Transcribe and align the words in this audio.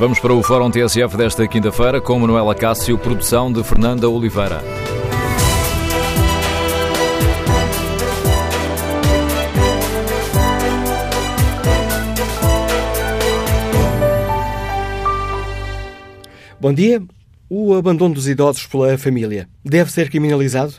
Vamos 0.00 0.18
para 0.18 0.32
o 0.32 0.42
Fórum 0.42 0.70
TSF 0.70 1.14
desta 1.14 1.46
quinta-feira 1.46 2.00
com 2.00 2.18
Manuela 2.18 2.54
Cássio, 2.54 2.96
produção 2.96 3.52
de 3.52 3.62
Fernanda 3.62 4.08
Oliveira. 4.08 4.62
Bom 16.58 16.72
dia. 16.72 17.02
O 17.50 17.74
abandono 17.74 18.14
dos 18.14 18.26
idosos 18.26 18.66
pela 18.66 18.96
família 18.96 19.50
deve 19.62 19.92
ser 19.92 20.08
criminalizado? 20.08 20.76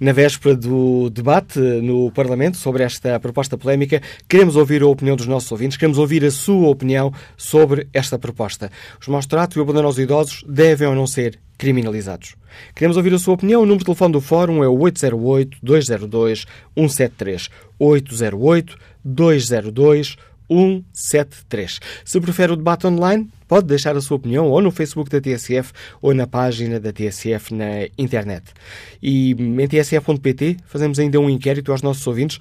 Na 0.00 0.12
véspera 0.12 0.56
do 0.56 1.10
debate 1.10 1.58
no 1.58 2.10
Parlamento 2.12 2.56
sobre 2.56 2.82
esta 2.82 3.18
proposta 3.20 3.56
polémica, 3.56 4.02
queremos 4.28 4.56
ouvir 4.56 4.82
a 4.82 4.86
opinião 4.86 5.16
dos 5.16 5.26
nossos 5.26 5.50
ouvintes, 5.52 5.76
queremos 5.76 5.98
ouvir 5.98 6.24
a 6.24 6.30
sua 6.30 6.68
opinião 6.68 7.12
sobre 7.36 7.86
esta 7.92 8.18
proposta. 8.18 8.70
Os 9.00 9.08
maus 9.08 9.26
tratos 9.26 9.56
e 9.56 9.60
o 9.60 9.62
abandono 9.62 9.86
aos 9.86 9.98
idosos 9.98 10.44
devem 10.48 10.88
ou 10.88 10.94
não 10.94 11.06
ser 11.06 11.38
criminalizados? 11.58 12.34
Queremos 12.74 12.96
ouvir 12.96 13.12
a 13.14 13.18
sua 13.18 13.34
opinião. 13.34 13.60
O 13.62 13.66
número 13.66 13.80
de 13.80 13.84
telefone 13.84 14.12
do 14.12 14.20
Fórum 14.20 14.64
é 14.64 14.68
o 14.68 14.76
808-202-173. 14.76 17.50
808-202-173. 17.80 20.16
173. 20.52 21.80
Se 22.04 22.20
prefere 22.20 22.52
o 22.52 22.56
debate 22.56 22.86
online, 22.86 23.28
pode 23.48 23.66
deixar 23.66 23.96
a 23.96 24.00
sua 24.00 24.16
opinião 24.16 24.48
ou 24.48 24.60
no 24.60 24.70
Facebook 24.70 25.10
da 25.10 25.20
TSF 25.20 25.72
ou 26.00 26.14
na 26.14 26.26
página 26.26 26.78
da 26.78 26.92
TSF 26.92 27.54
na 27.54 27.86
internet. 27.96 28.44
E 29.02 29.32
em 29.32 29.66
tsf.pt 29.66 30.58
fazemos 30.66 30.98
ainda 30.98 31.18
um 31.18 31.30
inquérito 31.30 31.72
aos 31.72 31.82
nossos 31.82 32.06
ouvintes. 32.06 32.38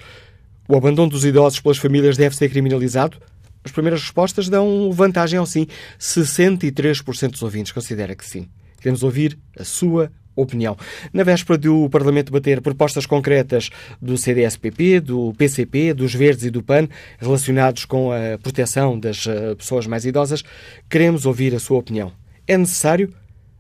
O 0.68 0.76
abandono 0.76 1.10
dos 1.10 1.26
idosos 1.26 1.60
pelas 1.60 1.78
famílias 1.78 2.18
deve 2.18 2.36
ser 2.36 2.50
criminalizado? 2.50 3.18
As 3.64 3.72
primeiras 3.72 4.02
respostas 4.02 4.50
dão 4.50 4.92
vantagem 4.92 5.38
ao 5.38 5.46
sim. 5.46 5.68
63% 6.00 7.32
dos 7.32 7.44
ouvintes 7.44 7.72
considera 7.72 8.16
que 8.16 8.26
sim. 8.26 8.48
Queremos 8.78 9.04
ouvir 9.04 9.38
a 9.58 9.64
sua 9.64 10.12
opinião. 10.42 10.78
Na 11.14 11.24
véspera 11.24 11.58
do 11.58 11.90
Parlamento 11.90 12.32
bater 12.32 12.62
propostas 12.62 13.06
concretas 13.06 13.70
do 14.02 14.18
CDS-PP, 14.18 15.00
do 15.02 15.34
PCP, 15.38 15.94
dos 15.94 16.14
Verdes 16.14 16.46
e 16.46 16.50
do 16.50 16.64
PAN 16.64 16.88
relacionados 17.20 17.86
com 17.86 18.12
a 18.12 18.38
proteção 18.38 19.00
das 19.00 19.26
eh, 19.28 19.56
pessoas 19.56 19.88
mais 19.88 20.06
idosas, 20.06 20.44
queremos 20.90 21.26
ouvir 21.26 21.56
a 21.56 21.60
sua 21.60 21.78
opinião. 21.78 22.12
É 22.48 22.58
necessário 22.58 23.14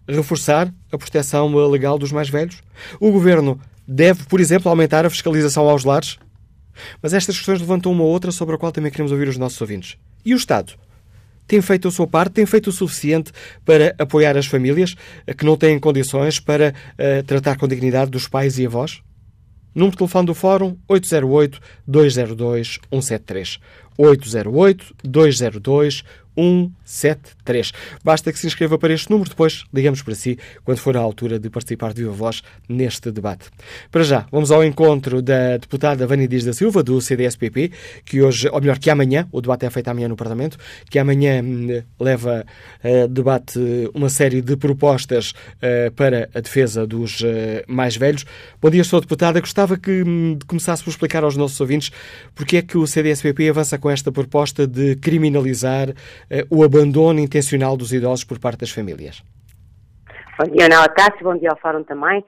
reforçar 0.07 0.73
a 0.91 0.97
proteção 0.97 1.53
legal 1.67 1.97
dos 1.97 2.11
mais 2.11 2.29
velhos? 2.29 2.61
O 2.99 3.11
Governo 3.11 3.59
deve, 3.87 4.23
por 4.25 4.39
exemplo, 4.39 4.69
aumentar 4.69 5.05
a 5.05 5.09
fiscalização 5.09 5.69
aos 5.69 5.83
lares? 5.83 6.17
Mas 7.01 7.13
estas 7.13 7.37
questões 7.37 7.59
levantam 7.59 7.91
uma 7.91 8.03
outra 8.03 8.31
sobre 8.31 8.55
a 8.55 8.57
qual 8.57 8.71
também 8.71 8.91
queremos 8.91 9.11
ouvir 9.11 9.27
os 9.27 9.37
nossos 9.37 9.59
ouvintes. 9.61 9.97
E 10.25 10.33
o 10.33 10.37
Estado? 10.37 10.73
Tem 11.51 11.61
feito 11.61 11.89
a 11.89 11.91
sua 11.91 12.07
parte, 12.07 12.31
tem 12.31 12.45
feito 12.45 12.67
o 12.67 12.71
suficiente 12.71 13.33
para 13.65 13.93
apoiar 13.99 14.37
as 14.37 14.45
famílias 14.45 14.95
que 15.37 15.43
não 15.43 15.57
têm 15.57 15.77
condições 15.77 16.39
para 16.39 16.73
uh, 16.93 17.21
tratar 17.23 17.57
com 17.57 17.67
dignidade 17.67 18.09
dos 18.09 18.25
pais 18.25 18.57
e 18.57 18.65
avós? 18.65 19.01
Número 19.75 19.91
de 19.91 19.97
telefone 19.97 20.27
do 20.27 20.33
Fórum 20.33 20.77
808-202-173. 20.89 23.59
808-202-173. 23.99 24.93
173. 25.03 26.03
Basta 28.03 28.31
que 28.31 28.39
se 28.39 28.47
inscreva 28.47 28.77
para 28.77 28.93
este 28.93 29.09
número, 29.09 29.29
depois 29.29 29.63
ligamos 29.73 30.01
para 30.01 30.15
si 30.15 30.37
quando 30.63 30.79
for 30.79 30.95
a 30.95 30.99
altura 30.99 31.39
de 31.39 31.49
participar 31.49 31.93
de 31.93 32.01
viva 32.01 32.13
voz 32.13 32.41
neste 32.67 33.11
debate. 33.11 33.49
Para 33.91 34.03
já, 34.03 34.25
vamos 34.31 34.51
ao 34.51 34.63
encontro 34.63 35.21
da 35.21 35.57
deputada 35.57 36.07
Vânia 36.07 36.27
Dias 36.27 36.43
da 36.43 36.53
Silva, 36.53 36.83
do 36.83 36.99
CDSPP, 37.01 37.71
que 38.05 38.21
hoje, 38.21 38.49
ou 38.49 38.59
melhor, 38.59 38.79
que 38.79 38.89
amanhã, 38.89 39.27
o 39.31 39.41
debate 39.41 39.65
é 39.65 39.69
feito 39.69 39.87
amanhã 39.89 40.07
no 40.07 40.15
Parlamento, 40.15 40.57
que 40.89 40.99
amanhã 40.99 41.41
hum, 41.43 41.81
leva 41.99 42.45
a 42.83 43.05
uh, 43.05 43.07
debate 43.07 43.59
uma 43.93 44.09
série 44.09 44.41
de 44.41 44.55
propostas 44.55 45.31
uh, 45.31 45.91
para 45.95 46.29
a 46.33 46.39
defesa 46.39 46.85
dos 46.85 47.23
mais 47.67 47.95
velhos. 47.95 48.25
Bom 48.61 48.69
dia, 48.69 48.83
sou 48.83 48.99
deputada. 49.01 49.39
Gostava 49.39 49.77
que 49.77 50.03
hum, 50.03 50.37
começasse 50.47 50.83
por 50.83 50.89
explicar 50.89 51.23
aos 51.23 51.35
nossos 51.35 51.59
ouvintes 51.59 51.91
porque 52.35 52.57
é 52.57 52.61
que 52.61 52.77
o 52.77 52.87
CDSPP 52.87 53.49
avança 53.49 53.77
com 53.77 53.89
esta 53.89 54.11
proposta 54.11 54.65
de 54.67 54.95
criminalizar 54.95 55.93
eh, 56.29 56.30
o 56.49 56.63
abandono 56.63 57.19
intencional 57.19 57.75
dos 57.75 57.91
idosos 57.91 58.23
por 58.23 58.39
parte 58.39 58.61
das 58.61 58.71
famílias? 58.71 59.23
Bom 60.37 60.51
dia, 60.51 60.65
Ana 60.65 60.87
Cássio, 60.89 61.23
bom 61.23 61.37
dia 61.37 61.49
ao 61.49 61.57
Fórum 61.57 61.83
também. 61.83 62.23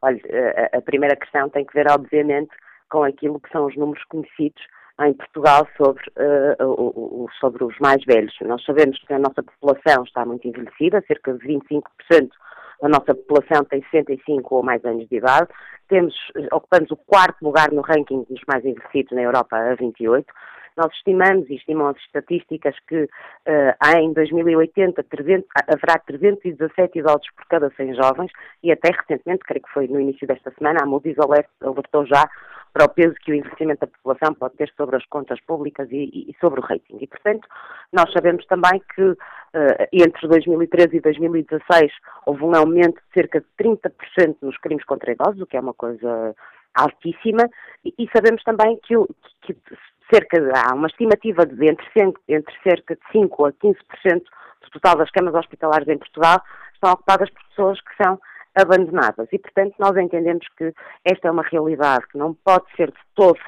Olha, 0.00 0.20
eh, 0.26 0.70
a 0.72 0.80
primeira 0.80 1.16
questão 1.16 1.48
tem 1.48 1.64
que 1.64 1.74
ver, 1.74 1.90
obviamente, 1.90 2.50
com 2.88 3.02
aquilo 3.02 3.40
que 3.40 3.50
são 3.50 3.66
os 3.66 3.76
números 3.76 4.02
conhecidos 4.04 4.62
em 5.00 5.12
Portugal 5.12 5.66
sobre, 5.76 6.02
uh, 6.18 7.28
sobre 7.38 7.62
os 7.62 7.78
mais 7.78 8.02
velhos. 8.04 8.34
Nós 8.42 8.64
sabemos 8.64 8.98
que 8.98 9.12
a 9.12 9.18
nossa 9.18 9.42
população 9.42 10.02
está 10.02 10.24
muito 10.24 10.48
envelhecida, 10.48 11.04
cerca 11.06 11.34
de 11.34 11.46
25% 11.46 12.30
da 12.80 12.88
nossa 12.88 13.14
população 13.14 13.64
tem 13.64 13.82
65 13.90 14.54
ou 14.54 14.62
mais 14.62 14.84
anos 14.84 15.08
de 15.08 15.16
idade. 15.16 15.48
Temos, 15.88 16.14
ocupamos 16.52 16.90
o 16.90 16.96
quarto 16.96 17.42
lugar 17.42 17.72
no 17.72 17.80
ranking 17.80 18.24
dos 18.28 18.40
mais 18.46 18.64
envelhecidos 18.64 19.12
na 19.12 19.22
Europa 19.22 19.56
a 19.56 19.74
28. 19.74 20.26
Nós 20.78 20.92
estimamos, 20.94 21.50
e 21.50 21.56
estimam 21.56 21.88
as 21.88 21.96
estatísticas, 21.96 22.76
que 22.86 23.02
uh, 23.02 23.96
em 23.98 24.12
2080 24.12 25.02
300, 25.02 25.44
haverá 25.66 25.98
317 25.98 27.00
idosos 27.00 27.28
por 27.36 27.46
cada 27.46 27.68
100 27.70 27.96
jovens 27.96 28.30
e 28.62 28.70
até 28.70 28.92
recentemente, 28.92 29.44
creio 29.44 29.64
que 29.64 29.72
foi 29.72 29.88
no 29.88 30.00
início 30.00 30.24
desta 30.24 30.52
semana, 30.56 30.78
a 30.80 30.86
Moody's 30.86 31.18
alertou 31.18 32.06
já 32.06 32.30
para 32.72 32.84
o 32.84 32.88
peso 32.90 33.14
que 33.24 33.32
o 33.32 33.34
investimento 33.34 33.80
da 33.80 33.86
população 33.88 34.34
pode 34.34 34.54
ter 34.54 34.72
sobre 34.76 34.96
as 34.96 35.04
contas 35.06 35.40
públicas 35.40 35.88
e, 35.90 36.28
e 36.30 36.36
sobre 36.40 36.60
o 36.60 36.62
rating. 36.62 36.98
E, 37.00 37.08
portanto, 37.08 37.48
nós 37.92 38.12
sabemos 38.12 38.46
também 38.46 38.80
que 38.94 39.02
uh, 39.02 39.16
entre 39.92 40.28
2013 40.28 40.96
e 40.96 41.00
2016 41.00 41.92
houve 42.24 42.44
um 42.44 42.54
aumento 42.54 42.94
de 42.94 43.12
cerca 43.14 43.40
de 43.40 43.46
30% 43.60 44.36
nos 44.42 44.56
crimes 44.58 44.84
contra 44.84 45.10
idosos, 45.10 45.40
o 45.40 45.46
que 45.46 45.56
é 45.56 45.60
uma 45.60 45.74
coisa 45.74 46.36
altíssima, 46.74 47.50
e, 47.84 47.92
e 47.98 48.08
sabemos 48.14 48.42
também 48.44 48.78
que, 48.86 48.94
que, 49.42 49.56
cerca 50.12 50.40
de, 50.40 50.50
há 50.54 50.74
uma 50.74 50.88
estimativa 50.88 51.44
de 51.46 51.70
entre, 51.70 51.86
entre 52.28 52.54
cerca 52.62 52.94
de 52.94 53.02
5% 53.12 53.48
a 53.48 53.52
15% 53.52 54.22
do 54.62 54.70
total 54.72 54.96
das 54.96 55.10
camas 55.10 55.34
hospitalares 55.34 55.88
em 55.88 55.98
Portugal 55.98 56.42
estão 56.74 56.92
ocupadas 56.92 57.30
por 57.30 57.42
pessoas 57.48 57.80
que 57.80 58.02
são 58.02 58.18
abandonadas. 58.54 59.28
E, 59.32 59.38
portanto, 59.38 59.74
nós 59.78 59.96
entendemos 59.96 60.46
que 60.56 60.72
esta 61.04 61.28
é 61.28 61.30
uma 61.30 61.42
realidade 61.42 62.06
que 62.08 62.18
não 62.18 62.34
pode 62.34 62.64
ser 62.76 62.90
de 62.90 62.98
todo 63.14 63.38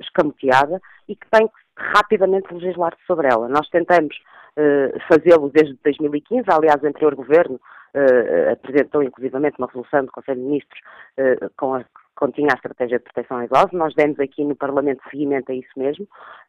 escamoteada 0.00 0.80
e 1.08 1.16
que 1.16 1.26
tem 1.30 1.46
que 1.46 1.54
rapidamente 1.76 2.52
legislar 2.52 2.96
sobre 3.06 3.28
ela. 3.28 3.48
Nós 3.48 3.68
tentamos 3.68 4.16
uh, 4.56 5.00
fazê-lo 5.08 5.50
desde 5.50 5.78
2015, 5.84 6.44
aliás, 6.48 6.82
o 6.82 6.86
anterior 6.86 7.14
governo 7.14 7.56
uh, 7.56 8.52
apresentou 8.52 9.02
inclusivamente 9.02 9.56
uma 9.58 9.66
resolução 9.66 10.04
do 10.04 10.12
Conselho 10.12 10.40
de 10.40 10.46
Ministros 10.46 10.80
uh, 11.18 11.50
com 11.56 11.74
a 11.74 11.84
continha 12.14 12.48
a 12.52 12.56
estratégia 12.56 12.98
de 12.98 13.04
proteção 13.04 13.38
a 13.38 13.44
idosos. 13.44 13.72
Nós 13.72 13.94
demos 13.94 14.18
aqui 14.20 14.44
no 14.44 14.54
Parlamento 14.54 15.02
seguimento 15.10 15.50
a 15.50 15.54
isso 15.54 15.70
mesmo. 15.76 16.06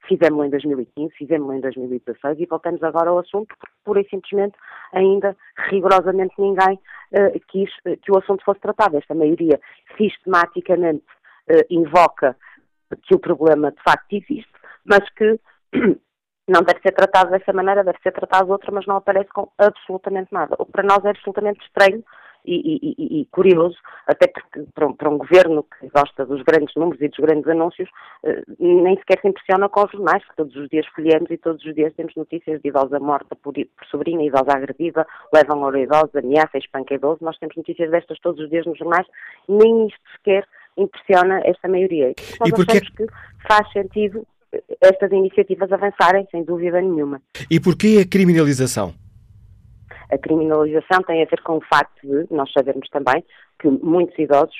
Fizemos-lo 0.07 0.45
em 0.45 0.49
2015, 0.49 1.13
fizemos-lo 1.15 1.53
em 1.53 1.61
2016 1.61 2.39
e 2.39 2.45
voltamos 2.45 2.83
agora 2.83 3.09
ao 3.09 3.19
assunto 3.19 3.47
porque, 3.47 3.73
pura 3.83 4.01
e 4.01 4.09
simplesmente, 4.09 4.55
ainda 4.91 5.35
rigorosamente 5.69 6.33
ninguém 6.37 6.79
uh, 7.13 7.39
quis 7.47 7.69
uh, 7.85 7.97
que 8.01 8.11
o 8.11 8.17
assunto 8.17 8.43
fosse 8.43 8.59
tratado. 8.59 8.97
Esta 8.97 9.15
maioria 9.15 9.59
sistematicamente 9.97 11.05
uh, 11.49 11.65
invoca 11.69 12.35
que 13.03 13.15
o 13.15 13.19
problema 13.19 13.71
de 13.71 13.81
facto 13.81 14.13
existe, 14.13 14.51
mas 14.85 15.07
que 15.11 15.39
não 16.47 16.61
deve 16.61 16.81
ser 16.81 16.91
tratado 16.91 17.31
dessa 17.31 17.53
maneira, 17.53 17.83
deve 17.83 17.99
ser 18.03 18.11
tratado 18.11 18.45
de 18.45 18.51
outra, 18.51 18.71
mas 18.71 18.85
não 18.85 18.97
aparece 18.97 19.29
com 19.29 19.49
absolutamente 19.57 20.31
nada. 20.31 20.55
O 20.59 20.65
que 20.65 20.71
para 20.71 20.83
nós 20.83 21.03
é 21.05 21.09
absolutamente 21.09 21.65
estranho 21.65 22.03
e, 22.45 22.95
e, 22.97 23.21
e, 23.21 23.25
curioso, 23.25 23.77
até 24.07 24.27
porque 24.27 24.63
para 24.73 24.87
um, 24.87 24.93
para 24.93 25.09
um, 25.09 25.17
governo 25.17 25.63
que 25.63 25.87
gosta 25.87 26.25
dos 26.25 26.41
grandes 26.43 26.75
números 26.75 27.01
e 27.01 27.07
dos 27.07 27.19
grandes 27.19 27.47
anúncios, 27.47 27.89
eh, 28.23 28.43
nem 28.59 28.97
sequer 28.97 29.19
se 29.21 29.27
impressiona 29.27 29.69
com 29.69 29.83
os 29.83 29.91
jornais, 29.91 30.23
que 30.25 30.35
todos 30.35 30.55
os 30.55 30.67
dias 30.69 30.85
folheamos 30.87 31.31
e 31.31 31.37
todos 31.37 31.63
os 31.65 31.73
dias 31.73 31.93
temos 31.95 32.15
notícias 32.15 32.61
de 32.61 32.69
idosa 32.69 32.99
morta 32.99 33.35
por, 33.35 33.53
por 33.53 33.85
sobrinha, 33.89 34.25
idosa 34.25 34.57
agredida, 34.57 35.07
levam 35.33 35.61
ouro 35.61 35.77
idosa, 35.77 36.19
ameaça, 36.19 36.57
espanca 36.57 36.93
idoso, 36.93 37.19
nós 37.21 37.37
temos 37.37 37.55
notícias 37.55 37.89
destas 37.91 38.19
todos 38.19 38.43
os 38.43 38.49
dias 38.49 38.65
nos 38.65 38.77
jornais, 38.77 39.07
nem 39.47 39.87
isto 39.87 40.01
sequer 40.17 40.45
impressiona 40.77 41.41
esta 41.45 41.67
maioria. 41.67 42.13
Nós 42.39 42.49
e 42.49 42.51
porque... 42.51 42.71
achamos 42.71 42.89
que 42.89 43.05
faz 43.47 43.71
sentido 43.71 44.25
estas 44.81 45.11
iniciativas 45.11 45.71
avançarem, 45.71 46.27
sem 46.29 46.43
dúvida 46.43 46.81
nenhuma. 46.81 47.21
E 47.49 47.59
porquê 47.59 48.01
a 48.03 48.07
criminalização? 48.07 48.93
A 50.11 50.17
criminalização 50.17 51.01
tem 51.03 51.21
a 51.21 51.25
ver 51.25 51.41
com 51.41 51.57
o 51.57 51.61
facto 51.61 52.01
de 52.01 52.27
nós 52.33 52.51
sabermos 52.51 52.89
também 52.89 53.23
que 53.59 53.67
muitos 53.67 54.17
idosos 54.17 54.57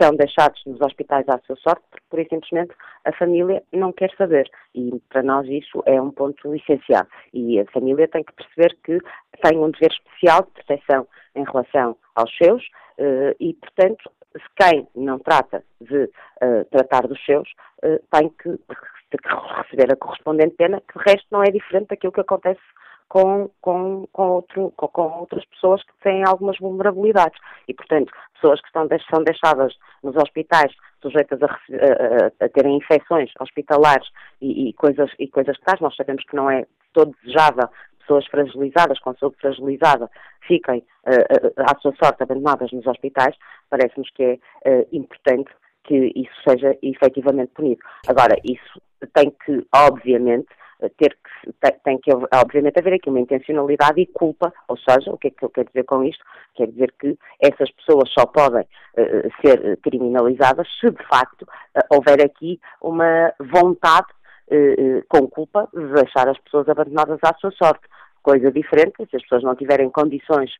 são 0.00 0.14
deixados 0.16 0.60
nos 0.66 0.80
hospitais 0.80 1.28
à 1.28 1.38
sua 1.46 1.56
sorte 1.56 1.82
porque, 1.90 2.04
por 2.08 2.18
simplesmente, 2.28 2.74
a 3.04 3.12
família 3.12 3.62
não 3.72 3.92
quer 3.92 4.10
saber. 4.16 4.48
E 4.74 4.98
para 5.10 5.22
nós 5.22 5.46
isso 5.46 5.82
é 5.86 6.00
um 6.00 6.10
ponto 6.10 6.54
essencial. 6.54 7.06
E 7.32 7.60
a 7.60 7.66
família 7.66 8.08
tem 8.08 8.24
que 8.24 8.32
perceber 8.32 8.76
que 8.82 8.98
tem 9.42 9.58
um 9.58 9.70
dever 9.70 9.92
especial 9.92 10.42
de 10.42 10.64
proteção 10.64 11.06
em 11.34 11.44
relação 11.44 11.96
aos 12.14 12.34
seus 12.36 12.62
uh, 12.98 13.34
e, 13.38 13.54
portanto, 13.54 14.10
quem 14.56 14.88
não 14.94 15.18
trata 15.18 15.62
de 15.80 16.04
uh, 16.04 16.64
tratar 16.70 17.06
dos 17.06 17.22
seus 17.24 17.48
uh, 17.84 18.00
tem 18.10 18.28
que, 18.30 18.56
que 18.56 19.28
receber 19.56 19.92
a 19.92 19.96
correspondente 19.96 20.56
pena, 20.56 20.80
que 20.80 20.98
de 20.98 21.04
resto 21.10 21.26
não 21.30 21.42
é 21.42 21.50
diferente 21.50 21.88
daquilo 21.88 22.12
que 22.12 22.20
acontece 22.20 22.60
com, 23.08 23.50
com, 23.60 24.06
com, 24.12 24.28
outro, 24.28 24.72
com, 24.76 24.88
com, 24.88 25.20
outras 25.20 25.44
pessoas 25.46 25.82
que 25.82 25.92
têm 26.02 26.24
algumas 26.24 26.58
vulnerabilidades. 26.58 27.38
E, 27.68 27.74
portanto, 27.74 28.12
pessoas 28.34 28.60
que 28.60 28.66
estão, 28.66 28.88
são 29.10 29.22
deixadas 29.22 29.74
nos 30.02 30.16
hospitais 30.16 30.72
sujeitas 31.00 31.42
a, 31.42 31.46
a, 31.46 32.46
a 32.46 32.48
terem 32.48 32.76
infecções 32.76 33.30
hospitalares 33.38 34.08
e, 34.40 34.68
e, 34.68 34.72
coisas, 34.72 35.10
e 35.18 35.28
coisas 35.28 35.58
tais, 35.60 35.80
nós 35.80 35.94
sabemos 35.96 36.24
que 36.24 36.34
não 36.34 36.50
é 36.50 36.66
todo 36.92 37.14
desejável 37.22 37.68
pessoas 38.04 38.26
fragilizadas, 38.26 38.98
com 39.00 39.14
saúde 39.16 39.36
fragilizada, 39.40 40.10
fiquem 40.46 40.80
uh, 41.06 41.62
à 41.62 41.78
sua 41.80 41.94
sorte 41.96 42.22
abandonadas 42.22 42.70
nos 42.72 42.86
hospitais, 42.86 43.34
parece-nos 43.70 44.10
que 44.10 44.22
é 44.22 44.34
uh, 44.68 44.86
importante 44.92 45.50
que 45.84 46.12
isso 46.14 46.32
seja 46.46 46.76
efetivamente 46.82 47.52
punido. 47.54 47.80
Agora, 48.06 48.36
isso 48.44 48.80
tem 49.14 49.30
que, 49.44 49.66
obviamente, 49.74 50.48
ter 50.90 51.16
que, 51.16 51.72
tem 51.84 51.98
que, 51.98 52.10
obviamente, 52.12 52.78
haver 52.78 52.94
aqui 52.94 53.08
uma 53.08 53.20
intencionalidade 53.20 54.00
e 54.00 54.06
culpa, 54.06 54.52
ou 54.68 54.76
seja, 54.76 55.10
o 55.10 55.18
que 55.18 55.28
é 55.28 55.30
que 55.30 55.44
eu 55.44 55.50
quero 55.50 55.68
dizer 55.68 55.84
com 55.84 56.02
isto? 56.04 56.24
Quer 56.54 56.68
dizer 56.68 56.92
que 56.98 57.18
essas 57.40 57.70
pessoas 57.72 58.10
só 58.10 58.26
podem 58.26 58.62
uh, 58.62 59.30
ser 59.40 59.78
criminalizadas 59.78 60.68
se, 60.80 60.90
de 60.90 61.06
facto, 61.06 61.42
uh, 61.42 61.80
houver 61.90 62.24
aqui 62.24 62.60
uma 62.80 63.32
vontade 63.40 64.08
uh, 64.50 65.04
com 65.08 65.28
culpa 65.28 65.68
de 65.74 65.86
deixar 65.94 66.28
as 66.28 66.38
pessoas 66.38 66.68
abandonadas 66.68 67.18
à 67.22 67.34
sua 67.34 67.50
sorte. 67.52 67.84
Coisa 68.22 68.50
diferente, 68.50 69.06
se 69.10 69.16
as 69.16 69.22
pessoas 69.22 69.42
não 69.42 69.54
tiverem 69.54 69.90
condições 69.90 70.50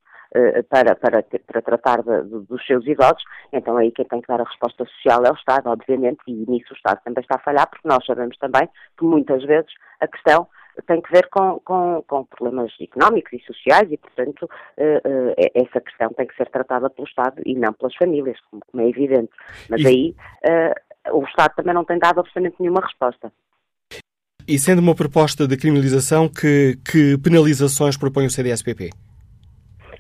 para, 0.69 0.95
para, 0.97 1.23
para 1.23 1.63
tratar 1.63 2.03
de, 2.03 2.23
dos 2.47 2.67
seus 2.67 2.87
idosos, 2.87 3.23
então 3.53 3.77
aí 3.77 3.93
quem 3.93 4.05
tem 4.05 4.21
que 4.21 4.29
dar 4.29 4.41
a 4.41 4.45
resposta 4.45 4.85
social 4.85 5.25
é 5.25 5.31
o 5.31 5.35
Estado, 5.35 5.71
obviamente, 5.71 6.21
e 6.27 6.45
nisso 6.51 6.73
o 6.73 6.77
Estado 6.77 7.01
também 7.05 7.23
está 7.23 7.37
a 7.37 7.45
falhar, 7.45 7.69
porque 7.69 7.87
nós 7.87 8.05
sabemos 8.05 8.37
também 8.39 8.69
que 8.99 9.05
muitas 9.05 9.45
vezes 9.45 9.71
a 10.01 10.09
questão 10.09 10.49
tem 10.89 11.01
que 11.01 11.13
ver 11.13 11.29
com, 11.29 11.61
com, 11.61 12.03
com 12.07 12.25
problemas 12.25 12.73
económicos 12.81 13.33
e 13.33 13.45
sociais 13.47 13.91
e, 13.93 13.97
portanto, 13.97 14.43
uh, 14.43 15.09
uh, 15.09 15.35
essa 15.55 15.81
questão 15.81 16.13
tem 16.15 16.27
que 16.27 16.35
ser 16.35 16.51
tratada 16.51 16.91
pelo 16.91 17.07
Estado 17.07 17.41
e 17.47 17.55
não 17.55 17.73
pelas 17.73 17.95
famílias, 17.95 18.37
como, 18.51 18.83
é 18.83 18.89
evidente. 18.89 19.31
Mas 19.71 19.83
e... 19.83 19.87
aí 19.87 20.17
o 21.13 21.23
Estado 21.25 21.55
também 21.57 21.75
não 21.75 21.85
tem 21.85 21.99
dado 21.99 22.21
absolutamente 22.21 22.57
nenhuma 22.59 22.81
resposta. 22.81 23.33
E 24.47 24.59
sendo 24.59 24.81
uma 24.81 24.95
proposta 24.95 25.47
de 25.47 25.57
criminalização, 25.57 26.29
que, 26.29 26.77
que 26.85 27.17
penalizações 27.19 27.97
propõe 27.97 28.27
o 28.27 28.31
CDSPP? 28.31 28.91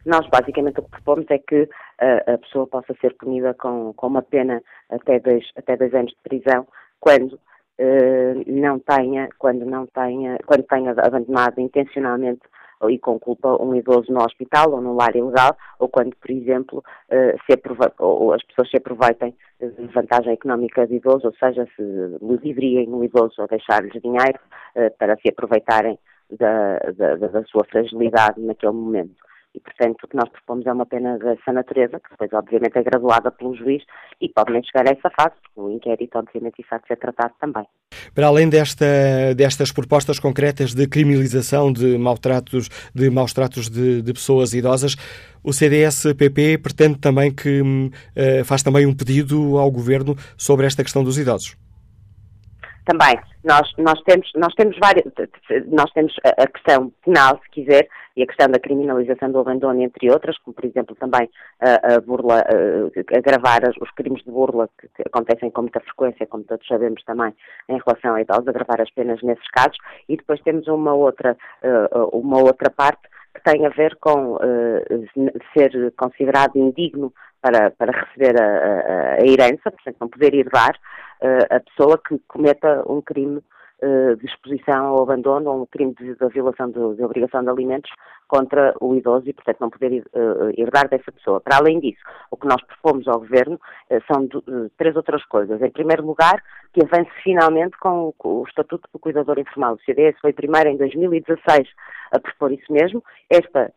Nós, 0.07 0.27
basicamente, 0.29 0.81
o 0.81 0.83
que 0.83 0.91
propomos 0.91 1.27
é 1.31 1.39
que 1.39 1.69
a, 1.99 2.35
a 2.35 2.39
pessoa 2.39 2.67
possa 2.67 2.95
ser 3.01 3.15
punida 3.15 3.55
com, 3.55 3.93
com 3.95 4.07
uma 4.07 4.23
pena 4.23 4.63
até 4.91 5.19
dois, 5.19 5.45
até 5.57 5.77
dois 5.77 5.95
anos 5.95 6.13
de 6.13 6.19
prisão, 6.23 6.67
quando 7.01 7.39
Uh, 7.77 8.39
não 8.47 8.79
tenha, 8.79 9.29
quando 9.37 9.67
não 9.67 9.85
tenha, 9.85 10.39
quando 10.47 10.63
tenha 10.63 10.93
abandonado 10.93 11.59
intencionalmente 11.61 12.43
e 12.89 12.97
com 13.01 13.19
culpa 13.19 13.61
um 13.61 13.75
idoso 13.75 14.13
no 14.13 14.23
hospital 14.23 14.71
ou 14.71 14.81
no 14.81 14.95
lar 14.95 15.17
ilegal, 15.17 15.57
ou 15.81 15.89
quando, 15.89 16.15
por 16.15 16.31
exemplo, 16.31 16.85
ou 17.99 18.33
as 18.33 18.45
pessoas 18.45 18.71
se 18.71 18.77
aproveitem 18.77 19.35
de 19.59 19.87
vantagem 19.89 20.35
económica 20.35 20.87
de 20.87 20.97
idoso, 20.97 21.27
ou 21.27 21.35
seja, 21.35 21.67
se 21.75 21.83
ludibriem 22.23 22.87
no 22.87 23.03
idoso 23.03 23.43
ou 23.43 23.49
deixar-lhes 23.49 24.01
dinheiro 24.01 24.39
para 24.99 25.17
se 25.17 25.31
aproveitarem 25.31 25.99
da, 26.31 26.79
da, 26.97 27.17
da 27.17 27.45
sua 27.45 27.65
fragilidade 27.65 28.41
naquele 28.41 28.73
momento. 28.73 29.17
E, 29.55 29.61
portanto, 29.61 30.03
o 30.03 30.09
que 30.09 30.17
nós 30.17 30.29
propomos 30.31 30.67
é 30.67 30.73
uma 30.73 30.85
pena 30.85 31.17
dessa 31.17 31.53
natureza, 31.53 32.01
que 32.01 32.11
depois, 32.11 32.33
obviamente, 32.33 32.77
é 32.77 32.83
graduada 32.83 33.31
pelo 33.31 33.55
juiz 33.55 33.85
e 34.21 34.29
pode 34.29 34.53
nem 34.53 34.63
chegar 34.65 34.89
a 34.89 34.91
essa 34.91 35.09
fase, 35.11 35.35
porque 35.43 35.61
o 35.61 35.71
inquérito, 35.71 36.19
obviamente, 36.19 36.61
isso 36.61 36.75
há 36.75 36.79
de 36.79 36.89
ser 36.89 36.97
tratado 36.97 37.33
também. 37.41 37.65
Para 38.13 38.27
além 38.27 38.49
desta, 38.49 38.85
destas 39.37 39.71
propostas 39.71 40.19
concretas 40.19 40.75
de 40.75 40.89
criminalização 40.89 41.73
de 41.73 41.97
maltratos 41.97 42.69
de, 42.93 43.09
maus 43.11 43.33
tratos 43.33 43.71
de, 43.71 44.03
de 44.03 44.13
pessoas 44.13 44.55
idosas, 44.55 44.97
o 45.45 45.53
CDS-PP 45.53 46.59
pretende 46.59 46.99
também 46.99 47.33
que 47.33 47.61
uh, 47.61 48.45
faz 48.45 48.63
também 48.63 48.87
um 48.87 48.95
pedido 48.95 49.57
ao 49.57 49.71
Governo 49.71 50.17
sobre 50.37 50.67
esta 50.67 50.83
questão 50.83 51.05
dos 51.05 51.17
idosos. 51.17 51.57
Também, 52.87 53.19
nós, 53.45 53.71
nós 53.79 54.01
temos, 54.03 54.31
nós 54.35 54.53
temos 54.55 54.77
várias, 54.79 55.07
nós 55.69 55.91
temos 55.93 56.13
a 56.25 56.47
questão 56.47 56.93
penal, 57.05 57.41
se 57.43 57.51
quiser, 57.51 57.89
e 58.17 58.23
a 58.23 58.27
questão 58.27 58.49
da 58.49 58.59
criminalização 58.59 59.31
do 59.31 59.39
abandono, 59.39 59.83
entre 59.83 60.11
outras, 60.11 60.39
como 60.39 60.55
por 60.55 60.65
exemplo 60.65 60.95
também 60.97 61.29
a, 61.61 61.95
a 61.95 62.01
burla, 62.01 62.41
a, 62.41 63.19
agravar 63.19 63.63
os 63.81 63.91
crimes 63.93 64.23
de 64.23 64.31
burla 64.31 64.69
que, 64.79 64.89
que, 64.89 65.03
acontecem 65.07 65.51
com 65.51 65.63
muita 65.63 65.81
frequência, 65.81 66.27
como 66.27 66.45
todos 66.45 66.67
sabemos 66.67 67.03
também, 67.05 67.35
em 67.69 67.79
relação 67.85 68.15
a 68.15 68.21
idosos, 68.21 68.49
agravar 68.49 68.81
as 68.81 68.91
penas 68.91 69.23
nesses 69.23 69.49
casos, 69.51 69.77
e 70.09 70.17
depois 70.17 70.41
temos 70.43 70.67
uma 70.69 70.95
outra, 70.95 71.37
uma 72.13 72.39
outra 72.39 72.71
parte 72.71 73.03
que 73.35 73.43
tem 73.43 73.67
a 73.67 73.71
ver 73.71 73.97
com 73.97 74.35
uh, 74.35 74.41
ser 75.53 75.93
considerado 75.97 76.57
indigno 76.57 77.13
para, 77.41 77.73
para 77.73 77.91
receber 77.91 78.41
a, 78.41 78.47
a, 78.47 79.15
a 79.15 79.27
herança, 79.27 79.71
portanto 79.71 79.97
não 80.01 80.09
poder 80.09 80.35
herdar 80.35 80.79
a 81.51 81.61
pessoa 81.61 81.99
que 81.99 82.19
cometa 82.29 82.83
um 82.87 83.01
crime 83.01 83.43
uh, 83.85 84.17
de 84.17 84.27
exposição 84.27 84.87
ao 84.87 85.03
abandono 85.03 85.51
ou 85.51 85.63
um 85.63 85.67
crime 85.67 85.95
de, 85.95 86.15
de 86.15 86.29
violação 86.29 86.71
de, 86.71 86.97
de, 86.97 87.05
obrigação 87.05 87.43
de 87.43 87.51
alimentos 87.51 87.91
contra 88.27 88.75
o 88.81 88.95
idoso 88.95 89.29
e, 89.29 89.33
portanto, 89.33 89.61
não 89.61 89.71
poder 89.71 90.03
uh, 90.15 90.51
herdar 90.57 90.89
dessa 90.89 91.13
pessoa. 91.13 91.41
Para 91.41 91.59
além 91.59 91.79
disso, 91.81 92.01
o 92.31 92.37
que 92.37 92.47
nós 92.47 92.63
propomos 92.63 93.07
ao 93.07 93.21
Governo 93.21 93.55
uh, 93.57 94.01
são 94.11 94.27
três 94.79 94.97
outras 94.97 95.25
coisas. 95.27 95.61
Em 95.61 95.71
primeiro 95.71 96.05
lugar, 96.05 96.43
que 96.73 96.83
avance 96.83 97.11
finalmente 97.23 97.77
com, 97.79 98.13
com 98.17 98.41
o 98.41 98.45
Estatuto 98.45 98.89
do 98.93 98.99
Cuidador 98.99 99.39
Informal. 99.39 99.75
O 99.75 99.81
CDS 99.85 100.19
foi 100.21 100.33
primeiro 100.33 100.71
em 100.71 100.77
2016 100.77 101.69
a 102.13 102.19
propor 102.19 102.53
isso 102.53 102.73
mesmo. 102.73 103.03
Esta 103.31 103.73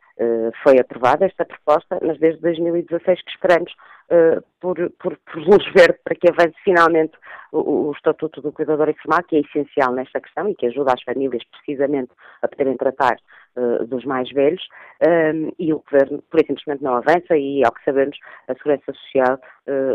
foi 0.64 0.80
aprovada, 0.80 1.26
esta 1.26 1.46
proposta, 1.46 2.00
mas 2.02 2.18
desde 2.18 2.42
2016 2.42 3.22
que 3.22 3.30
esperamos 3.30 3.72
uh, 4.12 4.42
por, 4.60 4.76
por, 5.00 5.18
por 5.18 5.38
luz 5.38 5.64
verde 5.74 6.00
para 6.04 6.16
que 6.16 6.30
avance 6.30 6.56
finalmente 6.64 7.14
o, 7.52 7.88
o, 7.88 7.92
Estatuto 7.92 8.42
do 8.42 8.52
Cuidador 8.52 8.90
Informal, 8.90 9.24
que 9.24 9.38
é 9.38 9.40
essencial 9.42 9.94
nesta 9.94 10.20
questão 10.20 10.50
e 10.50 10.56
que 10.56 10.66
ajuda 10.66 10.94
as 10.94 11.04
famílias 11.04 11.44
precisamente 11.52 12.12
a 12.42 12.48
poderem 12.48 12.76
tratar 12.76 13.18
uh, 13.56 13.86
dos 13.86 14.04
mais 14.06 14.30
velhos, 14.32 14.62
um, 15.08 15.52
e 15.60 15.74
o 15.74 15.80
Governo, 15.80 16.24
por 16.30 16.40
simplesmente, 16.40 16.84
não 16.84 16.96
avança 16.96 17.38
e, 17.38 17.64
ao 17.64 17.72
que 17.72 17.84
sabemos, 17.84 18.18
a 18.48 18.54
Segurança 18.56 18.92
Social 18.94 19.40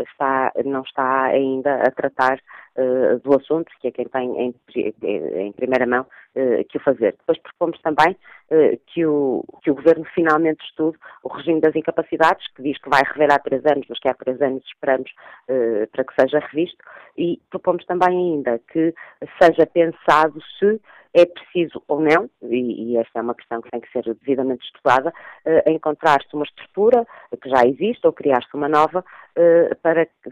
está, 0.07 0.51
não 0.63 0.83
está 0.83 1.23
ainda 1.25 1.81
a 1.81 1.89
tratar 1.89 2.39
uh, 2.77 3.19
do 3.19 3.35
assunto, 3.35 3.71
que 3.79 3.87
é 3.87 3.91
quem 3.91 4.05
tem 4.05 4.37
em, 4.37 4.55
em 4.75 5.51
primeira 5.53 5.85
mão 5.85 6.01
uh, 6.35 6.63
que 6.69 6.77
o 6.77 6.81
fazer. 6.81 7.15
Depois 7.17 7.39
propomos 7.39 7.79
também 7.81 8.15
uh, 8.51 8.79
que, 8.87 9.05
o, 9.05 9.43
que 9.61 9.71
o 9.71 9.75
Governo 9.75 10.05
finalmente 10.13 10.63
estude 10.65 10.97
o 11.23 11.29
regime 11.29 11.61
das 11.61 11.75
incapacidades, 11.75 12.45
que 12.55 12.63
diz 12.63 12.77
que 12.79 12.89
vai 12.89 13.01
rever 13.05 13.31
há 13.31 13.39
três 13.39 13.65
anos, 13.65 13.85
mas 13.87 13.99
que 14.03 14.09
há 14.09 14.13
três 14.13 14.41
anos 14.41 14.63
esperamos 14.65 15.09
para 15.91 16.03
que 16.03 16.13
seja 16.19 16.39
revisto, 16.39 16.77
e 17.17 17.39
propomos 17.49 17.85
também 17.85 18.09
ainda 18.09 18.59
que 18.71 18.93
seja 19.41 19.65
pensado 19.65 20.39
se 20.59 20.79
é 21.13 21.25
preciso 21.25 21.81
ou 21.87 22.01
não, 22.01 22.29
e, 22.41 22.93
e, 22.93 22.97
esta 22.97 23.19
é 23.19 23.21
uma 23.21 23.35
questão 23.35 23.61
que 23.61 23.69
tem 23.69 23.79
que 23.79 23.91
ser 23.91 24.03
devidamente 24.15 24.65
estudada, 24.65 25.13
uh, 25.45 25.69
encontrar-se 25.69 26.33
uma 26.33 26.43
estrutura 26.43 27.05
que 27.39 27.49
já 27.49 27.65
existe 27.65 28.05
ou 28.05 28.11
criar-se 28.11 28.49
uma 28.55 28.67
nova 28.67 28.99
uh, 28.99 29.75
para 29.81 30.05
que, 30.05 30.31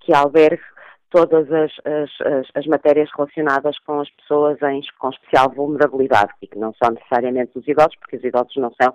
que 0.00 0.12
albergue 0.12 0.62
todas 1.10 1.50
as, 1.50 1.72
as, 1.84 2.26
as, 2.26 2.46
as, 2.54 2.66
matérias 2.66 3.08
relacionadas 3.16 3.78
com 3.80 4.00
as 4.00 4.10
pessoas 4.10 4.60
em, 4.62 4.82
com 4.98 5.08
especial 5.08 5.50
vulnerabilidade. 5.50 6.32
E 6.42 6.46
que 6.46 6.58
não 6.58 6.74
são 6.74 6.92
necessariamente 6.92 7.56
os 7.56 7.66
idosos, 7.66 7.96
porque 7.96 8.16
os 8.16 8.24
idosos 8.24 8.54
não 8.56 8.70
são 8.80 8.94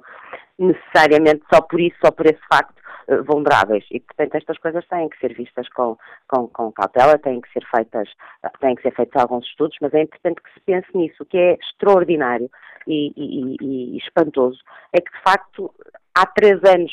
necessariamente 0.59 1.43
só 1.51 1.61
por 1.61 1.79
isso, 1.79 1.97
só 2.03 2.11
por 2.11 2.25
esse 2.27 2.41
facto, 2.51 2.75
eh, 3.07 3.17
vulneráveis. 3.21 3.85
E, 3.91 3.99
portanto, 3.99 4.35
estas 4.35 4.57
coisas 4.57 4.85
têm 4.87 5.09
que 5.09 5.19
ser 5.19 5.33
vistas 5.33 5.67
com, 5.69 5.97
com, 6.27 6.47
com 6.47 6.71
cautela, 6.71 7.17
têm 7.17 7.41
que 7.41 7.51
ser 7.51 7.65
feitas, 7.69 8.09
têm 8.59 8.75
que 8.75 8.81
ser 8.81 8.93
feitos 8.95 9.21
alguns 9.21 9.45
estudos, 9.45 9.77
mas 9.81 9.93
é 9.93 10.01
importante 10.01 10.41
que 10.41 10.53
se 10.53 10.59
pense 10.61 10.87
nisso. 10.95 11.23
O 11.23 11.25
que 11.25 11.37
é 11.37 11.53
extraordinário 11.53 12.49
e, 12.87 13.13
e, 13.15 13.95
e 13.95 13.97
espantoso 13.97 14.59
é 14.91 15.01
que, 15.01 15.11
de 15.11 15.21
facto, 15.23 15.73
há 16.15 16.25
três 16.25 16.63
anos 16.63 16.91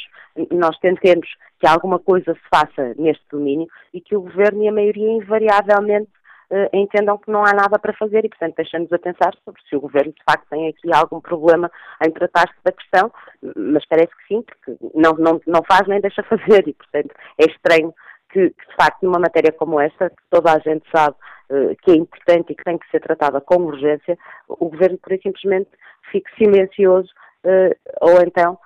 nós 0.50 0.78
tentemos 0.78 1.28
que 1.58 1.66
alguma 1.66 1.98
coisa 1.98 2.34
se 2.34 2.48
faça 2.48 2.94
neste 2.96 3.24
domínio 3.30 3.68
e 3.92 4.00
que 4.00 4.16
o 4.16 4.22
Governo 4.22 4.64
e 4.64 4.68
a 4.68 4.72
maioria 4.72 5.12
invariavelmente 5.12 6.10
uh, 6.50 6.68
entendam 6.72 7.18
que 7.18 7.30
não 7.30 7.44
há 7.44 7.52
nada 7.52 7.78
para 7.78 7.92
fazer 7.94 8.24
e, 8.24 8.28
portanto, 8.28 8.56
deixamos 8.56 8.92
a 8.92 8.98
pensar 8.98 9.34
sobre 9.44 9.60
se 9.68 9.76
o 9.76 9.80
Governo 9.80 10.12
de 10.12 10.22
facto 10.24 10.48
tem 10.50 10.68
aqui 10.68 10.92
algum 10.92 11.20
problema 11.20 11.70
em 12.04 12.10
tratar-se 12.10 12.54
da 12.64 12.72
questão, 12.72 13.12
mas 13.56 13.86
parece 13.86 14.12
que 14.16 14.26
sim, 14.28 14.42
porque 14.42 14.76
não, 14.94 15.12
não, 15.14 15.40
não 15.46 15.62
faz 15.64 15.86
nem 15.88 16.00
deixa 16.00 16.22
fazer 16.22 16.66
e, 16.68 16.74
portanto, 16.74 17.14
é 17.38 17.44
estranho 17.44 17.94
que, 18.32 18.50
que 18.50 18.66
de 18.68 18.76
facto, 18.76 19.02
numa 19.02 19.18
matéria 19.18 19.52
como 19.52 19.80
esta, 19.80 20.10
que 20.10 20.22
toda 20.30 20.52
a 20.52 20.58
gente 20.58 20.84
sabe 20.94 21.16
uh, 21.50 21.76
que 21.82 21.90
é 21.90 21.94
importante 21.94 22.52
e 22.52 22.56
que 22.56 22.64
tem 22.64 22.78
que 22.78 22.90
ser 22.90 23.00
tratada 23.00 23.40
com 23.40 23.62
urgência, 23.62 24.18
o 24.48 24.68
Governo, 24.68 24.98
por 24.98 25.12
simplesmente, 25.22 25.70
fique 26.10 26.30
silencioso 26.36 27.10
uh, 27.44 27.74
ou 28.00 28.20
então 28.22 28.58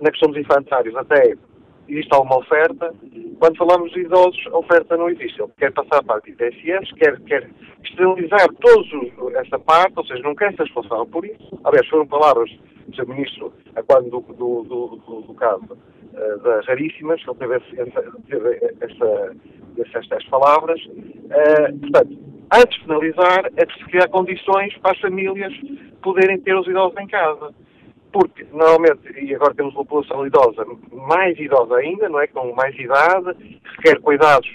na 0.00 0.10
questão 0.10 0.30
dos 0.30 0.40
infantários, 0.40 0.96
até 0.96 1.36
existe 1.88 2.14
alguma 2.14 2.38
oferta. 2.38 2.94
Quando 3.38 3.56
falamos 3.56 3.92
de 3.92 4.00
idosos, 4.00 4.40
a 4.52 4.58
oferta 4.58 4.96
não 4.96 5.08
existe. 5.08 5.40
Ele 5.40 5.52
quer 5.58 5.72
passar 5.72 5.98
a 5.98 6.02
parte 6.02 6.32
de 6.32 6.44
ITSS, 6.44 6.94
quer, 6.94 7.20
quer 7.22 7.50
externalizar 7.82 8.48
todos 8.60 8.88
essa 9.36 9.58
parte, 9.58 9.92
ou 9.96 10.06
seja, 10.06 10.22
não 10.22 10.34
quer 10.34 10.54
ser 10.54 10.62
responsável 10.62 11.06
por 11.06 11.24
isso. 11.24 11.58
Aliás, 11.64 11.86
foram 11.88 12.06
palavras 12.06 12.50
do 12.86 12.96
Sr. 12.96 13.06
Ministro 13.08 13.52
a 13.76 13.82
quando 13.82 14.10
do, 14.10 14.20
do, 14.20 14.62
do, 14.62 15.20
do 15.22 15.34
caso 15.34 15.64
uh, 15.72 16.66
raríssimas, 16.66 17.20
ele 17.26 17.36
teve, 17.36 17.54
essa, 17.54 18.12
teve 18.28 18.74
essa, 18.80 19.32
estas 19.78 20.24
palavras. 20.26 20.80
Uh, 20.86 21.78
portanto, 21.80 22.18
antes 22.52 22.78
de 22.78 22.84
finalizar, 22.84 23.46
é 23.56 23.66
preciso 23.66 23.86
criar 23.90 24.08
condições 24.08 24.76
para 24.78 24.92
as 24.92 25.00
famílias 25.00 25.52
poderem 26.02 26.40
ter 26.40 26.54
os 26.54 26.66
idosos 26.66 26.98
em 26.98 27.06
casa 27.06 27.54
porque 28.14 28.46
normalmente, 28.52 29.12
e 29.20 29.34
agora 29.34 29.52
temos 29.54 29.74
uma 29.74 29.84
população 29.84 30.24
idosa, 30.24 30.64
mais 30.92 31.36
idosa 31.36 31.74
ainda, 31.74 32.08
não 32.08 32.20
é? 32.20 32.28
Com 32.28 32.54
mais 32.54 32.72
idade, 32.78 33.60
requer 33.76 34.00
cuidados 34.00 34.48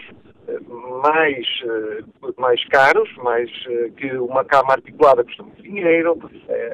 eh, 0.47 0.59
mais, 1.03 1.45
eh, 1.65 2.31
mais 2.37 2.63
caros, 2.69 3.13
mais 3.17 3.49
eh, 3.67 3.89
que 3.97 4.15
uma 4.15 4.45
cama 4.45 4.71
articulada 4.71 5.25
custa 5.25 5.43
muito 5.43 5.61
dinheiro, 5.61 6.17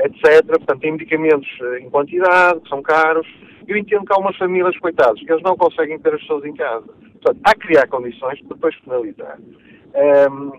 etc. 0.03 0.45
Portanto, 0.45 0.79
tem 0.79 0.91
medicamentos 0.91 1.49
em 1.81 1.89
quantidade, 1.89 2.59
que 2.59 2.69
são 2.69 2.83
caros. 2.83 3.27
Eu 3.67 3.75
entendo 3.75 4.05
que 4.05 4.13
há 4.13 4.17
umas 4.17 4.37
famílias, 4.37 4.77
coitados, 4.77 5.19
que 5.23 5.31
eles 5.31 5.41
não 5.41 5.57
conseguem 5.57 5.97
ter 5.97 6.13
as 6.13 6.21
pessoas 6.21 6.45
em 6.45 6.53
casa. 6.53 6.85
Portanto, 6.85 7.39
há 7.43 7.53
que 7.55 7.67
criar 7.67 7.87
condições 7.87 8.39
para 8.41 8.55
depois 8.55 8.75
finalizar. 8.75 9.39
Um, 10.29 10.51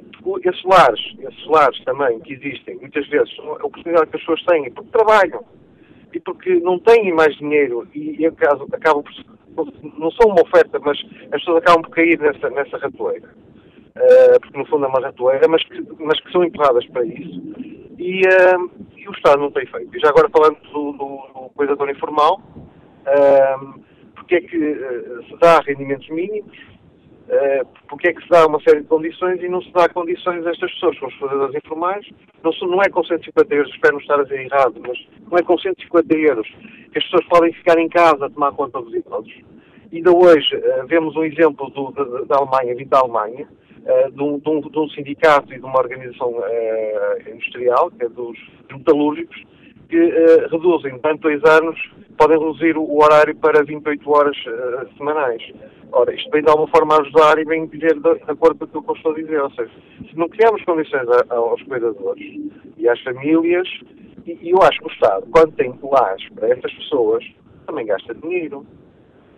esses 0.42 0.64
lares, 0.64 1.00
esses 1.20 1.46
lares 1.46 1.78
também 1.84 2.18
que 2.20 2.32
existem, 2.32 2.74
muitas 2.78 3.06
vezes, 3.06 3.32
a 3.38 3.64
oportunidade 3.66 4.10
que 4.10 4.16
as 4.16 4.22
pessoas 4.22 4.42
têm, 4.44 4.72
porque 4.72 4.90
trabalham, 4.90 5.44
e 6.16 6.20
porque 6.20 6.54
não 6.60 6.78
têm 6.78 7.12
mais 7.12 7.36
dinheiro 7.36 7.86
e, 7.94 8.16
e 8.18 8.26
acaso, 8.26 8.66
acabam 8.72 9.04
por, 9.54 9.72
não 9.98 10.10
são 10.12 10.30
uma 10.30 10.42
oferta, 10.42 10.78
mas 10.78 10.98
as 11.24 11.40
pessoas 11.40 11.58
acabam 11.58 11.82
por 11.82 11.90
cair 11.90 12.18
nessa, 12.18 12.48
nessa 12.50 12.78
ratoeira. 12.78 13.28
Uh, 13.96 14.40
porque 14.40 14.58
no 14.58 14.66
fundo 14.66 14.86
é 14.86 14.88
uma 14.88 15.00
ratoeira, 15.00 15.46
mas 15.48 15.62
que, 15.64 15.86
mas 15.98 16.18
que 16.20 16.32
são 16.32 16.42
empurradas 16.42 16.86
para 16.86 17.04
isso. 17.04 17.42
E, 17.98 18.22
uh, 18.22 18.70
e, 18.96 19.08
o 19.08 19.12
Estado 19.12 19.40
não 19.40 19.50
tem 19.50 19.66
feito. 19.66 19.94
E 19.94 20.00
já 20.00 20.08
agora 20.08 20.28
falando 20.30 20.56
do, 20.72 20.92
do, 20.92 20.98
do 20.98 21.50
cuidador 21.54 21.90
informal, 21.90 22.40
uh, 22.56 23.80
porque 24.14 24.36
é 24.36 24.40
que 24.40 24.58
se 25.28 25.36
dá 25.38 25.60
rendimentos 25.60 26.08
mínimos, 26.08 26.56
porque 27.88 28.08
é 28.08 28.12
que 28.12 28.22
se 28.22 28.28
dá 28.28 28.46
uma 28.46 28.60
série 28.60 28.80
de 28.80 28.86
condições 28.86 29.42
e 29.42 29.48
não 29.48 29.60
se 29.60 29.70
dá 29.72 29.88
condições 29.88 30.46
a 30.46 30.50
estas 30.50 30.72
pessoas, 30.74 30.98
com 30.98 31.06
os 31.06 31.14
fazedoras 31.14 31.54
informais, 31.54 32.06
não, 32.42 32.68
não 32.68 32.82
é 32.82 32.88
com 32.88 33.04
150 33.04 33.54
euros, 33.54 33.72
espero 33.72 33.94
não 33.94 34.00
estar 34.00 34.20
a 34.20 34.22
dizer 34.22 34.40
errado, 34.40 34.74
mas 34.86 34.98
não 35.30 35.38
é 35.38 35.42
com 35.42 35.58
150 35.58 36.16
euros 36.16 36.46
que 36.92 36.98
as 36.98 37.04
pessoas 37.04 37.24
podem 37.26 37.52
ficar 37.52 37.78
em 37.78 37.88
casa 37.88 38.26
a 38.26 38.30
tomar 38.30 38.52
conta 38.52 38.80
dos 38.80 38.94
idosos. 38.94 39.34
Ainda 39.92 40.10
hoje 40.16 40.56
uh, 40.56 40.86
vemos 40.86 41.16
um 41.16 41.24
exemplo 41.24 41.70
do, 41.70 41.90
da, 41.92 42.04
da, 42.24 42.36
Alemanha, 42.36 42.74
vindo 42.74 42.88
da 42.88 42.98
Alemanha, 42.98 43.46
uh, 43.46 44.10
de, 44.10 44.22
um, 44.22 44.38
de, 44.38 44.48
um, 44.48 44.60
de, 44.60 44.78
um, 44.78 44.88
sindicato 44.90 45.52
e 45.52 45.58
de 45.58 45.64
uma 45.64 45.78
organização 45.78 46.34
industrial, 47.26 47.90
que 47.90 48.04
é 48.04 48.08
dos 48.08 48.38
metalúrgicos, 48.70 49.42
que 49.88 50.46
reduzem 50.50 50.98
durante 50.98 51.20
dois 51.20 51.42
anos, 51.44 51.78
podem 52.18 52.38
reduzir 52.38 52.76
o 52.76 53.02
horário 53.02 53.34
para 53.36 53.64
28 53.64 54.10
horas 54.10 54.36
semanais. 54.96 55.42
Ora, 55.92 56.14
isto 56.14 56.30
vem 56.30 56.42
de 56.42 56.50
alguma 56.50 56.68
forma 56.68 57.00
ajudar 57.00 57.38
e 57.38 57.44
vem 57.44 57.66
dizer 57.66 57.94
de, 57.94 58.14
de 58.14 58.30
acordo 58.30 58.58
com 58.58 58.64
aquilo 58.64 58.82
que 58.82 58.90
eu 58.90 58.96
estou 58.96 59.12
a 59.12 59.14
dizer. 59.14 59.40
Ou 59.40 59.50
seja, 59.50 59.70
se 60.10 60.16
não 60.16 60.28
criarmos 60.28 60.62
condições 60.64 61.08
a, 61.08 61.34
aos 61.34 61.62
cuidadores 61.62 62.24
e 62.76 62.88
às 62.88 63.00
famílias, 63.02 63.68
e, 64.26 64.32
e, 64.42 64.50
eu 64.50 64.58
acho 64.62 64.78
que 64.80 64.86
o 64.86 64.92
Estado, 64.92 65.26
quando 65.30 65.52
tem 65.52 65.74
lares 65.82 66.28
para 66.34 66.48
essas 66.48 66.72
pessoas, 66.74 67.24
também 67.66 67.86
gasta 67.86 68.14
dinheiro, 68.14 68.66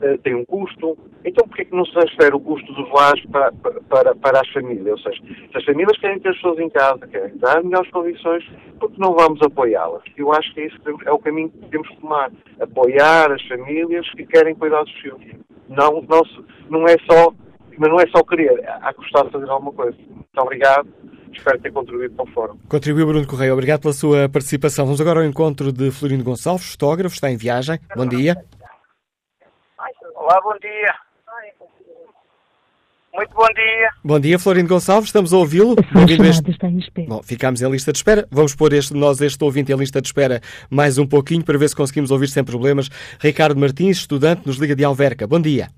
uh, 0.02 0.18
tem 0.18 0.34
um 0.34 0.44
custo. 0.44 0.96
Então, 1.24 1.46
porquê 1.46 1.64
que 1.64 1.76
não 1.76 1.84
se 1.84 1.92
transfere 1.92 2.34
o 2.34 2.40
custo 2.40 2.72
dos 2.72 2.90
lares 2.92 3.24
para, 3.26 3.52
para, 3.88 4.14
para 4.14 4.40
as 4.40 4.48
famílias? 4.50 4.86
Ou 4.86 4.98
seja, 4.98 5.22
se 5.50 5.56
as 5.56 5.64
famílias 5.64 5.98
querem 5.98 6.18
ter 6.20 6.30
as 6.30 6.36
pessoas 6.36 6.58
em 6.58 6.70
casa, 6.70 7.06
querem 7.06 7.36
dar 7.38 7.62
melhores 7.62 7.90
condições, 7.90 8.44
porque 8.78 8.96
não 8.98 9.14
vamos 9.14 9.40
apoiá-las? 9.42 10.02
Eu 10.16 10.32
acho 10.32 10.52
que 10.54 10.62
isso 10.62 10.76
é 11.04 11.12
o 11.12 11.18
caminho 11.18 11.50
que 11.50 11.68
temos 11.68 11.88
que 11.88 11.96
tomar. 12.00 12.30
Apoiar 12.60 13.32
as 13.32 13.42
famílias 13.46 14.08
que 14.10 14.26
querem 14.26 14.54
cuidar 14.54 14.82
dos 14.82 14.94
filhos. 14.94 15.20
Não, 15.68 16.02
não, 16.08 16.22
não 16.70 16.86
é 16.86 16.96
só, 17.10 17.32
mas 17.76 17.90
não 17.90 18.00
é 18.00 18.06
só 18.08 18.22
querer, 18.22 18.64
há 18.66 18.92
que 18.92 19.00
gostar 19.00 19.24
de 19.24 19.32
fazer 19.32 19.50
alguma 19.50 19.72
coisa. 19.72 19.96
Muito 20.08 20.38
obrigado. 20.38 20.88
Espero 21.30 21.58
ter 21.60 21.70
contribuído 21.70 22.14
para 22.14 22.24
o 22.24 22.28
fórum. 22.32 22.56
Contribuiu 22.68 23.06
Bruno 23.06 23.26
Correia. 23.26 23.52
Obrigado 23.52 23.82
pela 23.82 23.92
sua 23.92 24.28
participação. 24.28 24.86
Vamos 24.86 25.00
agora 25.00 25.20
ao 25.20 25.26
encontro 25.26 25.70
de 25.70 25.90
Florino 25.90 26.24
Gonçalves, 26.24 26.72
fotógrafo, 26.72 27.14
está 27.14 27.30
em 27.30 27.36
viagem. 27.36 27.78
Bom 27.94 28.06
dia. 28.06 28.36
Olá, 30.30 30.42
bom 30.42 30.52
dia. 30.60 30.94
Muito 33.14 33.34
bom 33.34 33.46
dia. 33.46 33.88
Bom 34.04 34.20
dia, 34.20 34.38
Florindo 34.38 34.68
Gonçalves, 34.68 35.08
estamos 35.08 35.32
a 35.32 35.38
ouvi-lo. 35.38 35.74
Este... 36.28 36.50
Está 36.50 36.68
em 36.68 36.76
espera. 36.76 37.08
Bom, 37.08 37.22
ficamos 37.22 37.62
em 37.62 37.70
lista 37.70 37.92
de 37.92 37.96
espera. 37.96 38.28
Vamos 38.30 38.54
pôr 38.54 38.74
este, 38.74 38.92
nós 38.92 39.22
este 39.22 39.42
ouvinte 39.42 39.72
em 39.72 39.76
lista 39.76 40.02
de 40.02 40.08
espera 40.08 40.42
mais 40.70 40.98
um 40.98 41.06
pouquinho 41.06 41.42
para 41.42 41.56
ver 41.56 41.70
se 41.70 41.74
conseguimos 41.74 42.10
ouvir 42.10 42.28
sem 42.28 42.44
problemas. 42.44 42.90
Ricardo 43.18 43.58
Martins, 43.58 44.00
estudante, 44.00 44.46
nos 44.46 44.58
Liga 44.58 44.76
de 44.76 44.84
Alverca. 44.84 45.26
Bom 45.26 45.40
dia. 45.40 45.68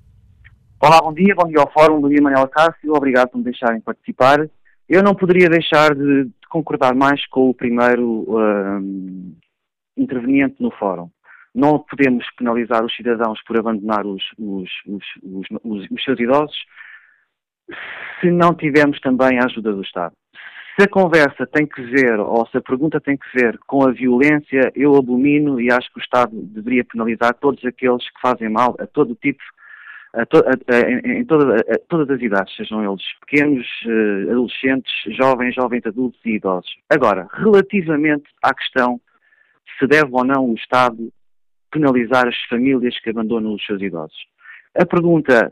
Olá, 0.80 1.00
bom 1.00 1.14
dia. 1.14 1.32
Bom 1.32 1.46
dia 1.46 1.60
ao 1.60 1.70
Fórum. 1.70 2.00
Bom 2.00 2.08
dia, 2.08 2.20
Manuela 2.20 2.48
Cássio. 2.48 2.92
Obrigado 2.92 3.28
por 3.28 3.38
me 3.38 3.44
deixarem 3.44 3.80
participar. 3.80 4.50
Eu 4.88 5.04
não 5.04 5.14
poderia 5.14 5.48
deixar 5.48 5.94
de, 5.94 6.24
de 6.24 6.48
concordar 6.48 6.92
mais 6.96 7.24
com 7.28 7.50
o 7.50 7.54
primeiro 7.54 8.24
uh, 8.26 9.32
interveniente 9.96 10.56
no 10.58 10.72
Fórum. 10.72 11.08
Não 11.54 11.78
podemos 11.78 12.24
penalizar 12.36 12.84
os 12.84 12.94
cidadãos 12.94 13.40
por 13.44 13.58
abandonar 13.58 14.06
os, 14.06 14.22
os, 14.38 14.70
os, 14.86 15.86
os 15.90 16.04
seus 16.04 16.20
idosos 16.20 16.56
se 18.20 18.30
não 18.30 18.54
tivermos 18.54 19.00
também 19.00 19.38
a 19.38 19.44
ajuda 19.44 19.72
do 19.72 19.82
Estado. 19.82 20.14
Se 20.78 20.84
a 20.84 20.88
conversa 20.88 21.46
tem 21.46 21.66
que 21.66 21.82
ver, 21.82 22.18
ou 22.20 22.46
se 22.46 22.56
a 22.56 22.62
pergunta 22.62 23.00
tem 23.00 23.16
que 23.16 23.26
ver 23.34 23.58
com 23.66 23.86
a 23.86 23.92
violência, 23.92 24.72
eu 24.74 24.96
abomino 24.96 25.60
e 25.60 25.70
acho 25.70 25.92
que 25.92 25.98
o 25.98 26.02
Estado 26.02 26.30
deveria 26.32 26.84
penalizar 26.84 27.34
todos 27.34 27.64
aqueles 27.64 28.04
que 28.10 28.20
fazem 28.20 28.48
mal 28.48 28.76
a 28.78 28.86
todo 28.86 29.14
tipo 29.16 29.42
a 30.12 30.26
to, 30.26 30.38
a, 30.38 31.08
em 31.08 31.24
toda, 31.24 31.62
todas 31.88 32.10
as 32.10 32.20
idades, 32.20 32.54
sejam 32.56 32.82
eles 32.84 33.02
pequenos, 33.20 33.66
uh, 33.86 34.30
adolescentes, 34.30 34.92
jovens, 35.16 35.54
jovens 35.54 35.86
adultos 35.86 36.20
e 36.24 36.30
idosos. 36.30 36.70
Agora, 36.88 37.28
relativamente 37.32 38.24
à 38.42 38.52
questão 38.54 39.00
se 39.78 39.86
deve 39.86 40.10
ou 40.10 40.24
não 40.24 40.50
o 40.50 40.54
Estado 40.54 41.12
penalizar 41.70 42.26
as 42.26 42.36
famílias 42.48 42.98
que 43.00 43.10
abandonam 43.10 43.54
os 43.54 43.64
seus 43.64 43.80
idosos. 43.80 44.18
A 44.78 44.86
pergunta 44.86 45.50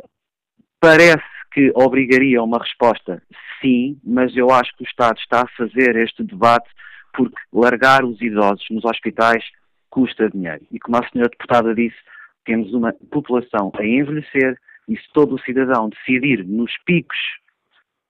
parece 0.80 1.25
que 1.52 1.72
obrigaria 1.75 2.42
uma 2.42 2.58
resposta 2.58 3.22
sim, 3.60 3.98
mas 4.04 4.37
eu 4.37 4.50
acho 4.50 4.75
que 4.76 4.84
o 4.84 4.87
Estado 4.87 5.18
está 5.18 5.42
a 5.42 5.56
fazer 5.56 5.96
este 5.96 6.22
debate 6.22 6.68
porque 7.12 7.37
largar 7.52 8.04
os 8.04 8.20
idosos 8.20 8.64
nos 8.70 8.84
hospitais 8.84 9.44
custa 9.90 10.30
dinheiro. 10.30 10.64
E 10.70 10.78
como 10.78 10.98
a 10.98 11.08
senhora 11.08 11.30
deputada 11.30 11.75
disse, 11.75 11.96
temos 12.44 12.72
uma 12.72 12.92
população 13.10 13.72
a 13.75 13.84
envelhecer 13.84 14.58
e 14.88 14.96
se 14.96 15.12
todo 15.12 15.34
o 15.34 15.40
cidadão 15.40 15.88
decidir 15.88 16.44
nos 16.44 16.72
picos 16.84 17.18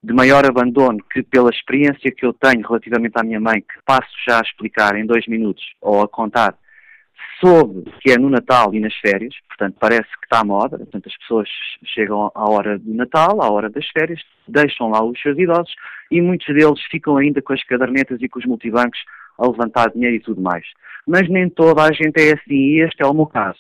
de 0.03 0.13
maior 0.13 0.45
abandono 0.47 1.03
que 1.11 1.23
pela 1.23 1.51
experiência 1.51 2.13
que 2.13 2.25
eu 2.25 2.33
tenho 2.33 2.67
relativamente 2.67 3.15
à 3.17 3.25
minha 3.25 3.41
mãe, 3.41 3.61
que 3.61 3.83
passo 3.85 4.11
já 4.27 4.39
a 4.39 4.43
explicar 4.43 4.95
em 4.97 5.05
dois 5.05 5.27
minutos 5.27 5.65
ou 5.81 6.03
a 6.03 6.09
contar, 6.09 6.57
soube 7.41 7.91
que 8.01 8.11
é 8.11 8.19
no 8.19 8.29
Natal 8.29 8.73
e 8.75 8.81
nas 8.81 8.95
férias, 8.97 9.35
portanto 9.49 9.77
parece 9.79 10.09
que 10.19 10.25
está 10.25 10.41
à 10.41 10.45
moda, 10.45 10.79
portanto 10.79 11.09
as 11.09 11.17
pessoas 11.19 11.49
chegam 11.85 12.31
à 12.35 12.51
hora 12.51 12.79
do 12.79 12.95
Natal, 12.95 13.43
à 13.43 13.51
hora 13.51 13.71
das 13.71 13.87
férias, 13.89 14.21
deixam 14.47 14.91
lá 14.91 15.03
os 15.05 15.21
seus 15.21 15.39
idosos 15.39 15.75
e 16.11 16.21
muitos 16.21 16.47
deles 16.55 16.81
ficam 16.91 17.17
ainda 17.17 17.41
com 17.43 17.53
as 17.53 17.63
cadernetas 17.65 18.21
e 18.21 18.29
com 18.29 18.39
os 18.39 18.47
multibancos 18.47 18.99
a 19.39 19.47
levantar 19.47 19.91
dinheiro 19.91 20.17
e 20.17 20.21
tudo 20.21 20.41
mais. 20.41 20.65
Mas 21.07 21.29
nem 21.29 21.49
toda 21.49 21.83
a 21.83 21.93
gente 21.93 22.21
é 22.21 22.35
assim 22.35 22.55
e 22.55 22.81
este 22.81 23.03
é 23.03 23.07
o 23.07 23.15
meu 23.15 23.27
caso 23.27 23.59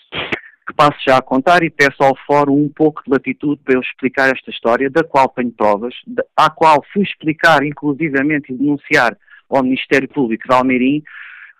que 0.68 0.74
passo 0.74 0.98
já 1.06 1.16
a 1.16 1.22
contar 1.22 1.62
e 1.62 1.70
peço 1.70 2.02
ao 2.02 2.14
Fórum 2.26 2.64
um 2.64 2.68
pouco 2.68 3.02
de 3.02 3.10
latitude 3.10 3.58
para 3.64 3.74
eu 3.74 3.80
explicar 3.80 4.30
esta 4.30 4.50
história, 4.50 4.90
da 4.90 5.02
qual 5.02 5.26
tenho 5.30 5.50
provas, 5.50 5.94
à 6.36 6.50
qual 6.50 6.84
fui 6.92 7.02
explicar, 7.02 7.64
inclusivamente, 7.64 8.52
e 8.52 8.56
denunciar 8.56 9.16
ao 9.48 9.62
Ministério 9.62 10.06
Público 10.08 10.46
de 10.46 10.54
Almeirim, 10.54 11.02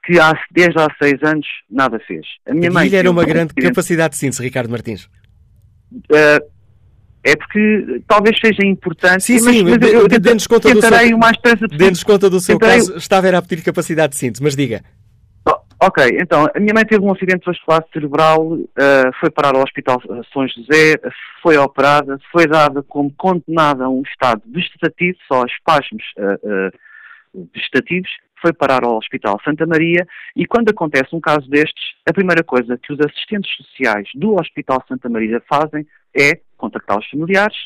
que 0.05 0.19
há, 0.19 0.33
desde 0.51 0.79
há 0.81 0.87
seis 1.01 1.23
anos 1.23 1.47
nada 1.71 1.99
fez. 2.01 2.27
A 2.49 2.55
minha 2.55 2.71
mãe 2.71 2.93
era 2.95 3.11
uma 3.11 3.25
grande 3.25 3.55
capacidade 3.55 4.13
de 4.13 4.19
síntese, 4.19 4.43
Ricardo 4.43 4.71
Martins. 4.71 5.05
Uh, 5.93 6.59
é 7.25 7.37
porque 7.37 8.03
talvez 8.07 8.39
seja 8.39 8.65
importante. 8.65 9.25
Sim, 9.25 9.39
sim, 9.39 9.65
mas, 9.65 9.79
mas 9.79 9.93
eu, 9.93 10.01
eu 10.03 10.09
dê-nos 10.09 10.47
conta, 10.47 10.73
do 10.73 10.81
seu, 10.81 10.91
conta 12.07 12.31
do 12.31 12.41
seu 12.41 12.59
caso. 12.59 12.97
Estava 12.97 13.29
a 13.37 13.43
pedir 13.43 13.63
capacidade 13.63 14.13
de 14.13 14.19
síntese, 14.19 14.43
mas 14.43 14.57
diga. 14.57 14.83
Ok, 15.81 16.19
então, 16.21 16.49
a 16.53 16.59
minha 16.59 16.75
mãe 16.75 16.85
teve 16.85 17.05
um 17.05 17.13
acidente 17.13 17.47
vascular 17.47 17.85
cerebral, 17.93 18.43
uh, 18.45 18.67
foi 19.21 19.31
parar 19.31 19.55
ao 19.55 19.63
Hospital 19.63 20.03
São 20.33 20.47
José, 20.49 20.99
foi 21.41 21.57
operada, 21.57 22.19
foi 22.33 22.49
dada 22.49 22.83
como 22.83 23.13
condenada 23.17 23.85
a 23.85 23.89
um 23.89 24.03
estado 24.03 24.43
vegetativo, 24.45 25.17
só 25.29 25.45
espasmos 25.45 26.03
uh, 26.19 26.73
uh, 27.37 27.49
vegetativos, 27.55 28.11
foi 28.41 28.53
parar 28.53 28.85
ao 28.85 28.97
Hospital 28.97 29.41
Santa 29.45 29.67
Maria 29.67 30.07
e 30.35 30.47
quando 30.47 30.71
acontece 30.71 31.15
um 31.15 31.21
caso 31.21 31.49
destes, 31.49 31.95
a 32.09 32.13
primeira 32.13 32.43
coisa 32.43 32.79
que 32.79 32.93
os 32.93 33.01
assistentes 33.01 33.51
sociais 33.57 34.09
do 34.15 34.35
Hospital 34.35 34.85
Santa 34.89 35.09
Maria 35.09 35.43
fazem 35.49 35.87
é 36.17 36.41
contactar 36.57 36.99
os 36.99 37.09
familiares, 37.09 37.57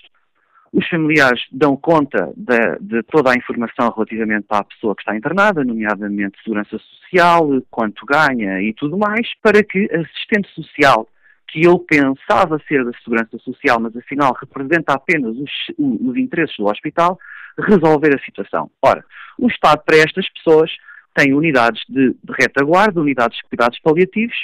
os 0.73 0.89
familiares 0.89 1.43
dão 1.53 1.77
conta 1.77 2.33
de, 2.35 2.79
de, 2.81 3.03
toda 3.03 3.31
a 3.31 3.37
informação 3.37 3.91
relativamente 3.91 4.47
à 4.49 4.65
pessoa 4.65 4.95
que 4.97 5.03
está 5.03 5.15
internada, 5.15 5.63
nomeadamente 5.63 6.43
segurança 6.43 6.79
social, 6.79 7.47
quanto 7.71 8.07
ganha 8.07 8.61
e 8.63 8.73
tudo 8.73 8.97
mais, 8.97 9.29
para 9.43 9.63
que 9.63 9.89
a 9.93 10.01
assistente 10.01 10.49
social, 10.55 11.07
que 11.49 11.67
eu 11.67 11.79
pensava 11.79 12.59
ser 12.67 12.85
da 12.87 12.93
segurança 13.05 13.37
social, 13.39 13.79
mas 13.81 13.95
afinal 13.95 14.35
representa 14.41 14.95
apenas 14.95 15.37
os, 15.37 15.51
os 15.79 16.17
interesses 16.17 16.57
do 16.57 16.65
hospital, 16.65 17.19
resolver 17.59 18.15
a 18.15 18.25
situação. 18.25 18.71
Ora, 18.81 19.05
o 19.39 19.49
Estado 19.49 19.83
para 19.85 19.97
estas 19.97 20.29
pessoas 20.31 20.71
tem 21.15 21.35
unidades 21.35 21.83
de, 21.89 22.11
de 22.11 22.33
retaguarda, 22.39 23.01
unidades 23.01 23.37
de 23.39 23.49
cuidados 23.49 23.79
paliativos, 23.81 24.37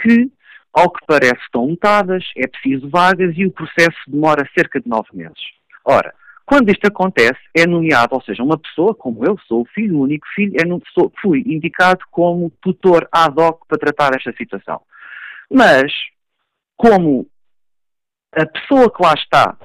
que, 0.00 0.30
ao 0.72 0.90
que 0.90 1.04
parece, 1.06 1.40
estão 1.42 1.66
lotadas, 1.66 2.24
é 2.36 2.46
preciso 2.46 2.88
vagas 2.88 3.32
e 3.36 3.46
o 3.46 3.52
processo 3.52 3.98
demora 4.06 4.48
cerca 4.56 4.80
de 4.80 4.88
nove 4.88 5.08
meses. 5.12 5.40
Ora, 5.84 6.12
quando 6.44 6.70
isto 6.70 6.86
acontece, 6.86 7.40
é 7.54 7.66
nomeado, 7.66 8.14
ou 8.14 8.22
seja, 8.22 8.42
uma 8.42 8.56
pessoa, 8.56 8.94
como 8.94 9.24
eu, 9.24 9.36
sou 9.48 9.62
o 9.62 9.66
filho 9.66 9.98
único, 9.98 10.26
filho, 10.34 10.54
é, 10.56 10.64
sou, 10.94 11.12
fui 11.20 11.42
indicado 11.46 12.04
como 12.10 12.52
tutor 12.60 13.08
ad 13.10 13.34
hoc 13.40 13.66
para 13.66 13.78
tratar 13.78 14.16
esta 14.16 14.32
situação. 14.36 14.80
Mas, 15.50 15.92
como 16.76 17.26
a 18.32 18.46
pessoa 18.46 18.92
que 18.92 19.02
lá 19.02 19.14
está, 19.14 19.56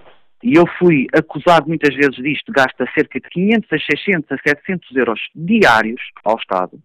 e 0.43 0.55
eu 0.55 0.65
fui 0.79 1.07
acusado 1.13 1.67
muitas 1.67 1.95
vezes 1.95 2.15
disto, 2.15 2.51
gasta 2.51 2.85
cerca 2.95 3.19
de 3.19 3.29
500 3.29 3.69
a 3.71 3.77
600 3.77 4.31
a 4.31 4.37
700 4.49 4.95
euros 4.95 5.19
diários 5.35 6.01
ao 6.23 6.37
Estado, 6.37 6.79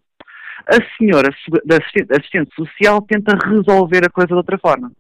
a 0.67 0.97
senhora 0.97 1.29
da 1.65 1.77
assistente 1.77 2.55
social 2.55 3.03
tenta 3.03 3.37
resolver 3.47 4.05
a 4.05 4.11
coisa 4.11 4.29
de 4.29 4.35
outra 4.35 4.59
forma. 4.59 4.91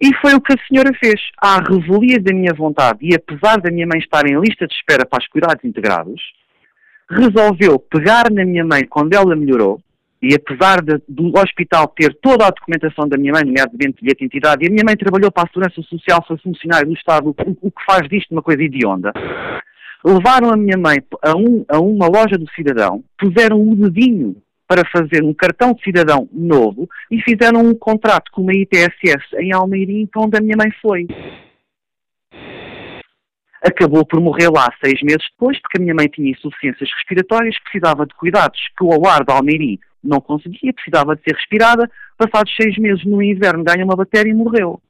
E 0.00 0.14
foi 0.16 0.34
o 0.34 0.40
que 0.40 0.52
a 0.52 0.66
senhora 0.68 0.92
fez. 0.98 1.20
À 1.38 1.58
revelia 1.58 2.20
da 2.20 2.34
minha 2.34 2.52
vontade, 2.52 2.98
e 3.00 3.14
apesar 3.14 3.60
da 3.60 3.70
minha 3.70 3.86
mãe 3.86 3.98
estar 3.98 4.26
em 4.26 4.38
lista 4.38 4.66
de 4.66 4.74
espera 4.74 5.06
para 5.06 5.22
os 5.22 5.28
cuidados 5.28 5.64
integrados, 5.64 6.20
resolveu 7.10 7.78
pegar 7.78 8.30
na 8.30 8.44
minha 8.44 8.64
mãe 8.64 8.84
quando 8.86 9.14
ela 9.14 9.34
melhorou, 9.34 9.80
e 10.26 10.34
apesar 10.34 10.82
de, 10.82 11.00
do 11.08 11.30
hospital 11.38 11.86
ter 11.88 12.12
toda 12.20 12.46
a 12.46 12.50
documentação 12.50 13.08
da 13.08 13.16
minha 13.16 13.32
mãe, 13.32 13.44
nomeadamente 13.44 14.02
de 14.02 14.10
identidade, 14.10 14.64
e 14.64 14.68
a 14.68 14.70
minha 14.70 14.84
mãe 14.84 14.96
trabalhou 14.96 15.30
para 15.30 15.44
a 15.44 15.46
Segurança 15.46 15.80
Social, 15.82 16.24
foi 16.26 16.36
funcionário 16.38 16.88
do 16.88 16.94
Estado, 16.94 17.28
o, 17.28 17.34
o 17.62 17.70
que 17.70 17.84
faz 17.86 18.08
disto 18.08 18.32
uma 18.32 18.42
coisa 18.42 18.62
hedionda, 18.62 19.12
levaram 20.04 20.50
a 20.50 20.56
minha 20.56 20.76
mãe 20.76 20.98
a, 21.22 21.36
um, 21.36 21.64
a 21.68 21.78
uma 21.78 22.08
loja 22.08 22.36
do 22.36 22.50
cidadão, 22.50 23.04
puseram 23.18 23.60
um 23.60 23.74
dedinho 23.74 24.36
para 24.66 24.82
fazer 24.90 25.22
um 25.22 25.32
cartão 25.32 25.72
de 25.74 25.82
cidadão 25.82 26.28
novo 26.32 26.88
e 27.08 27.20
fizeram 27.22 27.60
um 27.60 27.74
contrato 27.74 28.30
com 28.32 28.42
uma 28.42 28.52
ITSS 28.52 29.22
em 29.38 29.52
Almeirim, 29.52 30.08
onde 30.16 30.36
a 30.36 30.40
minha 30.40 30.56
mãe 30.56 30.70
foi. 30.82 31.06
Acabou 33.62 34.04
por 34.04 34.20
morrer 34.20 34.50
lá 34.50 34.68
seis 34.84 35.00
meses 35.02 35.26
depois, 35.30 35.60
porque 35.60 35.78
a 35.78 35.80
minha 35.80 35.94
mãe 35.94 36.06
tinha 36.08 36.30
insuficiências 36.30 36.90
respiratórias, 36.96 37.58
precisava 37.60 38.06
de 38.06 38.14
cuidados 38.14 38.60
que 38.76 38.84
o 38.84 39.06
ar 39.06 39.24
de 39.24 39.32
Almeirim 39.32 39.78
não 40.02 40.20
conseguia, 40.20 40.72
precisava 40.72 41.16
de 41.16 41.22
ser 41.22 41.34
respirada. 41.34 41.90
Passados 42.16 42.54
seis 42.54 42.76
meses 42.78 43.04
no 43.04 43.22
inverno 43.22 43.64
ganha 43.64 43.84
uma 43.84 43.96
bactéria 43.96 44.30
e 44.30 44.34
morreu. 44.34 44.80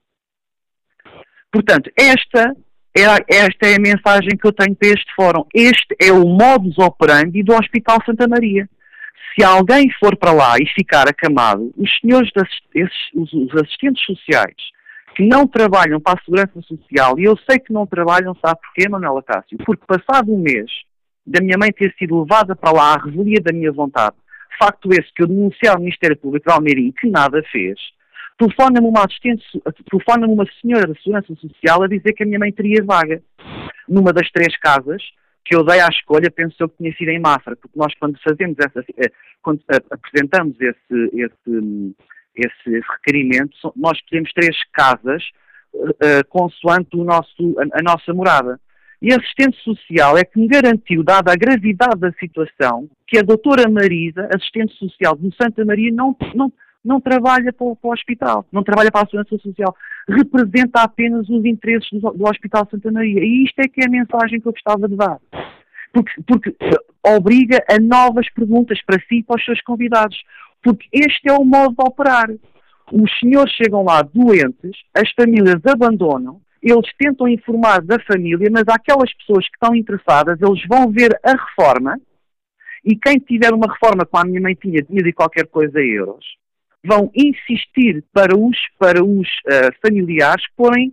Portanto, 1.50 1.90
esta 1.96 2.55
é, 2.94 3.05
esta 3.29 3.66
é 3.66 3.76
a 3.76 3.81
mensagem 3.81 4.37
que 4.38 4.46
eu 4.46 4.52
tenho 4.52 4.74
para 4.74 4.88
este 4.88 5.14
fórum. 5.14 5.44
Este 5.55 5.96
é 6.00 6.12
o 6.12 6.26
modus 6.26 6.79
operandi 6.79 7.42
do 7.42 7.55
Hospital 7.55 7.98
Santa 8.05 8.26
Maria 8.29 8.68
se 9.37 9.44
alguém 9.44 9.90
for 10.00 10.16
para 10.16 10.33
lá 10.33 10.57
e 10.59 10.66
ficar 10.66 11.09
acamado, 11.09 11.70
os 11.76 11.90
senhores, 12.00 12.31
esses, 12.74 12.96
os, 13.14 13.33
os 13.33 13.55
assistentes 13.55 14.02
sociais 14.05 14.57
que 15.16 15.26
não 15.26 15.46
trabalham 15.46 15.98
para 15.98 16.18
a 16.20 16.22
segurança 16.22 16.61
social, 16.61 17.18
e 17.18 17.24
eu 17.24 17.38
sei 17.48 17.59
que 17.59 17.72
não 17.72 17.87
trabalham, 17.87 18.37
sabe 18.44 18.61
porquê, 18.61 18.87
Manuela 18.87 19.22
Cássio? 19.22 19.57
Porque 19.64 19.83
passado 19.87 20.31
um 20.31 20.38
mês 20.38 20.70
da 21.26 21.40
minha 21.40 21.57
mãe 21.59 21.72
ter 21.72 21.94
sido 21.98 22.20
levada 22.20 22.55
para 22.55 22.70
lá 22.70 22.94
à 22.94 23.02
revelia 23.02 23.40
da 23.40 23.50
minha 23.50 23.72
vontade, 23.72 24.14
facto 24.59 24.92
esse 24.92 25.11
que 25.14 25.22
eu 25.22 25.26
denunciei 25.26 25.70
ao 25.70 25.79
Ministério 25.79 26.18
Público 26.18 26.46
de 26.46 26.55
Almeirim 26.55 26.92
que 26.92 27.09
nada 27.09 27.42
fez, 27.50 27.79
telefona-me 28.38 28.87
uma 28.87 29.05
assistente, 29.05 29.42
telefona-me 29.90 30.35
uma 30.35 30.44
senhora 30.61 30.87
da 30.87 30.94
Segurança 30.96 31.35
Social 31.37 31.83
a 31.83 31.88
dizer 31.88 32.12
que 32.12 32.22
a 32.22 32.26
minha 32.26 32.38
mãe 32.38 32.52
teria 32.52 32.85
vaga 32.85 33.22
numa 33.88 34.12
das 34.12 34.31
três 34.31 34.55
casas 34.59 35.02
que 35.46 35.57
eu 35.57 35.64
dei 35.64 35.81
à 35.81 35.87
escolha, 35.87 36.31
penso 36.31 36.57
eu 36.59 36.68
que 36.68 36.76
tinha 36.76 36.92
sido 36.94 37.09
em 37.09 37.20
Mafra, 37.20 37.57
porque 37.57 37.79
nós 37.79 37.94
quando 37.98 38.18
fazemos 38.20 38.57
essa, 38.59 38.85
eh, 38.98 39.11
quando 39.40 39.62
apresentamos 39.90 40.61
esse, 40.61 41.11
esse, 41.14 41.94
esse 42.37 42.81
requerimento, 42.92 43.57
nós 43.75 44.01
pedimos 44.03 44.33
três 44.33 44.57
casas 44.72 45.22
uh, 45.75 46.27
consoante 46.29 46.96
o 46.96 47.05
nosso, 47.05 47.57
a, 47.59 47.79
a, 47.79 47.83
nossa 47.83 48.12
morada. 48.12 48.61
E 49.01 49.12
a 49.12 49.16
assistente 49.16 49.57
social 49.62 50.16
é 50.16 50.25
que 50.25 50.38
me 50.38 50.49
garantiu, 50.49 51.03
dada 51.03 51.33
a 51.33 51.37
gravidade 51.37 52.01
da 52.01 52.12
situação, 52.12 52.88
que 53.07 53.18
a 53.18 53.22
doutora 53.22 53.70
Marisa, 53.70 54.29
assistente 54.35 54.75
social 54.79 55.14
do 55.14 55.33
Santa 55.35 55.64
Maria, 55.64 55.92
não, 55.92 56.16
não, 56.35 56.53
não 56.85 57.01
trabalha 57.01 57.53
para 57.53 57.66
o, 57.66 57.77
para 57.77 57.88
o, 57.88 57.92
hospital, 57.92 58.46
não 58.51 58.62
trabalha 58.62 58.90
para 58.90 59.03
a 59.03 59.07
segurança 59.07 59.37
social, 59.38 59.77
representa 60.09 60.83
apenas 60.83 61.29
os 61.29 61.44
interesses 61.44 61.90
do, 62.01 62.11
do, 62.12 62.25
Hospital 62.25 62.66
Santa 62.70 62.90
Maria. 62.90 63.22
E 63.22 63.44
isto 63.44 63.59
é 63.59 63.68
que 63.68 63.83
é 63.83 63.87
a 63.87 63.90
mensagem 63.90 64.40
que 64.40 64.49
eu 64.49 64.53
gostava 64.53 64.88
de 64.88 64.96
dar. 64.96 65.18
Porque, 65.92 66.12
porque 66.27 66.57
eh, 66.61 67.14
obriga 67.16 67.62
a 67.68 67.79
novas 67.79 68.29
perguntas 68.31 68.81
para 68.83 69.01
si 69.01 69.18
e 69.18 69.22
para 69.22 69.37
os 69.37 69.44
seus 69.44 69.61
convidados. 69.62 70.16
Porque 70.66 70.88
este 70.92 71.29
é 71.29 71.33
o 71.33 71.44
modo 71.44 71.76
de 71.76 71.88
operar. 71.88 72.29
Os 72.92 73.18
senhores 73.20 73.52
chegam 73.52 73.85
lá 73.85 74.02
doentes, 74.02 74.76
as 74.92 75.09
famílias 75.12 75.64
abandonam, 75.64 76.40
eles 76.61 76.90
tentam 76.98 77.29
informar 77.29 77.81
da 77.83 78.00
família, 78.00 78.48
mas 78.50 78.64
aquelas 78.68 79.12
pessoas 79.14 79.46
que 79.46 79.55
estão 79.55 79.76
interessadas, 79.76 80.40
eles 80.40 80.61
vão 80.68 80.90
ver 80.90 81.16
a 81.22 81.31
reforma, 81.31 82.00
e 82.85 82.96
quem 82.96 83.18
tiver 83.18 83.52
uma 83.52 83.72
reforma 83.72 84.05
como 84.05 84.24
a 84.24 84.26
minha 84.26 84.40
mãe 84.40 84.55
tinha, 84.55 84.83
de 84.83 84.92
mil 84.92 85.07
e 85.07 85.12
qualquer 85.12 85.46
coisa 85.46 85.81
euros, 85.81 86.24
vão 86.85 87.11
insistir 87.14 88.02
para 88.12 88.37
os, 88.37 88.57
para 88.76 89.05
os 89.05 89.29
uh, 89.29 89.72
familiares 89.81 90.44
porem 90.57 90.92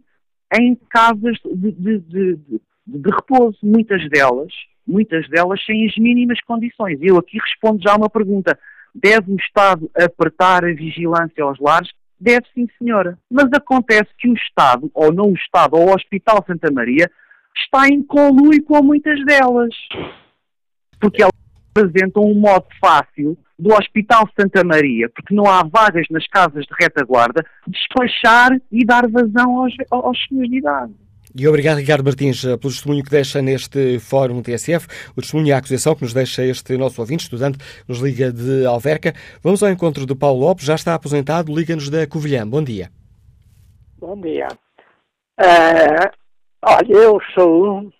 em 0.60 0.76
casas 0.90 1.38
de, 1.44 1.72
de, 1.72 2.00
de, 2.00 2.40
de, 2.86 3.10
repouso, 3.10 3.58
muitas 3.64 4.08
delas, 4.10 4.54
muitas 4.86 5.28
delas 5.30 5.60
sem 5.66 5.88
as 5.88 5.96
mínimas 5.98 6.40
condições. 6.42 7.00
Eu 7.02 7.18
aqui 7.18 7.40
respondo 7.40 7.82
já 7.82 7.94
a 7.94 7.98
uma 7.98 8.10
pergunta. 8.10 8.58
Deve 8.94 9.32
o 9.32 9.36
Estado 9.36 9.90
apertar 9.96 10.64
a 10.64 10.74
vigilância 10.74 11.44
aos 11.44 11.60
lares? 11.60 11.90
Deve 12.20 12.46
sim, 12.54 12.68
senhora. 12.78 13.18
Mas 13.30 13.50
acontece 13.54 14.10
que 14.18 14.30
o 14.30 14.34
Estado, 14.34 14.90
ou 14.94 15.12
não 15.12 15.32
o 15.32 15.36
Estado, 15.36 15.76
ou 15.76 15.90
o 15.90 15.94
Hospital 15.94 16.44
Santa 16.48 16.72
Maria, 16.72 17.10
está 17.58 17.88
em 17.88 18.04
conluio 18.04 18.64
com 18.64 18.82
muitas 18.84 19.24
delas. 19.26 19.76
Porque 21.00 21.22
elas 21.22 21.34
apresentam 21.72 22.24
um 22.24 22.40
modo 22.40 22.66
fácil 22.80 23.38
do 23.58 23.74
Hospital 23.74 24.30
Santa 24.40 24.64
Maria, 24.64 25.10
porque 25.10 25.34
não 25.34 25.46
há 25.46 25.64
vagas 25.64 26.06
nas 26.10 26.28
casas 26.28 26.66
de 26.66 26.74
retaguarda, 26.80 27.46
despachar 27.68 28.52
e 28.72 28.86
dar 28.86 29.10
vazão 29.10 29.60
aos, 29.60 29.74
aos 29.92 30.18
senhores 30.28 30.50
de 30.50 30.58
idade. 30.58 30.94
E 31.36 31.48
obrigado, 31.48 31.80
Ricardo 31.80 32.04
Martins, 32.04 32.42
pelo 32.44 32.60
testemunho 32.60 33.04
que 33.04 33.10
deixa 33.10 33.42
neste 33.42 33.98
Fórum 34.00 34.44
TSF, 34.44 34.86
o 35.18 35.22
testemunho 35.22 35.48
e 35.48 35.52
a 35.52 35.58
acusação 35.58 35.96
que 35.96 36.04
nos 36.04 36.14
deixa 36.14 36.44
este 36.46 36.78
nosso 36.78 37.02
ouvinte, 37.02 37.24
estudante, 37.24 37.58
nos 37.88 37.98
liga 37.98 38.32
de 38.32 38.64
Alverca. 38.68 39.14
Vamos 39.42 39.64
ao 39.64 39.70
encontro 39.70 40.06
do 40.06 40.16
Paulo 40.16 40.42
Lopes, 40.42 40.64
já 40.64 40.76
está 40.76 40.94
aposentado, 40.94 41.52
liga-nos 41.52 41.90
da 41.90 42.06
Covilhã. 42.06 42.48
Bom 42.48 42.64
dia. 42.64 42.92
Bom 43.98 44.20
dia. 44.22 44.48
Uh, 45.40 46.12
olha, 46.62 46.94
eu 46.94 47.20
sou 47.34 47.80
um 47.80 47.92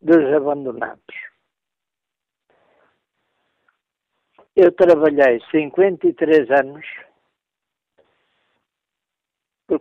dos 0.00 0.32
abandonados. 0.32 1.02
Eu 4.54 4.70
trabalhei 4.70 5.40
53 5.50 6.48
anos, 6.50 6.86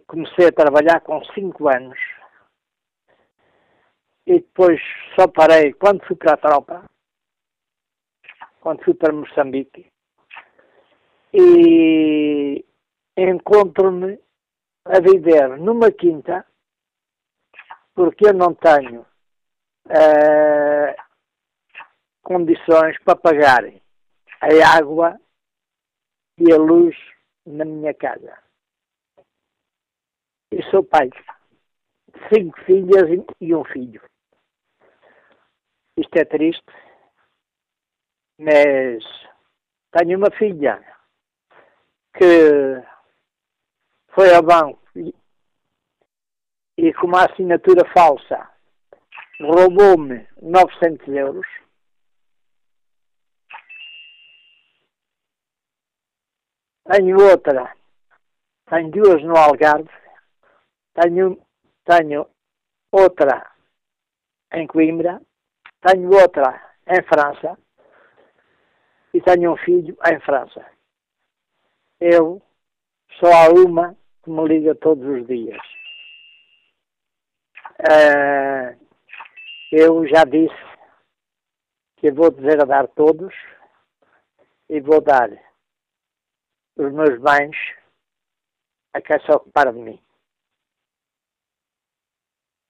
comecei 0.07 0.47
a 0.47 0.51
trabalhar 0.51 1.01
com 1.01 1.23
5 1.25 1.67
anos. 1.69 1.99
E 4.25 4.39
depois 4.39 4.79
só 5.15 5.27
parei 5.27 5.73
quando 5.73 6.05
fui 6.05 6.15
para 6.15 6.33
a 6.33 6.37
tropa, 6.37 6.89
quando 8.59 8.83
fui 8.83 8.93
para 8.93 9.13
Moçambique. 9.13 9.91
E 11.33 12.65
encontro-me 13.17 14.19
a 14.85 14.99
viver 14.99 15.57
numa 15.57 15.91
quinta, 15.91 16.45
porque 17.93 18.27
eu 18.27 18.33
não 18.33 18.53
tenho 18.53 19.01
uh, 19.87 20.95
condições 22.21 22.97
para 23.03 23.15
pagarem 23.15 23.81
a 24.41 24.77
água 24.77 25.19
e 26.37 26.51
a 26.51 26.57
luz 26.57 26.95
na 27.45 27.65
minha 27.65 27.93
casa. 27.93 28.37
E 30.51 30.61
sou 30.69 30.83
pai 30.83 31.09
de 31.09 32.33
cinco 32.33 32.59
filhas 32.61 33.25
e 33.39 33.55
um 33.55 33.63
filho. 33.65 34.10
Isto 35.97 36.15
é 36.17 36.25
triste, 36.25 36.63
mas 38.39 39.03
tenho 39.91 40.17
uma 40.17 40.31
filha 40.31 40.81
que 42.17 42.81
foi 44.13 44.33
ao 44.33 44.41
banco 44.41 44.81
e, 46.77 46.93
com 46.93 47.07
uma 47.07 47.25
assinatura 47.25 47.85
falsa 47.93 48.49
roubou-me 49.41 50.27
900 50.41 51.07
euros. 51.07 51.47
Tenho 56.85 57.17
outra, 57.21 57.75
tenho 58.69 58.91
duas 58.91 59.23
no 59.23 59.37
Algarve, 59.37 59.89
tenho, 60.93 61.41
tenho 61.85 62.29
outra 62.91 63.49
em 64.53 64.67
Coimbra, 64.67 65.21
tenho 65.81 66.09
outra 66.09 66.75
em 66.87 67.01
França 67.03 67.57
e 69.13 69.21
tenho 69.21 69.53
um 69.53 69.57
filho 69.57 69.97
em 70.11 70.19
França. 70.21 70.65
Eu 71.99 72.41
só 73.19 73.27
há 73.27 73.49
uma 73.49 73.95
que 74.23 74.29
me 74.29 74.47
liga 74.47 74.75
todos 74.75 75.05
os 75.05 75.27
dias. 75.27 75.61
Uh, 77.79 78.77
eu 79.71 80.07
já 80.07 80.23
disse 80.23 80.71
que 81.97 82.11
vou 82.11 82.31
dizer 82.31 82.61
a 82.61 82.65
dar 82.65 82.87
todos 82.89 83.33
e 84.69 84.79
vou 84.79 85.01
dar 85.01 85.29
os 86.75 86.91
meus 86.91 87.19
bens 87.21 87.55
a 88.93 89.01
quem 89.01 89.19
se 89.19 89.31
ocupar 89.31 89.71
de 89.71 89.79
mim. 89.79 90.01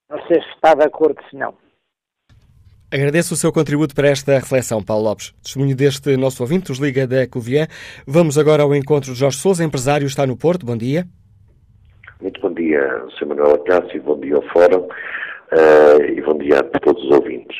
Não 0.10 0.20
sei 0.28 0.42
se 0.42 0.50
está 0.50 0.74
de 0.74 0.84
acordo, 0.84 1.22
se 1.30 1.36
não. 1.36 1.58
Agradeço 2.94 3.34
o 3.34 3.38
seu 3.38 3.54
contributo 3.54 3.96
para 3.96 4.10
esta 4.10 4.34
reflexão, 4.34 4.84
Paulo 4.84 5.06
Lopes. 5.06 5.34
Testemunho 5.42 5.74
deste 5.74 6.18
nosso 6.18 6.44
ouvinte, 6.44 6.74
os 6.74 6.78
Liga 6.78 7.08
da 7.08 7.26
Covilhã. 7.26 7.66
Vamos 8.06 8.38
agora 8.38 8.64
ao 8.64 8.76
encontro 8.76 9.14
de 9.14 9.18
Jorge 9.18 9.38
Souza, 9.38 9.64
empresário, 9.64 10.06
está 10.06 10.28
no 10.28 10.36
Porto. 10.36 10.66
Bom 10.66 10.76
dia. 10.76 11.06
Muito 12.22 12.42
bom 12.42 12.54
dia, 12.54 12.82
Sr. 13.18 13.28
Manuel 13.28 13.56
Acácio, 13.56 14.04
bom 14.04 14.20
dia 14.20 14.36
ao 14.36 14.42
Fórum 14.50 14.82
uh, 14.82 16.04
e 16.04 16.22
bom 16.22 16.38
dia 16.38 16.60
a 16.60 16.80
todos 16.80 17.02
os 17.06 17.12
ouvintes. 17.12 17.58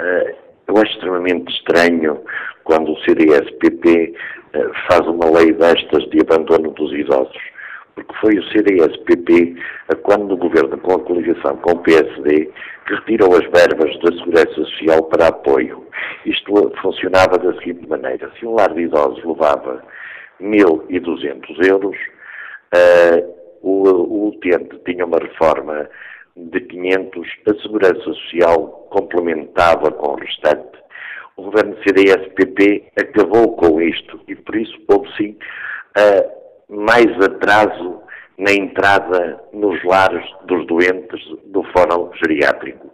Uh, 0.00 0.34
eu 0.66 0.76
acho 0.78 0.92
extremamente 0.94 1.52
estranho 1.52 2.18
quando 2.64 2.92
o 2.92 2.98
CDS-PP 3.04 4.14
eh, 4.54 4.70
faz 4.88 5.06
uma 5.06 5.30
lei 5.30 5.52
destas 5.52 6.08
de 6.08 6.20
abandono 6.20 6.70
dos 6.70 6.90
idosos. 6.92 7.36
Porque 7.94 8.14
foi 8.20 8.38
o 8.38 8.44
CDS-PP, 8.50 9.56
quando 10.02 10.36
governa 10.36 10.76
com 10.78 10.94
a 10.94 11.00
coligação 11.00 11.56
com 11.58 11.72
o 11.72 11.82
PSD, 11.82 12.50
que 12.86 12.94
retirou 12.94 13.34
as 13.34 13.44
verbas 13.44 13.96
da 14.00 14.18
Segurança 14.18 14.54
Social 14.54 15.04
para 15.04 15.28
apoio. 15.28 15.86
Isto 16.26 16.72
funcionava 16.82 17.38
da 17.38 17.54
seguinte 17.60 17.86
maneira. 17.88 18.30
Se 18.38 18.46
um 18.46 18.54
lar 18.54 18.74
de 18.74 18.82
idosos 18.82 19.24
levava 19.24 19.82
1.200 20.40 21.68
euros, 21.68 21.96
uh, 22.74 23.34
o, 23.62 23.88
o 23.88 24.28
utente 24.28 24.76
tinha 24.84 25.06
uma 25.06 25.18
reforma 25.18 25.88
de 26.36 26.60
500, 26.60 27.28
a 27.46 27.62
Segurança 27.62 28.02
Social 28.02 28.88
complementava 28.90 29.92
com 29.92 30.12
o 30.12 30.16
restante 30.16 30.84
o 31.36 31.42
governo 31.42 31.76
CDS-PP 31.82 32.92
acabou 32.96 33.56
com 33.56 33.80
isto 33.80 34.20
e 34.28 34.36
por 34.36 34.54
isso 34.56 34.78
houve 34.88 35.08
sim 35.16 35.36
uh, 35.98 36.43
mais 36.68 37.06
atraso 37.22 38.02
na 38.38 38.52
entrada 38.52 39.40
nos 39.52 39.82
lares 39.84 40.24
dos 40.46 40.66
doentes 40.66 41.20
do 41.46 41.62
fórum 41.64 42.10
geriátrico. 42.14 42.90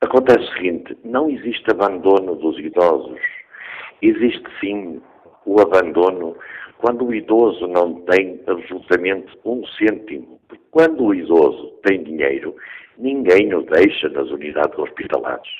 Acontece 0.00 0.38
o 0.38 0.52
seguinte, 0.54 0.96
não 1.04 1.28
existe 1.28 1.70
abandono 1.70 2.36
dos 2.36 2.58
idosos. 2.58 3.20
Existe 4.00 4.48
sim 4.60 5.00
o 5.44 5.60
abandono 5.60 6.36
quando 6.78 7.06
o 7.06 7.14
idoso 7.14 7.66
não 7.66 8.00
tem 8.02 8.40
absolutamente 8.46 9.38
um 9.44 9.64
cêntimo. 9.66 10.40
Porque 10.48 10.64
quando 10.70 11.04
o 11.04 11.14
idoso 11.14 11.78
tem 11.84 12.02
dinheiro, 12.02 12.56
ninguém 12.96 13.52
o 13.54 13.62
deixa 13.62 14.08
nas 14.08 14.30
unidades 14.30 14.78
hospitalares. 14.78 15.50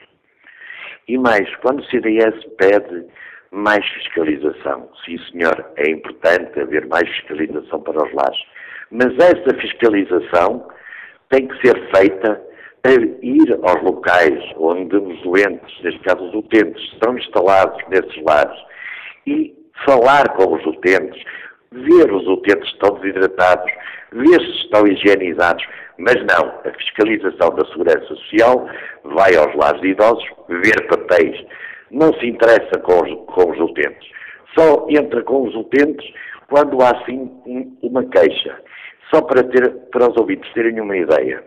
E 1.07 1.19
mais, 1.19 1.55
quando 1.57 1.81
o 1.81 1.85
CDS 1.87 2.45
pede 2.57 3.05
mais 3.53 3.85
fiscalização, 3.89 4.89
sim 5.05 5.19
senhor, 5.31 5.67
é 5.77 5.91
importante 5.91 6.61
haver 6.61 6.87
mais 6.87 7.09
fiscalização 7.09 7.81
para 7.83 8.05
os 8.05 8.13
lares, 8.13 8.39
mas 8.91 9.13
essa 9.19 9.57
fiscalização 9.59 10.69
tem 11.31 11.49
que 11.49 11.67
ser 11.67 11.77
feita 11.95 12.41
a 12.85 12.91
ir 12.91 13.59
aos 13.63 13.83
locais 13.83 14.43
onde 14.57 14.97
os 14.97 15.23
doentes, 15.23 15.83
neste 15.83 16.01
caso 16.01 16.25
os 16.25 16.35
utentes, 16.35 16.83
estão 16.93 17.17
instalados 17.17 17.79
nesses 17.89 18.23
lares 18.23 18.59
e 19.27 19.55
falar 19.85 20.29
com 20.31 20.55
os 20.55 20.65
utentes, 20.67 21.23
ver 21.73 22.13
os 22.13 22.27
utentes 22.27 22.69
se 22.69 22.75
estão 22.75 22.99
desidratados, 23.01 23.71
ver 24.13 24.41
se 24.41 24.65
estão 24.65 24.87
higienizados, 24.87 25.65
mas 25.99 26.17
não, 26.17 26.53
a 26.65 26.73
fiscalização 26.79 27.51
da 27.55 27.65
Segurança 27.67 28.07
Social 28.07 28.67
vai 29.05 29.37
aos 29.37 29.55
lares 29.55 29.81
de 29.83 29.89
idosos 29.89 30.25
ver 30.49 30.87
papéis, 30.89 31.45
não 31.91 32.13
se 32.15 32.27
interessa 32.27 32.79
com 32.81 33.03
os, 33.03 33.11
com 33.27 33.51
os 33.51 33.61
utentes, 33.61 34.09
só 34.59 34.87
entra 34.89 35.23
com 35.23 35.47
os 35.47 35.55
utentes 35.55 36.07
quando 36.49 36.83
há 36.83 37.05
sim 37.05 37.31
uma 37.83 38.05
queixa. 38.05 38.59
Só 39.13 39.23
para, 39.23 39.43
ter, 39.43 39.71
para 39.91 40.11
os 40.11 40.17
ouvintes 40.17 40.53
terem 40.53 40.81
uma 40.81 40.97
ideia, 40.97 41.43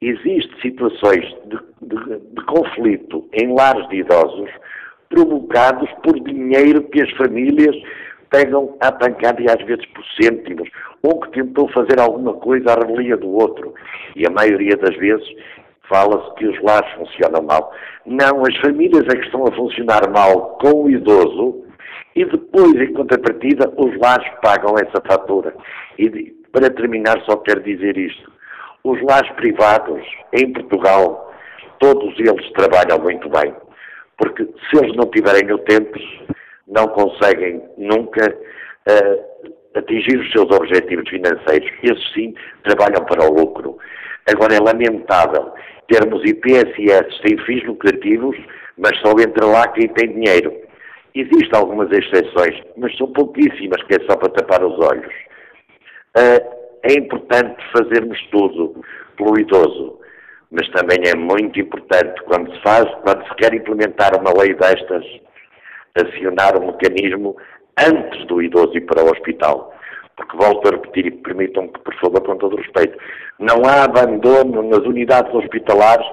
existem 0.00 0.60
situações 0.60 1.24
de, 1.46 1.58
de, 1.82 2.18
de 2.18 2.44
conflito 2.44 3.28
em 3.32 3.54
lares 3.54 3.88
de 3.88 3.96
idosos 3.96 4.50
provocados 5.08 5.88
por 6.02 6.18
dinheiro 6.20 6.82
que 6.88 7.02
as 7.02 7.10
famílias 7.12 7.74
pegam 8.30 8.76
a 8.80 8.92
pancada 8.92 9.40
e 9.40 9.46
às 9.48 9.64
vezes 9.64 9.86
por 9.86 10.04
cêntimos, 10.20 10.68
ou 11.02 11.20
que 11.20 11.30
tentou 11.30 11.68
fazer 11.68 12.00
alguma 12.00 12.34
coisa 12.34 12.72
à 12.72 12.74
revelia 12.74 13.16
do 13.16 13.30
outro. 13.30 13.72
E 14.14 14.26
a 14.26 14.30
maioria 14.30 14.76
das 14.76 14.96
vezes 14.96 15.26
fala-se 15.88 16.34
que 16.34 16.46
os 16.46 16.60
lares 16.62 16.90
funcionam 16.94 17.42
mal. 17.42 17.72
Não, 18.04 18.42
as 18.44 18.56
famílias 18.58 19.04
é 19.08 19.16
que 19.16 19.24
estão 19.24 19.46
a 19.46 19.52
funcionar 19.52 20.10
mal 20.10 20.58
com 20.60 20.84
o 20.84 20.90
idoso 20.90 21.64
e 22.14 22.24
depois, 22.24 22.74
em 22.74 22.92
contrapartida, 22.94 23.72
os 23.76 23.98
lares 23.98 24.26
pagam 24.42 24.74
essa 24.78 25.02
fatura. 25.06 25.54
E 25.98 26.34
para 26.50 26.70
terminar, 26.70 27.20
só 27.26 27.36
quero 27.36 27.62
dizer 27.62 27.96
isto. 27.96 28.32
os 28.84 29.02
lares 29.02 29.30
privados 29.32 30.02
em 30.32 30.52
Portugal, 30.52 31.32
todos 31.80 32.18
eles 32.18 32.50
trabalham 32.52 32.98
muito 33.00 33.28
bem, 33.28 33.52
porque 34.16 34.44
se 34.44 34.78
eles 34.78 34.96
não 34.96 35.10
tiverem 35.10 35.52
utentes, 35.52 36.02
não 36.66 36.86
conseguem 36.88 37.62
nunca 37.76 38.32
uh, 38.32 39.52
atingir 39.76 40.18
os 40.18 40.30
seus 40.32 40.50
objetivos 40.50 41.08
financeiros. 41.08 41.70
Esses 41.82 42.12
sim 42.14 42.34
trabalham 42.62 43.04
para 43.04 43.24
o 43.24 43.34
lucro. 43.34 43.76
Agora 44.26 44.54
é 44.54 44.60
lamentável 44.60 45.52
termos 45.88 46.22
IPSS 46.24 47.20
sem 47.24 47.38
fins 47.44 47.64
lucrativos, 47.64 48.36
mas 48.78 48.98
só 49.00 49.12
entra 49.12 49.46
lá 49.46 49.68
quem 49.68 49.88
tem 49.88 50.12
dinheiro. 50.12 50.52
Existem 51.14 51.58
algumas 51.58 51.90
exceções, 51.90 52.60
mas 52.76 52.96
são 52.96 53.10
pouquíssimas, 53.12 53.82
que 53.84 53.94
é 53.94 54.04
só 54.06 54.16
para 54.16 54.28
tapar 54.30 54.62
os 54.64 54.78
olhos. 54.78 55.12
Uh, 56.16 56.56
é 56.82 56.92
importante 56.92 57.56
fazermos 57.72 58.20
tudo 58.30 58.82
pelo 59.16 59.38
idoso, 59.38 59.98
mas 60.50 60.68
também 60.70 60.98
é 61.06 61.16
muito 61.16 61.58
importante, 61.58 62.22
quando 62.24 62.54
se 62.54 62.62
faz, 62.62 62.84
quando 63.02 63.26
se 63.26 63.34
quer 63.36 63.54
implementar 63.54 64.18
uma 64.20 64.32
lei 64.38 64.54
destas, 64.54 65.04
acionar 65.94 66.60
um 66.60 66.66
mecanismo 66.66 67.36
antes 67.78 68.26
do 68.26 68.42
idoso 68.42 68.76
ir 68.76 68.82
para 68.82 69.04
o 69.04 69.10
hospital. 69.10 69.75
Porque 70.16 70.36
volto 70.36 70.68
a 70.68 70.70
repetir 70.70 71.06
e 71.06 71.10
permitam 71.10 71.68
que, 71.68 71.80
por 71.80 71.94
favor, 72.00 72.22
com 72.22 72.36
todo 72.36 72.56
respeito, 72.56 72.96
não 73.38 73.64
há 73.66 73.84
abandono 73.84 74.62
nas 74.62 74.80
unidades 74.80 75.32
hospitalares 75.34 76.06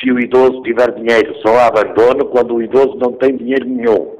se 0.00 0.10
o 0.10 0.18
idoso 0.18 0.62
tiver 0.62 0.92
dinheiro. 0.94 1.34
Só 1.42 1.54
há 1.58 1.66
abandono 1.66 2.24
quando 2.26 2.54
o 2.54 2.62
idoso 2.62 2.96
não 2.96 3.12
tem 3.12 3.36
dinheiro 3.36 3.66
nenhum. 3.66 4.18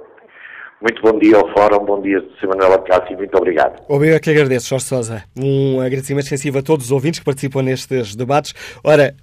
Muito 0.81 1.03
bom 1.03 1.19
dia 1.19 1.37
ao 1.37 1.47
Fórum, 1.53 1.85
bom 1.85 2.01
dia, 2.01 2.25
Sr. 2.41 2.49
Manuel 2.49 2.75
Acácio, 2.75 3.15
muito 3.15 3.37
obrigado. 3.37 3.83
Obrigado 3.87 4.21
que 4.23 4.31
agradeço, 4.31 4.71
Jorge 4.71 4.87
Sousa. 4.87 5.25
Um 5.37 5.79
agradecimento 5.79 6.25
extensivo 6.25 6.59
a 6.59 6.63
todos 6.63 6.87
os 6.87 6.93
ouvintes 6.93 7.21
que 7.21 7.25
participam 7.27 7.63
nestes 7.63 8.17
debates. 8.17 8.55
Ora, 8.83 9.15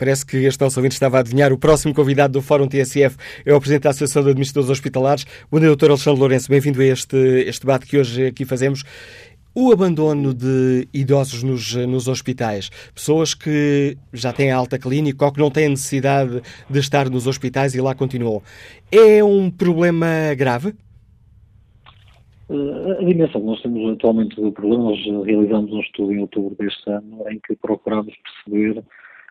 Parece 0.00 0.24
que 0.24 0.38
este 0.46 0.58
nosso 0.62 0.80
ouvinte 0.80 0.94
estava 0.94 1.18
a 1.18 1.20
adivinhar. 1.20 1.52
O 1.52 1.58
próximo 1.58 1.92
convidado 1.92 2.32
do 2.32 2.40
Fórum 2.40 2.66
TSF 2.66 3.18
é 3.44 3.52
o 3.52 3.60
Presidente 3.60 3.82
da 3.82 3.90
Associação 3.90 4.22
de 4.22 4.30
Administradores 4.30 4.70
Hospitalares. 4.70 5.26
Bom 5.50 5.60
dia, 5.60 5.76
Dr. 5.76 5.90
Alexandre 5.90 6.20
Lourenço. 6.20 6.48
Bem-vindo 6.48 6.80
a 6.80 6.86
este, 6.86 7.18
este 7.46 7.66
debate 7.66 7.84
que 7.84 7.98
hoje 7.98 8.28
aqui 8.28 8.46
fazemos. 8.46 8.82
O 9.52 9.72
abandono 9.72 10.32
de 10.32 10.86
idosos 10.94 11.42
nos, 11.42 11.74
nos 11.74 12.06
hospitais, 12.06 12.70
pessoas 12.94 13.34
que 13.34 13.96
já 14.12 14.32
têm 14.32 14.52
alta 14.52 14.78
clínica 14.78 15.24
ou 15.24 15.32
que 15.32 15.40
não 15.40 15.50
têm 15.50 15.68
necessidade 15.70 16.40
de 16.68 16.78
estar 16.78 17.10
nos 17.10 17.26
hospitais 17.26 17.74
e 17.74 17.80
lá 17.80 17.92
continuam, 17.92 18.42
é 18.92 19.24
um 19.24 19.50
problema 19.50 20.06
grave? 20.36 20.72
Eh, 22.48 22.96
a 23.00 23.04
dimensão 23.04 23.40
que 23.40 23.46
nós 23.48 23.60
temos 23.60 23.92
atualmente 23.92 24.40
do 24.40 24.52
problema, 24.52 24.84
nós 24.84 25.26
realizamos 25.26 25.72
um 25.72 25.80
estudo 25.80 26.12
em 26.12 26.20
outubro 26.20 26.54
deste 26.56 26.88
ano 26.88 27.24
em 27.28 27.40
que 27.40 27.56
procuramos 27.56 28.14
perceber 28.44 28.84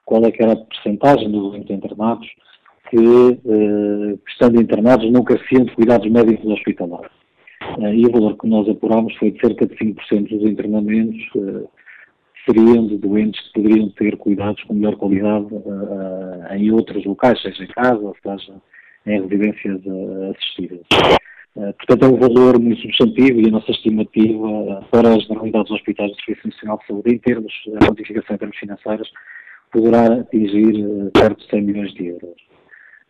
qual 0.06 0.26
é 0.26 0.32
que 0.32 0.44
era 0.44 0.52
a 0.52 0.58
percentagem 0.58 1.32
dos 1.32 1.56
internados 1.56 2.28
que, 2.90 2.98
eh, 2.98 4.18
estando 4.28 4.62
internados, 4.62 5.10
não 5.12 5.24
careciam 5.24 5.64
de 5.64 5.74
cuidados 5.76 6.12
médicos 6.12 6.46
hospitalares. 6.52 7.19
Eh, 7.78 7.96
e 7.96 8.06
o 8.06 8.12
valor 8.12 8.38
que 8.38 8.48
nós 8.48 8.68
apurámos 8.68 9.16
foi 9.18 9.32
de 9.32 9.40
cerca 9.40 9.66
de 9.66 9.76
5% 9.76 10.30
dos 10.30 10.50
internamentos 10.50 11.22
eh, 11.36 11.68
seriam 12.46 12.88
de 12.88 12.98
doentes 12.98 13.40
que 13.48 13.62
poderiam 13.62 13.90
ter 13.90 14.18
cuidados 14.18 14.64
com 14.64 14.74
melhor 14.74 14.96
qualidade 14.96 15.48
eh, 15.54 16.58
em 16.58 16.72
outros 16.72 17.06
locais, 17.06 17.42
seja 17.42 17.64
em 17.64 17.68
casa, 17.68 18.00
ou 18.00 18.16
seja 18.24 18.54
em 19.06 19.22
residências 19.22 19.82
assistidas. 20.36 20.82
Portanto, 21.56 22.04
é 22.04 22.08
um 22.08 22.20
valor 22.20 22.60
muito 22.60 22.82
substantivo 22.82 23.42
e 23.42 23.48
a 23.48 23.52
nossa 23.52 23.72
estimativa 23.72 24.86
para 24.92 25.16
as 25.16 25.24
generalidades 25.24 25.72
hospitais 25.72 26.12
do 26.12 26.22
Serviço 26.22 26.48
Nacional 26.48 26.78
de 26.78 26.88
Saúde, 26.88 27.16
em 27.16 27.18
termos 27.18 27.52
de 27.66 27.86
quantificação 27.86 28.36
em 28.36 28.40
termos 28.40 28.58
financeiros, 28.58 29.10
poderá 29.72 30.20
atingir 30.20 31.12
perto 31.12 31.40
de 31.40 31.50
100 31.50 31.62
milhões 31.62 31.94
de 31.94 32.08
euros. 32.08 32.49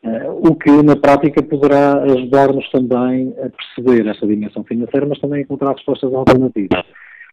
Uh, 0.02 0.50
o 0.50 0.56
que 0.56 0.72
na 0.82 0.96
prática 0.96 1.44
poderá 1.44 2.02
ajudar-nos 2.04 2.70
também 2.72 3.36
a 3.44 3.50
perceber 3.50 4.08
esta 4.10 4.26
dimensão 4.26 4.64
financeira, 4.64 5.06
mas 5.06 5.20
também 5.20 5.40
a 5.40 5.42
encontrar 5.42 5.74
respostas 5.74 6.14
alternativas. 6.14 6.86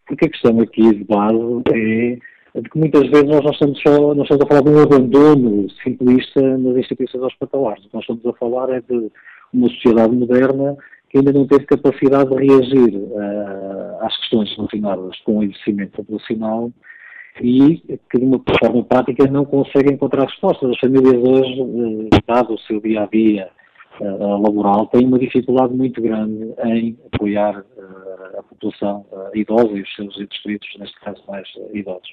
Porque 0.07 0.27
a 0.27 0.29
questão 0.29 0.61
aqui 0.61 0.83
de 0.83 1.05
base 1.05 1.63
é 1.73 2.61
de 2.61 2.71
que 2.71 2.79
muitas 2.79 3.07
vezes 3.09 3.27
nós 3.27 3.45
não 3.45 3.53
estamos, 3.53 3.81
só, 3.83 4.15
não 4.15 4.23
estamos 4.23 4.45
a 4.45 4.47
falar 4.49 4.63
de 4.63 4.71
um 4.71 4.83
abandono 4.83 5.71
simplista 5.83 6.41
nas 6.59 6.77
instituições 6.77 7.23
hospitalares. 7.23 7.85
O 7.85 7.89
que 7.89 7.95
nós 7.95 8.03
estamos 8.03 8.27
a 8.27 8.33
falar 8.33 8.71
é 8.71 8.81
de 8.81 9.11
uma 9.53 9.69
sociedade 9.69 10.17
moderna 10.17 10.77
que 11.09 11.19
ainda 11.19 11.33
não 11.33 11.47
teve 11.47 11.67
capacidade 11.67 12.31
de 12.31 12.47
reagir 12.47 12.97
uh, 12.97 14.05
às 14.05 14.17
questões 14.19 14.57
relacionadas 14.57 15.17
com 15.21 15.39
o 15.39 15.45
envelhecimento 15.45 15.93
populacional 15.93 16.73
e 17.40 17.83
que 18.11 18.18
de 18.18 18.25
uma 18.25 18.40
forma 18.61 18.85
prática 18.85 19.27
não 19.27 19.44
conseguem 19.44 19.94
encontrar 19.94 20.25
respostas. 20.25 20.70
As 20.70 20.79
famílias 20.79 21.14
hoje, 21.14 21.61
eh, 21.61 22.20
dado 22.27 22.55
o 22.55 22.59
seu 22.61 22.81
dia 22.81 23.03
a 23.03 23.07
dia 23.07 23.51
laboral, 24.01 24.87
têm 24.88 25.07
uma 25.07 25.18
dificuldade 25.18 25.75
muito 25.75 26.03
grande 26.03 26.53
em 26.64 26.99
apoiar 27.12 27.64
eh, 27.79 28.38
a 28.38 28.42
população 28.42 29.07
eh, 29.12 29.38
idosa 29.40 29.70
e 29.72 29.83
os 29.83 29.94
seus 29.94 30.20
entes 30.20 30.79
neste 30.79 31.01
caso 31.01 31.22
mais 31.29 31.49
idosos. 31.72 32.09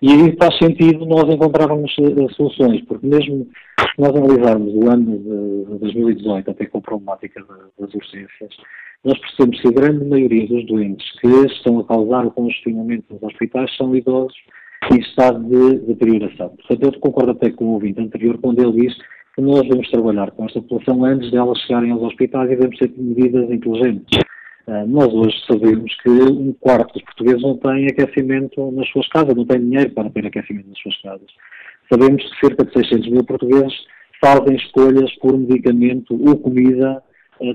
E 0.00 0.10
aí 0.10 0.36
faz 0.36 0.56
sentido 0.58 1.06
nós 1.06 1.24
encontrarmos 1.32 1.94
soluções, 2.36 2.82
porque 2.86 3.06
mesmo 3.06 3.46
se 3.78 4.00
nós 4.00 4.14
analisarmos 4.14 4.74
o 4.74 4.90
ano 4.90 5.18
de 5.18 5.78
2018 5.78 6.50
até 6.50 6.66
com 6.66 6.78
a 6.78 6.82
problemática 6.82 7.44
das 7.78 7.94
urgências, 7.94 8.56
nós 9.04 9.18
percebemos 9.18 9.60
que 9.60 9.68
a 9.68 9.72
grande 9.72 10.04
maioria 10.04 10.46
dos 10.46 10.66
doentes 10.66 11.10
que 11.20 11.28
estão 11.46 11.80
a 11.80 11.84
causar 11.84 12.26
o 12.26 12.30
congestionamento 12.30 13.12
nos 13.12 13.22
hospitais 13.22 13.74
são 13.76 13.94
idosos 13.94 14.36
em 14.90 14.98
estado 15.00 15.42
de 15.44 15.78
deterioração. 15.86 16.50
Portanto, 16.50 16.82
eu 16.82 17.00
concordo 17.00 17.32
até 17.32 17.50
com 17.50 17.66
o 17.66 17.72
ouvinte 17.74 18.00
anterior 18.00 18.38
quando 18.38 18.60
ele 18.60 18.86
diz 18.86 18.96
que 19.34 19.40
nós 19.40 19.66
vamos 19.66 19.90
trabalhar 19.90 20.30
com 20.32 20.44
esta 20.44 20.60
população 20.60 21.04
antes 21.04 21.30
delas 21.30 21.58
chegarem 21.60 21.90
aos 21.90 22.02
hospitais 22.02 22.50
e 22.50 22.56
devemos 22.56 22.78
ter 22.78 22.92
medidas 22.96 23.50
inteligentes. 23.50 24.20
Uh, 24.66 24.86
nós 24.86 25.12
hoje 25.12 25.36
sabemos 25.46 25.94
que 26.02 26.08
um 26.08 26.52
quarto 26.60 26.92
dos 26.94 27.02
portugueses 27.02 27.42
não 27.42 27.56
tem 27.56 27.86
aquecimento 27.86 28.70
nas 28.72 28.88
suas 28.90 29.08
casas, 29.08 29.34
não 29.34 29.44
tem 29.44 29.60
dinheiro 29.60 29.90
para 29.90 30.10
ter 30.10 30.26
aquecimento 30.26 30.68
nas 30.68 30.78
suas 30.78 31.00
casas. 31.02 31.26
Sabemos 31.90 32.22
que 32.22 32.46
cerca 32.46 32.64
de 32.64 32.72
600 32.72 33.10
mil 33.10 33.24
portugueses 33.24 33.74
fazem 34.20 34.54
escolhas 34.56 35.12
por 35.16 35.36
medicamento 35.36 36.14
ou 36.14 36.38
comida 36.38 37.02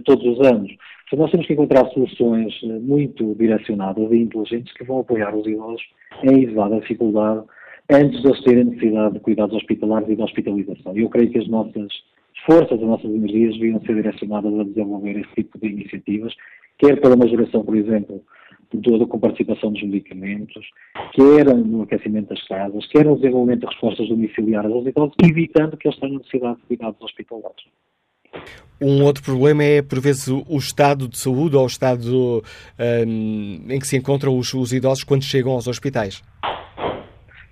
todos 0.03 0.25
os 0.25 0.45
anos. 0.45 0.71
Então, 1.07 1.19
nós 1.19 1.31
temos 1.31 1.47
que 1.47 1.53
encontrar 1.53 1.87
soluções 1.91 2.53
uh, 2.63 2.79
muito 2.81 3.33
direcionadas 3.35 4.11
e 4.11 4.17
inteligentes 4.17 4.73
que 4.73 4.83
vão 4.83 4.99
apoiar 4.99 5.33
os 5.35 5.47
idosos 5.47 5.81
em 6.23 6.43
elevada 6.43 6.79
dificuldade 6.79 7.45
antes 7.89 8.21
de 8.21 8.27
eles 8.27 8.43
terem 8.43 8.65
necessidade 8.65 9.13
de 9.13 9.19
cuidados 9.21 9.55
hospitalares 9.55 10.09
e 10.09 10.15
de 10.15 10.21
hospitalização. 10.21 10.95
Eu 10.95 11.09
creio 11.09 11.31
que 11.31 11.39
as 11.39 11.47
nossas 11.47 11.87
forças, 12.45 12.73
as 12.73 12.81
nossas 12.81 13.09
energias 13.09 13.57
deviam 13.57 13.79
ser 13.81 13.95
direcionadas 13.95 14.59
a 14.59 14.63
desenvolver 14.63 15.17
esse 15.19 15.33
tipo 15.35 15.57
de 15.59 15.67
iniciativas, 15.67 16.33
quer 16.77 16.99
para 16.99 17.15
uma 17.15 17.27
geração, 17.27 17.63
por 17.63 17.75
exemplo, 17.75 18.21
toda 18.83 19.05
com 19.05 19.19
participação 19.19 19.71
dos 19.71 19.83
medicamentos, 19.83 20.69
quer 21.13 21.45
no 21.55 21.83
aquecimento 21.83 22.29
das 22.29 22.43
casas, 22.47 22.85
quer 22.87 23.05
no 23.05 23.15
desenvolvimento 23.15 23.61
de 23.61 23.67
respostas 23.67 24.09
domiciliares 24.09 24.71
aos 24.71 24.85
idosos, 24.85 25.15
evitando 25.23 25.77
que 25.77 25.87
eles 25.87 25.99
tenham 25.99 26.17
necessidade 26.17 26.57
de 26.57 26.63
cuidados 26.63 27.01
hospitalares. 27.01 27.65
Um 28.79 29.03
outro 29.03 29.23
problema 29.23 29.63
é, 29.63 29.81
por 29.81 29.99
vezes, 29.99 30.27
o 30.27 30.57
estado 30.57 31.07
de 31.07 31.17
saúde 31.17 31.55
ou 31.55 31.63
o 31.63 31.67
estado 31.67 32.43
um, 33.07 33.65
em 33.69 33.79
que 33.79 33.87
se 33.87 33.97
encontram 33.97 34.37
os, 34.37 34.53
os, 34.53 34.71
idosos 34.71 35.03
quando 35.03 35.23
chegam 35.23 35.51
aos 35.53 35.67
hospitais. 35.67 36.21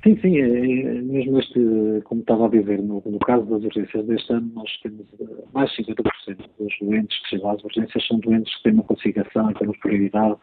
Sim, 0.03 0.19
sim, 0.21 0.37
é, 0.37 0.47
é, 0.47 1.01
mesmo 1.01 1.39
este, 1.39 1.59
como 2.03 2.21
estava 2.21 2.45
a 2.45 2.49
dizer, 2.49 2.79
no, 2.79 3.01
no, 3.03 3.17
caso 3.17 3.43
das 3.45 3.63
urgências 3.63 4.05
deste 4.05 4.31
ano, 4.33 4.51
nós 4.53 4.69
temos 4.83 5.03
eh, 5.19 5.25
mais 5.51 5.71
de 5.71 5.83
50% 5.83 6.37
dos 6.59 6.73
doentes 6.79 7.19
que 7.23 7.29
chegam 7.29 7.49
às 7.49 7.63
urgências 7.63 8.05
são 8.05 8.19
doentes 8.19 8.55
que 8.57 8.63
têm 8.63 8.73
uma 8.73 8.83
classificação, 8.83 9.51
temos 9.53 9.75
prioridade, 9.79 10.35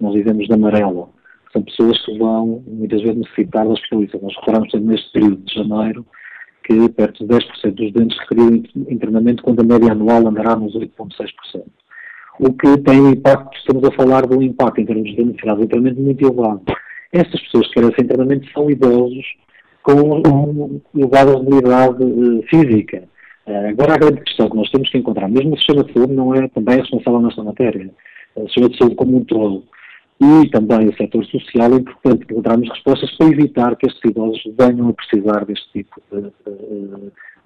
nós 0.00 0.12
dizemos 0.12 0.48
de 0.48 0.52
amarelo. 0.52 1.10
São 1.52 1.62
pessoas 1.62 2.04
que 2.04 2.18
vão, 2.18 2.64
muitas 2.66 3.00
vezes, 3.00 3.16
necessitar 3.16 3.64
da 3.64 3.74
hospitalização. 3.74 4.22
Nós 4.22 4.36
reparamos 4.40 4.74
neste 4.74 5.12
período 5.12 5.36
de 5.36 5.54
janeiro, 5.54 6.04
que 6.66 6.88
perto 6.88 7.24
de 7.24 7.32
10% 7.32 7.74
dos 7.74 7.92
doentes 7.92 8.18
requeriram 8.18 8.62
internamento, 8.88 9.42
quando 9.42 9.60
a 9.60 9.64
média 9.64 9.92
anual 9.92 10.26
andará 10.26 10.56
nos 10.56 10.74
8,6%. 10.74 11.62
O 12.40 12.52
que 12.52 12.76
tem 12.78 13.00
um 13.00 13.10
impacto, 13.10 13.56
estamos 13.56 13.84
a 13.84 13.92
falar 13.92 14.26
de 14.26 14.36
um 14.36 14.42
impacto 14.42 14.80
em 14.80 14.84
termos 14.84 15.14
de 15.14 15.24
necessidade 15.24 15.58
de 15.58 15.64
internamento 15.66 16.00
muito 16.00 16.26
elevado. 16.26 16.62
Essas 17.12 17.40
pessoas 17.42 17.68
que 17.68 17.74
querem 17.74 17.90
esse 17.90 18.02
internamento 18.02 18.50
são 18.52 18.68
idosos 18.68 19.24
com 19.82 20.80
elevada 20.94 21.32
mobilidade 21.34 22.02
uh, 22.02 22.42
física. 22.50 23.04
Uh, 23.46 23.68
agora, 23.70 23.94
a 23.94 23.98
grande 23.98 24.22
questão 24.22 24.50
que 24.50 24.56
nós 24.56 24.70
temos 24.70 24.90
que 24.90 24.98
encontrar, 24.98 25.28
mesmo 25.28 25.54
o 25.54 25.56
sistema 25.56 25.84
de 25.84 25.92
saúde 25.92 26.12
não 26.12 26.34
é 26.34 26.48
também 26.48 26.78
responsável 26.78 27.20
nesta 27.20 27.44
matéria, 27.44 27.88
o 28.34 28.46
sistema 28.48 28.68
de 28.68 28.76
saúde 28.76 28.96
como 28.96 29.16
um 29.16 29.24
todo, 29.24 29.62
e 30.20 30.48
também 30.48 30.88
o 30.88 30.96
setor 30.96 31.24
social, 31.26 31.72
é 31.72 31.76
importante 31.76 32.24
encontrarmos 32.30 32.68
respostas 32.70 33.14
para 33.16 33.28
evitar 33.28 33.76
que 33.76 33.86
estes 33.86 34.10
idosos 34.10 34.42
venham 34.58 34.88
a 34.88 34.92
precisar 34.94 35.44
deste 35.44 35.70
tipo 35.72 36.00
de, 36.10 36.32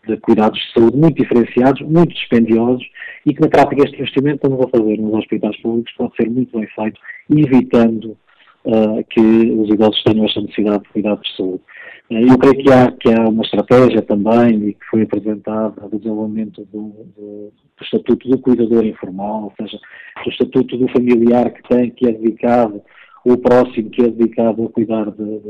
de, 0.06 0.16
cuidados 0.18 0.58
de 0.58 0.72
saúde 0.72 0.96
muito 0.96 1.16
diferenciados, 1.16 1.80
muito 1.82 2.14
dispendiosos 2.14 2.86
e 3.26 3.34
que 3.34 3.40
na 3.40 3.48
prática 3.48 3.82
este 3.82 3.96
investimento 3.96 4.36
estamos 4.36 4.64
a 4.64 4.68
fazer 4.68 4.98
nos 4.98 5.14
hospitais 5.14 5.56
públicos 5.60 5.92
pode 5.96 6.14
ser 6.14 6.30
muito 6.30 6.56
bem 6.56 6.68
feito, 6.68 7.00
evitando 7.28 8.16
uh, 8.64 9.04
que 9.10 9.20
os 9.20 9.68
idosos 9.68 10.02
tenham 10.04 10.24
esta 10.24 10.40
necessidade 10.40 10.84
de 10.84 10.88
cuidados 10.90 11.28
de 11.28 11.36
saúde. 11.36 11.62
Eu 12.10 12.36
creio 12.38 12.56
que 12.56 12.72
há, 12.72 12.90
que 12.90 13.08
há 13.08 13.28
uma 13.28 13.44
estratégia 13.44 14.02
também 14.02 14.70
e 14.70 14.74
que 14.74 14.84
foi 14.90 15.02
apresentada 15.02 15.88
do 15.88 15.96
desenvolvimento 15.96 16.66
do, 16.72 16.88
do, 17.16 17.52
do, 17.76 17.84
estatuto 17.84 18.28
do 18.28 18.38
cuidador 18.38 18.84
informal, 18.84 19.44
ou 19.44 19.52
seja, 19.56 19.78
do 20.24 20.30
estatuto 20.30 20.76
do 20.76 20.88
familiar 20.88 21.52
que 21.52 21.62
tem, 21.68 21.90
que 21.90 22.08
é 22.08 22.12
dedicado, 22.12 22.82
ou 23.24 23.38
próximo 23.38 23.90
que 23.90 24.02
é 24.02 24.08
dedicado 24.08 24.64
a 24.64 24.68
cuidar 24.70 25.08
de, 25.12 25.40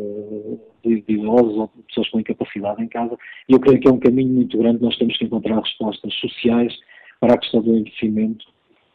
de, 0.85 1.01
de 1.01 1.12
idosos 1.14 1.57
ou 1.57 1.70
de 1.75 1.83
pessoas 1.85 2.11
com 2.11 2.20
incapacidade 2.20 2.83
em 2.83 2.88
casa. 2.88 3.16
E 3.49 3.55
eu 3.55 3.61
creio 3.61 3.81
que 3.81 3.88
é 3.88 3.92
um 3.92 3.99
caminho 3.99 4.35
muito 4.35 4.59
grande, 4.59 4.83
nós 4.83 4.99
temos 4.99 5.16
que 5.16 5.25
encontrar 5.25 5.59
respostas 5.61 6.12
sociais 6.16 6.75
para 7.18 7.35
a 7.35 7.38
questão 7.38 7.62
do 7.62 7.75
envelhecimento 7.75 8.44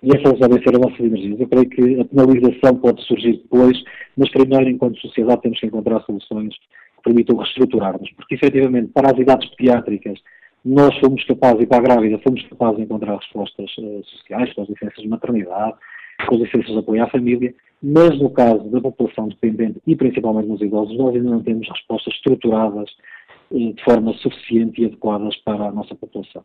e 0.03 0.15
essas 0.15 0.39
devem 0.39 0.61
ser 0.61 0.75
as 0.75 0.81
nossas 0.81 0.99
energias. 0.99 1.39
Eu 1.39 1.47
creio 1.47 1.69
que 1.69 1.99
a 1.99 2.05
penalização 2.05 2.75
pode 2.75 3.03
surgir 3.05 3.37
depois, 3.37 3.81
mas 4.15 4.29
primeiro, 4.29 4.69
enquanto 4.69 4.99
sociedade, 4.99 5.41
temos 5.41 5.59
que 5.59 5.65
encontrar 5.65 5.99
soluções 6.01 6.53
permitam 7.05 7.37
reestruturar-nos, 7.37 8.11
porque 8.13 8.35
efetivamente 8.35 8.91
para 8.91 9.11
as 9.11 9.17
idades 9.17 9.47
pediátricas 9.55 10.19
nós 10.65 10.97
fomos 10.97 11.23
capazes, 11.25 11.61
e 11.61 11.67
para 11.67 11.77
a 11.77 11.81
grávida, 11.81 12.19
fomos 12.23 12.41
capazes 12.47 12.77
de 12.77 12.83
encontrar 12.83 13.15
respostas 13.15 13.71
uh, 13.77 14.03
sociais, 14.03 14.51
com 14.53 14.63
as 14.63 14.69
licenças 14.69 15.03
de 15.03 15.07
maternidade, 15.07 15.75
com 16.27 16.35
as 16.35 16.41
licenças 16.41 16.71
de 16.71 16.79
apoio 16.79 17.03
à 17.03 17.07
família, 17.07 17.53
mas 17.83 18.19
no 18.19 18.31
caso 18.31 18.67
da 18.71 18.81
população 18.81 19.27
dependente 19.27 19.79
e 19.85 19.95
principalmente 19.95 20.47
nos 20.47 20.61
idosos, 20.61 20.97
nós 20.97 21.15
ainda 21.15 21.29
não 21.29 21.43
temos 21.43 21.69
respostas 21.69 22.15
estruturadas 22.15 22.89
uh, 23.51 23.73
de 23.73 23.83
forma 23.83 24.11
suficiente 24.13 24.81
e 24.81 24.85
adequadas 24.85 25.35
para 25.37 25.65
a 25.65 25.71
nossa 25.71 25.93
população. 25.93 26.43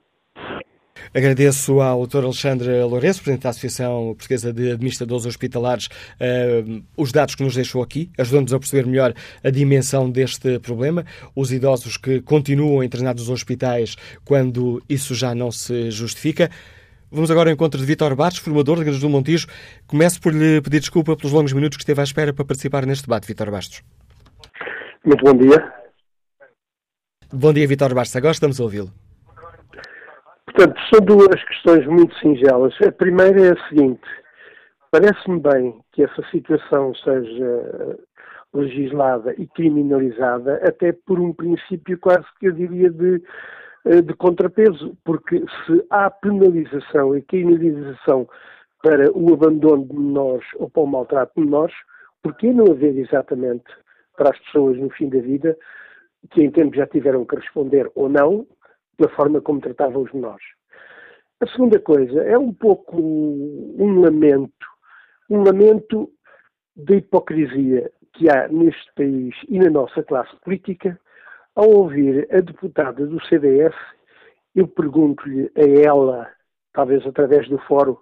Agradeço 1.14 1.80
ao 1.80 2.06
Dr. 2.06 2.24
Alexandre 2.24 2.82
Lourenço, 2.84 3.20
Presidente 3.20 3.42
da 3.42 3.50
Associação 3.50 4.14
Portuguesa 4.16 4.52
de 4.52 4.72
Administradores 4.72 5.26
Hospitalares, 5.26 5.86
uh, 5.86 6.82
os 6.96 7.10
dados 7.10 7.34
que 7.34 7.42
nos 7.42 7.54
deixou 7.54 7.82
aqui, 7.82 8.10
ajudando-nos 8.16 8.54
a 8.54 8.58
perceber 8.58 8.86
melhor 8.86 9.14
a 9.42 9.50
dimensão 9.50 10.10
deste 10.10 10.58
problema, 10.58 11.04
os 11.34 11.52
idosos 11.52 11.96
que 11.96 12.20
continuam 12.20 12.84
internados 12.84 13.28
nos 13.28 13.40
hospitais 13.40 13.96
quando 14.24 14.82
isso 14.88 15.14
já 15.14 15.34
não 15.34 15.50
se 15.50 15.90
justifica. 15.90 16.50
Vamos 17.10 17.30
agora 17.30 17.50
ao 17.50 17.54
encontro 17.54 17.80
de 17.80 17.86
Vítor 17.86 18.14
Bates, 18.14 18.38
formador 18.38 18.76
de 18.76 18.84
Grandes 18.84 19.00
do 19.00 19.08
Montijo. 19.08 19.48
Começo 19.88 20.20
por 20.20 20.32
lhe 20.32 20.60
pedir 20.60 20.78
desculpa 20.78 21.16
pelos 21.16 21.32
longos 21.32 21.52
minutos 21.52 21.76
que 21.76 21.82
esteve 21.82 22.00
à 22.00 22.04
espera 22.04 22.32
para 22.32 22.44
participar 22.44 22.86
neste 22.86 23.02
debate, 23.02 23.26
Vítor 23.26 23.50
Bastos. 23.50 23.82
Muito 25.04 25.24
bom 25.24 25.36
dia. 25.36 25.72
Bom 27.32 27.52
dia, 27.52 27.66
Vítor 27.66 27.94
Bastos. 27.94 28.14
Agora 28.14 28.32
estamos 28.32 28.60
a 28.60 28.62
ouvi-lo. 28.62 28.92
Portanto, 30.52 30.80
são 30.92 31.04
duas 31.04 31.44
questões 31.44 31.86
muito 31.86 32.14
singelas. 32.18 32.74
A 32.86 32.90
primeira 32.90 33.40
é 33.40 33.52
a 33.52 33.68
seguinte: 33.68 34.06
parece-me 34.90 35.40
bem 35.40 35.80
que 35.92 36.02
essa 36.02 36.22
situação 36.30 36.94
seja 36.96 37.98
legislada 38.52 39.32
e 39.38 39.46
criminalizada, 39.46 40.60
até 40.66 40.92
por 40.92 41.20
um 41.20 41.32
princípio 41.32 41.96
quase 41.98 42.26
que 42.38 42.46
eu 42.46 42.52
diria 42.52 42.90
de, 42.90 43.22
eh, 43.86 44.02
de 44.02 44.12
contrapeso, 44.14 44.96
porque 45.04 45.38
se 45.38 45.86
há 45.88 46.10
penalização 46.10 47.16
e 47.16 47.22
criminalização 47.22 48.28
para 48.82 49.12
o 49.16 49.32
abandono 49.32 49.86
de 49.86 49.94
menores 49.94 50.46
ou 50.56 50.68
para 50.68 50.82
o 50.82 50.86
maltrato 50.86 51.32
de 51.36 51.44
menores, 51.44 51.76
por 52.22 52.34
que 52.34 52.52
não 52.52 52.72
haver 52.72 52.96
exatamente 52.98 53.70
para 54.16 54.30
as 54.30 54.38
pessoas 54.40 54.76
no 54.78 54.90
fim 54.90 55.08
da 55.08 55.20
vida, 55.20 55.56
que 56.32 56.42
em 56.42 56.50
tempo 56.50 56.74
já 56.74 56.86
tiveram 56.88 57.24
que 57.24 57.36
responder 57.36 57.88
ou 57.94 58.08
não, 58.08 58.46
da 59.00 59.08
forma 59.08 59.40
como 59.40 59.60
tratavam 59.60 60.02
os 60.02 60.12
menores. 60.12 60.44
A 61.40 61.46
segunda 61.46 61.80
coisa 61.80 62.22
é 62.22 62.38
um 62.38 62.52
pouco 62.52 63.00
um 63.00 64.00
lamento, 64.00 64.66
um 65.30 65.42
lamento 65.42 66.10
da 66.76 66.96
hipocrisia 66.96 67.90
que 68.12 68.28
há 68.28 68.46
neste 68.48 68.92
país 68.94 69.34
e 69.48 69.58
na 69.58 69.70
nossa 69.70 70.02
classe 70.02 70.36
política 70.44 71.00
ao 71.56 71.68
ouvir 71.70 72.28
a 72.30 72.40
deputada 72.40 73.06
do 73.06 73.22
CDS, 73.26 73.74
eu 74.54 74.68
pergunto-lhe 74.68 75.50
a 75.56 75.88
ela, 75.88 76.30
talvez 76.72 77.06
através 77.06 77.48
do 77.48 77.58
fórum, 77.60 77.96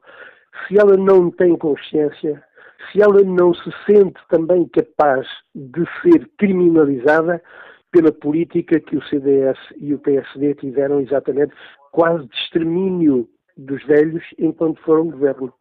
se 0.66 0.78
ela 0.78 0.96
não 0.96 1.30
tem 1.30 1.56
consciência, 1.56 2.42
se 2.90 3.00
ela 3.00 3.22
não 3.22 3.54
se 3.54 3.70
sente 3.86 4.20
também 4.28 4.68
capaz 4.68 5.26
de 5.54 5.84
ser 6.02 6.28
criminalizada 6.38 7.42
pela 7.90 8.12
política 8.12 8.80
que 8.80 8.96
o 8.96 9.04
CDS 9.08 9.58
e 9.76 9.94
o 9.94 9.98
PSD 9.98 10.54
tiveram 10.54 11.00
exatamente 11.00 11.52
quase 11.90 12.26
de 12.26 12.34
extermínio 12.36 13.28
dos 13.56 13.84
velhos 13.86 14.22
enquanto 14.38 14.80
foram 14.82 15.10
governo. 15.10 15.52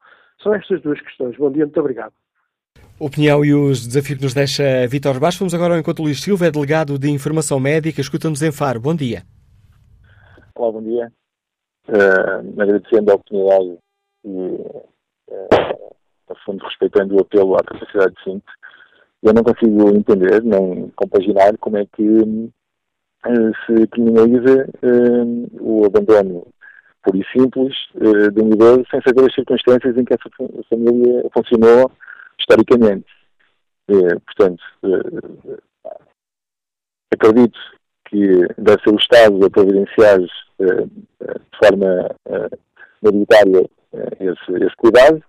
São 0.42 0.54
estas 0.54 0.82
duas 0.82 1.02
questões. 1.02 1.36
Bom 1.38 1.52
dia, 1.52 1.66
muito 1.66 1.80
obrigado. 1.80 2.14
Opinião 3.00 3.46
e 3.46 3.54
os 3.54 3.88
desafios 3.88 4.18
que 4.18 4.24
nos 4.24 4.34
deixa 4.34 4.88
Vítor 4.88 5.20
Baixo. 5.20 5.40
Vamos 5.40 5.54
agora 5.54 5.74
ao 5.74 5.80
encontro 5.80 6.04
Luís 6.04 6.22
Silva, 6.22 6.48
é 6.48 6.52
delegado 6.52 6.98
de 6.98 7.10
Informação 7.10 7.60
Médica. 7.60 8.02
Escuta-nos 8.02 8.42
em 8.42 8.52
Faro. 8.52 8.80
Bom 8.80 8.96
dia. 8.96 9.24
Olá, 10.56 10.72
bom 10.72 10.82
dia. 10.82 11.12
Uh, 11.88 12.62
agradecendo 12.62 13.12
a 13.12 13.16
oportunidade 13.16 13.78
e, 14.26 14.30
uh, 14.30 15.94
a 16.30 16.36
fundo, 16.44 16.66
respeitando 16.66 17.16
o 17.16 17.22
apelo 17.22 17.56
à 17.56 17.64
capacidade 17.64 18.14
de 18.16 18.24
síntese, 18.24 18.58
eu 19.28 19.34
não 19.34 19.44
consigo 19.44 19.90
entender, 19.90 20.42
nem 20.44 20.90
compaginar 20.96 21.58
como 21.58 21.78
é 21.78 21.86
que 21.86 22.04
uh, 22.04 22.52
se 23.66 23.88
criminaliza 23.88 24.70
uh, 24.84 25.48
o 25.60 25.86
abandono 25.86 26.48
puro 27.04 27.18
e 27.18 27.26
simples 27.32 27.76
uh, 27.96 28.32
de 28.32 28.42
um 28.42 28.54
idoso 28.54 28.86
sem 28.90 29.02
saber 29.02 29.26
as 29.26 29.36
circunstâncias 29.36 29.98
em 29.98 30.06
que 30.06 30.14
essa 30.14 30.30
família 30.70 31.24
funcionou 31.34 31.92
historicamente. 32.40 33.08
portanto, 33.88 34.64
acredito 37.14 37.60
que 38.10 38.48
deve 38.58 38.82
ser 38.84 38.94
o 38.94 39.00
Estado 39.00 39.46
a 39.46 39.50
providenciar 39.50 40.20
de 40.20 41.58
forma 41.60 42.16
majoritária 43.02 43.70
esse, 44.20 44.64
esse 44.64 44.76
cuidado 44.78 45.22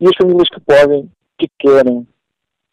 e 0.00 0.06
as 0.06 0.16
famílias 0.16 0.48
que 0.50 0.60
podem, 0.60 1.10
que 1.38 1.48
querem, 1.58 2.06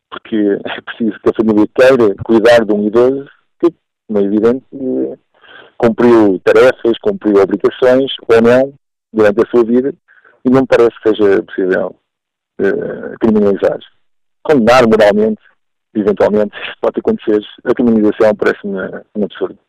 porque 0.10 0.36
é 0.36 0.82
preciso 0.82 1.20
que 1.20 1.30
a 1.30 1.34
família 1.34 1.68
queira 1.76 2.16
cuidar 2.24 2.66
de 2.66 2.74
um 2.74 2.88
idoso 2.88 3.30
que, 3.60 3.74
como 4.08 4.20
é 4.20 4.24
evidente, 4.24 4.66
cumpriu 5.78 6.40
tarefas, 6.44 6.98
cumpriu 7.02 7.42
obrigações 7.42 8.12
ou 8.28 8.42
não 8.42 8.74
durante 9.14 9.42
a 9.42 9.50
sua 9.50 9.64
vida 9.64 9.94
e 10.46 10.50
não 10.50 10.62
me 10.62 10.68
parece 10.68 10.92
que 11.02 11.10
seja 11.10 11.44
possível 11.44 11.96
uh, 12.60 13.18
criminalizar. 13.20 13.80
Condenar 14.44 14.88
moralmente, 14.88 15.42
eventualmente, 15.94 16.56
pode 16.82 17.00
acontecer. 17.00 17.42
A 17.66 17.74
criminalização 17.74 18.36
parece-me 18.36 18.78
um 19.16 19.24
absurdo. 19.24 19.60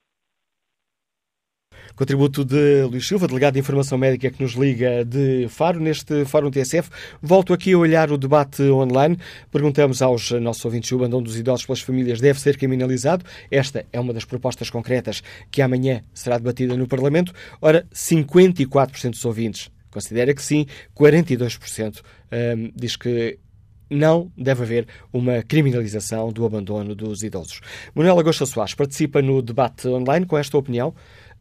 Contributo 1.99 2.45
de 2.45 2.85
Luís 2.85 3.09
Silva, 3.09 3.27
delegado 3.27 3.55
de 3.55 3.59
Informação 3.59 3.99
Médica 3.99 4.31
que 4.31 4.41
nos 4.41 4.53
liga 4.53 5.05
de 5.05 5.49
Faro, 5.49 5.81
neste 5.81 6.25
Fórum 6.27 6.49
TSF. 6.49 6.89
Volto 7.21 7.53
aqui 7.53 7.73
a 7.73 7.77
olhar 7.77 8.13
o 8.13 8.17
debate 8.17 8.63
online. 8.63 9.19
Perguntamos 9.51 10.01
aos 10.01 10.31
nossos 10.31 10.65
ouvintes 10.65 10.87
se 10.91 10.95
o 10.95 10.99
abandono 10.99 11.25
dos 11.25 11.37
idosos 11.37 11.67
pelas 11.67 11.81
famílias 11.81 12.21
deve 12.21 12.41
ser 12.41 12.57
criminalizado. 12.57 13.25
Esta 13.51 13.85
é 13.93 13.99
uma 13.99 14.13
das 14.13 14.25
propostas 14.25 14.71
concretas 14.71 15.25
que 15.51 15.61
amanhã 15.61 16.05
será 16.15 16.39
debatida 16.39 16.77
no 16.77 16.87
Parlamento. 16.87 17.33
Ora, 17.61 17.85
54% 17.93 19.11
dos 19.11 19.25
ouvintes 19.25 19.69
considera 19.91 20.33
que 20.33 20.43
sim, 20.43 20.67
42% 20.97 22.01
hum, 22.31 22.71
diz 22.77 22.95
que 22.95 23.41
não 23.91 24.31
deve 24.37 24.63
haver 24.63 24.87
uma 25.13 25.43
criminalização 25.43 26.33
do 26.33 26.45
abandono 26.45 26.95
dos 26.95 27.23
idosos. 27.23 27.61
Manuela 27.95 28.23
Gosta 28.23 28.47
Soares 28.47 28.75
participa 28.75 29.23
no 29.23 29.41
debate 29.41 29.89
online 29.89 30.27
com 30.27 30.37
esta 30.37 30.57
opinião 30.59 30.95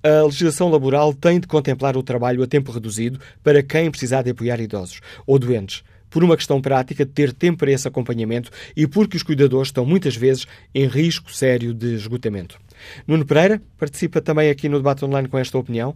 a 0.04 0.24
legislação 0.24 0.70
laboral 0.70 1.14
tem 1.14 1.40
de 1.40 1.48
contemplar 1.48 1.98
o 1.98 2.04
trabalho 2.04 2.44
a 2.44 2.48
tempo 2.48 2.72
reduzido 2.72 3.20
para 3.44 3.64
quem 3.64 3.90
precisar 3.90 4.22
de 4.22 4.32
apoiar 4.32 4.60
idosos 4.60 5.02
ou 5.26 5.40
doentes, 5.40 5.84
por 6.10 6.24
uma 6.24 6.38
questão 6.38 6.62
prática 6.62 7.06
de 7.06 7.12
ter 7.12 7.34
tempo 7.34 7.60
para 7.60 7.72
esse 7.72 7.88
acompanhamento 7.88 8.50
e 8.76 8.88
porque 8.88 9.18
os 9.18 9.24
cuidadores 9.24 9.70
estão 9.70 9.86
muitas 9.86 10.16
vezes 10.16 10.46
em 10.74 10.88
risco 10.88 11.32
sério 11.32 11.74
de 11.74 11.96
esgotamento. 11.96 12.60
Nuno 13.06 13.26
Pereira 13.26 13.62
participa 13.78 14.22
também 14.22 14.50
aqui 14.50 14.70
no 14.70 14.78
debate 14.78 15.04
online 15.04 15.28
com 15.28 15.38
esta 15.38 15.58
opinião. 15.58 15.96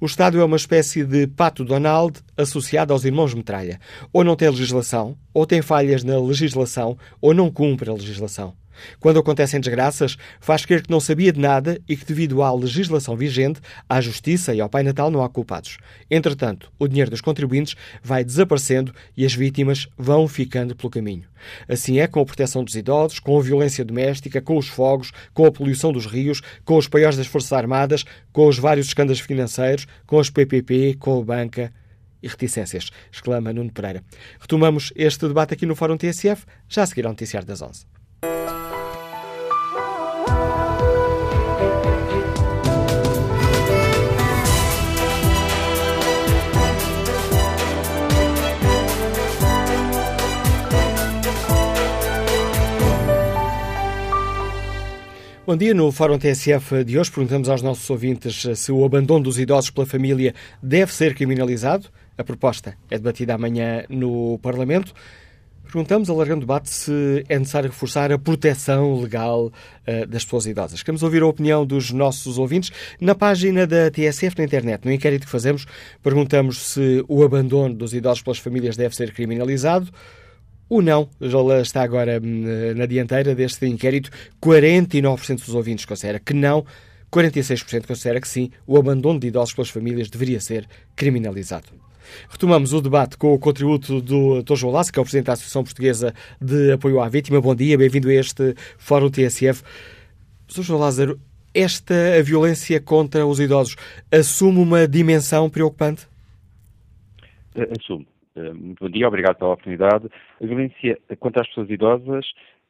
O 0.00 0.06
Estado 0.06 0.40
é 0.40 0.44
uma 0.44 0.56
espécie 0.56 1.04
de 1.04 1.26
pato 1.26 1.64
Donald 1.64 2.20
associado 2.36 2.92
aos 2.92 3.04
irmãos 3.04 3.34
Metralha. 3.34 3.80
Ou 4.12 4.22
não 4.22 4.36
tem 4.36 4.48
legislação, 4.48 5.16
ou 5.32 5.46
tem 5.46 5.62
falhas 5.62 6.04
na 6.04 6.18
legislação, 6.18 6.96
ou 7.20 7.34
não 7.34 7.50
cumpre 7.50 7.90
a 7.90 7.94
legislação. 7.94 8.54
Quando 9.00 9.18
acontecem 9.18 9.60
desgraças, 9.60 10.16
faz 10.40 10.64
crer 10.64 10.82
que 10.82 10.90
não 10.90 11.00
sabia 11.00 11.32
de 11.32 11.40
nada 11.40 11.80
e 11.88 11.96
que, 11.96 12.04
devido 12.04 12.42
à 12.42 12.52
legislação 12.54 13.16
vigente, 13.16 13.60
à 13.88 14.00
Justiça 14.00 14.54
e 14.54 14.60
ao 14.60 14.68
Pai 14.68 14.82
Natal 14.82 15.10
não 15.10 15.22
há 15.22 15.28
culpados. 15.28 15.78
Entretanto, 16.10 16.72
o 16.78 16.88
dinheiro 16.88 17.10
dos 17.10 17.20
contribuintes 17.20 17.74
vai 18.02 18.24
desaparecendo 18.24 18.92
e 19.16 19.24
as 19.24 19.34
vítimas 19.34 19.88
vão 19.96 20.26
ficando 20.28 20.74
pelo 20.74 20.90
caminho. 20.90 21.24
Assim 21.68 21.98
é 21.98 22.06
com 22.06 22.20
a 22.20 22.24
proteção 22.24 22.64
dos 22.64 22.74
idosos, 22.74 23.18
com 23.18 23.38
a 23.38 23.42
violência 23.42 23.84
doméstica, 23.84 24.40
com 24.40 24.56
os 24.56 24.68
fogos, 24.68 25.12
com 25.32 25.44
a 25.46 25.52
poluição 25.52 25.92
dos 25.92 26.06
rios, 26.06 26.40
com 26.64 26.76
os 26.76 26.88
paióis 26.88 27.16
das 27.16 27.26
Forças 27.26 27.52
Armadas, 27.52 28.04
com 28.32 28.46
os 28.46 28.58
vários 28.58 28.86
escândalos 28.86 29.20
financeiros, 29.20 29.86
com 30.06 30.18
as 30.18 30.30
PPP, 30.30 30.96
com 30.98 31.20
a 31.20 31.24
banca 31.24 31.72
e 32.22 32.28
reticências, 32.28 32.90
exclama 33.12 33.52
Nuno 33.52 33.70
Pereira. 33.70 34.02
Retomamos 34.40 34.92
este 34.96 35.28
debate 35.28 35.52
aqui 35.52 35.66
no 35.66 35.76
Fórum 35.76 35.96
TSF, 35.96 36.46
já 36.68 36.82
a 36.82 36.86
seguir 36.86 37.04
ao 37.04 37.12
Noticiário 37.12 37.46
das 37.46 37.60
11. 37.60 37.86
Bom 55.46 55.58
dia. 55.58 55.74
No 55.74 55.92
Fórum 55.92 56.18
TSF 56.18 56.84
de 56.84 56.98
hoje 56.98 57.10
perguntamos 57.10 57.50
aos 57.50 57.60
nossos 57.60 57.90
ouvintes 57.90 58.46
se 58.58 58.72
o 58.72 58.82
abandono 58.82 59.24
dos 59.24 59.38
idosos 59.38 59.68
pela 59.68 59.86
família 59.86 60.34
deve 60.62 60.90
ser 60.90 61.14
criminalizado. 61.14 61.88
A 62.16 62.24
proposta 62.24 62.78
é 62.90 62.96
debatida 62.96 63.34
amanhã 63.34 63.84
no 63.90 64.38
Parlamento. 64.38 64.94
Perguntamos, 65.64 66.08
alargando 66.08 66.38
o 66.38 66.46
debate, 66.46 66.70
se 66.70 67.26
é 67.28 67.38
necessário 67.38 67.68
reforçar 67.68 68.10
a 68.10 68.18
proteção 68.18 68.98
legal 68.98 69.48
uh, 69.48 70.06
das 70.06 70.24
pessoas 70.24 70.46
idosas. 70.46 70.82
Queremos 70.82 71.02
ouvir 71.02 71.20
a 71.20 71.26
opinião 71.26 71.66
dos 71.66 71.90
nossos 71.90 72.38
ouvintes. 72.38 72.72
Na 72.98 73.14
página 73.14 73.66
da 73.66 73.90
TSF 73.90 74.38
na 74.38 74.44
internet, 74.44 74.86
no 74.86 74.92
inquérito 74.92 75.26
que 75.26 75.30
fazemos, 75.30 75.66
perguntamos 76.02 76.70
se 76.70 77.04
o 77.06 77.22
abandono 77.22 77.74
dos 77.74 77.92
idosos 77.92 78.22
pelas 78.22 78.38
famílias 78.38 78.78
deve 78.78 78.96
ser 78.96 79.12
criminalizado. 79.12 79.92
O 80.68 80.80
não 80.80 81.08
já 81.20 81.60
está 81.60 81.82
agora 81.82 82.20
hum, 82.22 82.74
na 82.74 82.86
dianteira 82.86 83.34
deste 83.34 83.66
inquérito. 83.66 84.10
49% 84.42 85.44
dos 85.44 85.54
ouvintes 85.54 85.84
considera 85.84 86.18
que 86.18 86.34
não, 86.34 86.64
46% 87.12 87.86
considera 87.86 88.20
que 88.20 88.28
sim. 88.28 88.50
O 88.66 88.76
abandono 88.76 89.20
de 89.20 89.28
idosos 89.28 89.54
pelas 89.54 89.70
famílias 89.70 90.08
deveria 90.08 90.40
ser 90.40 90.66
criminalizado. 90.96 91.68
Retomamos 92.28 92.72
o 92.72 92.80
debate 92.80 93.16
com 93.16 93.32
o 93.32 93.38
contributo 93.38 94.00
do 94.00 94.42
Dr. 94.42 94.56
João 94.56 94.72
Lasso, 94.72 94.92
que 94.92 94.98
é 94.98 95.02
o 95.02 95.04
Presidente 95.04 95.26
da 95.26 95.32
Associação 95.32 95.64
Portuguesa 95.64 96.14
de 96.40 96.72
Apoio 96.72 97.00
à 97.00 97.08
Vítima. 97.08 97.40
Bom 97.40 97.54
dia, 97.54 97.78
bem-vindo 97.78 98.08
a 98.08 98.14
este 98.14 98.54
Fórum 98.78 99.10
TSF. 99.10 99.62
Dr. 100.46 100.62
João 100.62 100.80
Lázaro, 100.80 101.20
esta 101.54 102.22
violência 102.22 102.80
contra 102.80 103.26
os 103.26 103.38
idosos 103.38 103.76
assume 104.10 104.58
uma 104.58 104.88
dimensão 104.88 105.48
preocupante? 105.48 106.06
Assume. 107.78 108.06
Eh, 108.36 108.52
muito 108.52 108.80
bom 108.84 108.90
dia, 108.90 109.06
obrigado 109.06 109.36
pela 109.36 109.52
oportunidade. 109.52 110.08
A 110.42 110.46
violência 110.46 110.98
contra 111.20 111.42
as 111.42 111.48
pessoas 111.48 111.70
idosas 111.70 112.26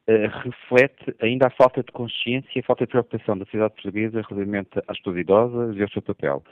uh, 0.08 0.28
reflete 0.42 1.14
ainda 1.20 1.46
a 1.46 1.50
falta 1.50 1.82
de 1.82 1.90
consciência 1.90 2.50
e 2.54 2.60
a 2.60 2.62
falta 2.62 2.84
de 2.84 2.90
preocupação 2.90 3.38
da 3.38 3.44
sociedade 3.46 3.74
portuguesa 3.74 4.20
relativamente 4.20 4.78
às 4.86 4.98
pessoas 4.98 5.16
idosas 5.16 5.76
e 5.76 5.82
ao 5.82 5.88
seu 5.88 6.02
papel. 6.02 6.42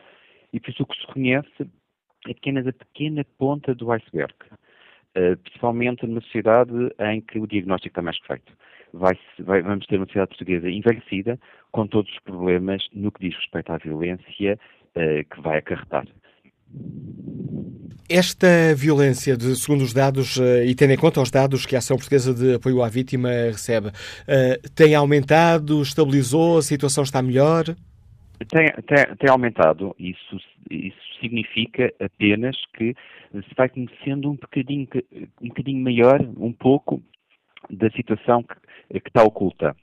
E 0.53 0.61
por 0.61 0.71
isso 0.71 0.83
o 0.83 0.87
que 0.87 0.97
se 0.97 1.07
reconhece 1.07 1.71
é 2.27 2.31
apenas 2.31 2.67
a 2.67 2.73
pequena 2.73 3.25
ponta 3.39 3.75
do 3.75 3.93
iceberg, 3.93 4.35
uh, 5.17 5.37
principalmente 5.43 6.07
numa 6.07 6.23
sociedade 6.23 6.73
em 7.01 7.21
que 7.21 7.39
o 7.39 7.47
diagnóstico 7.47 7.93
está 7.93 8.03
mais 8.03 8.19
que 8.19 8.27
feito. 8.27 8.53
Vai, 8.95 9.19
vai, 9.41 9.63
vamos 9.63 9.87
ter 9.87 9.97
uma 9.97 10.07
sociedade 10.07 10.31
portuguesa 10.31 10.71
envelhecida, 10.71 11.39
com 11.71 11.87
todos 11.87 12.11
os 12.13 12.19
problemas 12.21 12.87
no 12.93 13.11
que 13.13 13.29
diz 13.29 13.37
respeito 13.37 13.73
à 13.73 13.79
violência 13.79 14.59
uh, 14.97 15.35
que 15.35 15.41
vai 15.43 15.59
acarretar. 15.59 16.07
Esta 18.09 18.75
violência, 18.75 19.37
de, 19.37 19.57
segundo 19.57 19.83
os 19.83 19.93
dados, 19.93 20.37
uh, 20.37 20.63
e 20.65 20.75
tendo 20.75 20.93
em 20.93 20.97
conta 20.97 21.21
os 21.21 21.31
dados 21.31 21.67
que 21.67 21.75
a 21.75 21.79
Ação 21.79 21.97
Portuguesa 21.97 22.35
de 22.35 22.55
Apoio 22.55 22.83
à 22.83 22.89
Vítima 22.89 23.29
recebe, 23.29 23.89
uh, 23.89 24.71
tem 24.75 24.95
aumentado, 24.95 25.81
estabilizou, 25.83 26.59
a 26.59 26.63
situação 26.63 27.05
está 27.05 27.23
melhor? 27.23 27.65
Tem, 28.49 28.71
tem, 28.87 29.17
tem 29.19 29.31
aumentado. 29.31 29.95
Isso, 29.99 30.41
isso 30.71 31.21
significa 31.21 31.93
apenas 32.01 32.57
que 32.77 32.95
se 33.33 33.55
vai 33.57 33.69
conhecendo 33.69 34.31
um 34.31 34.37
bocadinho, 34.37 34.89
um 35.41 35.49
bocadinho 35.49 35.83
maior, 35.83 36.21
um 36.37 36.53
pouco, 36.53 37.03
da 37.71 37.91
situação 37.91 38.43
que, 38.43 39.01
que 39.01 39.09
está 39.09 39.23
oculta. 39.23 39.75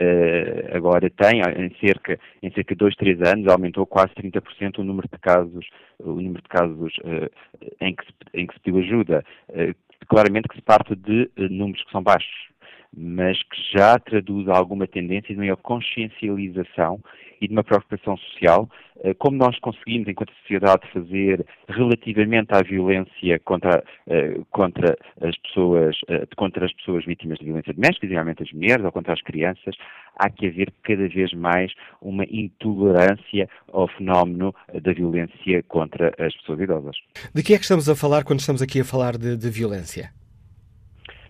Uh, 0.00 0.76
agora 0.76 1.08
tem, 1.10 1.40
em 1.40 1.74
cerca, 1.78 2.18
em 2.42 2.50
cerca 2.52 2.74
de 2.74 2.78
dois, 2.78 2.94
três 2.96 3.20
anos, 3.22 3.46
aumentou 3.46 3.86
quase 3.86 4.12
30% 4.14 4.78
o 4.78 4.84
número 4.84 5.08
de 5.08 5.18
casos, 5.18 5.66
o 5.98 6.12
número 6.12 6.42
de 6.42 6.48
casos 6.48 6.92
uh, 6.98 7.30
em, 7.80 7.94
que 7.94 8.04
se, 8.04 8.12
em 8.34 8.46
que 8.46 8.54
se 8.54 8.60
pediu 8.60 8.80
ajuda. 8.80 9.24
Uh, 9.50 9.74
claramente 10.06 10.48
que 10.48 10.56
se 10.56 10.62
parte 10.62 10.96
de 10.96 11.30
números 11.36 11.84
que 11.84 11.92
são 11.92 12.02
baixos, 12.02 12.51
mas 12.96 13.38
que 13.42 13.78
já 13.78 13.98
traduz 13.98 14.48
alguma 14.48 14.86
tendência 14.86 15.34
de 15.34 15.40
maior 15.40 15.56
consciencialização 15.56 17.00
e 17.42 17.48
de 17.48 17.52
uma 17.52 17.64
preocupação 17.64 18.16
social, 18.16 18.70
eh, 19.02 19.14
como 19.14 19.36
nós 19.36 19.58
conseguimos, 19.58 20.06
enquanto 20.06 20.32
sociedade, 20.42 20.86
fazer 20.92 21.44
relativamente 21.68 22.54
à 22.54 22.62
violência 22.62 23.40
contra, 23.40 23.82
eh, 24.06 24.40
contra, 24.50 24.96
as, 25.20 25.36
pessoas, 25.38 25.96
eh, 26.08 26.24
contra 26.36 26.64
as 26.64 26.72
pessoas 26.74 27.04
vítimas 27.04 27.38
de 27.38 27.46
violência 27.46 27.74
doméstica, 27.74 28.06
geralmente 28.06 28.44
as 28.44 28.52
mulheres 28.52 28.84
ou 28.84 28.92
contra 28.92 29.12
as 29.12 29.20
crianças, 29.22 29.74
há 30.16 30.30
que 30.30 30.46
haver 30.46 30.72
cada 30.84 31.08
vez 31.08 31.32
mais 31.32 31.72
uma 32.00 32.24
intolerância 32.30 33.48
ao 33.72 33.88
fenómeno 33.88 34.54
da 34.80 34.92
violência 34.92 35.64
contra 35.64 36.14
as 36.18 36.32
pessoas 36.36 36.60
idosas. 36.60 36.96
De 37.34 37.42
que 37.42 37.54
é 37.54 37.56
que 37.56 37.64
estamos 37.64 37.88
a 37.88 37.96
falar 37.96 38.22
quando 38.22 38.38
estamos 38.38 38.62
aqui 38.62 38.80
a 38.80 38.84
falar 38.84 39.18
de, 39.18 39.36
de 39.36 39.50
violência? 39.50 40.21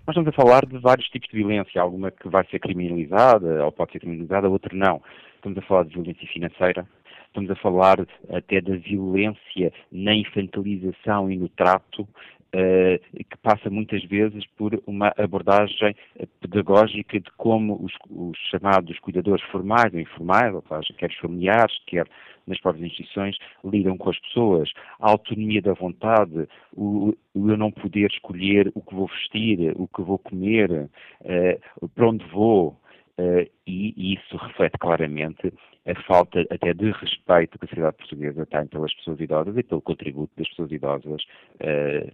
Nós 0.04 0.16
estamos 0.16 0.30
a 0.30 0.32
falar 0.32 0.66
de 0.66 0.78
vários 0.78 1.08
tipos 1.10 1.28
de 1.28 1.36
violência, 1.36 1.80
alguma 1.80 2.10
que 2.10 2.28
vai 2.28 2.44
ser 2.46 2.58
criminalizada 2.58 3.64
ou 3.64 3.70
pode 3.70 3.92
ser 3.92 4.00
criminalizada, 4.00 4.48
outra 4.48 4.74
não. 4.74 5.00
Estamos 5.36 5.56
a 5.58 5.62
falar 5.62 5.84
de 5.84 5.94
violência 5.94 6.26
financeira, 6.26 6.84
estamos 7.26 7.48
a 7.48 7.54
falar 7.54 8.04
até 8.28 8.60
da 8.60 8.74
violência 8.74 9.72
na 9.92 10.12
infantilização 10.12 11.30
e 11.30 11.36
no 11.36 11.48
trato, 11.50 12.08
que 12.52 13.36
passa 13.42 13.70
muitas 13.70 14.04
vezes 14.04 14.44
por 14.58 14.78
uma 14.86 15.12
abordagem 15.16 15.96
pedagógica 16.40 17.18
de 17.18 17.30
como 17.38 17.82
os, 17.82 17.92
os 18.10 18.36
chamados 18.50 18.98
cuidadores 18.98 19.42
formais 19.44 19.92
ou 19.94 20.00
informais, 20.00 20.54
ou 20.54 20.62
seja, 20.68 20.92
quer 20.98 21.08
os 21.08 21.16
familiares, 21.16 21.74
quer 21.86 22.06
nas 22.46 22.60
próprias 22.60 22.86
instituições, 22.86 23.36
lidam 23.64 23.96
com 23.96 24.10
as 24.10 24.18
pessoas. 24.18 24.70
A 25.00 25.10
autonomia 25.10 25.62
da 25.62 25.72
vontade, 25.72 26.48
o, 26.74 27.14
o 27.34 27.50
eu 27.50 27.56
não 27.56 27.70
poder 27.70 28.10
escolher 28.10 28.70
o 28.74 28.82
que 28.82 28.94
vou 28.94 29.06
vestir, 29.06 29.72
o 29.76 29.86
que 29.88 30.02
vou 30.02 30.18
comer, 30.18 30.70
uh, 30.70 31.88
para 31.94 32.08
onde 32.08 32.24
vou, 32.26 32.76
Uh, 33.18 33.46
e, 33.66 34.14
isso 34.14 34.36
reflete 34.38 34.78
claramente 34.78 35.52
a 35.86 36.02
falta 36.06 36.46
até 36.50 36.72
de 36.72 36.90
respeito 36.92 37.58
que 37.58 37.66
a 37.66 37.68
sociedade 37.68 37.96
portuguesa 37.98 38.46
tem 38.46 38.66
pelas 38.66 38.94
pessoas 38.94 39.20
idosas 39.20 39.56
e 39.56 39.62
pelo 39.62 39.82
contributo 39.82 40.32
das 40.36 40.48
pessoas 40.48 40.72
idosas 40.72 41.22
uh, 41.56 42.10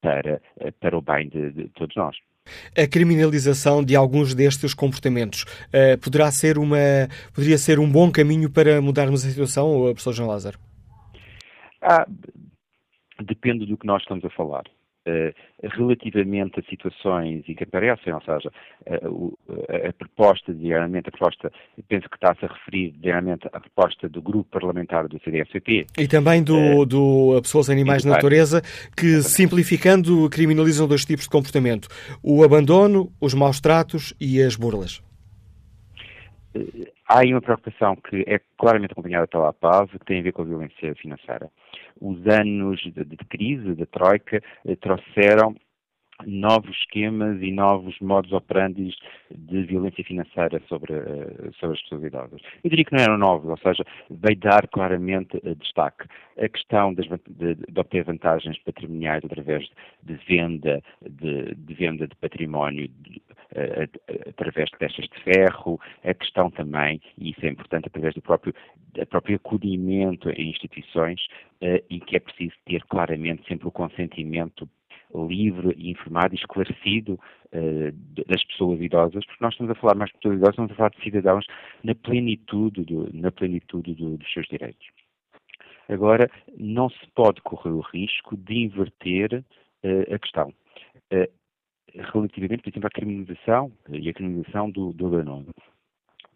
para, 0.00 0.42
uh, 0.56 0.72
para 0.80 0.98
o 0.98 1.00
bem 1.00 1.28
de, 1.28 1.52
de, 1.52 1.68
todos 1.68 1.94
nós. 1.94 2.16
A 2.76 2.88
criminalização 2.88 3.84
de 3.84 3.94
alguns 3.94 4.34
destes 4.34 4.74
comportamentos 4.74 5.44
poderá 6.02 6.28
ser 6.32 6.58
uma, 6.58 7.06
poderia 7.32 7.56
ser 7.56 7.78
um 7.78 7.88
bom 7.88 8.10
caminho 8.10 8.50
para 8.50 8.82
mudarmos 8.82 9.24
a 9.24 9.28
situação, 9.28 9.80
professor 9.84 10.12
João 10.12 10.28
Lázaro? 10.28 10.58
Ah, 11.80 12.04
depende 13.24 13.64
do 13.64 13.76
que 13.76 13.86
nós 13.86 14.02
estamos 14.02 14.24
a 14.24 14.30
falar. 14.30 14.64
Uh, 15.04 15.34
relativamente 15.76 16.60
a 16.60 16.62
situações 16.62 17.42
em 17.48 17.54
que 17.54 17.64
aparecem, 17.64 18.12
ou 18.12 18.20
seja, 18.20 18.52
uh, 18.86 19.38
a, 19.68 19.88
a, 19.88 19.92
proposta, 19.92 20.54
diariamente, 20.54 21.08
a 21.08 21.10
proposta, 21.10 21.52
penso 21.88 22.08
que 22.08 22.14
está-se 22.14 22.44
a 22.44 22.48
referir 22.48 22.92
diariamente 23.00 23.48
à 23.52 23.58
proposta 23.58 24.08
do 24.08 24.22
grupo 24.22 24.48
parlamentar 24.50 25.08
do 25.08 25.20
CDSCP. 25.20 25.86
E 25.98 26.06
também 26.06 26.42
do, 26.42 26.84
do 26.84 27.40
Pessoas, 27.42 27.68
Animais 27.68 28.02
de 28.02 28.08
Natureza, 28.08 28.60
que, 28.96 29.06
Exatamente. 29.06 29.30
simplificando, 29.30 30.30
criminalizam 30.30 30.86
dois 30.86 31.04
tipos 31.04 31.24
de 31.24 31.30
comportamento: 31.30 31.88
o 32.22 32.44
abandono, 32.44 33.12
os 33.20 33.34
maus 33.34 33.60
tratos 33.60 34.14
e 34.20 34.40
as 34.40 34.54
burlas. 34.54 35.02
Há 37.12 37.18
aí 37.18 37.34
uma 37.34 37.42
preocupação 37.42 37.94
que 37.94 38.24
é 38.26 38.40
claramente 38.56 38.92
acompanhada 38.92 39.28
pela 39.28 39.52
paz, 39.52 39.90
que 39.90 39.98
tem 40.06 40.20
a 40.20 40.22
ver 40.22 40.32
com 40.32 40.40
a 40.40 40.46
violência 40.46 40.94
financeira 40.94 41.50
os 42.00 42.26
anos 42.26 42.80
de, 42.80 43.04
de 43.04 43.16
crise, 43.28 43.74
da 43.74 43.84
Troika, 43.84 44.42
eh, 44.64 44.76
trouxeram 44.76 45.54
novos 46.26 46.70
esquemas 46.78 47.42
e 47.42 47.50
novos 47.50 47.98
modos 48.00 48.32
operandi 48.32 48.94
de 49.30 49.62
violência 49.64 50.02
financeira 50.04 50.58
sobre, 50.68 50.94
eh, 50.94 51.50
sobre 51.60 51.76
as 51.76 51.82
pessoas 51.82 52.04
idosas. 52.04 52.40
Eu 52.64 52.70
diria 52.70 52.84
que 52.86 52.92
não 52.94 53.02
eram 53.02 53.18
novos, 53.18 53.50
ou 53.50 53.58
seja, 53.58 53.84
veio 54.10 54.38
dar 54.38 54.66
claramente 54.68 55.36
uh, 55.36 55.54
destaque. 55.56 56.06
A 56.38 56.48
questão 56.48 56.94
das, 56.94 57.06
de, 57.06 57.54
de, 57.56 57.78
obter 57.80 58.04
vantagens 58.04 58.58
patrimoniais 58.60 59.22
através 59.22 59.68
de 60.02 60.14
venda 60.26 60.82
de, 61.02 61.54
de 61.54 61.74
venda 61.74 62.08
de 62.08 62.16
património 62.16 62.88
através 64.28 64.70
de 64.70 64.78
peças 64.78 65.06
de 65.06 65.22
ferro, 65.22 65.80
a 66.04 66.14
questão 66.14 66.50
também, 66.50 67.00
e 67.18 67.30
isso 67.30 67.44
é 67.44 67.48
importante, 67.48 67.86
através 67.86 68.14
do 68.14 68.22
próprio, 68.22 68.54
do 68.94 69.06
próprio 69.06 69.36
acolhimento 69.36 70.30
em 70.30 70.50
instituições, 70.50 71.20
e 71.90 72.00
que 72.00 72.16
é 72.16 72.20
preciso 72.20 72.54
ter 72.66 72.82
claramente 72.84 73.46
sempre 73.46 73.68
o 73.68 73.70
consentimento 73.70 74.68
livre, 75.14 75.74
informado 75.78 76.34
e 76.34 76.38
esclarecido 76.38 77.14
uh, 77.52 78.24
das 78.26 78.42
pessoas 78.44 78.80
idosas, 78.80 79.24
porque 79.26 79.44
nós 79.44 79.52
estamos 79.52 79.72
a 79.72 79.80
falar 79.80 79.94
mais 79.94 80.10
de 80.10 80.16
pessoas 80.16 80.36
idosas, 80.36 80.52
estamos 80.52 80.72
a 80.72 80.74
falar 80.74 80.90
de 80.90 81.02
cidadãos 81.02 81.46
na 81.84 81.94
plenitude, 81.94 82.82
do, 82.84 83.10
na 83.12 83.30
plenitude 83.30 83.94
do, 83.94 84.16
dos 84.16 84.32
seus 84.32 84.46
direitos. 84.46 84.86
Agora, 85.88 86.30
não 86.56 86.88
se 86.88 87.06
pode 87.14 87.40
correr 87.42 87.70
o 87.70 87.80
risco 87.80 88.36
de 88.36 88.64
inverter 88.64 89.44
uh, 89.84 90.14
a 90.14 90.18
questão. 90.18 90.52
Relativamente, 91.94 92.62
por 92.62 92.70
exemplo, 92.70 92.86
à 92.86 92.90
criminalização 92.90 93.72
e 93.88 94.08
a 94.08 94.12
criminalização 94.12 94.70
do, 94.70 94.92
do 94.92 95.06
abandono. 95.06 95.46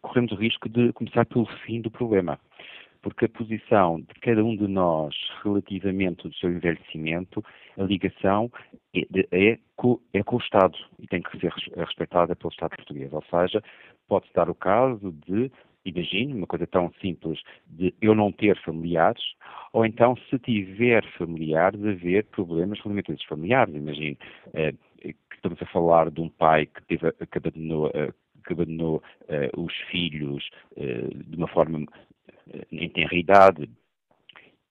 Corremos 0.01 0.33
o 0.33 0.37
risco 0.37 0.69
de 0.69 0.93
começar 0.93 1.27
pelo 1.27 1.47
fim 1.65 1.81
do 1.81 1.91
problema 1.91 2.39
porque 3.07 3.27
a 3.27 3.29
posição 3.29 4.01
de 4.01 4.15
cada 4.21 4.45
um 4.45 4.57
de 4.57 4.67
nós 4.67 5.15
relativamente 5.45 6.27
ao 6.27 6.33
seu 6.33 6.51
envelhecimento, 6.51 7.41
a 7.79 7.85
ligação 7.85 8.51
é, 8.93 9.03
é, 9.31 9.59
é 10.13 10.23
com 10.25 10.37
o 10.37 10.41
Estado 10.41 10.77
e 10.99 11.07
tem 11.07 11.23
que 11.23 11.39
ser 11.39 11.53
respeitada 11.77 12.35
pelo 12.35 12.51
Estado 12.51 12.75
português. 12.75 13.13
Ou 13.13 13.23
seja, 13.31 13.63
pode-se 14.09 14.35
dar 14.35 14.51
o 14.51 14.57
caso 14.57 15.13
de 15.25 15.53
imagine 15.85 16.35
uma 16.35 16.49
coisa 16.49 16.67
tão 16.67 16.93
simples 17.01 17.41
de 17.69 17.95
eu 18.03 18.13
não 18.13 18.33
ter 18.33 18.61
familiares, 18.63 19.23
ou 19.73 19.87
então 19.87 20.17
se 20.29 20.37
tiver 20.41 21.07
familiares, 21.13 21.81
haver 21.85 22.25
problemas 22.25 22.81
relativamente 22.81 23.13
a 23.13 23.15
esses 23.15 23.27
familiares. 23.27 23.73
Imagine 23.73 24.19
eh, 24.53 24.75
estamos 25.35 25.61
a 25.61 25.67
falar 25.67 26.11
de 26.11 26.21
um 26.21 26.29
pai 26.29 26.67
que, 26.67 26.83
teve, 26.87 27.13
que 27.13 27.39
abandonou, 27.39 27.91
eh, 27.95 28.13
que 28.47 28.53
abandonou 28.53 29.03
eh, 29.29 29.51
os 29.57 29.75
filhos 29.91 30.49
eh, 30.77 31.09
de 31.27 31.37
uma 31.37 31.49
forma 31.49 31.87
em 32.71 32.89
tenra 32.91 33.15
idade, 33.15 33.69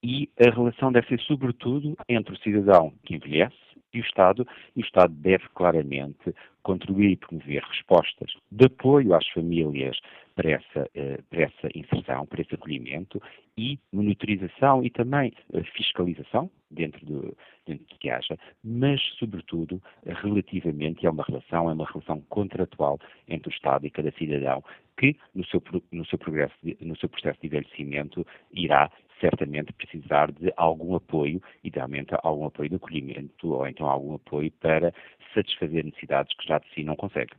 e 0.05 0.29
a 0.39 0.51
relação 0.51 0.91
deve 0.91 1.07
ser 1.07 1.19
sobretudo 1.21 1.97
entre 2.07 2.35
o 2.35 2.37
cidadão 2.37 2.93
que 3.03 3.15
envelhece 3.15 3.55
e 3.91 3.99
o 3.99 4.03
Estado, 4.03 4.47
e 4.75 4.81
o 4.81 4.85
Estado 4.85 5.11
deve 5.15 5.49
claramente 5.55 6.35
contribuir 6.61 7.11
e 7.11 7.15
promover 7.15 7.63
respostas 7.63 8.31
de 8.51 8.65
apoio 8.65 9.15
às 9.15 9.27
famílias 9.29 9.97
para 10.35 10.51
essa, 10.51 10.89
eh, 10.93 11.19
para 11.29 11.43
essa 11.43 11.69
inserção, 11.73 12.25
para 12.27 12.41
esse 12.41 12.53
acolhimento 12.53 13.19
e 13.57 13.79
monitorização 13.91 14.83
e 14.83 14.91
também 14.91 15.33
eh, 15.53 15.63
fiscalização 15.75 16.51
dentro 16.69 17.03
do, 17.03 17.35
dentro 17.65 17.85
do 17.85 17.97
que 17.97 18.09
haja, 18.09 18.37
mas 18.63 19.01
sobretudo 19.17 19.81
relativamente, 20.05 21.07
é 21.07 21.09
uma 21.09 21.23
relação, 21.23 21.69
é 21.69 21.73
uma 21.73 21.85
relação 21.85 22.21
contratual 22.29 22.99
entre 23.27 23.49
o 23.49 23.53
Estado 23.53 23.87
e 23.87 23.89
cada 23.89 24.11
cidadão 24.11 24.63
que 24.97 25.15
no 25.33 25.45
seu, 25.45 25.61
no 25.91 26.05
seu, 26.05 26.17
progresso, 26.17 26.55
no 26.81 26.97
seu 26.97 27.09
processo 27.09 27.39
de 27.41 27.47
envelhecimento 27.47 28.25
irá 28.53 28.91
certamente 29.19 29.73
precisar 29.73 30.31
de 30.31 30.51
algum 30.57 30.95
apoio, 30.95 31.41
idealmente 31.63 32.15
algum 32.23 32.45
apoio 32.45 32.69
de 32.69 32.75
acolhimento 32.75 33.53
ou 33.53 33.67
então 33.67 33.87
algum 33.87 34.15
apoio 34.15 34.51
para 34.59 34.93
satisfazer 35.33 35.83
necessidades 35.83 36.35
que 36.37 36.47
já 36.47 36.59
de 36.59 36.65
si 36.73 36.83
não 36.83 36.95
consegue. 36.95 37.31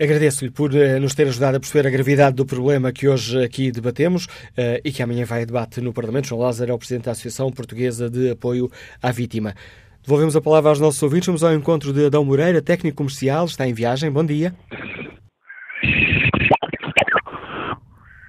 Agradeço-lhe 0.00 0.50
por 0.50 0.72
uh, 0.72 1.00
nos 1.00 1.14
ter 1.14 1.26
ajudado 1.26 1.56
a 1.58 1.60
perceber 1.60 1.86
a 1.86 1.90
gravidade 1.90 2.34
do 2.34 2.46
problema 2.46 2.92
que 2.92 3.06
hoje 3.06 3.44
aqui 3.44 3.70
debatemos 3.70 4.24
uh, 4.24 4.80
e 4.84 4.90
que 4.90 5.02
amanhã 5.02 5.24
vai 5.24 5.42
a 5.42 5.44
debate 5.44 5.80
no 5.80 5.92
Parlamento. 5.92 6.28
João 6.28 6.40
Lázaro 6.40 6.70
é 6.70 6.74
o 6.74 6.78
Presidente 6.78 7.04
da 7.04 7.12
Associação 7.12 7.52
Portuguesa 7.52 8.08
de 8.08 8.30
Apoio 8.30 8.70
à 9.02 9.12
Vítima. 9.12 9.54
Devolvemos 10.02 10.36
a 10.36 10.40
palavra 10.40 10.70
aos 10.70 10.80
nossos 10.80 11.02
ouvintes. 11.02 11.26
Vamos 11.26 11.44
ao 11.44 11.52
encontro 11.52 11.92
de 11.92 12.06
Adão 12.06 12.24
Moreira, 12.24 12.62
técnico 12.62 12.96
comercial, 12.96 13.44
está 13.44 13.66
em 13.66 13.74
viagem. 13.74 14.10
Bom 14.10 14.24
dia. 14.24 14.54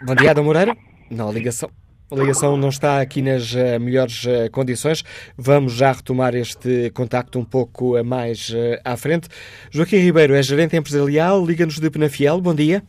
Bom 0.06 0.16
dia, 0.16 0.32
Adão 0.32 0.44
Moreira. 0.44 0.76
Não, 1.12 1.30
a 1.30 1.32
ligação. 1.32 1.70
A 2.10 2.16
ligação 2.16 2.56
não 2.56 2.70
está 2.70 3.02
aqui 3.02 3.22
nas 3.22 3.52
uh, 3.54 3.78
melhores 3.82 4.24
uh, 4.24 4.50
condições. 4.50 5.04
Vamos 5.38 5.74
já 5.74 5.92
retomar 5.92 6.36
este 6.36 6.90
contacto 6.92 7.38
um 7.38 7.44
pouco 7.44 8.00
uh, 8.00 8.06
mais 8.06 8.56
à 8.86 8.96
frente. 8.96 9.28
Joaquim 9.70 9.98
Ribeiro 9.98 10.34
é 10.34 10.42
gerente 10.42 10.78
empresarial, 10.78 11.46
liga-nos 11.46 11.80
de 11.80 11.92
Penafiel. 11.92 12.40
Bom 12.40 12.56
dia. 12.56 12.82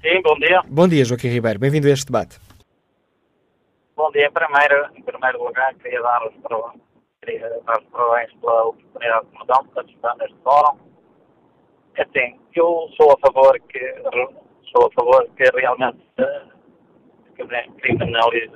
Sim, 0.00 0.22
bom 0.22 0.38
dia. 0.38 0.62
Bom 0.68 0.86
dia, 0.86 1.04
Joaquim 1.04 1.26
Ribeiro. 1.26 1.58
Bem-vindo 1.58 1.88
a 1.88 1.90
este 1.90 2.06
debate. 2.06 2.38
Bom 3.96 4.08
dia. 4.12 4.28
Em 4.28 4.32
primeiro, 4.32 4.90
em 4.94 5.02
primeiro 5.02 5.42
lugar, 5.42 5.74
queria 5.82 6.00
dar 6.00 6.28
os 6.28 6.34
parabéns, 6.36 6.80
queria 7.20 7.60
dar 7.66 7.78
os 7.80 7.86
parabéns 7.86 8.32
pela 8.40 8.66
oportunidade 8.66 9.26
que 9.32 9.38
me 9.40 9.46
dão 9.48 9.62
de 9.64 9.68
participar 9.70 10.16
neste 10.18 10.36
fórum. 10.44 10.78
É 11.96 12.02
assim, 12.02 12.38
eu 12.54 12.88
sou 12.96 13.10
a 13.10 13.18
favor 13.18 13.58
que, 13.68 13.94
sou 14.70 14.86
a 14.86 14.90
favor 14.92 15.28
que 15.36 15.42
realmente 15.58 15.98
que 17.46 17.72
criminalize 17.80 18.52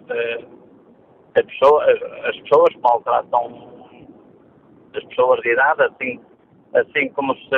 as 1.36 1.46
pessoas, 1.46 2.02
as 2.24 2.36
pessoas 2.40 2.74
maltratam 2.82 3.72
as 4.94 5.04
pessoas 5.04 5.40
de 5.40 5.52
idade, 5.52 5.82
assim, 5.82 6.20
assim 6.74 7.08
como 7.10 7.34
se 7.34 7.56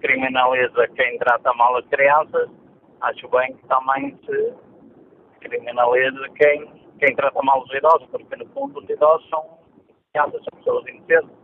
criminaliza 0.00 0.86
quem 0.88 1.18
trata 1.18 1.52
mal 1.54 1.76
as 1.76 1.86
crianças, 1.86 2.48
acho 3.00 3.28
bem 3.28 3.54
que 3.54 3.66
também 3.66 4.16
se 4.24 4.54
criminaliza 5.40 6.28
quem, 6.36 6.66
quem 6.98 7.16
trata 7.16 7.40
mal 7.42 7.62
os 7.62 7.74
idosos, 7.74 8.06
porque 8.10 8.36
no 8.36 8.46
fundo 8.50 8.78
os 8.78 8.88
idosos 8.88 9.28
são 9.28 9.58
crianças, 10.12 10.44
são 10.44 10.58
pessoas 10.58 10.86
inocentes. 10.86 11.38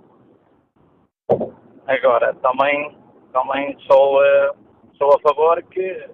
Agora, 1.86 2.34
também, 2.34 2.97
também 3.32 3.76
sou, 3.90 4.18
uh, 4.18 4.57
sou 4.97 5.14
a 5.14 5.20
favor 5.20 5.62
que 5.64 6.09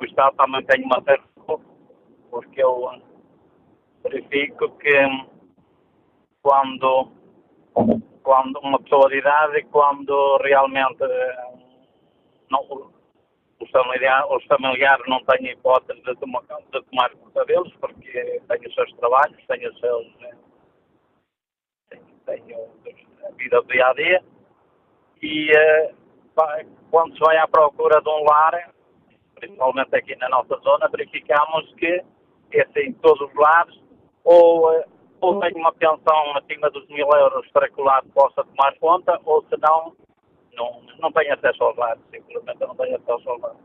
o 0.00 0.04
Estado 0.04 0.36
também 0.36 0.64
tem 0.64 0.82
uma 0.84 1.02
certa 1.02 1.30
porque 2.30 2.62
eu 2.62 2.90
verifico 4.02 4.70
que 4.78 4.92
quando, 6.42 7.12
quando 8.22 8.58
uma 8.60 8.80
pessoa 8.80 9.08
de 9.08 9.18
idade, 9.18 9.64
quando 9.64 10.38
realmente 10.38 11.02
não, 12.50 12.90
os, 13.60 13.70
familiares, 13.70 14.30
os 14.30 14.44
familiares 14.46 15.04
não 15.08 15.22
têm 15.24 15.50
hipótese 15.50 16.00
de 16.02 16.14
tomar, 16.16 16.42
de 16.42 16.82
tomar 16.82 17.10
conta 17.16 17.44
deles, 17.44 17.72
porque 17.80 18.40
têm 18.48 18.68
os 18.68 18.74
seus 18.74 18.92
trabalhos, 18.94 19.46
têm 19.46 19.68
os 19.68 19.78
seus. 19.80 20.06
Têm, 21.90 22.00
têm 22.26 22.54
a 23.26 23.30
vida 23.32 23.60
do 23.60 23.68
dia 23.68 23.86
a 23.86 23.94
dia, 23.94 24.24
e 25.22 25.50
quando 26.90 27.14
se 27.14 27.20
vai 27.20 27.36
à 27.36 27.46
procura 27.46 28.00
de 28.00 28.08
um 28.08 28.24
lar, 28.24 28.72
principalmente 29.40 29.96
aqui 29.96 30.14
na 30.16 30.28
nossa 30.28 30.56
zona, 30.58 30.88
verificamos 30.88 31.74
que 31.74 32.04
esse 32.52 32.80
em 32.80 32.92
todos 32.94 33.28
os 33.28 33.34
lares, 33.34 33.80
ou, 34.24 34.72
eh, 34.72 34.84
ou 35.20 35.40
tem 35.40 35.52
uma 35.54 35.72
pensão 35.72 36.36
acima 36.36 36.70
dos 36.70 36.86
mil 36.88 37.08
euros 37.08 37.46
para 37.52 37.68
que 37.68 37.80
o 37.80 37.84
lado 37.84 38.08
possa 38.10 38.44
tomar 38.44 38.76
conta, 38.78 39.18
ou 39.24 39.42
se 39.44 39.56
não, 39.58 39.94
não, 40.54 40.82
não 40.98 41.12
tem 41.12 41.30
acesso 41.30 41.62
aos 41.62 41.76
lares, 41.76 42.02
simplesmente 42.10 42.60
não 42.60 42.74
tem 42.76 42.94
acesso 42.94 43.30
aos 43.30 43.40
lares. 43.40 43.58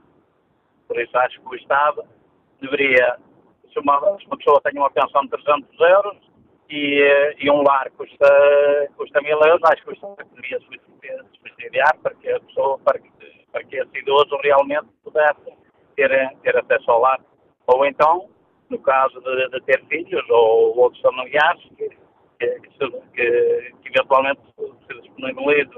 Por 0.87 0.99
isso 0.99 1.17
acho 1.17 1.41
que 1.41 1.47
o 1.47 1.55
Estado 1.55 2.03
deveria, 2.61 3.17
se 3.73 3.79
uma, 3.79 3.99
se 4.19 4.25
uma 4.27 4.37
pessoa 4.37 4.61
tem 4.61 4.77
uma 4.77 4.91
pensão 4.91 5.23
de 5.23 5.29
300 5.29 5.79
euros 5.79 6.17
e, 6.69 7.01
eh, 7.01 7.35
e 7.39 7.51
um 7.51 7.63
lar 7.63 7.89
custa, 7.91 8.89
custa 8.95 9.21
mil 9.21 9.39
euros, 9.39 9.61
acho 9.63 9.83
que 9.83 9.89
o 9.89 9.93
Estado 9.93 10.17
deveria 10.35 10.59
subsidiar 11.37 11.97
para 12.01 12.13
que 12.15 12.29
a 12.29 12.39
pessoa, 12.39 12.79
para 12.79 12.99
que, 12.99 13.09
para 13.51 13.63
que 13.63 13.77
esse 13.77 13.97
idoso 13.97 14.37
realmente 14.43 14.87
pudesse 15.03 15.64
ter, 15.95 16.35
ter 16.41 16.57
acesso 16.57 16.91
ao 16.91 17.01
lar. 17.01 17.19
Ou 17.67 17.85
então, 17.85 18.29
no 18.69 18.79
caso 18.79 19.19
de, 19.21 19.49
de 19.49 19.61
ter 19.61 19.83
filhos 19.85 20.29
ou 20.29 20.77
outros 20.77 21.01
familiares, 21.01 21.61
que, 21.77 21.89
que, 22.39 22.59
que, 22.79 23.73
que 23.81 23.89
eventualmente 23.89 24.41
se 24.57 25.01
disponibilize 25.01 25.71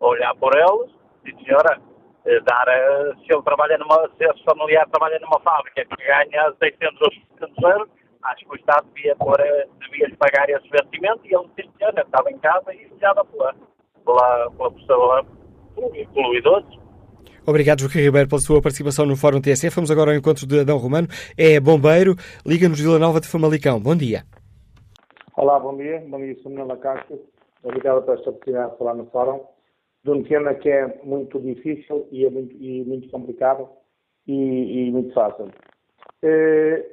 a 0.00 0.06
olhar 0.06 0.34
por 0.36 0.54
eles 0.56 0.94
e 1.24 1.44
senhora, 1.44 1.80
eh, 2.24 2.40
dar, 2.40 2.68
eh, 2.68 3.14
se 3.24 3.32
ele 3.32 3.42
trabalha 3.42 3.78
numa, 3.78 4.08
se 4.16 4.24
esse 4.24 4.42
familiar 4.44 4.88
trabalha 4.88 5.18
numa 5.20 5.40
fábrica 5.40 5.84
que 5.84 6.04
ganha 6.04 6.52
600 6.58 7.00
ou 7.02 7.12
700 7.12 7.64
euros, 7.64 7.88
acho 8.22 8.44
que 8.44 8.52
o 8.52 8.56
Estado 8.56 8.86
devia, 8.94 9.16
eh, 9.38 9.68
devia 9.80 10.16
pagar 10.18 10.48
esse 10.48 10.66
investimento 10.66 11.20
e 11.24 11.34
ele 11.34 11.48
disse, 11.56 11.70
senhora, 11.78 12.02
estava 12.02 12.30
em 12.30 12.38
casa 12.38 12.74
e 12.74 12.90
olhava 12.92 13.24
pela, 13.24 13.54
pela, 14.04 14.50
pela 14.50 14.72
pessoa, 14.72 15.24
pelo, 15.74 15.90
pelo 15.90 16.34
idoso, 16.34 16.87
Obrigado, 17.48 17.80
Joaquim 17.80 18.00
Ribeiro, 18.00 18.28
pela 18.28 18.42
sua 18.42 18.60
participação 18.60 19.06
no 19.06 19.16
Fórum 19.16 19.40
TSF. 19.40 19.74
Vamos 19.74 19.90
agora 19.90 20.10
ao 20.10 20.16
encontro 20.18 20.46
de 20.46 20.60
Adão 20.60 20.76
Romano. 20.76 21.08
É 21.34 21.58
bombeiro, 21.58 22.14
liga-nos 22.44 22.78
Vila 22.78 22.98
Nova 22.98 23.22
de 23.22 23.26
Famalicão. 23.26 23.80
Bom 23.80 23.96
dia. 23.96 24.22
Olá, 25.34 25.58
bom 25.58 25.74
dia. 25.74 26.04
Bom 26.06 26.18
dia, 26.18 26.36
sou 26.42 26.52
Manuela 26.52 26.76
Castro. 26.76 27.18
Obrigado 27.62 28.02
por 28.02 28.18
esta 28.18 28.28
oportunidade 28.28 28.72
de 28.72 28.76
falar 28.76 28.94
no 28.96 29.06
Fórum 29.06 29.40
de 30.04 30.10
um 30.10 30.22
tema 30.24 30.52
que 30.56 30.68
é 30.68 31.00
muito 31.02 31.40
difícil 31.40 32.06
e, 32.12 32.26
é 32.26 32.30
muito, 32.30 32.54
e 32.54 32.84
muito 32.84 33.08
complicado 33.08 33.66
e, 34.26 34.88
e 34.88 34.92
muito 34.92 35.14
fácil. 35.14 35.50
Eh, 36.22 36.84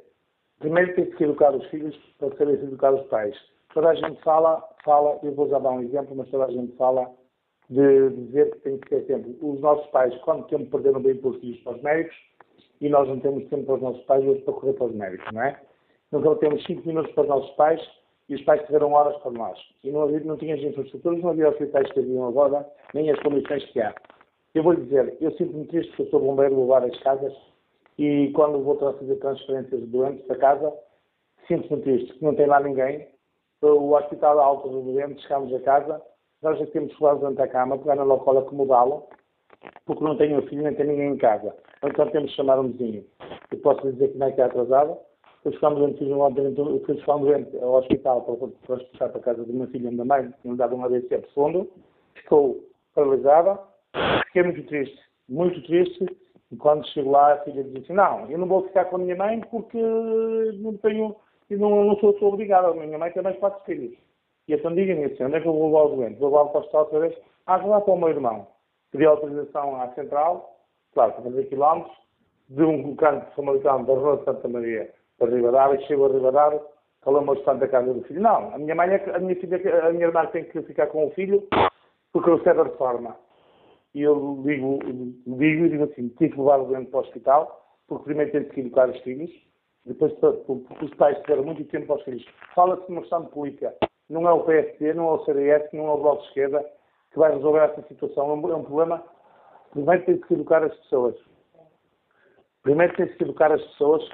primeiro 0.58 0.94
tem 0.94 1.04
que 1.04 1.22
educar 1.22 1.54
os 1.54 1.66
filhos 1.66 1.94
para 2.18 2.34
saber 2.34 2.54
educar 2.54 2.94
os 2.94 3.06
pais. 3.08 3.36
Toda 3.74 3.90
a 3.90 3.94
gente 3.94 4.22
fala, 4.22 4.66
fala, 4.82 5.18
eu 5.22 5.34
vou 5.34 5.48
dar 5.48 5.58
um 5.68 5.82
exemplo, 5.82 6.16
mas 6.16 6.30
toda 6.30 6.46
a 6.46 6.50
gente 6.50 6.74
fala 6.78 7.10
de 7.68 8.10
dizer 8.10 8.50
que 8.52 8.58
tem 8.60 8.78
que 8.78 8.88
ter 8.88 9.06
tempo. 9.06 9.34
Os 9.40 9.60
nossos 9.60 9.86
pais, 9.90 10.14
quanto 10.22 10.48
tempo 10.48 10.70
perderam 10.70 11.00
bem 11.00 11.16
por 11.16 11.38
filhos 11.40 11.60
para 11.60 11.76
os 11.76 11.82
médicos, 11.82 12.16
e 12.80 12.88
nós 12.88 13.08
não 13.08 13.18
temos 13.20 13.48
tempo 13.48 13.64
para 13.64 13.74
os 13.74 13.82
nossos 13.82 14.02
pais 14.04 14.24
hoje 14.24 14.42
para 14.42 14.54
correr 14.54 14.72
para 14.74 14.86
os 14.86 14.94
médicos, 14.94 15.32
não 15.32 15.42
é? 15.42 15.60
Nunca 16.12 16.36
temos 16.36 16.64
5 16.64 16.86
minutos 16.86 17.12
para 17.12 17.22
os 17.22 17.28
nossos 17.28 17.50
pais 17.56 17.80
e 18.28 18.34
os 18.34 18.42
pais 18.42 18.64
tiveram 18.66 18.92
horas 18.92 19.16
para 19.22 19.32
nós. 19.32 19.58
E 19.82 19.90
não, 19.90 20.02
havia, 20.02 20.20
não 20.20 20.36
tinha 20.36 20.56
infraestruturas, 20.56 21.20
não 21.20 21.30
havia 21.30 21.48
hospitais 21.48 21.90
que 21.92 22.00
haviam 22.00 22.26
agora, 22.26 22.66
nem 22.94 23.10
as 23.10 23.18
condições 23.20 23.64
que 23.66 23.80
há. 23.80 23.94
Eu 24.54 24.62
vou 24.62 24.72
lhe 24.72 24.82
dizer, 24.82 25.16
eu 25.20 25.30
sinto-me 25.32 25.66
triste 25.66 25.88
porque 25.90 26.02
eu 26.02 26.10
sou 26.10 26.20
bombeiro, 26.20 26.54
vou 26.54 26.66
várias 26.66 26.96
casas 27.00 27.32
e 27.98 28.30
quando 28.34 28.62
vou 28.62 28.76
fazer 28.76 29.16
transferências 29.16 29.80
de 29.80 29.86
doentes 29.86 30.26
para 30.26 30.36
casa, 30.36 30.72
sinto-me 31.48 31.82
triste, 31.82 32.08
porque 32.08 32.24
não 32.24 32.34
tem 32.34 32.46
lá 32.46 32.60
ninguém. 32.60 33.08
O 33.62 33.94
hospital 33.94 34.38
alto 34.38 34.68
do 34.68 34.82
doente, 34.82 35.22
chegamos 35.22 35.52
a 35.54 35.60
casa, 35.60 36.02
nós 36.46 36.60
já 36.60 36.66
temos 36.66 36.92
levar 37.00 37.16
dentro 37.16 37.34
da 37.34 37.48
cama, 37.48 37.76
pegar 37.76 37.96
na 37.96 38.04
locola, 38.04 38.38
acomodá-lo, 38.38 39.02
porque 39.84 40.04
não 40.04 40.16
tenho 40.16 40.40
filho 40.42 40.62
nem 40.62 40.74
tem 40.74 40.86
ninguém 40.86 41.14
em 41.14 41.16
casa. 41.16 41.52
Então 41.82 42.08
temos 42.10 42.30
que 42.30 42.36
chamar 42.36 42.60
um 42.60 42.68
vizinho. 42.68 43.04
Eu 43.50 43.58
posso 43.58 43.90
dizer 43.90 44.12
que 44.12 44.18
não 44.18 44.28
é 44.28 44.32
que 44.32 44.40
é 44.40 44.44
atrasada. 44.44 44.96
Depois 45.38 45.56
ficamos 45.56 45.78
doente, 45.80 45.98
fiz 45.98 46.08
um 46.08 46.20
ontem, 46.20 46.54
fui 46.54 47.20
doente 47.20 47.56
ao 47.58 47.74
hospital 47.74 48.22
para 48.22 48.48
transportar 48.64 49.08
para 49.10 49.18
a 49.18 49.24
casa 49.24 49.44
de 49.44 49.50
uma 49.50 49.66
filha 49.66 49.90
da 49.90 50.04
mãe, 50.04 50.32
que 50.40 50.48
me 50.48 50.56
dava 50.56 50.76
um 50.76 50.84
AVC 50.84 51.18
profundo. 51.18 51.68
Ficou 52.14 52.64
paralisada. 52.94 53.58
Fiquei 54.26 54.44
muito 54.44 54.62
triste, 54.68 55.00
muito 55.28 55.60
triste. 55.64 56.06
E 56.52 56.56
quando 56.56 56.86
chego 56.90 57.10
lá, 57.10 57.32
a 57.32 57.38
filha 57.38 57.64
diz 57.64 57.82
assim, 57.82 57.92
não, 57.92 58.30
eu 58.30 58.38
não 58.38 58.46
vou 58.46 58.62
ficar 58.68 58.84
com 58.84 58.96
a 58.96 58.98
minha 59.00 59.16
mãe 59.16 59.40
porque 59.50 59.82
não 60.60 60.76
tenho, 60.76 61.16
eu 61.50 61.58
não, 61.58 61.84
não 61.84 61.96
sou, 61.96 62.16
sou 62.20 62.28
obrigada. 62.28 62.68
A 62.68 62.74
minha 62.74 62.98
mãe 62.98 63.10
tem 63.10 63.22
mais 63.22 63.36
quatro 63.38 63.64
filhos. 63.64 64.05
E 64.48 64.54
então 64.54 64.74
diga-me 64.74 65.04
assim, 65.04 65.24
onde 65.24 65.36
é 65.36 65.40
que 65.40 65.48
eu 65.48 65.52
vou 65.52 65.66
levar 65.66 65.84
o 65.84 65.96
doente? 65.96 66.18
Vou 66.18 66.30
levar 66.30 66.46
para 66.46 66.58
o 66.58 66.60
hospital 66.60 66.80
outra 66.82 67.00
vez? 67.00 67.18
Ah, 67.46 67.58
vou 67.58 67.70
lá 67.70 67.80
para 67.80 67.94
o 67.94 67.98
meu 67.98 68.08
irmão. 68.08 68.46
Pedi 68.92 69.04
autorização 69.04 69.80
à 69.80 69.88
central, 69.94 70.56
claro, 70.94 71.12
para 71.12 71.22
fazer 71.22 71.44
quilómetros, 71.44 71.96
de 72.48 72.62
um 72.62 72.94
canto 72.96 73.28
de 73.28 73.34
Famalicão, 73.34 73.84
da 73.84 73.92
Rua 73.92 74.18
de 74.18 74.24
Santa 74.24 74.48
Maria, 74.48 74.92
para 75.18 75.34
Ribadavia, 75.34 75.80
chego 75.86 76.06
a 76.06 76.12
Ribadavia, 76.12 76.62
falou-me 77.02 77.30
o 77.30 77.54
da 77.54 77.68
casa 77.68 77.92
do 77.92 78.02
filho. 78.02 78.20
Não, 78.20 78.54
a 78.54 78.58
minha 78.58 78.74
mãe, 78.74 78.88
é 78.88 79.16
a 79.16 79.18
minha 79.18 79.36
filha, 79.36 79.86
a 79.86 79.92
minha 79.92 80.06
irmã 80.06 80.26
tem 80.26 80.44
que 80.44 80.62
ficar 80.62 80.86
com 80.88 81.06
o 81.06 81.10
filho, 81.10 81.46
porque 82.12 82.30
eu 82.30 82.40
sei 82.42 82.54
da 82.54 82.62
reforma. 82.62 83.16
E 83.94 84.02
eu 84.02 84.42
digo, 84.44 84.78
digo 85.26 85.64
e 85.64 85.68
digo 85.70 85.84
assim, 85.84 86.08
tive 86.10 86.34
que 86.34 86.38
levar 86.38 86.60
o 86.60 86.66
doente 86.66 86.90
para 86.90 86.98
o 86.98 87.02
hospital, 87.02 87.66
porque 87.88 88.04
primeiro 88.04 88.30
tenho 88.30 88.44
que 88.48 88.60
educar 88.60 88.88
os 88.90 89.00
filhos, 89.00 89.30
depois 89.84 90.12
porque 90.14 90.84
os 90.84 90.94
pais 90.94 91.18
tiveram 91.20 91.44
muito 91.44 91.64
tempo 91.64 91.86
para 91.86 91.96
os 91.96 92.02
filhos. 92.02 92.26
Fala-se 92.54 92.86
de 92.86 92.92
uma 92.92 93.00
questão 93.00 93.24
política. 93.26 93.74
Não 94.08 94.28
é 94.28 94.32
o 94.32 94.44
PSD, 94.44 94.94
não 94.94 95.08
é 95.08 95.12
o 95.12 95.24
CDS, 95.24 95.72
não 95.72 95.88
é 95.88 95.92
o 95.92 95.98
Bloco 95.98 96.22
de 96.22 96.28
Esquerda 96.28 96.64
que 97.12 97.18
vai 97.18 97.32
resolver 97.32 97.60
essa 97.60 97.82
situação. 97.88 98.30
É 98.30 98.34
um, 98.34 98.52
é 98.52 98.56
um 98.56 98.64
problema. 98.64 99.02
Primeiro 99.70 100.04
tem 100.04 100.18
que 100.18 100.34
educar 100.34 100.62
as 100.62 100.74
pessoas. 100.74 101.16
Primeiro 102.62 102.94
tem 102.96 103.06
que 103.06 103.24
educar 103.24 103.52
as 103.52 103.62
pessoas 103.62 104.08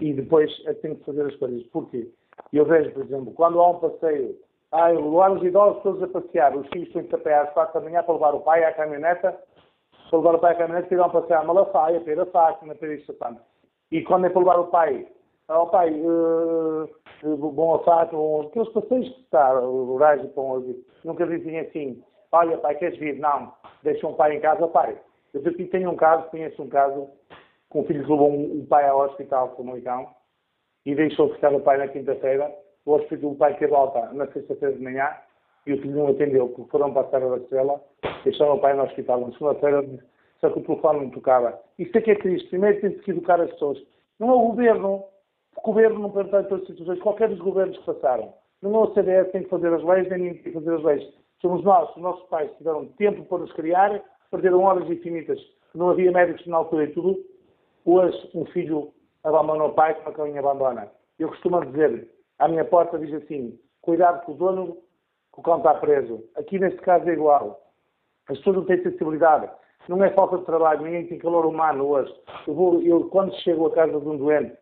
e 0.00 0.12
depois 0.12 0.50
é 0.66 0.74
tem 0.74 0.94
que 0.94 1.04
fazer 1.04 1.26
as 1.26 1.36
coisas. 1.36 1.62
Porquê? 1.68 2.10
Eu 2.52 2.64
vejo, 2.64 2.90
por 2.92 3.04
exemplo, 3.04 3.32
quando 3.32 3.60
há 3.60 3.70
um 3.70 3.78
passeio 3.78 4.36
ah, 4.74 4.88
levar 4.88 5.30
os 5.30 5.42
idosos 5.44 5.82
todos 5.84 6.02
a 6.02 6.08
passear. 6.08 6.56
Os 6.56 6.66
filhos 6.68 6.92
têm 6.92 7.06
que 7.06 7.14
ir 7.14 7.32
às 7.32 7.50
quatro 7.52 7.80
da 7.80 7.86
manhã 7.86 8.02
para 8.02 8.14
levar 8.14 8.34
o 8.34 8.40
pai 8.40 8.64
à 8.64 8.72
caminhoneta, 8.72 9.38
para 10.10 10.18
levar 10.18 10.34
o 10.34 10.38
pai 10.40 10.52
à 10.52 10.56
caminhoneta 10.56 10.92
e 10.92 10.98
ir 10.98 11.00
a 11.00 11.08
passear 11.08 11.42
a 11.42 11.44
Malafaia, 11.44 11.98
a 11.98 12.66
na 12.66 12.74
ir 12.74 13.04
a 13.08 13.12
tanto. 13.24 13.40
E 13.92 14.02
quando 14.02 14.26
é 14.26 14.30
para 14.30 14.40
levar 14.40 14.58
o 14.58 14.66
pai, 14.66 15.06
ao 15.46 15.64
oh, 15.64 15.66
pai, 15.68 15.92
uh, 15.92 16.88
uh, 17.24 17.36
bom 17.36 17.74
a 17.74 17.78
Fátima, 17.84 18.46
aqueles 18.46 18.68
passeios 18.70 19.08
que 19.08 19.20
está, 19.22 19.58
rurais 19.58 20.22
e 20.24 20.28
pão, 20.28 20.64
nunca 21.04 21.26
dizem 21.26 21.58
assim, 21.60 22.02
olha 22.32 22.58
pai, 22.58 22.74
queres 22.76 22.98
vir? 22.98 23.18
Não, 23.18 23.52
deixa 23.82 24.06
um 24.06 24.14
pai 24.14 24.36
em 24.36 24.40
casa, 24.40 24.68
pai. 24.68 24.98
Eu 25.32 25.40
aqui 25.40 25.64
tenho 25.66 25.90
um 25.90 25.96
caso, 25.96 26.30
conheço 26.30 26.62
um 26.62 26.68
caso, 26.68 27.08
com 27.68 27.80
um 27.80 27.84
filho 27.84 28.04
que 28.04 28.10
levou 28.10 28.30
um, 28.30 28.60
um 28.60 28.66
pai 28.66 28.88
ao 28.88 29.00
hospital 29.00 29.48
comunicão 29.50 30.08
e 30.86 30.94
deixou 30.94 31.32
ficar 31.34 31.52
o 31.52 31.60
pai 31.60 31.78
na 31.78 31.88
quinta-feira 31.88 32.52
o 32.84 32.92
hospital 32.92 33.30
do 33.30 33.36
pai 33.36 33.56
teve 33.56 33.74
alta 33.74 34.12
na 34.12 34.26
sexta-feira 34.26 34.74
de 34.74 34.82
manhã 34.82 35.08
e 35.66 35.72
o 35.72 35.80
filho 35.80 35.96
não 35.96 36.08
atendeu, 36.08 36.48
porque 36.48 36.70
foram 36.70 36.92
para 36.92 37.06
a 37.06 37.10
Serra 37.10 37.36
Estrela, 37.38 37.80
deixaram 38.22 38.56
o 38.56 38.60
pai 38.60 38.74
no 38.74 38.82
hospital. 38.82 39.20
Na 39.20 39.32
segunda-feira, 39.32 39.82
só 40.40 40.50
que 40.50 40.58
o 40.58 40.62
telefone 40.62 41.00
não 41.00 41.10
tocava. 41.10 41.58
Isso 41.78 41.96
é 41.96 42.00
que 42.02 42.10
é 42.10 42.14
triste. 42.16 42.50
Primeiro 42.50 42.80
tem 42.80 42.98
que 42.98 43.10
educar 43.10 43.40
as 43.40 43.50
pessoas. 43.52 43.82
Não 44.18 44.28
é 44.28 44.32
o 44.34 44.48
governo. 44.48 45.04
O 45.56 45.60
governo 45.62 45.98
não 45.98 46.10
pode 46.10 46.30
todas 46.30 46.62
as 46.62 46.66
situações. 46.66 47.00
Qualquer 47.00 47.28
dos 47.28 47.38
governos 47.38 47.78
que 47.78 47.84
passaram. 47.84 48.34
Não 48.62 48.74
é 48.74 48.78
o 48.78 48.94
CDS 48.94 49.26
que 49.26 49.32
tem 49.32 49.42
que 49.42 49.50
fazer 49.50 49.72
as 49.72 49.82
leis, 49.82 50.08
nem 50.08 50.18
ninguém 50.18 50.42
tem 50.42 50.52
que 50.52 50.58
fazer 50.58 50.74
as 50.74 50.82
leis. 50.82 51.14
Somos 51.40 51.62
nós, 51.62 51.90
os 51.94 52.02
nossos 52.02 52.26
pais 52.28 52.50
tiveram 52.56 52.86
tempo 52.96 53.24
para 53.24 53.38
nos 53.38 53.52
criar, 53.52 54.02
perderam 54.30 54.62
horas 54.62 54.88
infinitas. 54.88 55.38
Não 55.74 55.90
havia 55.90 56.10
médicos 56.10 56.46
na 56.46 56.56
altura 56.56 56.84
e 56.84 56.92
tudo. 56.92 57.22
Hoje, 57.84 58.30
um 58.34 58.46
filho 58.46 58.92
abandona 59.22 59.64
o 59.64 59.74
pai 59.74 59.94
como 59.96 60.08
a 60.08 60.12
caminha 60.12 60.40
abandona. 60.40 60.90
Eu 61.18 61.28
costumo 61.28 61.64
dizer, 61.66 62.08
à 62.38 62.48
minha 62.48 62.64
porta 62.64 62.98
diz 62.98 63.12
assim: 63.12 63.58
cuidado 63.82 64.24
com 64.24 64.32
o 64.32 64.36
dono, 64.36 64.76
que 65.34 65.40
o 65.40 65.42
cão 65.42 65.58
está 65.58 65.74
preso. 65.74 66.24
Aqui 66.36 66.58
neste 66.58 66.80
caso 66.80 67.08
é 67.08 67.12
igual. 67.12 67.60
As 68.28 68.38
pessoas 68.38 68.56
não 68.56 68.64
têm 68.64 68.82
sensibilidade. 68.82 69.50
Não 69.88 70.02
é 70.02 70.10
falta 70.10 70.38
de 70.38 70.46
trabalho, 70.46 70.82
ninguém 70.82 71.06
tem 71.06 71.18
calor 71.18 71.44
humano 71.44 71.86
hoje. 71.86 72.14
Eu, 72.48 72.54
vou, 72.54 72.80
eu 72.80 73.10
quando 73.10 73.34
chego 73.40 73.66
à 73.66 73.70
casa 73.72 74.00
de 74.00 74.08
um 74.08 74.16
doente 74.16 74.56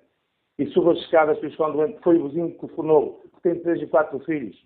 e 0.63 0.67
subo 0.71 0.91
as 0.91 0.99
escadas 0.99 1.39
para 1.39 1.89
foi 2.03 2.19
o 2.19 2.29
vizinho 2.29 2.53
que 2.53 2.61
telefonou, 2.61 3.21
que 3.35 3.43
tem 3.43 3.61
três 3.61 3.83
e 3.83 3.87
quatro 3.87 4.19
filhos, 4.21 4.57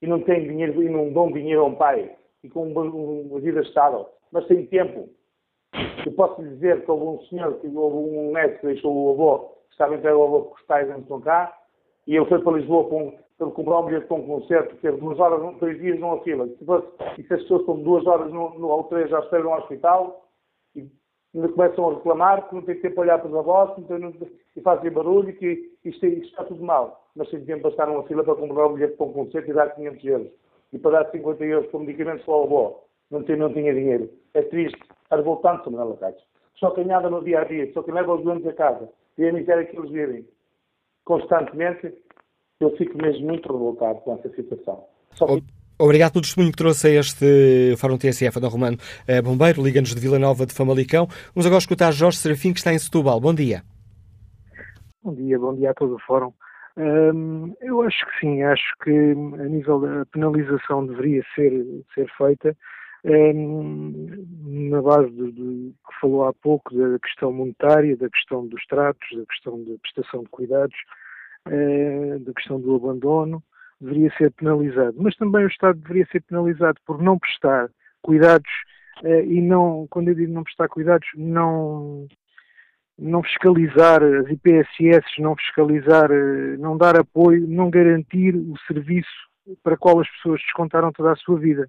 e 0.00 0.06
não 0.06 0.20
tem 0.22 0.48
dinheiro, 0.48 0.82
e 0.82 0.88
não 0.88 1.12
dão 1.12 1.30
dinheiro 1.30 1.60
a 1.60 1.66
um 1.66 1.74
pai, 1.74 2.16
e 2.42 2.48
com 2.48 2.72
uma 2.72 3.40
vida 3.40 3.60
estável, 3.60 4.08
mas 4.32 4.46
tem 4.46 4.66
tempo. 4.66 5.08
Eu 6.06 6.12
posso 6.12 6.40
lhe 6.40 6.50
dizer 6.50 6.84
que 6.84 6.90
houve 6.90 7.04
um 7.04 7.26
senhor, 7.26 7.54
que 7.60 7.66
houve 7.66 7.96
um 8.18 8.32
neto 8.32 8.60
que 8.60 8.66
deixou 8.66 8.94
o 8.94 9.10
avô, 9.12 9.38
que 9.66 9.72
estava 9.72 9.94
entregue 9.94 10.14
ao 10.14 10.24
avô 10.24 10.42
porque 10.42 10.60
os 10.60 10.66
pais 10.66 10.88
não 10.88 10.98
estão 11.00 11.20
cá, 11.20 11.54
e 12.06 12.16
ele 12.16 12.26
foi 12.26 12.40
para 12.42 12.56
Lisboa 12.56 12.88
para, 12.88 12.96
um, 12.96 13.18
para 13.36 13.50
comprar 13.50 13.80
um 13.80 13.86
bilhete 13.86 14.06
para 14.06 14.16
um 14.16 14.26
concerto, 14.26 14.76
teve 14.76 14.96
duas 14.98 15.18
horas, 15.18 15.58
três 15.58 15.78
dias 15.78 15.98
numa 15.98 16.22
fila. 16.22 16.48
E 17.18 17.22
se 17.22 17.34
as 17.34 17.42
pessoas 17.42 17.60
estão 17.60 17.82
duas 17.82 18.06
horas 18.06 18.32
no, 18.32 18.58
no, 18.58 18.68
ou 18.68 18.84
três 18.84 19.10
já 19.10 19.18
esperam 19.20 19.50
no 19.50 19.56
hospital 19.56 20.23
ainda 21.34 21.48
começam 21.48 21.90
a 21.90 21.94
reclamar 21.94 22.48
que 22.48 22.54
não 22.54 22.62
têm 22.62 22.80
tempo 22.80 22.94
para 22.94 23.02
olhar 23.02 23.18
para 23.18 23.28
os 23.28 23.34
avós 23.34 23.88
não, 23.88 24.12
e 24.56 24.60
fazem 24.60 24.90
barulho 24.90 25.30
e 25.30 25.32
que 25.32 25.72
isto, 25.84 26.06
isto, 26.06 26.30
está 26.30 26.44
tudo 26.44 26.62
mal. 26.62 27.08
Mas 27.16 27.28
tempo 27.28 27.62
para 27.62 27.70
estar 27.70 27.86
numa 27.86 28.04
fila 28.04 28.24
para 28.24 28.34
comprar 28.34 28.66
um 28.66 28.74
bilhete 28.74 28.96
para 28.96 29.06
um 29.06 29.12
concerto 29.12 29.50
e 29.50 29.54
dar 29.54 29.74
500 29.74 30.04
euros. 30.04 30.28
E 30.72 30.78
para 30.78 31.02
dar 31.02 31.10
50 31.10 31.44
euros 31.44 31.70
para 31.70 31.80
medicamentos 31.80 32.24
para 32.24 32.34
o 32.34 32.42
avô. 32.44 32.80
Não, 33.10 33.22
tem, 33.22 33.36
não 33.36 33.52
tinha 33.52 33.74
dinheiro. 33.74 34.10
É 34.32 34.42
triste. 34.42 34.80
Está 35.02 35.16
revoltante, 35.16 35.70
Manuel 35.70 35.90
Lacaios. 35.90 36.24
Só 36.56 36.70
quem 36.70 36.90
anda 36.92 37.10
no 37.10 37.22
dia 37.22 37.40
a 37.40 37.44
dia, 37.44 37.72
só 37.72 37.82
quem 37.82 37.94
leva 37.94 38.14
os 38.14 38.22
doentes 38.22 38.46
a 38.46 38.52
casa 38.52 38.88
e 39.18 39.28
a 39.28 39.32
miséria 39.32 39.64
que 39.64 39.76
eles 39.76 39.90
vivem 39.90 40.26
constantemente, 41.04 41.94
eu 42.60 42.74
fico 42.76 42.96
mesmo 42.96 43.26
muito 43.26 43.52
revoltado 43.52 44.00
com 44.00 44.14
essa 44.14 44.28
situação. 44.30 44.86
Só 45.12 45.26
que... 45.26 45.42
Obrigado 45.84 46.12
pelo 46.12 46.22
testemunho 46.22 46.50
que 46.50 46.56
trouxe 46.56 46.88
a 46.88 46.90
este 46.98 47.76
Fórum 47.76 47.98
TSF, 47.98 48.38
Adão 48.38 48.48
Romano 48.48 48.78
eh, 49.06 49.20
Bombeiro, 49.20 49.62
Liga-nos 49.62 49.94
de 49.94 50.00
Vila 50.00 50.18
Nova 50.18 50.46
de 50.46 50.54
Famalicão. 50.54 51.06
Vamos 51.34 51.44
agora 51.44 51.58
escutar 51.58 51.92
Jorge 51.92 52.16
Serafim, 52.16 52.54
que 52.54 52.58
está 52.58 52.72
em 52.72 52.78
Setúbal. 52.78 53.20
Bom 53.20 53.34
dia. 53.34 53.62
Bom 55.02 55.14
dia, 55.14 55.38
bom 55.38 55.54
dia 55.54 55.72
a 55.72 55.74
todo 55.74 55.96
o 55.96 55.98
Fórum. 55.98 56.32
Hum, 56.78 57.54
eu 57.60 57.82
acho 57.82 57.98
que 58.06 58.18
sim, 58.18 58.42
acho 58.42 58.64
que 58.82 58.90
a 58.90 59.44
nível 59.44 59.78
da 59.78 60.06
penalização 60.06 60.86
deveria 60.86 61.22
ser, 61.34 61.52
ser 61.94 62.10
feita 62.16 62.56
hum, 63.04 64.24
na 64.70 64.80
base 64.80 65.10
do, 65.10 65.32
do, 65.32 65.74
que 65.86 66.00
falou 66.00 66.24
há 66.24 66.32
pouco 66.32 66.74
da 66.74 66.98
questão 66.98 67.30
monetária, 67.30 67.94
da 67.94 68.08
questão 68.08 68.46
dos 68.46 68.64
tratos, 68.68 69.06
da 69.14 69.26
questão 69.26 69.62
da 69.62 69.74
prestação 69.82 70.22
de 70.22 70.30
cuidados, 70.30 70.76
eh, 71.46 72.16
da 72.20 72.32
questão 72.32 72.58
do 72.58 72.74
abandono, 72.74 73.42
deveria 73.84 74.10
ser 74.16 74.32
penalizado. 74.32 74.96
Mas 74.98 75.14
também 75.16 75.44
o 75.44 75.48
Estado 75.48 75.78
deveria 75.78 76.06
ser 76.10 76.22
penalizado 76.22 76.80
por 76.86 77.00
não 77.02 77.18
prestar 77.18 77.68
cuidados 78.02 78.50
eh, 79.04 79.24
e 79.24 79.40
não, 79.40 79.86
quando 79.90 80.08
eu 80.08 80.14
digo 80.14 80.32
não 80.32 80.42
prestar 80.44 80.68
cuidados, 80.68 81.06
não, 81.14 82.06
não 82.98 83.22
fiscalizar 83.22 84.02
as 84.02 84.28
IPSS, 84.28 85.20
não 85.20 85.36
fiscalizar, 85.36 86.10
eh, 86.10 86.56
não 86.58 86.76
dar 86.76 86.98
apoio, 86.98 87.46
não 87.46 87.70
garantir 87.70 88.34
o 88.34 88.54
serviço 88.66 89.08
para 89.62 89.76
qual 89.76 90.00
as 90.00 90.08
pessoas 90.10 90.40
descontaram 90.40 90.90
toda 90.92 91.12
a 91.12 91.16
sua 91.16 91.38
vida. 91.38 91.68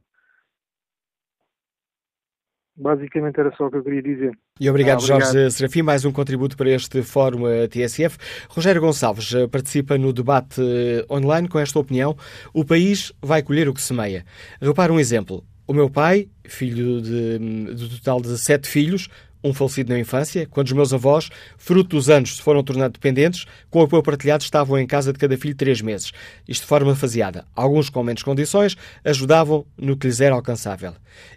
Basicamente 2.78 3.40
era 3.40 3.56
só 3.56 3.68
o 3.68 3.72
que 3.72 3.78
eu 3.78 3.84
queria 3.84 4.02
dizer. 4.02 4.38
E 4.60 4.70
obrigado, 4.70 5.00
ah, 5.00 5.04
obrigado. 5.04 5.34
Jorge 5.34 5.52
Serafim. 5.52 5.82
Mais 5.82 6.04
um 6.04 6.12
contributo 6.12 6.58
para 6.58 6.70
este 6.70 7.02
Fórum 7.04 7.48
eh, 7.48 7.68
TSF. 7.68 8.18
Rogério 8.50 8.82
Gonçalves 8.82 9.34
eh, 9.34 9.48
participa 9.48 9.98
no 9.98 10.12
debate 10.12 10.62
eh, 10.62 11.06
online 11.10 11.48
com 11.48 11.58
esta 11.58 11.80
opinião. 11.80 12.18
O 12.54 12.66
país 12.66 13.14
vai 13.22 13.42
colher 13.42 13.70
o 13.70 13.74
que 13.74 13.82
semeia. 13.82 14.26
Repara 14.62 14.92
um 14.92 15.00
exemplo. 15.00 15.44
O 15.66 15.74
meu 15.74 15.90
pai, 15.90 16.28
filho 16.44 17.02
de, 17.02 17.40
do 17.74 17.90
total 17.90 18.22
de 18.22 18.38
sete 18.38 18.68
filhos, 18.68 19.08
um 19.46 19.54
falecido 19.54 19.94
na 19.94 20.00
infância, 20.00 20.48
quando 20.48 20.68
os 20.68 20.74
meus 20.74 20.94
avós, 20.94 21.30
fruto 21.58 21.96
dos 21.96 22.10
anos, 22.10 22.38
se 22.38 22.42
foram 22.42 22.64
tornando 22.64 22.94
dependentes, 22.94 23.46
com 23.70 23.82
apoio 23.82 24.02
partilhado 24.02 24.44
estavam 24.44 24.78
em 24.80 24.88
casa 24.88 25.14
de 25.14 25.20
cada 25.20 25.38
filho 25.38 25.56
três 25.56 25.82
meses. 25.82 26.12
Isto 26.48 26.62
de 26.64 26.68
forma 26.68 26.96
faseada. 26.96 27.46
Alguns 27.56 27.90
com 27.90 28.04
menos 28.04 28.24
condições 28.24 28.76
ajudavam 29.04 29.66
no 29.78 29.96
que 29.96 30.08
lhes 30.08 30.20
era 30.20 30.34
alcançável. 30.34 30.94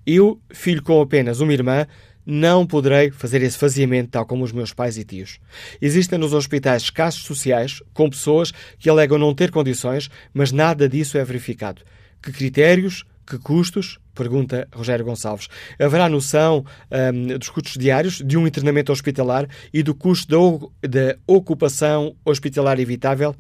Eu, 0.07 0.41
filho 0.51 0.83
com 0.83 1.01
apenas 1.01 1.41
uma 1.41 1.53
irmã, 1.53 1.87
não 2.25 2.67
poderei 2.67 3.11
fazer 3.11 3.43
esse 3.43 3.57
faseamento 3.57 4.11
tal 4.11 4.27
como 4.27 4.45
os 4.45 4.53
meus 4.53 4.73
pais 4.73 4.99
e 4.99 5.05
tios. 5.05 5.39
Existem 5.81 6.19
nos 6.19 6.33
hospitais 6.33 6.91
casos 6.91 7.23
sociais 7.23 7.83
com 7.93 8.11
pessoas 8.11 8.53
que 8.79 8.89
alegam 8.89 9.19
não 9.19 9.35
ter 9.35 9.51
condições, 9.51 10.11
mas 10.33 10.53
nada 10.53 10.89
disso 10.89 11.17
é 11.19 11.25
verificado. 11.25 11.83
Que 12.23 12.33
critérios, 12.33 13.05
que 13.27 13.39
custos? 13.39 13.99
Pergunta 14.19 14.67
Rogério 14.75 15.05
Gonçalves. 15.05 15.49
Haverá 15.79 16.09
noção 16.09 16.65
um, 16.91 17.39
dos 17.39 17.49
custos 17.49 17.75
diários 17.79 18.21
de 18.21 18.37
um 18.37 18.49
internamento 18.49 18.91
hospitalar 18.91 19.49
e 19.73 19.81
do 19.81 19.95
custo 19.95 20.73
da, 20.83 21.17
ocupação 21.25 22.17
hospitalar 22.25 22.81
evitável? 22.81 23.33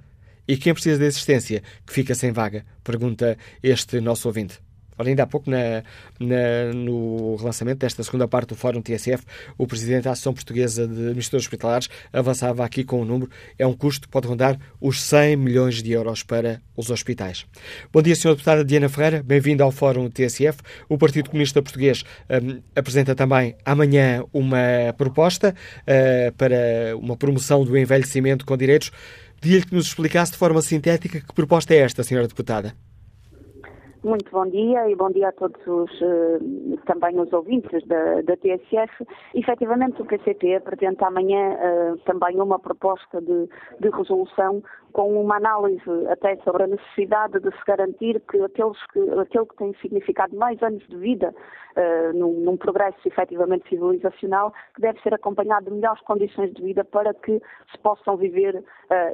E 0.47 0.57
quem 0.57 0.73
precisa 0.73 0.97
de 0.97 1.07
assistência 1.07 1.65
que 1.85 1.93
fica 1.93 2.15
sem 2.15 2.31
vaga? 2.31 2.65
Pergunta 2.85 3.37
este 3.61 4.01
nosso 4.01 4.29
ouvinte. 4.29 4.61
Ora, 4.99 5.09
ainda 5.09 5.23
há 5.23 5.27
pouco, 5.27 5.49
na, 5.49 5.83
na, 6.19 6.73
no 6.75 7.37
relançamento 7.37 7.79
desta 7.79 8.03
segunda 8.03 8.27
parte 8.27 8.49
do 8.49 8.57
Fórum 8.57 8.83
TSF, 8.83 9.25
o 9.57 9.67
Presidente 9.67 10.05
da 10.05 10.11
Associação 10.11 10.35
Portuguesa 10.35 10.89
de 10.89 10.93
Administradores 10.93 11.47
Hospitalares 11.47 11.89
avançava 12.13 12.65
aqui 12.65 12.83
com 12.83 13.01
um 13.01 13.05
número. 13.05 13.31
É 13.57 13.67
um 13.67 13.73
custo 13.73 14.09
que 14.09 14.13
pode 14.13 14.27
rondar 14.27 14.59
os 14.81 15.01
100 15.03 15.37
milhões 15.37 15.83
de 15.83 15.93
euros 15.93 16.25
para 16.25 16.61
os 16.77 16.91
hospitais. 16.91 17.47
Bom 17.93 18.03
dia, 18.03 18.15
Sra. 18.15 18.33
Deputada 18.33 18.65
Diana 18.65 18.89
Ferreira. 18.89 19.23
Bem-vinda 19.23 19.63
ao 19.63 19.71
Fórum 19.71 20.11
TSF. 20.11 20.59
O 20.89 20.99
Partido 20.99 21.31
Comunista 21.31 21.63
Português 21.63 22.05
um, 22.29 22.61
apresenta 22.75 23.15
também 23.15 23.55
amanhã 23.65 24.25
uma 24.33 24.93
proposta 24.97 25.55
uh, 25.83 26.33
para 26.33 26.97
uma 26.97 27.17
promoção 27.17 27.65
do 27.65 27.79
envelhecimento 27.79 28.45
com 28.45 28.57
direitos. 28.57 28.91
Pedia-lhe 29.41 29.65
que 29.65 29.75
nos 29.75 29.87
explicasse 29.87 30.33
de 30.33 30.39
forma 30.39 30.61
sintética 30.61 31.21
que 31.21 31.33
proposta 31.33 31.73
é 31.73 31.79
esta, 31.79 32.03
Sra. 32.03 32.23
Deputada. 32.23 32.88
Muito 34.05 34.31
bom 34.31 34.47
dia 34.47 34.89
e 34.89 34.95
bom 34.95 35.11
dia 35.11 35.31
a 35.31 35.33
todos 35.33 35.61
os, 35.67 35.91
uh, 36.01 36.77
também 36.87 37.19
os 37.19 37.33
ouvintes 37.33 37.85
da, 37.89 38.23
da 38.23 38.37
TSF. 38.37 39.05
Efetivamente, 39.35 40.01
o 40.01 40.05
PCP 40.05 40.55
apresenta 40.55 41.07
amanhã 41.07 41.57
uh, 41.57 41.99
também 42.05 42.41
uma 42.41 42.61
proposta 42.61 43.21
de, 43.21 43.49
de 43.81 43.89
resolução 43.91 44.63
com 44.99 45.21
uma 45.21 45.37
análise 45.37 45.81
até 46.11 46.37
sobre 46.39 46.65
a 46.65 46.67
necessidade 46.67 47.39
de 47.39 47.53
se 47.53 47.65
garantir 47.65 48.21
que, 48.29 48.43
aqueles 48.43 48.85
que 48.89 48.99
aquele 49.11 49.47
que 49.47 49.57
tem 49.57 49.73
significado 49.75 50.37
mais 50.37 50.61
anos 50.61 50.85
de 50.89 50.97
vida 50.97 51.33
uh, 51.77 52.19
num, 52.19 52.33
num, 52.41 52.57
progresso 52.57 52.99
efetivamente 53.07 53.69
civilizacional, 53.69 54.53
que 54.75 54.81
deve 54.81 55.01
ser 55.01 55.15
acompanhado 55.15 55.67
de 55.67 55.71
melhores 55.71 56.01
condições 56.01 56.53
de 56.53 56.61
vida 56.61 56.85
para 56.85 57.15
que 57.15 57.41
se 57.71 57.79
possam 57.81 58.17
viver 58.17 58.57
uh, 58.57 58.65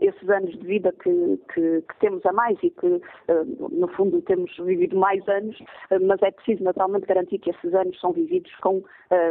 esses 0.00 0.26
anos 0.30 0.58
de 0.58 0.66
vida 0.66 0.90
que, 1.02 1.38
que, 1.52 1.82
que, 1.82 1.98
temos 2.00 2.24
a 2.24 2.32
mais 2.32 2.56
e 2.62 2.70
que, 2.70 2.86
uh, 2.86 3.68
no 3.70 3.88
fundo, 3.88 4.22
temos 4.22 4.56
vivido 4.56 4.96
mais 4.96 5.22
anos, 5.28 5.58
mas 6.00 6.22
é 6.22 6.30
preciso 6.30 6.64
naturalmente 6.64 7.04
garantir 7.04 7.40
que 7.40 7.50
esses 7.50 7.74
anos 7.74 8.00
são 8.00 8.10
vividos 8.10 8.54
com 8.62 8.82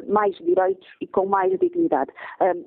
mais 0.08 0.34
direitos 0.38 0.88
e 1.02 1.08
com 1.08 1.26
mais 1.26 1.52
dignidade. 1.60 2.10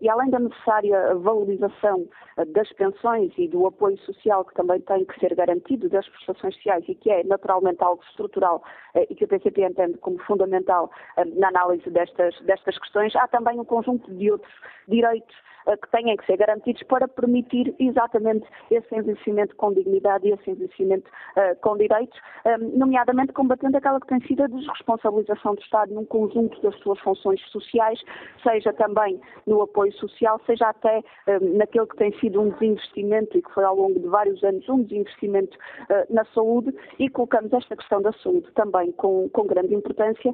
e 0.02 0.08
além 0.08 0.28
da 0.28 0.38
necessária 0.38 1.14
valorização 1.14 2.06
das 2.48 2.70
pensões 2.72 3.32
e 3.38 3.48
do 3.48 3.66
apoio 3.66 3.75
social 3.98 4.44
que 4.44 4.54
também 4.54 4.80
tem 4.80 5.04
que 5.04 5.18
ser 5.20 5.34
garantido 5.34 5.88
das 5.88 6.08
prestações 6.08 6.54
sociais 6.54 6.84
e 6.88 6.94
que 6.94 7.10
é 7.10 7.22
naturalmente 7.24 7.82
algo 7.82 8.02
estrutural 8.08 8.62
e 8.94 9.14
que 9.14 9.24
o 9.24 9.28
PCP 9.28 9.62
entende 9.62 9.98
como 9.98 10.18
fundamental 10.20 10.90
eh, 11.16 11.24
na 11.24 11.48
análise 11.48 11.88
destas, 11.90 12.38
destas 12.42 12.78
questões. 12.78 13.14
Há 13.16 13.28
também 13.28 13.60
um 13.60 13.64
conjunto 13.64 14.12
de 14.14 14.30
outros 14.30 14.52
direitos 14.88 15.36
eh, 15.36 15.55
que 15.74 15.90
têm 15.90 16.16
que 16.16 16.26
ser 16.26 16.36
garantidos 16.36 16.82
para 16.84 17.08
permitir 17.08 17.74
exatamente 17.78 18.46
esse 18.70 18.94
envelhecimento 18.94 19.56
com 19.56 19.72
dignidade 19.72 20.28
e 20.28 20.32
esse 20.32 20.50
envelhecimento 20.50 21.10
uh, 21.36 21.56
com 21.60 21.76
direitos, 21.76 22.18
um, 22.44 22.78
nomeadamente 22.78 23.32
combatendo 23.32 23.76
aquela 23.76 24.00
que 24.00 24.06
tem 24.06 24.20
sido 24.22 24.44
a 24.44 24.46
desresponsabilização 24.46 25.54
do 25.54 25.60
Estado 25.60 25.92
num 25.92 26.04
conjunto 26.04 26.60
das 26.62 26.76
suas 26.80 26.98
funções 27.00 27.40
sociais, 27.50 28.00
seja 28.42 28.72
também 28.72 29.20
no 29.46 29.62
apoio 29.62 29.92
social, 29.94 30.40
seja 30.46 30.68
até 30.68 31.02
um, 31.28 31.56
naquele 31.56 31.86
que 31.86 31.96
tem 31.96 32.12
sido 32.18 32.40
um 32.40 32.50
desinvestimento 32.50 33.36
e 33.36 33.42
que 33.42 33.52
foi 33.52 33.64
ao 33.64 33.76
longo 33.76 33.98
de 33.98 34.06
vários 34.06 34.42
anos 34.44 34.68
um 34.68 34.82
desinvestimento 34.82 35.56
uh, 35.56 36.14
na 36.14 36.24
saúde 36.26 36.72
e 36.98 37.08
colocamos 37.08 37.52
esta 37.52 37.76
questão 37.76 38.00
da 38.00 38.12
saúde 38.12 38.48
também 38.54 38.92
com, 38.92 39.28
com 39.30 39.46
grande 39.46 39.74
importância, 39.74 40.32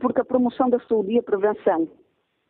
porque 0.00 0.20
a 0.20 0.24
promoção 0.24 0.68
da 0.68 0.80
saúde 0.80 1.12
e 1.12 1.18
a 1.18 1.22
prevenção 1.22 1.88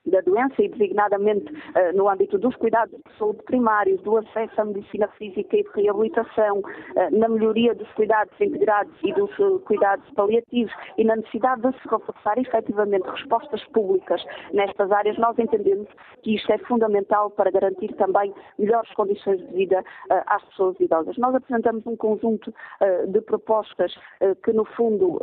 da 0.06 0.20
doença 0.20 0.60
e 0.60 0.68
designadamente 0.68 1.52
uh, 1.52 1.96
no 1.96 2.08
âmbito 2.08 2.38
dos 2.38 2.54
cuidados 2.56 2.98
de 3.06 3.18
saúde 3.18 3.42
primários, 3.44 4.00
do 4.02 4.16
acesso 4.16 4.60
à 4.60 4.64
medicina 4.64 5.08
física 5.18 5.56
e 5.56 5.62
de 5.62 5.70
reabilitação, 5.74 6.58
uh, 6.58 7.18
na 7.18 7.28
melhoria 7.28 7.74
dos 7.74 7.88
cuidados 7.92 8.32
integrados 8.40 8.92
e 9.02 9.12
dos 9.12 9.30
uh, 9.38 9.60
cuidados 9.60 10.08
paliativos 10.10 10.72
e 10.98 11.04
na 11.04 11.16
necessidade 11.16 11.62
de 11.62 11.72
se 11.80 11.88
reforçar 11.88 12.36
efetivamente 12.38 13.08
respostas 13.08 13.62
públicas 13.66 14.22
nestas 14.52 14.90
áreas, 14.90 15.16
nós 15.18 15.38
entendemos 15.38 15.88
que 16.22 16.34
isto 16.34 16.52
é 16.52 16.58
fundamental 16.58 17.30
para 17.30 17.50
garantir 17.50 17.92
também 17.94 18.34
melhores 18.58 18.92
condições 18.94 19.38
de 19.38 19.52
vida 19.54 19.84
às 20.26 20.44
pessoas 20.46 20.78
idosas. 20.80 21.16
Nós 21.18 21.34
apresentamos 21.34 21.86
um 21.86 21.96
conjunto 21.96 22.52
de 23.08 23.20
propostas 23.22 23.92
que, 24.44 24.52
no 24.52 24.64
fundo, 24.64 25.18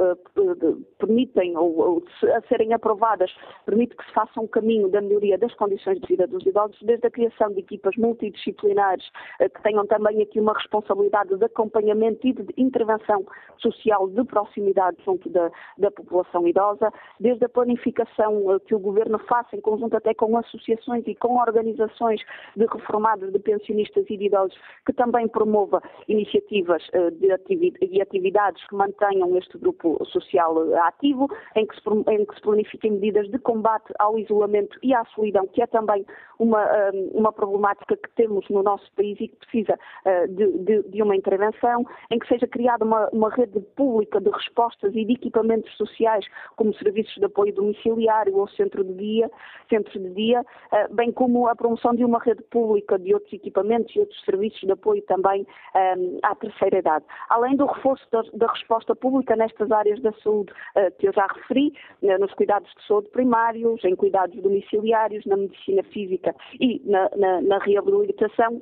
permitem, 0.98 1.58
ou, 1.58 1.78
ou 1.78 2.04
a 2.36 2.42
serem 2.48 2.74
aprovadas, 2.74 3.32
permite 3.66 3.96
que 3.96 4.06
se 4.06 4.14
faça 4.14 4.40
um 4.40 4.48
caminho 4.48 4.69
caminho 4.70 4.90
da 4.90 5.02
melhoria 5.02 5.36
das 5.36 5.54
condições 5.56 6.00
de 6.00 6.08
vida 6.08 6.28
dos 6.28 6.46
idosos, 6.46 6.78
desde 6.84 7.08
a 7.08 7.10
criação 7.10 7.52
de 7.52 7.60
equipas 7.60 7.96
multidisciplinares 7.98 9.04
eh, 9.40 9.50
que 9.50 9.64
tenham 9.64 9.86
também 9.88 10.22
aqui 10.22 10.40
uma 10.40 10.54
responsabilidade 10.54 11.36
de 11.36 11.44
acompanhamento 11.44 12.28
e 12.28 12.34
de 12.34 12.46
intervenção 12.56 13.26
social 13.58 14.08
de 14.08 14.24
proximidade 14.26 14.98
junto 15.04 15.28
da, 15.30 15.50
da 15.80 15.90
população 15.90 16.48
idosa, 16.48 16.94
desde 17.20 17.46
a 17.46 17.50
planificação 17.50 18.54
eh, 18.54 18.60
que 18.60 18.76
o 18.76 18.80
Governo 18.80 19.18
faça 19.28 19.56
em 19.56 19.62
conjunto 19.62 19.98
até 19.98 20.14
com 20.14 20.38
associações 20.38 21.04
e 21.08 21.16
com 21.16 21.40
organizações 21.40 22.22
de 22.56 22.68
reformados, 22.68 23.32
de 23.32 23.40
pensionistas 23.40 24.06
e 24.08 24.18
de 24.18 24.26
idosos, 24.26 24.56
que 24.86 24.94
também 24.94 25.28
promova 25.28 25.82
iniciativas 26.08 26.88
eh, 26.94 27.10
de 27.10 28.02
atividades 28.02 28.64
que 28.68 28.76
mantenham 28.76 29.36
este 29.36 29.58
grupo 29.58 29.98
social 30.06 30.56
ativo, 30.84 31.28
em 31.56 31.66
que 31.66 31.76
se, 31.76 32.12
em 32.12 32.24
que 32.24 32.36
se 32.36 32.42
planifiquem 32.42 32.92
medidas 32.92 33.28
de 33.30 33.40
combate 33.40 33.92
ao 33.98 34.20
isolamento 34.20 34.59
isolamento 34.60 34.80
e 34.84 34.94
à 34.94 35.04
solidão, 35.06 35.48
que 35.48 35.62
é 35.62 35.68
também 35.68 36.06
uma, 36.40 36.66
hum, 36.94 37.12
uma 37.14 37.34
problemática 37.34 37.98
que 37.98 38.10
temos 38.16 38.48
no 38.50 38.64
nosso 38.64 38.90
país 38.94 39.20
e 39.20 39.28
que 39.28 39.36
precisa 39.36 39.78
uh, 40.06 40.28
de, 40.30 40.58
de, 40.60 40.84
de, 40.90 41.04
uma 41.04 41.16
intervenção, 41.16 41.86
em 42.10 42.18
que 42.18 42.28
seja 42.28 42.48
criada 42.48 42.86
uma, 42.86 43.10
uma 43.10 43.30
rede 43.30 43.60
pública 43.76 44.22
de 44.22 44.30
respostas 44.30 44.96
e 44.96 45.04
de 45.04 45.14
equipamentos 45.14 45.76
sociais, 45.76 46.26
como 46.56 46.74
serviços 46.76 47.14
de 47.16 47.26
apoio 47.26 47.54
domiciliário 47.54 48.38
ou 48.38 48.48
centro 48.48 48.84
de 48.86 48.94
dia, 48.94 49.30
centros 49.70 50.02
de 50.02 50.10
dia, 50.12 50.42
uh, 50.42 50.96
bem 50.96 51.12
como 51.12 51.48
a 51.48 51.56
promoção 51.56 51.94
de 51.94 52.06
uma 52.06 52.20
rede 52.20 52.42
pública 52.44 52.98
de 52.98 53.14
outros 53.14 53.34
equipamentos 53.34 53.94
e 53.96 54.00
outros 54.00 54.24
serviços 54.24 54.62
de 54.62 54.72
apoio 54.72 55.02
também 55.04 55.46
um, 55.76 56.20
à 56.24 56.34
terceira 56.36 56.80
idade. 56.80 57.06
Além 57.30 57.58
do 57.58 57.66
reforço 57.66 58.06
da, 58.12 58.22
da 58.34 58.48
resposta 58.48 58.96
pública 58.96 59.36
nestas 59.36 59.70
áreas 59.72 60.02
da 60.02 60.14
saúde 60.24 60.54
uh, 60.78 60.92
que 60.98 61.08
eu 61.08 61.14
já 61.14 61.28
referi, 61.28 61.74
nos 62.20 62.34
cuidados 62.34 62.72
de 62.76 62.88
saúde 62.88 63.10
primários, 63.10 63.84
em 63.84 63.96
cuidados 63.96 64.42
domiciliários, 64.42 65.26
na 65.26 65.36
medicina 65.36 65.84
física 65.84 66.29
e 66.60 66.82
na, 66.86 67.10
na, 67.16 67.42
na 67.42 67.58
reabilitação 67.60 68.62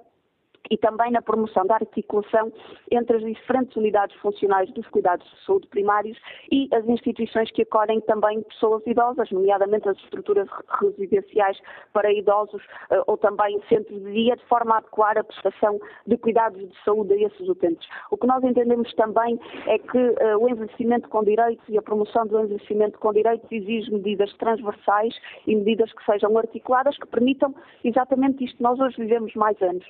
e 0.70 0.78
também 0.78 1.11
na 1.11 1.22
promoção 1.22 1.65
da 1.65 1.76
articulação 1.76 2.51
entre 2.91 3.18
as 3.18 3.24
diferentes 3.24 3.76
unidades 3.76 4.15
funcionais 4.18 4.72
dos 4.74 4.88
cuidados 4.88 5.28
de 5.28 5.45
saúde 5.45 5.68
primários 5.68 6.18
e 6.51 6.70
as 6.74 6.86
instituições 6.88 7.51
que 7.51 7.61
acolhem 7.61 8.01
também 8.01 8.41
pessoas 8.43 8.86
idosas, 8.86 9.30
nomeadamente 9.32 9.88
as 9.89 9.97
estruturas 9.97 10.47
residenciais 10.82 11.59
para 11.93 12.11
idosos 12.11 12.61
eh, 12.89 13.01
ou 13.07 13.18
também 13.18 13.61
centros 13.70 14.01
de 14.03 14.11
dia, 14.11 14.36
de 14.36 14.45
forma 14.45 14.76
a 14.76 14.78
adequar 14.78 15.18
a 15.18 15.24
prestação 15.24 15.80
de 16.05 16.18
cuidados 16.18 16.59
de 16.59 16.84
saúde 16.84 17.13
a 17.13 17.18
esses 17.18 17.47
utentes. 17.47 17.88
O 18.11 18.18
que 18.18 18.28
nós 18.28 18.43
entendemos 18.43 18.93
também 18.95 19.39
é 19.65 19.78
que 19.78 19.97
uh, 19.97 20.38
o 20.39 20.49
envelhecimento 20.49 21.09
com 21.09 21.24
direitos 21.24 21.63
e 21.70 21.78
a 21.78 21.82
promoção 21.82 22.26
do 22.26 22.39
envelhecimento 22.39 22.99
com 22.99 23.13
direitos 23.13 23.51
exige 23.51 23.91
medidas 23.91 24.34
transversais 24.38 25.13
e 25.45 25.55
medidas 25.55 25.91
que 25.93 26.03
sejam 26.05 26.38
articuladas, 26.38 26.97
que 26.97 27.07
permitam 27.07 27.53
exatamente 27.84 28.43
isto. 28.43 28.61
Nós 28.61 28.80
hoje 28.80 28.97
vivemos 28.97 29.34
mais 29.36 29.59
anos. 29.61 29.86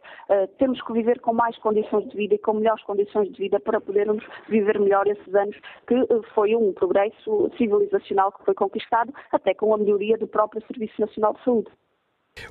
Temos 0.68 0.82
que 0.82 0.92
viver 0.92 1.22
com 1.22 1.32
mais 1.32 1.58
condições 1.60 2.10
de 2.10 2.18
vida 2.18 2.36
e 2.36 2.38
com 2.38 2.56
melhores 2.56 2.84
condições 2.84 3.32
de 3.32 3.38
vida 3.38 3.58
para 3.58 3.80
podermos 3.80 4.22
viver 4.50 4.78
melhor 4.78 5.08
esses 5.08 5.34
anos, 5.34 5.56
que 5.88 5.96
eh, 5.96 6.22
foi 6.36 6.58
um 6.58 6.74
progresso 6.74 7.50
civilizacional 7.58 8.34
que 8.34 8.44
foi 8.44 8.54
conquistado, 8.54 9.14
até 9.32 9.54
com 9.54 9.74
a 9.74 9.78
melhoria 9.78 10.18
do 10.18 10.28
próprio 10.28 10.62
Serviço 10.68 11.00
Nacional 11.00 11.36
de 11.36 11.44
Saúde. 11.46 11.72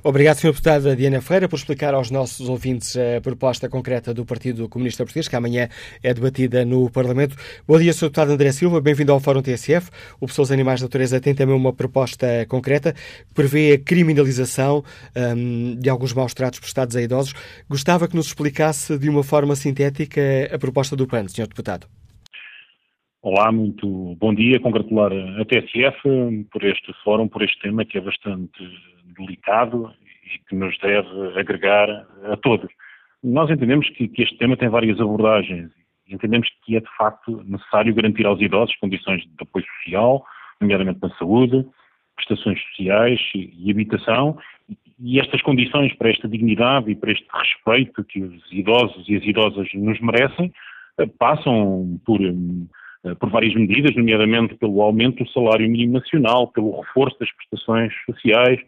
Obrigado, 0.03 0.37
Sr. 0.37 0.51
Deputada 0.51 0.95
Diana 0.95 1.21
Ferreira, 1.21 1.47
por 1.49 1.57
explicar 1.57 1.93
aos 1.93 2.11
nossos 2.11 2.49
ouvintes 2.49 2.95
a 2.95 3.21
proposta 3.21 3.69
concreta 3.69 4.13
do 4.13 4.25
Partido 4.25 4.67
Comunista 4.69 5.03
Português, 5.03 5.27
que 5.27 5.35
amanhã 5.35 5.69
é 6.03 6.13
debatida 6.13 6.65
no 6.65 6.89
Parlamento. 6.89 7.35
Bom 7.67 7.79
dia, 7.79 7.93
Sr. 7.93 8.05
Deputado 8.05 8.31
André 8.31 8.51
Silva, 8.51 8.81
bem-vindo 8.81 9.11
ao 9.11 9.19
Fórum 9.19 9.41
TSF. 9.41 9.89
O 10.19 10.27
Pessoas 10.27 10.51
Animais 10.51 10.79
da 10.79 10.85
Natureza 10.85 11.19
tem 11.19 11.33
também 11.33 11.55
uma 11.55 11.73
proposta 11.73 12.45
concreta 12.47 12.93
que 12.93 13.33
prevê 13.33 13.73
a 13.73 13.77
criminalização 13.79 14.83
um, 15.15 15.75
de 15.75 15.89
alguns 15.89 16.13
maus 16.13 16.33
tratos 16.33 16.59
prestados 16.59 16.95
a 16.95 17.01
idosos. 17.01 17.33
Gostava 17.69 18.07
que 18.07 18.15
nos 18.15 18.27
explicasse 18.27 18.97
de 18.97 19.09
uma 19.09 19.23
forma 19.23 19.55
sintética 19.55 20.21
a 20.51 20.57
proposta 20.57 20.95
do 20.95 21.07
PAN, 21.07 21.27
Sr. 21.27 21.47
Deputado. 21.47 21.96
Olá, 23.23 23.51
muito 23.51 24.15
bom 24.19 24.31
dia. 24.31 24.59
Congratular 24.59 25.11
a 25.11 25.43
TSF 25.43 26.45
por 26.51 26.63
este 26.63 26.93
fórum, 27.03 27.27
por 27.27 27.41
este 27.41 27.59
tema 27.61 27.83
que 27.83 27.97
é 27.97 28.01
bastante 28.01 28.63
delicado 29.17 29.91
e 30.23 30.37
que 30.47 30.55
nos 30.55 30.77
deve 30.77 31.39
agregar 31.39 31.89
a 32.31 32.37
todos. 32.37 32.69
Nós 33.23 33.49
entendemos 33.49 33.89
que, 33.89 34.07
que 34.07 34.21
este 34.21 34.37
tema 34.37 34.55
tem 34.55 34.69
várias 34.69 35.01
abordagens. 35.01 35.71
Entendemos 36.07 36.47
que 36.63 36.77
é 36.77 36.79
de 36.79 36.95
facto 36.95 37.43
necessário 37.43 37.95
garantir 37.95 38.27
aos 38.27 38.39
idosos 38.39 38.75
condições 38.75 39.23
de 39.23 39.31
apoio 39.41 39.65
social, 39.65 40.23
nomeadamente 40.61 40.99
na 41.01 41.09
saúde, 41.17 41.65
prestações 42.15 42.61
sociais 42.69 43.19
e, 43.33 43.71
habitação, 43.71 44.37
e 44.99 45.19
estas 45.19 45.41
condições 45.41 45.91
para 45.95 46.11
esta 46.11 46.27
dignidade 46.27 46.91
e 46.91 46.95
para 46.95 47.11
este 47.11 47.25
respeito 47.33 48.03
que 48.03 48.21
os 48.21 48.51
idosos 48.51 49.09
e 49.09 49.15
as 49.15 49.23
idosas 49.23 49.67
nos 49.73 49.99
merecem 50.01 50.53
eh, 50.99 51.07
passam 51.17 51.99
por 52.05 52.21
hum, 52.21 52.67
por 53.19 53.29
várias 53.29 53.53
medidas, 53.53 53.95
nomeadamente 53.95 54.55
pelo 54.55 54.81
aumento 54.81 55.23
do 55.23 55.29
salário 55.31 55.69
mínimo 55.69 55.93
nacional, 55.93 56.47
pelo 56.47 56.81
reforço 56.81 57.17
das 57.19 57.31
prestações 57.31 57.93
sociais, 58.05 58.59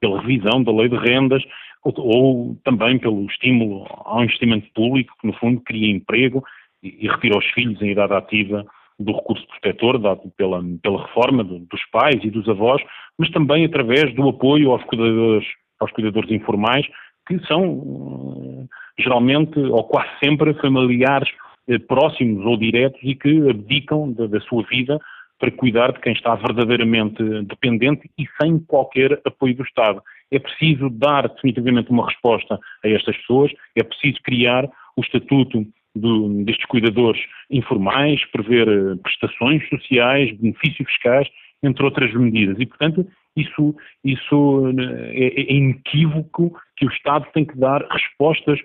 pela 0.00 0.20
revisão 0.20 0.62
da 0.62 0.72
lei 0.72 0.88
de 0.88 0.96
rendas, 0.96 1.42
ou, 1.82 1.92
ou, 1.96 2.56
também 2.64 2.98
pelo 2.98 3.26
estímulo 3.26 3.86
ao 4.04 4.24
investimento 4.24 4.66
público, 4.74 5.14
que 5.20 5.26
no 5.26 5.34
fundo 5.34 5.60
cria 5.60 5.90
emprego 5.90 6.42
e, 6.82 7.04
e 7.04 7.08
retira 7.08 7.38
os 7.38 7.44
filhos 7.46 7.80
em 7.82 7.90
idade 7.90 8.14
ativa 8.14 8.64
do 8.98 9.12
recurso 9.12 9.46
protetor 9.48 9.98
dado 9.98 10.32
pela, 10.36 10.62
pela 10.82 11.06
reforma 11.06 11.42
do, 11.42 11.58
dos 11.58 11.84
pais 11.90 12.22
e 12.22 12.30
dos 12.30 12.48
avós, 12.48 12.82
mas 13.18 13.30
também 13.30 13.64
através 13.64 14.14
do 14.14 14.28
apoio 14.28 14.70
aos 14.70 14.84
cuidadores, 14.84 15.46
aos 15.80 15.90
cuidadores 15.92 16.30
informais, 16.30 16.86
que 17.26 17.38
são 17.46 18.68
geralmente 18.98 19.58
ou 19.58 19.84
quase 19.84 20.08
sempre 20.22 20.54
familiares 20.54 21.28
eh, 21.28 21.43
próximos 21.88 22.44
ou 22.44 22.56
diretos 22.56 23.00
e 23.02 23.14
que 23.14 23.48
abdicam 23.48 24.12
da, 24.12 24.26
da 24.26 24.40
sua 24.40 24.62
vida 24.64 24.98
para 25.38 25.50
cuidar 25.50 25.92
de 25.92 26.00
quem 26.00 26.12
está 26.12 26.34
verdadeiramente 26.34 27.22
dependente 27.42 28.10
e 28.18 28.24
sem 28.40 28.58
qualquer 28.58 29.20
apoio 29.24 29.54
do 29.56 29.62
Estado. 29.62 30.02
É 30.30 30.38
preciso 30.38 30.88
dar 30.90 31.28
definitivamente 31.28 31.90
uma 31.90 32.06
resposta 32.06 32.58
a 32.84 32.88
estas 32.88 33.16
pessoas, 33.18 33.52
é 33.76 33.82
preciso 33.82 34.18
criar 34.22 34.68
o 34.96 35.00
estatuto 35.00 35.66
do, 35.94 36.44
destes 36.44 36.66
cuidadores 36.66 37.20
informais, 37.50 38.24
prever 38.30 38.68
eh, 38.68 38.96
prestações 39.02 39.68
sociais, 39.68 40.36
benefícios 40.38 40.88
fiscais, 40.88 41.28
entre 41.62 41.84
outras 41.84 42.12
medidas. 42.14 42.56
E, 42.58 42.66
portanto, 42.66 43.06
isso, 43.36 43.76
isso 44.02 44.72
eh, 44.78 45.12
é, 45.14 45.40
é 45.40 45.52
inequívoco 45.52 46.58
que 46.76 46.86
o 46.86 46.90
Estado 46.90 47.26
tem 47.32 47.44
que 47.44 47.56
dar 47.58 47.86
respostas 47.90 48.58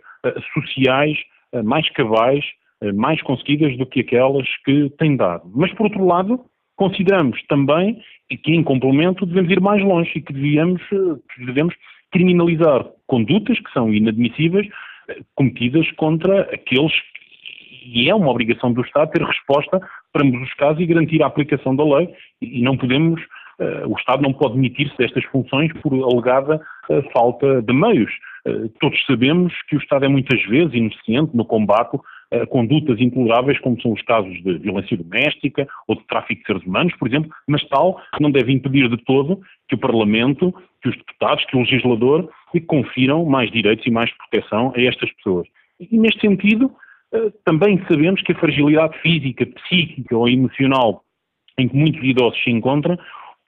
sociais 0.53 1.17
mais 1.63 1.89
cabais 1.91 2.43
eh, 2.45 2.58
mais 2.93 3.21
conseguidas 3.21 3.77
do 3.77 3.85
que 3.85 3.99
aquelas 3.99 4.47
que 4.63 4.89
tem 4.97 5.15
dado. 5.15 5.49
Mas, 5.53 5.73
por 5.73 5.85
outro 5.85 6.05
lado, 6.05 6.45
consideramos 6.79 7.41
também 7.47 8.01
que, 8.43 8.53
em 8.53 8.63
complemento, 8.63 9.25
devemos 9.25 9.51
ir 9.51 9.59
mais 9.59 9.83
longe 9.83 10.11
e 10.15 10.21
que, 10.21 10.33
eh, 10.33 10.75
que 11.35 11.45
devemos 11.45 11.75
criminalizar 12.09 12.85
condutas 13.05 13.59
que 13.59 13.71
são 13.73 13.93
inadmissíveis 13.93 14.67
eh, 15.09 15.17
cometidas 15.35 15.91
contra 15.91 16.41
aqueles 16.53 16.93
e 17.85 18.09
é 18.09 18.15
uma 18.15 18.29
obrigação 18.29 18.71
do 18.71 18.81
Estado 18.81 19.11
ter 19.11 19.23
resposta 19.23 19.81
para 20.13 20.25
ambos 20.25 20.41
os 20.41 20.53
casos 20.53 20.81
e 20.81 20.85
garantir 20.85 21.21
a 21.21 21.27
aplicação 21.27 21.75
da 21.75 21.83
lei 21.83 22.13
e 22.41 22.61
não 22.61 22.77
podemos, 22.77 23.19
uh, 23.59 23.87
o 23.87 23.97
Estado 23.97 24.21
não 24.21 24.31
pode 24.31 24.55
demitir-se 24.55 24.95
destas 24.97 25.23
funções 25.25 25.71
por 25.81 25.93
alegada 25.93 26.61
falta 27.13 27.61
de 27.61 27.73
meios. 27.73 28.11
Todos 28.79 29.03
sabemos 29.05 29.53
que 29.67 29.75
o 29.75 29.79
Estado 29.79 30.05
é 30.05 30.07
muitas 30.07 30.41
vezes 30.43 30.73
ineficiente 30.73 31.35
no 31.35 31.45
combate 31.45 31.97
uh, 32.33 32.47
condutas 32.47 32.99
intoleráveis, 32.99 33.59
como 33.59 33.79
são 33.81 33.91
os 33.91 34.01
casos 34.03 34.33
de 34.43 34.57
violência 34.57 34.97
doméstica 34.97 35.67
ou 35.87 35.95
de 35.95 36.03
tráfico 36.05 36.41
de 36.41 36.47
seres 36.47 36.63
humanos, 36.63 36.93
por 36.97 37.07
exemplo, 37.07 37.31
mas 37.47 37.63
tal 37.69 38.01
que 38.15 38.21
não 38.21 38.31
deve 38.31 38.51
impedir 38.51 38.89
de 38.89 38.97
todo 39.03 39.41
que 39.67 39.75
o 39.75 39.79
Parlamento, 39.79 40.53
que 40.81 40.89
os 40.89 40.97
deputados, 40.97 41.45
que 41.45 41.55
o 41.55 41.59
legislador 41.59 42.29
confiram 42.67 43.25
mais 43.25 43.51
direitos 43.51 43.85
e 43.85 43.91
mais 43.91 44.11
proteção 44.17 44.73
a 44.75 44.81
estas 44.81 45.11
pessoas. 45.13 45.47
E 45.79 45.97
neste 45.97 46.21
sentido, 46.21 46.71
uh, 47.13 47.31
também 47.45 47.81
sabemos 47.87 48.21
que 48.21 48.31
a 48.31 48.39
fragilidade 48.39 48.97
física, 48.99 49.45
psíquica 49.45 50.17
ou 50.17 50.27
emocional 50.27 51.03
em 51.57 51.67
que 51.67 51.75
muitos 51.75 52.03
idosos 52.03 52.41
se 52.43 52.49
encontram 52.49 52.97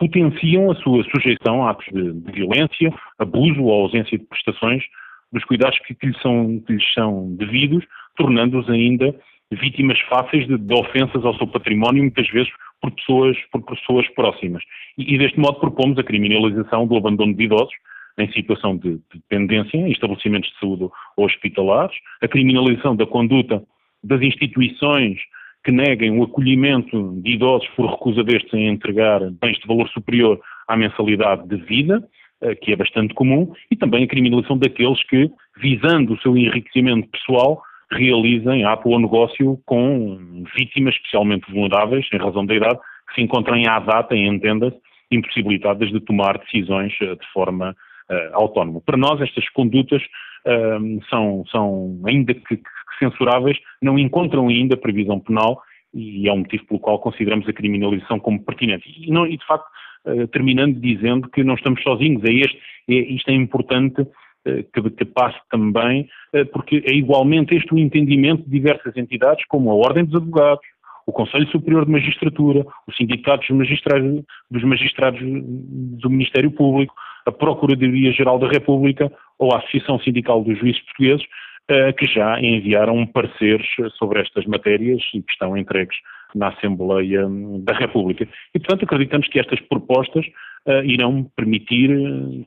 potenciam 0.02 0.72
a 0.72 0.76
sua 0.76 1.04
sujeição 1.04 1.64
a 1.64 1.70
atos 1.70 1.86
de, 1.94 2.12
de 2.12 2.32
violência, 2.32 2.92
abuso 3.20 3.62
ou 3.62 3.84
ausência 3.84 4.18
de 4.18 4.26
prestações 4.26 4.84
dos 5.32 5.46
cuidados 5.46 5.78
que, 5.86 5.94
que, 5.94 6.08
lhes, 6.08 6.20
são, 6.22 6.60
que 6.66 6.74
lhes 6.74 6.94
são 6.94 7.36
devidos, 7.36 7.86
tornando-os 8.16 8.70
ainda 8.70 9.16
vítimas 9.52 10.00
fáceis 10.02 10.48
de, 10.48 10.58
de, 10.58 10.74
ofensas 10.74 11.26
ao 11.26 11.36
seu 11.36 11.48
património, 11.48 12.04
muitas 12.04 12.28
vezes 12.30 12.52
por 12.82 12.92
pessoas, 12.92 13.38
por 13.52 13.62
pessoas 13.64 14.08
próximas. 14.10 14.64
E, 14.98 15.14
e, 15.14 15.18
deste 15.18 15.40
modo 15.40 15.60
propomos 15.60 15.98
a 15.98 16.04
criminalização 16.04 16.88
do 16.88 16.96
abandono 16.96 17.34
de 17.34 17.44
idosos 17.44 17.74
em 18.18 18.32
situação 18.32 18.78
de, 18.78 18.94
de 18.94 19.02
dependência 19.30 19.78
em 19.78 19.92
estabelecimentos 19.92 20.50
de 20.52 20.60
saúde 20.60 20.90
ou 21.18 21.26
hospitalares, 21.26 21.96
a 22.22 22.28
criminalização 22.28 22.96
da 22.96 23.06
conduta 23.06 23.64
das 24.04 24.22
instituições 24.22 25.20
que 25.64 25.72
neguem 25.72 26.18
o 26.18 26.24
acolhimento 26.24 27.22
de 27.22 27.32
idosos 27.32 27.68
por 27.76 27.90
recusa 27.90 28.24
destes 28.24 28.54
em 28.54 28.68
entregar 28.68 29.20
bens 29.42 29.58
de 29.60 29.68
valor 29.68 29.88
superior 29.90 30.40
à 30.68 30.76
mensalidade 30.76 31.48
de 31.48 31.58
vida, 31.58 32.04
eh, 32.42 32.56
que 32.56 32.72
é 32.72 32.76
bastante 32.76 33.14
comum, 33.14 33.54
e 33.70 33.76
também 33.76 34.04
a 34.04 34.08
criminalização 34.08 34.58
daqueles 34.58 35.04
que, 35.04 35.30
visando 35.58 36.14
o 36.14 36.20
seu 36.22 36.36
enriquecimento 36.36 37.08
pessoal, 37.10 37.62
realizem 37.92 38.64
ato 38.64 38.90
ou 38.90 39.00
negócio 39.00 39.60
com 39.66 40.44
vítimas 40.56 40.96
especialmente 40.96 41.52
vulneráveis, 41.52 42.08
em 42.14 42.18
razão 42.18 42.46
da 42.46 42.56
idade, 42.56 42.80
que 43.10 43.16
se 43.16 43.22
encontram 43.22 43.62
à 43.68 43.80
data, 43.80 44.16
entenda-se, 44.16 44.78
impossibilitadas 45.12 45.92
de 45.92 46.00
tomar 46.00 46.38
decisões 46.38 46.94
eh, 47.02 47.16
de 47.16 47.28
forma 47.34 47.76
uh, 48.10 48.16
autónoma. 48.34 48.80
Para 48.82 48.96
nós, 48.96 49.20
estas 49.20 49.48
condutas 49.50 50.02
uh, 50.02 51.04
são, 51.10 51.44
são, 51.52 52.02
ainda 52.06 52.34
que, 52.34 52.58
que, 52.58 52.64
censuráveis, 52.98 53.58
não 53.82 54.00
encontram 54.00 54.48
ainda 54.48 54.78
previsão 54.78 55.20
penal 55.20 55.62
e 55.94 56.30
é 56.30 56.32
um 56.32 56.38
motivo 56.38 56.66
pelo 56.66 56.80
qual 56.80 57.00
consideramos 57.00 57.48
a 57.50 57.54
criminalização 57.54 58.20
como 58.20 58.42
pertinente. 58.42 58.88
E, 58.88 59.12
não, 59.12 59.28
e 59.28 59.36
de 59.36 59.46
facto, 59.46 59.68
uh, 60.06 60.28
terminando 60.28 60.80
dizendo 60.80 61.28
que 61.30 61.44
não 61.44 61.56
estamos 61.56 61.84
sozinhos, 61.84 62.24
é 62.24 62.32
este, 62.32 62.58
é, 62.90 62.94
isto 62.94 63.30
é 63.30 63.34
importante 63.34 64.08
eh, 64.44 64.66
que, 64.74 65.06
passe 65.06 65.38
também, 65.52 66.10
eh, 66.34 66.46
porque 66.46 66.84
é 66.88 66.94
igualmente 66.96 67.54
este 67.54 67.72
o 67.76 67.78
entendimento 67.78 68.44
de 68.44 68.50
diversas 68.50 68.98
entidades, 68.98 69.46
como 69.46 69.70
a 69.70 69.76
Ordem 69.76 70.04
dos 70.04 70.16
Advogados, 70.16 70.66
o 71.06 71.12
Conselho 71.12 71.48
Superior 71.50 71.86
de 71.86 71.92
Magistratura, 71.92 72.66
os 72.88 72.96
sindicatos 72.96 73.48
dos 73.48 73.58
magistrados, 73.58 74.24
dos 74.50 74.64
magistrados 74.64 75.20
do 75.22 76.10
Ministério 76.10 76.50
Público, 76.50 76.96
a 77.28 77.32
Procuradoria-Geral 77.32 78.40
da 78.40 78.48
República 78.48 79.12
ou 79.38 79.54
a 79.54 79.60
Associação 79.60 80.00
Sindical 80.00 80.44
dos 80.44 80.58
Juízes 80.58 80.82
Portugueses, 80.86 81.26
eh, 81.68 81.94
que 81.94 82.08
já 82.08 82.42
enviaram 82.42 83.06
pareceres 83.06 83.68
sobre 84.00 84.22
estas 84.22 84.48
matérias 84.48 85.04
e 85.14 85.22
que 85.22 85.32
estão 85.32 85.56
entregues 85.56 85.98
na 86.34 86.48
Assembleia 86.48 87.28
da 87.60 87.74
República. 87.74 88.28
E, 88.56 88.60
portanto, 88.60 88.86
acreditamos 88.86 89.28
que 89.28 89.40
estas 89.40 89.60
propostas 89.60 90.26
irão 90.84 91.24
permitir 91.36 91.90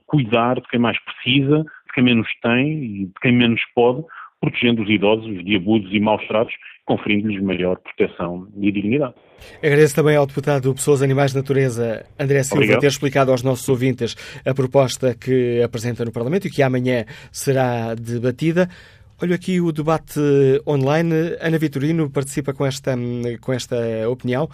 cuidar 0.06 0.54
de 0.60 0.68
quem 0.68 0.78
mais 0.78 0.96
precisa, 1.00 1.64
quem 1.94 2.04
menos 2.04 2.28
tem 2.42 2.84
e 2.84 3.04
de 3.06 3.12
quem 3.22 3.32
menos 3.32 3.60
pode, 3.74 4.04
protegendo 4.40 4.82
os 4.82 4.90
idosos 4.90 5.44
de 5.44 5.56
abusos 5.56 5.90
e 5.92 6.00
maus 6.00 6.26
tratos, 6.26 6.54
conferindo-lhes 6.84 7.42
maior 7.42 7.78
proteção 7.78 8.46
e 8.60 8.70
dignidade. 8.70 9.14
Agradeço 9.58 9.94
também 9.94 10.16
ao 10.16 10.26
deputado 10.26 10.74
Pessoas, 10.74 11.02
Animais 11.02 11.32
de 11.32 11.38
Natureza, 11.38 12.04
André 12.18 12.42
Silva, 12.42 12.56
Obrigado. 12.62 12.80
ter 12.80 12.86
explicado 12.88 13.30
aos 13.30 13.42
nossos 13.42 13.68
ouvintes 13.68 14.14
a 14.44 14.52
proposta 14.52 15.14
que 15.14 15.62
apresenta 15.62 16.04
no 16.04 16.12
Parlamento 16.12 16.46
e 16.46 16.50
que 16.50 16.62
amanhã 16.62 17.04
será 17.32 17.94
debatida. 17.94 18.68
Olho 19.22 19.34
aqui 19.34 19.60
o 19.60 19.72
debate 19.72 20.20
online. 20.66 21.36
Ana 21.40 21.56
Vitorino 21.56 22.10
participa 22.10 22.52
com 22.52 22.66
esta, 22.66 22.94
com 23.40 23.52
esta 23.52 23.76
opinião 24.08 24.48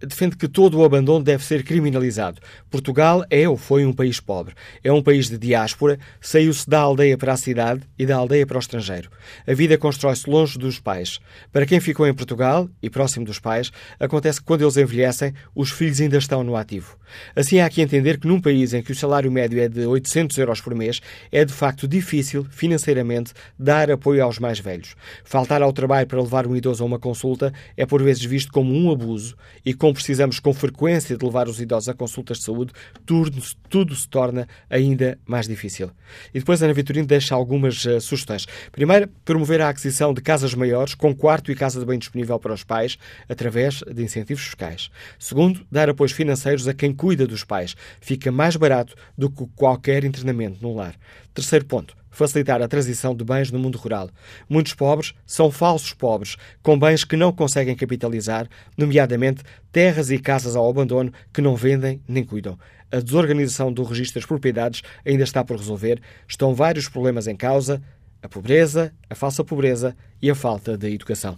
defende 0.00 0.36
que 0.36 0.48
todo 0.48 0.78
o 0.78 0.84
abandono 0.84 1.24
deve 1.24 1.44
ser 1.44 1.62
criminalizado. 1.62 2.40
Portugal 2.70 3.24
é 3.30 3.48
ou 3.48 3.56
foi 3.56 3.84
um 3.86 3.92
país 3.92 4.20
pobre. 4.20 4.54
É 4.82 4.92
um 4.92 5.02
país 5.02 5.28
de 5.28 5.38
diáspora, 5.38 5.98
saiu-se 6.20 6.68
da 6.68 6.80
aldeia 6.80 7.16
para 7.16 7.32
a 7.32 7.36
cidade 7.36 7.82
e 7.98 8.04
da 8.04 8.16
aldeia 8.16 8.46
para 8.46 8.56
o 8.56 8.60
estrangeiro. 8.60 9.10
A 9.46 9.54
vida 9.54 9.78
constrói-se 9.78 10.28
longe 10.28 10.58
dos 10.58 10.78
pais. 10.78 11.18
Para 11.52 11.66
quem 11.66 11.80
ficou 11.80 12.06
em 12.06 12.14
Portugal 12.14 12.68
e 12.82 12.90
próximo 12.90 13.24
dos 13.24 13.38
pais, 13.38 13.70
acontece 13.98 14.40
que 14.40 14.46
quando 14.46 14.62
eles 14.62 14.76
envelhecem, 14.76 15.32
os 15.54 15.70
filhos 15.70 16.00
ainda 16.00 16.18
estão 16.18 16.44
no 16.44 16.56
ativo. 16.56 16.96
Assim 17.34 17.60
há 17.60 17.68
que 17.68 17.80
entender 17.80 18.18
que 18.18 18.26
num 18.26 18.40
país 18.40 18.74
em 18.74 18.82
que 18.82 18.92
o 18.92 18.94
salário 18.94 19.30
médio 19.30 19.60
é 19.60 19.68
de 19.68 19.86
800 19.86 20.36
euros 20.38 20.60
por 20.60 20.74
mês, 20.74 21.00
é 21.30 21.44
de 21.44 21.52
facto 21.52 21.86
difícil, 21.86 22.46
financeiramente, 22.50 23.32
dar 23.58 23.90
apoio 23.90 24.22
aos 24.22 24.38
mais 24.38 24.58
velhos. 24.58 24.94
Faltar 25.24 25.62
ao 25.62 25.72
trabalho 25.72 26.06
para 26.06 26.20
levar 26.20 26.46
um 26.46 26.56
idoso 26.56 26.82
a 26.82 26.86
uma 26.86 26.98
consulta 26.98 27.52
é 27.76 27.86
por 27.86 28.02
vezes 28.02 28.24
visto 28.24 28.52
como 28.52 28.74
um 28.74 28.90
abuso 28.90 29.36
e 29.64 29.72
como 29.72 29.95
precisamos 29.96 30.38
com 30.38 30.54
frequência 30.54 31.16
de 31.16 31.24
levar 31.24 31.48
os 31.48 31.60
idosos 31.60 31.88
a 31.88 31.94
consultas 31.94 32.38
de 32.38 32.44
saúde, 32.44 32.72
tudo, 33.04 33.42
tudo 33.68 33.94
se 33.94 34.08
torna 34.08 34.46
ainda 34.70 35.18
mais 35.26 35.48
difícil. 35.48 35.90
E 36.32 36.38
depois 36.38 36.62
Ana 36.62 36.72
Vitorino 36.72 37.06
deixa 37.06 37.34
algumas 37.34 37.84
uh, 37.84 38.00
sugestões. 38.00 38.46
Primeiro, 38.70 39.08
promover 39.24 39.60
a 39.60 39.68
aquisição 39.68 40.14
de 40.14 40.20
casas 40.20 40.54
maiores 40.54 40.94
com 40.94 41.14
quarto 41.14 41.50
e 41.50 41.54
casa 41.54 41.80
de 41.80 41.86
banho 41.86 41.98
disponível 41.98 42.38
para 42.38 42.52
os 42.52 42.62
pais 42.62 42.98
através 43.28 43.82
de 43.82 44.02
incentivos 44.02 44.44
fiscais. 44.44 44.90
Segundo, 45.18 45.66
dar 45.70 45.88
apoios 45.88 46.12
financeiros 46.12 46.68
a 46.68 46.74
quem 46.74 46.92
cuida 46.92 47.26
dos 47.26 47.44
pais. 47.44 47.74
Fica 48.00 48.30
mais 48.30 48.56
barato 48.56 48.94
do 49.16 49.30
que 49.30 49.46
qualquer 49.56 50.04
internamento 50.04 50.58
no 50.62 50.74
lar. 50.74 50.94
Terceiro 51.34 51.64
ponto 51.64 51.96
facilitar 52.16 52.62
a 52.62 52.68
transição 52.68 53.14
de 53.14 53.22
bens 53.22 53.50
no 53.52 53.58
mundo 53.58 53.76
rural. 53.76 54.08
Muitos 54.48 54.72
pobres 54.72 55.12
são 55.26 55.50
falsos 55.50 55.92
pobres, 55.92 56.36
com 56.62 56.78
bens 56.78 57.04
que 57.04 57.14
não 57.14 57.30
conseguem 57.30 57.76
capitalizar, 57.76 58.48
nomeadamente 58.76 59.42
terras 59.70 60.10
e 60.10 60.18
casas 60.18 60.56
ao 60.56 60.68
abandono 60.68 61.12
que 61.32 61.42
não 61.42 61.54
vendem 61.54 62.00
nem 62.08 62.24
cuidam. 62.24 62.56
A 62.90 63.00
desorganização 63.00 63.70
do 63.70 63.82
registro 63.82 64.20
das 64.20 64.26
propriedades 64.26 64.82
ainda 65.04 65.24
está 65.24 65.44
por 65.44 65.58
resolver. 65.58 66.00
Estão 66.26 66.54
vários 66.54 66.88
problemas 66.88 67.26
em 67.26 67.36
causa: 67.36 67.82
a 68.22 68.28
pobreza, 68.28 68.94
a 69.10 69.14
falsa 69.14 69.44
pobreza 69.44 69.94
e 70.22 70.30
a 70.30 70.34
falta 70.34 70.78
de 70.78 70.94
educação. 70.94 71.36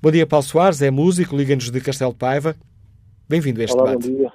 Bom 0.00 0.10
dia, 0.10 0.26
Paulo 0.26 0.44
Soares, 0.44 0.80
é 0.80 0.90
músico, 0.90 1.36
liga-nos 1.36 1.70
de 1.70 1.80
Castelo 1.80 2.12
de 2.12 2.18
Paiva. 2.18 2.56
Bem-vindo 3.28 3.60
a 3.60 3.64
este 3.64 3.76
Olá, 3.76 3.90
debate. 3.90 4.08
Bom 4.08 4.16
dia. 4.16 4.32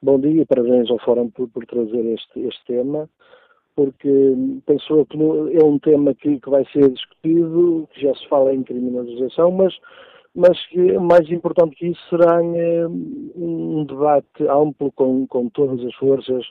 Bom 0.00 0.20
dia 0.20 0.42
e 0.42 0.44
parabéns 0.44 0.90
ao 0.90 0.98
Fórum 0.98 1.30
por, 1.30 1.48
por 1.48 1.64
trazer 1.64 2.04
este, 2.12 2.40
este 2.40 2.64
tema, 2.66 3.08
porque 3.76 4.34
penso 4.66 5.06
que 5.06 5.18
é 5.18 5.64
um 5.64 5.78
tema 5.78 6.14
que, 6.14 6.38
que 6.38 6.50
vai 6.50 6.64
ser 6.72 6.90
discutido, 6.90 7.88
que 7.92 8.02
já 8.02 8.14
se 8.14 8.28
fala 8.28 8.54
em 8.54 8.62
criminalização, 8.62 9.50
mas 9.50 9.74
mas 10.34 10.58
que 10.66 10.98
mais 10.98 11.30
importante 11.30 11.76
que 11.76 11.86
isso 11.88 12.08
será 12.08 12.42
eh, 12.42 12.86
um 12.88 13.84
debate 13.84 14.48
amplo 14.48 14.90
com, 14.92 15.26
com 15.28 15.48
todas 15.50 15.84
as 15.86 15.94
forças, 15.94 16.44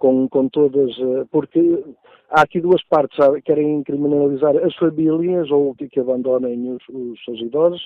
com, 0.00 0.28
com 0.28 0.48
todas, 0.48 0.90
eh, 0.98 1.24
porque 1.30 1.84
há 2.30 2.42
aqui 2.42 2.60
duas 2.60 2.82
partes, 2.84 3.16
querem 3.44 3.82
criminalizar 3.84 4.56
as 4.56 4.74
famílias 4.74 5.50
ou 5.52 5.72
que, 5.76 5.88
que 5.88 6.00
abandonem 6.00 6.72
os, 6.72 6.82
os 6.88 7.24
seus 7.24 7.40
idosos, 7.40 7.82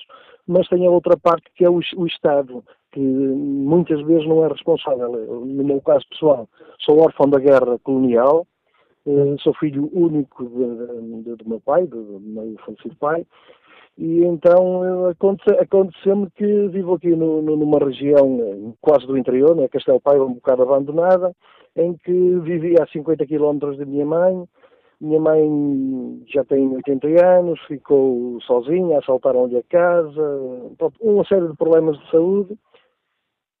mas 0.47 0.67
tem 0.69 0.87
a 0.87 0.91
outra 0.91 1.15
parte 1.17 1.45
que 1.55 1.63
é 1.63 1.69
o, 1.69 1.79
o 1.97 2.07
Estado, 2.07 2.63
que 2.91 2.99
muitas 2.99 4.01
vezes 4.05 4.27
não 4.27 4.43
é 4.43 4.47
responsável. 4.47 5.11
No 5.45 5.63
meu 5.63 5.81
caso 5.81 6.03
pessoal, 6.09 6.47
sou 6.79 6.99
órfão 6.99 7.29
da 7.29 7.39
guerra 7.39 7.77
colonial, 7.83 8.47
eh, 9.05 9.35
sou 9.39 9.53
filho 9.55 9.89
único 9.93 10.43
do 10.43 11.49
meu 11.49 11.59
pai, 11.61 11.85
do 11.87 12.19
meu 12.21 12.55
falecido 12.65 12.95
pai, 12.95 13.25
e 13.97 14.23
então 14.23 15.09
aconteceu-me 15.61 16.29
que 16.31 16.67
vivo 16.69 16.95
aqui 16.95 17.15
no, 17.15 17.41
no, 17.41 17.55
numa 17.55 17.77
região 17.77 18.39
eh, 18.41 18.73
quase 18.81 19.05
do 19.05 19.17
interior, 19.17 19.55
né, 19.55 19.67
Castelo 19.67 20.01
Paiva, 20.01 20.25
um 20.25 20.33
bocado 20.33 20.63
abandonada, 20.63 21.35
em 21.75 21.93
que 21.93 22.39
vivia 22.39 22.83
a 22.83 22.87
50 22.87 23.25
quilómetros 23.25 23.77
da 23.77 23.85
minha 23.85 24.05
mãe. 24.05 24.47
Minha 25.01 25.19
mãe 25.19 26.23
já 26.33 26.45
tem 26.45 26.67
80 26.75 27.07
anos, 27.25 27.59
ficou 27.67 28.39
sozinha, 28.41 28.99
assaltaram-lhe 28.99 29.57
a 29.57 29.63
casa, 29.63 30.39
uma 31.01 31.25
série 31.25 31.47
de 31.47 31.57
problemas 31.57 31.99
de 31.99 32.09
saúde. 32.09 32.57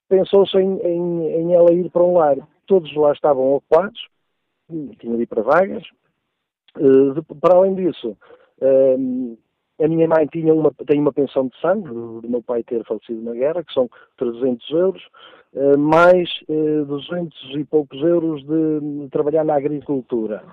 Pensou-se 0.07 0.57
em, 0.57 0.79
em, 0.79 1.27
em 1.27 1.53
ela 1.53 1.73
ir 1.73 1.89
para 1.91 2.03
um 2.03 2.13
lar. 2.13 2.37
Todos 2.65 2.95
lá 2.95 3.11
estavam 3.11 3.55
ocupados, 3.55 4.07
tinha 4.69 5.17
de 5.17 5.23
ir 5.23 5.27
para 5.27 5.41
vagas. 5.41 5.83
De, 6.75 7.21
para 7.39 7.55
além 7.55 7.75
disso, 7.75 8.17
uh, 8.61 9.37
a 9.83 9.87
minha 9.87 10.07
mãe 10.07 10.25
tinha 10.27 10.53
uma, 10.53 10.71
tem 10.87 10.99
uma 10.99 11.13
pensão 11.13 11.47
de 11.47 11.59
sangue, 11.59 11.87
do, 11.87 12.21
meu 12.27 12.41
pai 12.41 12.63
ter 12.63 12.83
falecido 12.85 13.21
na 13.21 13.33
guerra, 13.33 13.63
que 13.63 13.73
são 13.73 13.89
300 14.17 14.69
euros, 14.71 15.03
uh, 15.53 15.77
mais 15.77 16.29
uh, 16.49 16.85
200 16.85 17.55
e 17.57 17.63
poucos 17.65 18.01
euros 18.01 18.43
de, 18.43 19.09
trabalhar 19.09 19.43
na 19.43 19.55
agricultura. 19.55 20.43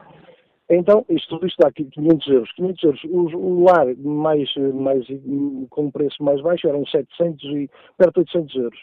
Então, 0.68 1.04
isto, 1.08 1.30
tudo 1.30 1.46
isto 1.46 1.58
dá 1.58 1.68
aqui 1.68 1.84
500 1.84 2.28
euros. 2.28 2.52
500 2.52 2.82
euros. 2.84 3.04
O, 3.04 3.64
lar 3.64 3.86
mais, 3.96 4.54
mais, 4.74 5.04
com 5.68 5.90
preço 5.90 6.22
mais 6.22 6.40
baixo 6.42 6.68
eram 6.68 6.86
700 6.86 7.42
e 7.44 7.70
perto 7.98 8.14
de 8.14 8.36
800 8.36 8.54
euros. 8.54 8.78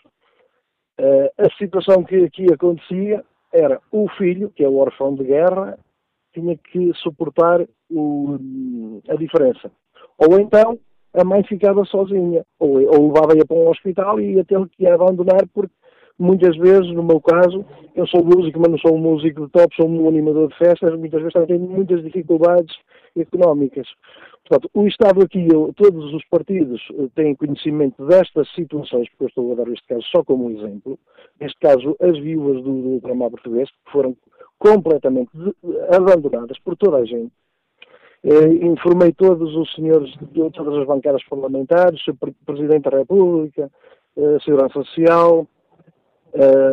A 1.37 1.49
situação 1.57 2.03
que 2.03 2.25
aqui 2.25 2.51
acontecia 2.51 3.23
era 3.53 3.79
o 3.91 4.07
filho, 4.17 4.51
que 4.55 4.63
é 4.63 4.69
o 4.69 4.77
órfão 4.77 5.15
de 5.15 5.23
guerra, 5.23 5.77
tinha 6.33 6.57
que 6.57 6.91
suportar 6.95 7.65
o, 7.89 9.01
a 9.09 9.15
diferença. 9.15 9.71
Ou 10.17 10.39
então 10.39 10.77
a 11.13 11.23
mãe 11.23 11.43
ficava 11.43 11.83
sozinha, 11.85 12.45
ou, 12.59 12.83
ou 12.85 13.07
levava-a 13.07 13.45
para 13.45 13.57
um 13.57 13.69
hospital 13.69 14.19
e 14.19 14.35
ia 14.35 14.45
ter 14.45 14.59
que 14.69 14.85
abandonar 14.85 15.47
porque 15.53 15.73
muitas 16.19 16.55
vezes, 16.57 16.91
no 16.93 17.03
meu 17.03 17.21
caso, 17.21 17.65
eu 17.95 18.07
sou 18.07 18.23
músico, 18.23 18.59
mas 18.59 18.71
não 18.71 18.77
sou 18.79 18.95
um 18.95 18.99
músico 18.99 19.45
de 19.45 19.51
top, 19.51 19.75
sou 19.75 19.87
um 19.87 20.07
animador 20.07 20.49
de 20.49 20.57
festas, 20.57 20.97
muitas 20.97 21.19
vezes 21.19 21.33
também 21.33 21.59
tenho 21.59 21.69
muitas 21.69 22.03
dificuldades 22.03 22.75
económicas. 23.15 23.87
Portanto, 24.47 24.69
o 24.73 24.87
Estado 24.87 25.21
aqui, 25.21 25.45
todos 25.75 26.13
os 26.13 26.25
partidos 26.29 26.81
eh, 26.93 27.09
têm 27.15 27.35
conhecimento 27.35 28.05
destas 28.05 28.49
situações, 28.53 29.09
porque 29.09 29.25
eu 29.25 29.27
estou 29.27 29.51
a 29.51 29.55
dar 29.55 29.67
este 29.67 29.85
caso 29.85 30.03
só 30.03 30.23
como 30.23 30.45
um 30.45 30.51
exemplo. 30.51 30.97
Neste 31.39 31.59
caso, 31.59 31.97
as 31.99 32.17
viúvas 32.17 32.63
do, 32.63 32.99
do 32.99 33.29
Português, 33.29 33.69
que 33.69 33.91
foram 33.91 34.15
completamente 34.57 35.29
abandonadas 35.93 36.57
por 36.59 36.77
toda 36.77 36.97
a 36.97 37.05
gente. 37.05 37.31
Eh, 38.23 38.65
informei 38.65 39.11
todos 39.11 39.53
os 39.53 39.73
senhores 39.75 40.09
de 40.17 40.49
todas 40.51 40.77
as 40.77 40.87
bancadas 40.87 41.23
parlamentares, 41.25 41.99
o 42.07 42.15
Presidente 42.45 42.89
da 42.89 42.97
República, 42.97 43.69
a 44.17 44.39
Segurança 44.39 44.81
Social, 44.81 45.45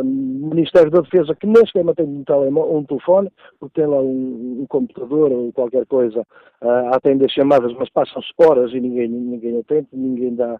Ministério 0.04 0.90
da 0.90 1.00
Defesa, 1.00 1.34
que 1.34 1.46
nem 1.46 1.64
sequer 1.66 1.84
tem 1.94 2.06
um, 2.06 2.76
um 2.76 2.84
telefone, 2.84 3.30
porque 3.58 3.80
tem 3.80 3.88
lá 3.88 4.00
um, 4.00 4.62
um 4.62 4.66
computador 4.68 5.32
ou 5.32 5.52
qualquer 5.52 5.86
coisa 5.86 6.26
a 6.60 6.96
atender 6.96 7.30
chamadas, 7.30 7.72
mas 7.78 7.88
passam-se 7.90 8.32
horas 8.38 8.72
e 8.72 8.80
ninguém, 8.80 9.08
ninguém 9.08 9.58
atende, 9.58 9.88
ninguém 9.92 10.34
dá 10.34 10.58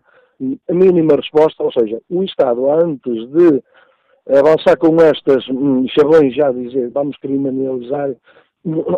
a 0.69 0.75
mínima 0.75 1.17
resposta, 1.17 1.63
ou 1.63 1.73
seja, 1.73 2.01
o 2.11 2.23
Estado, 2.23 2.71
antes 2.71 3.29
de 3.31 3.63
avançar 4.29 4.77
com 4.79 4.97
estas 5.01 5.47
hum, 5.49 5.87
chavões 5.89 6.35
já 6.35 6.51
dizer 6.51 6.91
vamos 6.91 7.17
criminalizar 7.19 8.15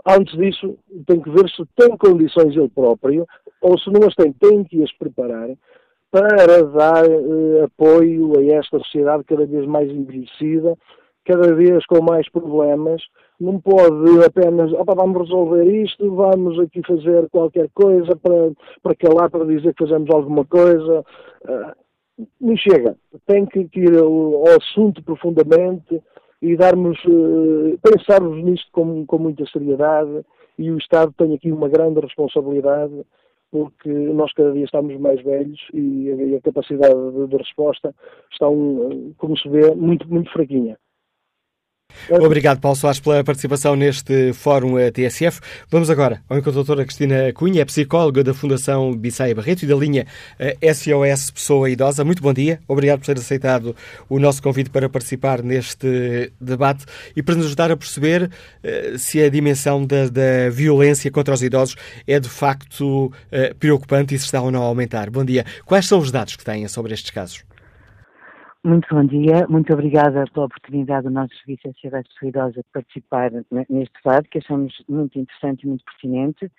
antes 0.07 0.37
disso, 0.37 0.79
tem 1.07 1.21
que 1.21 1.31
ver 1.31 1.49
se 1.51 1.65
tem 1.77 1.97
condições 1.97 2.57
ele 2.57 2.69
próprio, 2.69 3.27
ou 3.61 3.77
se 3.79 3.91
não 3.91 4.07
as 4.07 4.15
tem, 4.15 4.33
tem 4.33 4.63
que 4.63 4.83
as 4.83 4.93
preparar 4.93 5.51
para 6.17 6.63
dar 6.63 7.05
eh, 7.05 7.65
apoio 7.65 8.39
a 8.39 8.43
esta 8.55 8.79
sociedade 8.79 9.25
cada 9.25 9.45
vez 9.45 9.67
mais 9.67 9.91
envelhecida, 9.91 10.75
cada 11.27 11.55
vez 11.55 11.85
com 11.85 12.03
mais 12.03 12.27
problemas. 12.31 13.03
Não 13.39 13.61
pode 13.61 14.25
apenas, 14.25 14.73
opa, 14.73 14.95
vamos 14.95 15.19
resolver 15.19 15.65
isto, 15.65 16.15
vamos 16.15 16.59
aqui 16.59 16.81
fazer 16.87 17.29
qualquer 17.29 17.69
coisa 17.75 18.17
para, 18.17 18.53
para 18.83 18.95
calar, 18.95 19.31
para 19.31 19.45
dizer 19.45 19.75
que 19.75 19.85
fazemos 19.85 20.09
alguma 20.09 20.47
coisa. 20.47 21.05
Uh, 21.45 22.27
não 22.41 22.57
chega. 22.57 22.97
Tem 23.27 23.45
que 23.45 23.69
ir 23.75 23.99
ao, 23.99 24.37
ao 24.37 24.57
assunto 24.57 25.03
profundamente, 25.03 26.03
e 26.41 26.57
darmos, 26.57 26.99
uh, 27.05 27.79
pensarmos 27.83 28.43
nisto 28.43 28.69
com, 28.73 29.05
com 29.05 29.19
muita 29.19 29.45
seriedade 29.53 30.25
e 30.59 30.71
o 30.71 30.79
Estado 30.79 31.13
tem 31.19 31.35
aqui 31.35 31.53
uma 31.53 31.69
grande 31.69 32.01
responsabilidade 32.01 33.05
porque 33.51 33.89
nós 33.89 34.33
cada 34.33 34.53
dia 34.53 34.65
estamos 34.65 34.99
mais 35.01 35.23
velhos 35.23 35.61
e 35.73 36.37
a, 36.37 36.41
capacidade 36.41 36.95
de, 37.29 37.37
resposta 37.37 37.95
está, 38.33 38.47
como 38.47 39.37
se 39.39 39.49
vê, 39.49 39.75
muito, 39.75 40.09
muito 40.09 40.31
fraquinha. 40.33 40.77
Obrigado, 42.09 42.61
Paulo 42.61 42.77
Soares, 42.77 43.01
pela 43.01 43.25
participação 43.25 43.75
neste 43.75 44.33
Fórum 44.33 44.79
eh, 44.79 44.93
TSF. 44.93 45.41
Vamos 45.69 45.91
agora 45.91 46.23
ao 46.29 46.37
encontro 46.37 46.53
da 46.53 46.65
doutora 46.65 46.85
Cristina 46.85 47.33
Cunha, 47.33 47.63
é 47.63 47.65
psicóloga 47.65 48.23
da 48.23 48.33
Fundação 48.33 48.95
Bissaia 48.95 49.35
Barreto 49.35 49.65
e 49.65 49.67
da 49.67 49.75
linha 49.75 50.07
SOS 50.63 51.29
eh, 51.29 51.33
Pessoa 51.35 51.69
Idosa. 51.69 52.05
Muito 52.05 52.23
bom 52.23 52.33
dia. 52.33 52.61
Obrigado 52.69 53.01
por 53.01 53.07
ter 53.07 53.19
aceitado 53.19 53.75
o 54.09 54.21
nosso 54.21 54.41
convite 54.41 54.71
para 54.71 54.89
participar 54.89 55.43
neste 55.43 56.33
debate 56.41 56.85
e 57.17 57.23
para 57.25 57.35
nos 57.35 57.47
ajudar 57.47 57.73
a 57.73 57.77
perceber 57.77 58.31
uh, 58.63 58.99
se 58.99 59.21
a 59.21 59.29
dimensão 59.29 59.85
da, 59.85 60.09
da, 60.09 60.49
violência 60.51 61.11
contra 61.11 61.35
os 61.35 61.43
idosos 61.43 61.75
é 62.07 62.21
de 62.21 62.29
facto 62.29 63.13
preocupante 63.59 64.15
e 64.15 64.19
se 64.19 64.27
está 64.27 64.41
ou 64.41 64.51
não 64.51 64.63
a 64.63 64.67
aumentar. 64.67 65.11
Bom 65.11 65.25
dia. 65.25 65.45
Quais 65.65 65.87
são 65.87 65.99
os 65.99 66.13
dados 66.13 66.37
que 66.37 66.45
têm 66.45 66.69
sobre 66.69 66.95
estes 66.95 67.11
casos? 67.11 67.43
Muito 68.67 68.93
bom 68.93 69.05
dia, 69.05 69.47
muito 69.49 69.73
obrigada 69.73 70.25
pela 70.35 70.47
oportunidade 70.47 71.07
do 71.07 71.13
nosso 71.13 71.33
Serviço 71.37 71.69
de 71.69 71.75
Sociedade 71.75 72.09
Idosa 72.21 72.55
de 72.55 72.67
participar 72.73 73.31
neste 73.71 73.95
debate, 74.03 74.29
que 74.29 74.39
achamos 74.39 74.83
muito 74.89 75.17
interessante 75.21 75.63
e 75.63 75.69
muito 75.69 75.85
pertinente. 75.85 76.51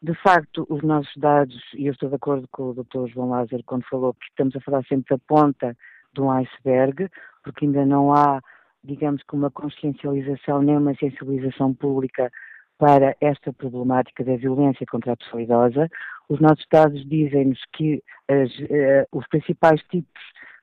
De 0.00 0.14
facto, 0.14 0.64
os 0.70 0.80
nossos 0.84 1.12
dados, 1.16 1.60
e 1.74 1.88
eu 1.88 1.92
estou 1.92 2.08
de 2.08 2.14
acordo 2.14 2.46
com 2.52 2.70
o 2.70 2.72
Dr. 2.72 3.08
João 3.08 3.30
Lázaro 3.30 3.64
quando 3.66 3.84
falou 3.88 4.14
que 4.14 4.26
estamos 4.26 4.54
a 4.54 4.60
falar 4.60 4.84
sempre 4.84 5.16
da 5.16 5.18
ponta 5.26 5.76
de 6.14 6.20
um 6.20 6.30
iceberg, 6.30 7.08
porque 7.42 7.64
ainda 7.64 7.84
não 7.84 8.12
há, 8.12 8.40
digamos 8.84 9.24
que 9.24 9.34
uma 9.34 9.50
consciencialização 9.50 10.62
nem 10.62 10.76
uma 10.76 10.94
sensibilização 10.94 11.74
pública 11.74 12.30
para 12.78 13.16
esta 13.20 13.52
problemática 13.52 14.22
da 14.22 14.36
violência 14.36 14.86
contra 14.88 15.14
a 15.14 15.16
pessoa 15.16 15.42
idosa. 15.42 15.88
Os 16.28 16.38
nossos 16.38 16.64
dados 16.70 17.04
dizem-nos 17.08 17.58
que 17.72 18.00
as, 18.28 18.56
uh, 18.56 19.08
os 19.10 19.26
principais 19.26 19.82
tipos 19.90 20.22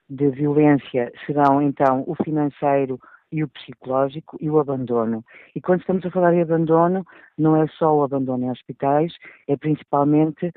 de 0.09 0.29
violência 0.29 1.11
serão 1.25 1.61
então 1.61 2.03
o 2.07 2.15
financeiro 2.23 2.99
e 3.31 3.43
o 3.43 3.47
psicológico 3.47 4.37
e 4.39 4.49
o 4.49 4.59
abandono. 4.59 5.25
E 5.55 5.61
quando 5.61 5.81
estamos 5.81 6.05
a 6.05 6.11
falar 6.11 6.33
de 6.33 6.41
abandono, 6.41 7.05
não 7.37 7.55
é 7.55 7.67
só 7.67 7.95
o 7.95 8.03
abandono 8.03 8.45
em 8.45 8.51
hospitais, 8.51 9.13
é 9.47 9.57
principalmente 9.57 10.51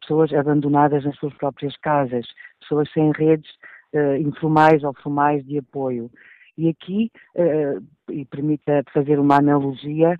pessoas 0.00 0.32
abandonadas 0.32 1.04
nas 1.04 1.16
suas 1.16 1.34
próprias 1.34 1.76
casas, 1.78 2.26
pessoas 2.60 2.88
sem 2.92 3.10
redes 3.12 3.50
uh, 3.92 4.16
informais 4.16 4.84
ou 4.84 4.94
formais 4.94 5.44
de 5.44 5.58
apoio. 5.58 6.08
E 6.56 6.68
aqui, 6.68 7.10
uh, 7.34 7.84
e 8.12 8.24
permita 8.26 8.84
fazer 8.92 9.18
uma 9.18 9.38
analogia, 9.38 10.16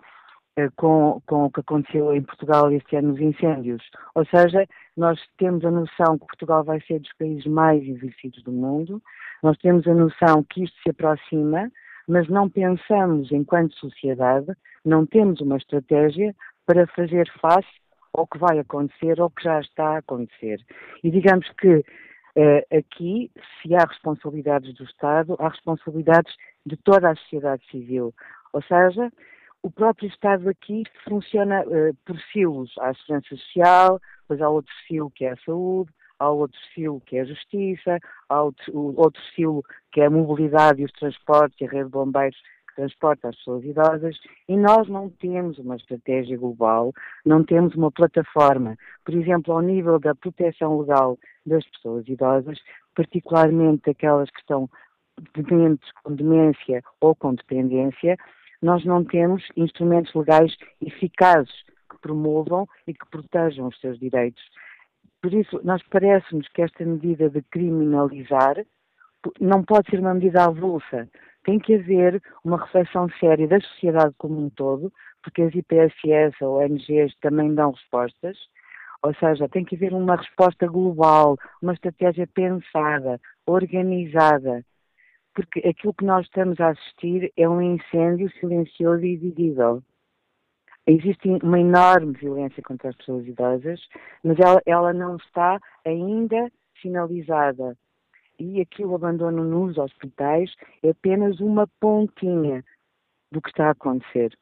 eh, 0.57 0.69
com, 0.77 1.23
com 1.27 1.45
o 1.45 1.51
que 1.51 1.61
aconteceu 1.61 2.13
em 2.15 2.23
Portugal 2.23 2.71
este 2.73 2.97
ano 2.97 3.09
nos 3.09 3.21
incêndios. 3.21 3.83
Ou 4.15 4.27
seja, 4.27 4.67
nós 5.01 5.19
temos 5.39 5.65
a 5.65 5.71
noção 5.71 6.19
que 6.19 6.27
Portugal 6.27 6.63
vai 6.63 6.79
ser 6.83 7.01
dos 7.01 7.13
países 7.15 7.47
mais 7.47 7.83
envelhecidos 7.83 8.43
do 8.43 8.53
mundo, 8.53 9.03
nós 9.43 9.57
temos 9.57 9.87
a 9.89 9.95
noção 9.95 10.45
que 10.45 10.65
isto 10.65 10.77
se 10.83 10.91
aproxima, 10.91 11.73
mas 12.07 12.29
não 12.29 12.51
pensamos 12.51 13.33
enquanto 13.33 13.75
sociedade, 13.77 14.49
não 14.85 15.07
temos 15.07 15.41
uma 15.41 15.57
estratégia 15.57 16.37
para 16.67 16.87
fazer 16.89 17.27
face 17.41 17.67
ou 18.13 18.27
que 18.27 18.37
vai 18.37 18.59
acontecer 18.59 19.19
ou 19.23 19.31
que 19.31 19.43
já 19.43 19.59
está 19.61 19.95
a 19.95 19.99
acontecer. 19.99 20.61
E 21.03 21.11
digamos 21.11 21.49
que 21.59 21.77
uh, 21.77 22.77
aqui, 22.79 23.31
se 23.63 23.75
há 23.75 23.87
responsabilidades 23.89 24.75
do 24.75 24.85
Estado, 24.85 25.35
há 25.39 25.49
responsabilidades 25.49 26.35
de 26.67 26.77
toda 26.77 27.09
a 27.09 27.17
sociedade 27.17 27.65
civil. 27.71 28.13
Ou 28.53 28.63
seja, 28.63 29.11
o 29.63 29.71
próprio 29.71 30.09
Estado 30.09 30.49
aqui 30.49 30.85
funciona 31.05 31.63
uh, 31.63 31.95
por 32.05 32.19
silos. 32.33 32.73
Há 32.79 32.91
a 32.91 32.95
segurança 32.95 33.29
social, 33.29 34.01
depois 34.23 34.41
há 34.41 34.49
outro 34.49 34.73
silo 34.87 35.11
que 35.11 35.25
é 35.25 35.33
a 35.33 35.37
saúde, 35.45 35.91
há 36.19 36.31
outro 36.31 36.59
silo 36.75 37.01
que 37.01 37.17
é 37.17 37.23
a 37.23 37.25
justiça, 37.25 37.99
há 38.29 38.43
outro, 38.43 38.95
outro 38.97 39.21
silo 39.35 39.65
que 39.93 40.01
é 40.01 40.07
a 40.07 40.11
mobilidade 40.11 40.83
e 40.83 40.85
os 40.85 40.93
transportes 40.93 41.61
e 41.61 41.65
a 41.65 41.69
rede 41.69 41.85
de 41.85 41.91
bombeiros 41.91 42.39
que 42.69 42.77
transporta 42.77 43.29
as 43.29 43.37
pessoas 43.37 43.65
idosas 43.65 44.17
e 44.49 44.57
nós 44.57 44.89
não 44.89 45.11
temos 45.11 45.59
uma 45.59 45.77
estratégia 45.77 46.39
global, 46.39 46.93
não 47.25 47.43
temos 47.43 47.75
uma 47.75 47.91
plataforma, 47.91 48.77
por 49.05 49.15
exemplo, 49.15 49.53
ao 49.53 49.61
nível 49.61 49.99
da 49.99 50.15
proteção 50.15 50.79
legal 50.79 51.19
das 51.45 51.67
pessoas 51.71 52.07
idosas, 52.07 52.59
particularmente 52.95 53.91
aquelas 53.91 54.31
que 54.31 54.41
estão 54.41 54.71
dependentes 55.35 55.91
com 56.03 56.15
demência 56.15 56.83
ou 57.01 57.15
com 57.15 57.35
dependência, 57.35 58.17
nós 58.63 58.85
não 58.85 59.05
temos 59.05 59.43
instrumentos 59.57 60.13
legais 60.15 60.55
eficazes 60.81 61.53
que 61.91 61.99
promovam 62.01 62.67
e 62.87 62.95
que 62.95 63.07
protejam 63.11 63.69
os 63.69 63.79
seus 63.81 63.99
direitos. 63.99 64.43
Por 65.23 65.35
isso, 65.35 65.61
nós 65.65 65.83
parece-nos 65.91 66.49
que 66.49 66.63
esta 66.63 66.85
medida 66.85 67.29
de 67.29 67.43
criminalizar 67.43 68.57
não 69.39 69.63
pode 69.63 69.91
ser 69.91 70.01
uma 70.01 70.15
medida 70.15 70.45
avulsa. 70.45 71.09
Tem 71.45 71.59
que 71.59 71.75
haver 71.75 72.23
uma 72.45 72.59
reflexão 72.59 73.09
séria 73.19 73.47
da 73.47 73.61
sociedade 73.61 74.15
como 74.19 74.39
um 74.39 74.51
todo, 74.51 74.93
porque 75.23 75.43
as 75.43 75.55
IPSS 75.55 76.43
ou 76.43 76.63
ONGs 76.63 77.15
também 77.21 77.55
dão 77.55 77.73
respostas. 77.73 78.39
Ou 79.03 79.15
seja, 79.15 79.49
tem 79.49 79.65
que 79.65 79.77
haver 79.77 79.93
uma 79.95 80.17
resposta 80.17 80.67
global, 80.67 81.37
uma 81.63 81.73
estratégia 81.73 82.27
pensada, 82.27 83.21
organizada, 83.47 84.65
porque 85.35 85.61
aquilo 85.61 85.95
que 85.95 86.05
nós 86.05 86.27
estamos 86.27 86.59
a 86.61 86.71
assistir 86.71 87.33
é 87.37 87.49
um 87.49 87.61
incêndio 87.61 88.31
silencioso 88.39 89.05
e 89.05 89.17
visível. 89.17 89.83
Existe 90.87 91.29
uma 91.43 91.61
enorme 91.61 92.13
violência 92.15 92.63
contra 92.63 92.91
as 92.91 92.97
pessoas 92.97 93.27
idosas, 93.27 93.81
mas 94.25 94.39
ela, 94.39 94.61
ela 94.67 94.93
não 94.93 95.17
está 95.17 95.61
ainda 95.85 96.51
finalizada. 96.81 97.77
E 98.39 98.61
aquilo 98.61 98.95
abandono 98.95 99.45
nos 99.45 99.77
hospitais 99.77 100.51
é 100.83 100.91
apenas 100.91 101.39
uma 101.41 101.69
pontinha 101.79 102.65
do 103.31 103.41
que 103.41 103.51
está 103.51 103.69
a 103.69 103.73
acontecer. 103.73 104.37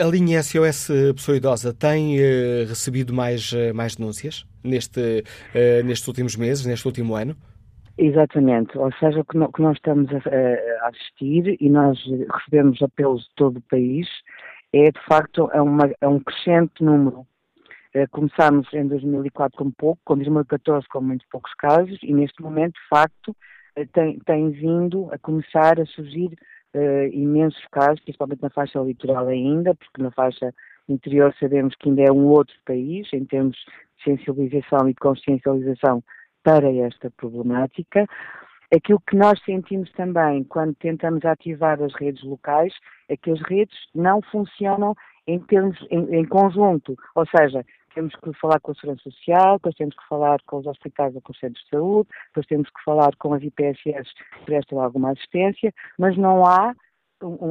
A 0.00 0.04
linha 0.04 0.42
SOS 0.42 0.88
Pessoa 1.14 1.36
Idosa 1.36 1.74
tem 1.74 2.18
uh, 2.18 2.68
recebido 2.68 3.12
mais, 3.12 3.52
uh, 3.52 3.74
mais 3.74 3.96
denúncias 3.96 4.46
neste, 4.62 5.00
uh, 5.00 5.84
nestes 5.84 6.06
últimos 6.06 6.36
meses, 6.36 6.64
neste 6.64 6.86
último 6.86 7.16
ano? 7.16 7.36
Exatamente, 8.00 8.78
ou 8.78 8.92
seja, 8.92 9.20
o 9.20 9.24
que, 9.24 9.60
nós 9.60 9.76
estamos 9.76 10.08
a, 10.12 10.18
a, 10.18 10.88
assistir 10.88 11.56
e 11.60 11.68
nós 11.68 11.98
recebemos 12.32 12.80
apelos 12.80 13.22
de 13.22 13.30
todo 13.34 13.56
o 13.56 13.62
país 13.62 14.06
é 14.72 14.92
de 14.92 15.00
facto 15.08 15.50
é, 15.52 15.60
uma, 15.60 15.90
é 16.00 16.06
um 16.06 16.20
crescente 16.20 16.82
número. 16.82 17.26
É, 17.92 18.06
começámos 18.06 18.72
em 18.72 18.86
2004 18.86 19.58
com 19.58 19.72
pouco, 19.72 20.00
com 20.04 20.14
2014 20.14 20.86
com 20.86 21.00
muito 21.00 21.24
poucos 21.28 21.52
casos 21.54 21.98
e 22.02 22.14
neste 22.14 22.40
momento, 22.40 22.74
de 22.74 22.88
facto, 22.88 23.34
eh, 23.74 23.86
tem, 23.86 24.18
tem 24.20 24.50
vindo 24.50 25.08
a 25.10 25.18
começar 25.18 25.80
a 25.80 25.86
surgir 25.86 26.38
uh, 26.74 27.06
imensos 27.12 27.64
casos, 27.72 28.00
principalmente 28.00 28.42
na 28.42 28.50
faixa 28.50 28.78
litoral 28.78 29.26
ainda, 29.26 29.74
porque 29.74 30.00
na 30.00 30.12
faixa 30.12 30.54
interior 30.88 31.34
sabemos 31.40 31.74
que 31.74 31.88
ainda 31.88 32.02
é 32.02 32.12
um 32.12 32.26
outro 32.26 32.54
país 32.64 33.08
em 33.12 33.24
termos 33.24 33.56
de 33.56 34.04
sensibilização 34.04 34.88
e 34.88 34.92
de 34.92 35.00
consciencialização 35.00 36.04
para 36.48 36.72
esta 36.72 37.10
problemática. 37.10 38.06
Aquilo 38.74 39.00
que 39.06 39.14
nós 39.14 39.38
sentimos 39.44 39.92
também 39.92 40.44
quando 40.44 40.74
tentamos 40.76 41.22
ativar 41.26 41.82
as 41.82 41.94
redes 41.94 42.22
locais 42.22 42.72
é 43.06 43.18
que 43.18 43.30
as 43.30 43.40
redes 43.42 43.76
não 43.94 44.22
funcionam 44.22 44.94
em 45.26 45.38
termos 45.40 45.76
em, 45.90 46.16
em 46.16 46.24
conjunto, 46.24 46.96
ou 47.14 47.26
seja, 47.26 47.62
temos 47.94 48.14
que 48.16 48.32
falar 48.40 48.60
com 48.60 48.72
a 48.72 48.74
Segurança 48.74 49.02
Social, 49.10 49.56
depois 49.56 49.74
temos 49.74 49.94
que 49.94 50.08
falar 50.08 50.38
com 50.46 50.56
os 50.58 50.66
hospitais 50.66 51.14
ou 51.14 51.20
com 51.20 51.32
os 51.32 51.38
centros 51.38 51.62
de 51.64 51.68
saúde, 51.68 52.08
depois 52.28 52.46
temos 52.46 52.70
que 52.70 52.82
falar 52.82 53.14
com 53.18 53.34
as 53.34 53.42
IPSS 53.42 54.08
que 54.14 54.44
prestam 54.46 54.80
alguma 54.80 55.10
assistência, 55.10 55.72
mas 55.98 56.16
não 56.16 56.46
há, 56.46 56.74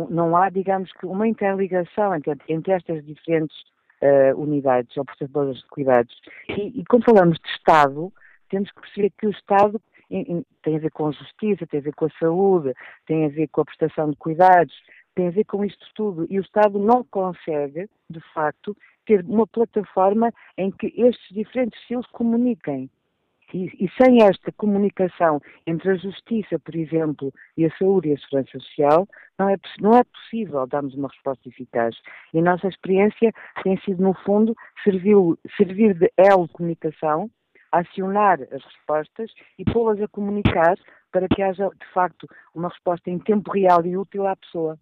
não 0.09 0.35
há, 0.35 0.49
digamos 0.49 0.91
que, 0.93 1.05
uma 1.05 1.27
interligação 1.27 2.15
entre, 2.15 2.35
entre 2.49 2.73
estas 2.73 3.05
diferentes 3.05 3.55
uh, 4.01 4.41
unidades 4.41 4.95
ou 4.97 5.05
prestadoras 5.05 5.57
de 5.57 5.67
cuidados. 5.67 6.15
E, 6.49 6.79
e 6.79 6.85
quando 6.85 7.05
falamos 7.05 7.37
de 7.37 7.49
Estado, 7.49 8.11
temos 8.47 8.71
que 8.71 8.81
perceber 8.81 9.11
que 9.17 9.27
o 9.27 9.31
Estado 9.31 9.81
tem 10.09 10.75
a 10.75 10.79
ver 10.79 10.91
com 10.91 11.07
a 11.07 11.11
justiça, 11.11 11.67
tem 11.67 11.79
a 11.79 11.83
ver 11.83 11.93
com 11.93 12.05
a 12.05 12.09
saúde, 12.19 12.73
tem 13.05 13.25
a 13.25 13.29
ver 13.29 13.47
com 13.49 13.61
a 13.61 13.65
prestação 13.65 14.09
de 14.09 14.15
cuidados, 14.17 14.73
tem 15.15 15.27
a 15.27 15.31
ver 15.31 15.43
com 15.45 15.65
isto 15.65 15.85
tudo. 15.95 16.25
E 16.29 16.39
o 16.39 16.41
Estado 16.41 16.79
não 16.79 17.03
consegue, 17.03 17.89
de 18.09 18.21
facto, 18.33 18.75
ter 19.05 19.23
uma 19.25 19.47
plataforma 19.47 20.31
em 20.57 20.71
que 20.71 20.93
estes 20.95 21.33
diferentes 21.33 21.81
fios 21.83 22.05
comuniquem. 22.07 22.89
E, 23.53 23.85
e, 23.85 23.89
sem 24.01 24.21
esta 24.23 24.51
comunicação 24.51 25.41
entre 25.65 25.91
a 25.91 25.95
justiça, 25.95 26.59
por 26.59 26.75
exemplo, 26.75 27.33
e 27.55 27.65
a 27.65 27.71
saúde 27.77 28.09
e 28.09 28.13
a 28.13 28.17
segurança 28.17 28.59
social, 28.59 29.07
não 29.39 29.49
é, 29.49 29.55
não 29.79 29.95
é 29.95 30.03
possível 30.03 30.67
darmos 30.67 30.93
uma 30.95 31.07
resposta 31.07 31.47
eficaz. 31.47 31.95
E 32.33 32.39
a 32.39 32.41
nossa 32.41 32.67
experiência 32.67 33.33
tem 33.63 33.79
sido, 33.81 34.03
no 34.03 34.13
fundo, 34.25 34.53
servir, 34.83 35.15
servir 35.55 35.93
de 35.93 36.11
elo 36.17 36.47
de 36.47 36.53
comunicação 36.53 37.31
acionar 37.71 38.41
as 38.41 38.63
respostas 38.63 39.31
e 39.57 39.65
pô-las 39.65 40.01
a 40.01 40.07
comunicar 40.07 40.75
para 41.11 41.27
que 41.27 41.41
haja, 41.41 41.69
de 41.69 41.93
facto, 41.93 42.27
uma 42.53 42.69
resposta 42.69 43.09
em 43.09 43.19
tempo 43.19 43.51
real 43.51 43.85
e 43.85 43.97
útil 43.97 44.27
à 44.27 44.35
pessoa. 44.35 44.77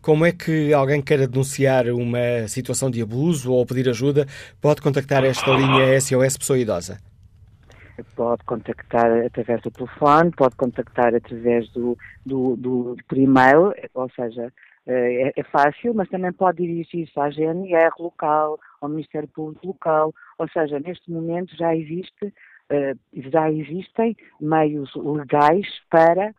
Como 0.00 0.24
é 0.24 0.32
que 0.32 0.72
alguém 0.72 1.02
queira 1.02 1.26
denunciar 1.26 1.86
uma 1.88 2.48
situação 2.48 2.90
de 2.90 3.02
abuso 3.02 3.52
ou 3.52 3.66
pedir 3.66 3.88
ajuda 3.88 4.26
pode 4.60 4.80
contactar 4.80 5.24
esta 5.24 5.50
linha 5.50 6.00
SOS 6.00 6.38
Pessoa 6.38 6.58
Idosa? 6.58 6.98
Pode 8.14 8.44
contactar 8.44 9.10
através 9.26 9.60
do 9.62 9.70
telefone, 9.70 10.30
pode 10.30 10.54
contactar 10.54 11.14
através 11.14 11.68
do, 11.70 11.98
do, 12.24 12.56
do 12.56 12.96
por 13.08 13.18
e-mail, 13.18 13.74
ou 13.92 14.08
seja, 14.10 14.52
é, 14.86 15.32
é, 15.36 15.42
fácil, 15.42 15.92
mas 15.92 16.08
também 16.08 16.32
pode 16.32 16.62
dirigir-se 16.62 17.18
à 17.20 17.28
GNR 17.28 17.92
local, 17.98 18.58
ao 18.80 18.88
Ministério 18.88 19.28
Público 19.28 19.66
local, 19.66 20.14
ou 20.38 20.48
seja, 20.48 20.78
neste 20.80 21.10
momento 21.10 21.56
já 21.56 21.74
existe, 21.74 22.32
eh, 22.70 22.94
já 23.30 23.50
existem 23.50 24.16
meios 24.40 24.94
legais 24.94 25.66
para 25.90 26.34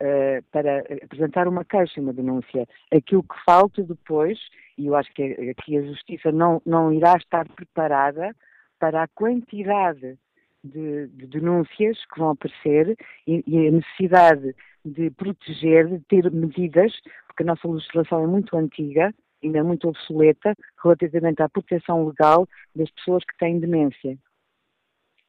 eh, 0.00 0.42
para 0.50 0.80
apresentar 1.04 1.46
uma 1.46 1.64
queixa, 1.64 2.00
uma 2.00 2.12
denúncia. 2.12 2.66
Aquilo 2.92 3.22
que 3.22 3.44
falta 3.44 3.82
depois, 3.82 4.38
e 4.76 4.86
eu 4.86 4.96
acho 4.96 5.12
que 5.14 5.22
aqui 5.50 5.78
a 5.78 5.82
Justiça 5.82 6.32
não, 6.32 6.60
não 6.66 6.92
irá 6.92 7.14
estar 7.16 7.48
preparada 7.48 8.34
para 8.78 9.04
a 9.04 9.08
quantidade 9.08 10.18
de, 10.64 11.06
de 11.06 11.26
denúncias 11.28 11.96
que 12.12 12.18
vão 12.18 12.30
aparecer 12.30 12.96
e, 13.26 13.44
e, 13.46 13.68
a 13.68 13.70
necessidade 13.70 14.54
de 14.84 15.10
proteger, 15.12 15.86
de 15.86 16.00
ter 16.00 16.30
medidas 16.30 16.92
porque 17.34 17.42
a 17.42 17.46
nossa 17.46 17.66
legislação 17.68 18.22
é 18.22 18.26
muito 18.26 18.56
antiga, 18.56 19.14
ainda 19.46 19.62
muito 19.62 19.88
obsoleta, 19.88 20.54
relativamente 20.82 21.42
à 21.42 21.48
proteção 21.48 22.06
legal 22.06 22.46
das 22.74 22.90
pessoas 22.90 23.24
que 23.24 23.36
têm 23.38 23.58
demência. 23.58 24.18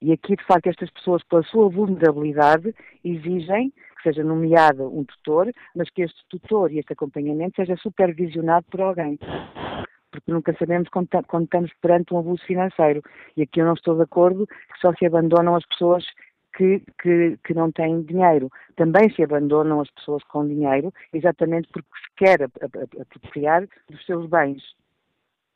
E 0.01 0.11
aqui, 0.11 0.35
de 0.35 0.43
facto, 0.45 0.67
estas 0.67 0.89
pessoas, 0.91 1.23
pela 1.23 1.43
sua 1.43 1.69
vulnerabilidade, 1.69 2.75
exigem 3.03 3.71
que 3.71 4.03
seja 4.03 4.23
nomeado 4.23 4.85
um 4.95 5.03
tutor, 5.03 5.51
mas 5.75 5.89
que 5.89 6.03
este 6.03 6.21
tutor 6.29 6.71
e 6.71 6.79
este 6.79 6.93
acompanhamento 6.93 7.55
seja 7.55 7.75
supervisionado 7.77 8.65
por 8.69 8.81
alguém. 8.81 9.17
Porque 10.11 10.31
nunca 10.31 10.55
sabemos 10.57 10.89
quando, 10.89 11.09
quando 11.27 11.45
estamos 11.45 11.71
perante 11.81 12.13
um 12.13 12.19
abuso 12.19 12.43
financeiro. 12.45 13.01
E 13.35 13.41
aqui 13.41 13.59
eu 13.59 13.65
não 13.65 13.73
estou 13.73 13.95
de 13.95 14.03
acordo 14.03 14.45
que 14.45 14.79
só 14.79 14.93
se 14.93 15.05
abandonam 15.05 15.55
as 15.55 15.65
pessoas 15.65 16.05
que, 16.55 16.81
que, 17.01 17.37
que, 17.43 17.53
não 17.53 17.71
têm 17.71 18.01
dinheiro. 18.03 18.49
Também 18.75 19.09
se 19.13 19.23
abandonam 19.23 19.81
as 19.81 19.89
pessoas 19.91 20.23
com 20.23 20.47
dinheiro, 20.47 20.93
exatamente 21.13 21.67
porque 21.71 21.89
se 21.89 22.15
quer 22.15 22.43
apropriar 22.43 23.67
dos 23.89 24.05
seus 24.05 24.27
bens. 24.29 24.63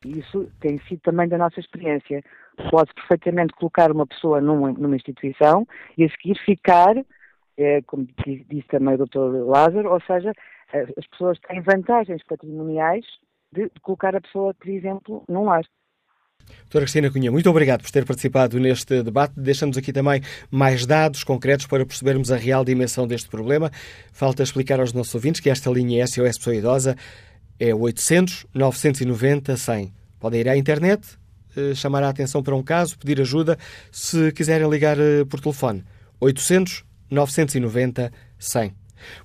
Isso 0.04 0.50
tem 0.60 0.78
sido 0.80 1.00
também 1.00 1.28
da 1.28 1.38
nossa 1.38 1.60
experiência. 1.60 2.22
Pode 2.70 2.92
perfeitamente 2.94 3.54
colocar 3.54 3.90
uma 3.90 4.06
pessoa 4.06 4.40
numa, 4.40 4.72
numa 4.72 4.96
instituição 4.96 5.66
e 5.96 6.04
a 6.04 6.10
seguir 6.10 6.38
ficar, 6.44 6.94
é, 7.56 7.82
como 7.82 8.06
disse 8.26 8.68
também 8.68 8.94
o 8.94 9.06
Dr. 9.06 9.46
Lázaro, 9.46 9.92
ou 9.92 10.00
seja, 10.02 10.32
as 10.72 11.06
pessoas 11.08 11.38
têm 11.40 11.60
vantagens 11.60 12.22
patrimoniais 12.24 13.04
de, 13.52 13.64
de 13.64 13.80
colocar 13.80 14.14
a 14.14 14.20
pessoa, 14.20 14.54
por 14.54 14.68
exemplo, 14.68 15.24
num 15.28 15.44
lar. 15.44 15.64
Doutora 16.62 16.84
Cristina 16.84 17.10
Cunha, 17.10 17.32
muito 17.32 17.50
obrigado 17.50 17.82
por 17.82 17.90
ter 17.90 18.04
participado 18.04 18.58
neste 18.60 19.02
debate. 19.02 19.34
Deixamos 19.36 19.76
aqui 19.76 19.92
também 19.92 20.22
mais 20.50 20.86
dados 20.86 21.24
concretos 21.24 21.66
para 21.66 21.84
percebermos 21.84 22.30
a 22.30 22.36
real 22.36 22.64
dimensão 22.64 23.06
deste 23.06 23.28
problema. 23.28 23.72
Falta 24.12 24.42
explicar 24.42 24.78
aos 24.78 24.92
nossos 24.92 25.14
ouvintes 25.14 25.40
que 25.40 25.50
esta 25.50 25.68
linha 25.70 26.06
SOS 26.06 26.38
Pessoa 26.38 26.54
Idosa 26.54 26.96
é 27.58 27.74
800 27.74 28.46
990 28.54 29.56
100. 29.56 29.92
Podem 30.20 30.40
ir 30.40 30.48
à 30.48 30.56
internet 30.56 31.20
chamar 31.74 32.02
a 32.02 32.08
atenção 32.08 32.42
para 32.42 32.54
um 32.54 32.62
caso, 32.62 32.98
pedir 32.98 33.20
ajuda, 33.20 33.58
se 33.90 34.32
quiserem 34.32 34.68
ligar 34.68 34.96
por 35.28 35.40
telefone. 35.40 35.84
800 36.20 36.84
990 37.10 38.12
100. 38.38 38.74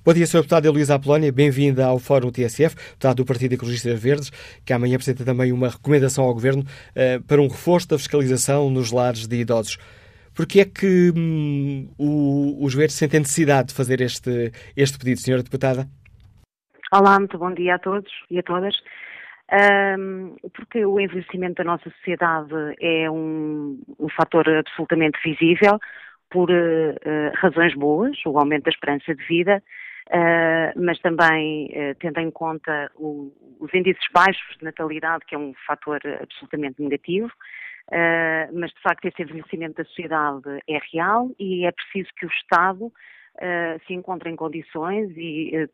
Bom 0.04 0.12
dia, 0.12 0.26
Sr. 0.26 0.38
Deputado 0.38 0.70
Luísa 0.72 0.94
Apolónia, 0.94 1.32
bem-vinda 1.32 1.86
ao 1.86 1.98
Fórum 1.98 2.30
TSF, 2.30 2.74
deputado 2.74 3.16
do 3.16 3.24
Partido 3.24 3.54
Ecologistas 3.54 4.00
Verdes, 4.00 4.30
que 4.64 4.72
amanhã 4.72 4.96
apresenta 4.96 5.24
também 5.24 5.52
uma 5.52 5.68
recomendação 5.68 6.24
ao 6.24 6.32
Governo 6.32 6.62
uh, 6.62 7.22
para 7.24 7.40
um 7.40 7.48
reforço 7.48 7.88
da 7.88 7.98
fiscalização 7.98 8.70
nos 8.70 8.92
lares 8.92 9.26
de 9.26 9.36
idosos. 9.36 9.78
Porquê 10.34 10.60
é 10.60 10.64
que 10.64 11.12
hum, 11.16 11.88
o, 11.98 12.64
os 12.64 12.74
Verdes 12.74 12.96
sentem 12.96 13.20
necessidade 13.20 13.68
de 13.68 13.74
fazer 13.74 14.00
este, 14.00 14.52
este 14.76 14.98
pedido, 14.98 15.18
Sra. 15.18 15.42
Deputada? 15.42 15.88
Olá, 16.92 17.18
muito 17.18 17.38
bom 17.38 17.52
dia 17.52 17.74
a 17.76 17.78
todos 17.78 18.10
e 18.30 18.38
a 18.38 18.42
todas. 18.42 18.76
Um, 19.52 20.36
porque 20.54 20.84
o 20.84 20.98
envelhecimento 20.98 21.54
da 21.54 21.64
nossa 21.64 21.88
sociedade 21.90 22.52
é 22.80 23.08
um, 23.10 23.80
um 23.98 24.08
fator 24.08 24.48
absolutamente 24.48 25.18
visível, 25.24 25.78
por 26.36 26.50
uh, 26.50 27.32
razões 27.34 27.74
boas, 27.74 28.14
o 28.26 28.38
aumento 28.38 28.64
da 28.64 28.70
esperança 28.70 29.14
de 29.14 29.24
vida, 29.26 29.62
uh, 30.08 30.78
mas 30.78 30.98
também 30.98 31.64
uh, 31.68 31.94
tendo 31.98 32.20
em 32.20 32.30
conta 32.30 32.90
o, 32.94 33.32
os 33.58 33.72
índices 33.72 34.04
baixos 34.12 34.58
de 34.58 34.64
natalidade, 34.66 35.24
que 35.24 35.34
é 35.34 35.38
um 35.38 35.54
fator 35.66 35.98
absolutamente 36.20 36.82
negativo. 36.82 37.32
mas 38.52 38.70
de 38.70 38.80
facto 38.82 39.06
esse 39.06 39.22
envelhecimento 39.22 39.76
da 39.76 39.84
sociedade 39.84 40.60
é 40.68 40.78
real 40.92 41.30
e 41.38 41.64
é 41.64 41.72
preciso 41.72 42.10
que 42.18 42.26
o 42.26 42.28
Estado 42.28 42.92
se 43.86 43.94
encontre 43.94 44.28
em 44.28 44.36
condições 44.36 45.10
e 45.16 45.66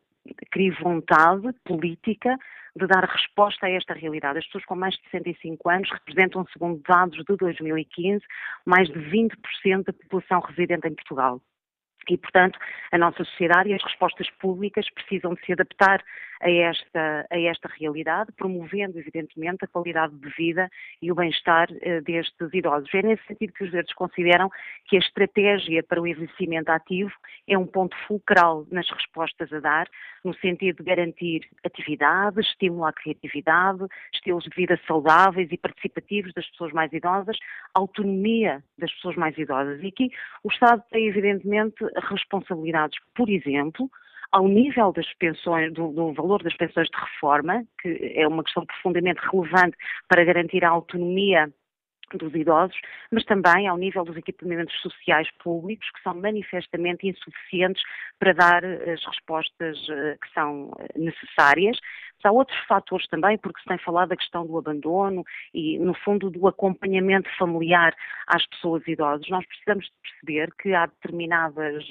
crie 0.51 0.71
vontade 0.71 1.51
política 1.65 2.37
de 2.75 2.87
dar 2.87 3.05
resposta 3.05 3.67
a 3.67 3.69
esta 3.69 3.93
realidade. 3.93 4.39
As 4.39 4.45
pessoas 4.45 4.65
com 4.65 4.75
mais 4.75 4.95
de 4.95 5.03
65 5.11 5.69
anos 5.69 5.91
representam, 5.91 6.45
segundo 6.51 6.81
dados 6.87 7.23
de 7.23 7.35
2015, 7.37 8.23
mais 8.65 8.87
de 8.87 8.99
20% 8.99 9.83
da 9.85 9.93
população 9.93 10.39
residente 10.39 10.87
em 10.87 10.95
Portugal. 10.95 11.41
E, 12.09 12.17
portanto, 12.17 12.59
a 12.91 12.97
nossa 12.97 13.23
sociedade 13.23 13.69
e 13.69 13.73
as 13.73 13.83
respostas 13.83 14.29
públicas 14.39 14.89
precisam 14.89 15.33
de 15.33 15.45
se 15.45 15.53
adaptar 15.53 16.03
a 16.43 16.51
esta, 16.51 17.25
a 17.31 17.39
esta 17.39 17.69
realidade, 17.79 18.31
promovendo, 18.33 18.99
evidentemente, 18.99 19.63
a 19.63 19.67
qualidade 19.67 20.13
de 20.15 20.29
vida 20.31 20.69
e 21.01 21.11
o 21.11 21.15
bem-estar 21.15 21.69
uh, 21.71 22.01
destes 22.03 22.53
idosos. 22.53 22.89
É 22.93 23.01
nesse 23.01 23.25
sentido 23.25 23.53
que 23.53 23.63
os 23.63 23.71
verdes 23.71 23.93
consideram 23.93 24.49
que 24.85 24.97
a 24.97 24.99
estratégia 24.99 25.81
para 25.81 26.01
o 26.01 26.07
envelhecimento 26.07 26.69
ativo 26.69 27.11
é 27.47 27.57
um 27.57 27.65
ponto 27.65 27.95
fulcral 28.07 28.65
nas 28.69 28.89
respostas 28.89 29.51
a 29.53 29.59
dar, 29.59 29.87
no 30.23 30.33
sentido 30.35 30.77
de 30.77 30.83
garantir 30.83 31.47
atividade, 31.65 32.41
estímulo 32.41 32.85
à 32.85 32.93
criatividade, 32.93 33.85
estilos 34.13 34.43
de 34.43 34.55
vida 34.55 34.79
saudáveis 34.85 35.49
e 35.51 35.57
participativos 35.57 36.33
das 36.33 36.47
pessoas 36.47 36.73
mais 36.73 36.91
idosas, 36.91 37.37
autonomia 37.73 38.61
das 38.77 38.91
pessoas 38.93 39.15
mais 39.15 39.37
idosas. 39.37 39.81
E 39.81 39.87
aqui 39.87 40.11
o 40.43 40.49
Estado 40.49 40.83
tem, 40.91 41.07
evidentemente, 41.07 41.75
responsabilidades, 42.09 42.97
por 43.15 43.29
exemplo, 43.29 43.89
ao 44.31 44.47
nível 44.47 44.91
das 44.91 45.11
pensões, 45.13 45.71
do, 45.73 45.91
do, 45.91 46.13
valor 46.13 46.41
das 46.41 46.55
pensões 46.55 46.87
de 46.89 46.99
reforma, 46.99 47.63
que 47.81 48.13
é 48.15 48.27
uma 48.27 48.43
questão 48.43 48.65
profundamente 48.65 49.21
relevante 49.31 49.77
para 50.07 50.23
garantir 50.23 50.65
a 50.65 50.69
autonomia 50.69 51.53
dos 52.17 52.33
idosos, 52.33 52.77
mas 53.11 53.23
também 53.25 53.67
ao 53.67 53.77
nível 53.77 54.03
dos 54.03 54.17
equipamentos 54.17 54.73
sociais 54.81 55.29
públicos, 55.43 55.89
que 55.91 56.01
são 56.01 56.13
manifestamente 56.15 57.07
insuficientes 57.07 57.81
para 58.19 58.33
dar 58.33 58.65
as 58.65 59.05
respostas 59.05 59.77
eh, 59.89 60.17
que 60.21 60.33
são 60.33 60.71
eh, 60.79 60.87
necessárias, 60.97 61.77
Há 62.23 62.31
outros 62.31 62.57
fatores 62.67 63.05
também, 63.07 63.37
porque 63.37 63.59
se 63.61 63.67
tem 63.67 63.77
falado 63.77 64.09
da 64.09 64.15
questão 64.15 64.45
do 64.45 64.57
abandono 64.57 65.23
e, 65.53 65.77
no 65.77 65.93
fundo, 65.93 66.29
do 66.29 66.47
acompanhamento 66.47 67.29
familiar 67.37 67.93
às 68.27 68.45
pessoas 68.47 68.87
idosas. 68.87 69.27
Nós 69.29 69.45
precisamos 69.45 69.91
perceber 70.01 70.49
que 70.61 70.73
há 70.73 70.85
determinadas, 70.85 71.83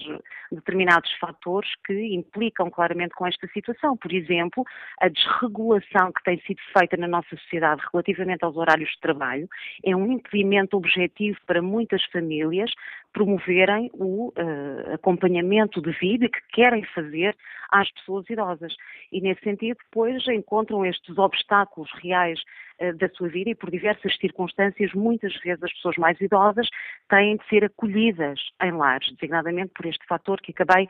determinados 0.50 1.12
fatores 1.18 1.70
que 1.84 2.14
implicam 2.14 2.70
claramente 2.70 3.14
com 3.14 3.26
esta 3.26 3.46
situação. 3.48 3.96
Por 3.96 4.12
exemplo, 4.12 4.64
a 5.00 5.08
desregulação 5.08 6.12
que 6.12 6.22
tem 6.24 6.40
sido 6.40 6.60
feita 6.76 6.96
na 6.96 7.08
nossa 7.08 7.36
sociedade 7.36 7.82
relativamente 7.92 8.42
aos 8.42 8.56
horários 8.56 8.90
de 8.90 9.00
trabalho 9.00 9.48
é 9.84 9.94
um 9.94 10.11
impedimento 10.12 10.76
objetivo 10.76 11.38
para 11.46 11.62
muitas 11.62 12.04
famílias 12.06 12.72
promoverem 13.12 13.90
o 13.92 14.28
uh, 14.28 14.94
acompanhamento 14.94 15.80
de 15.80 15.92
vida 15.92 16.28
que 16.28 16.40
querem 16.52 16.84
fazer 16.94 17.36
às 17.70 17.90
pessoas 17.92 18.28
idosas. 18.30 18.74
E, 19.12 19.20
nesse 19.20 19.42
sentido, 19.42 19.76
depois 19.84 20.26
encontram 20.28 20.84
estes 20.84 21.16
obstáculos 21.18 21.90
reais 22.02 22.40
uh, 22.80 22.96
da 22.96 23.08
sua 23.10 23.28
vida 23.28 23.50
e, 23.50 23.54
por 23.54 23.70
diversas 23.70 24.16
circunstâncias, 24.16 24.92
muitas 24.94 25.34
vezes 25.40 25.62
as 25.62 25.72
pessoas 25.74 25.96
mais 25.96 26.20
idosas 26.20 26.68
têm 27.08 27.36
de 27.36 27.46
ser 27.48 27.64
acolhidas 27.64 28.40
em 28.62 28.72
lares, 28.72 29.10
designadamente 29.12 29.72
por 29.74 29.86
este 29.86 30.04
fator 30.06 30.40
que 30.40 30.52
acabei 30.52 30.84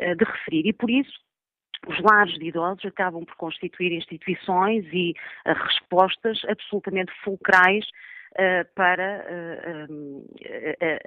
uh, 0.00 0.16
de 0.16 0.24
referir. 0.24 0.66
E, 0.66 0.72
por 0.72 0.90
isso, 0.90 1.12
os 1.86 2.00
lares 2.00 2.34
de 2.38 2.46
idosos 2.46 2.84
acabam 2.86 3.24
por 3.24 3.36
constituir 3.36 3.92
instituições 3.92 4.84
e 4.92 5.14
respostas 5.44 6.40
absolutamente 6.48 7.12
fulcrais 7.22 7.86
para 8.74 9.24
uh, 9.24 10.24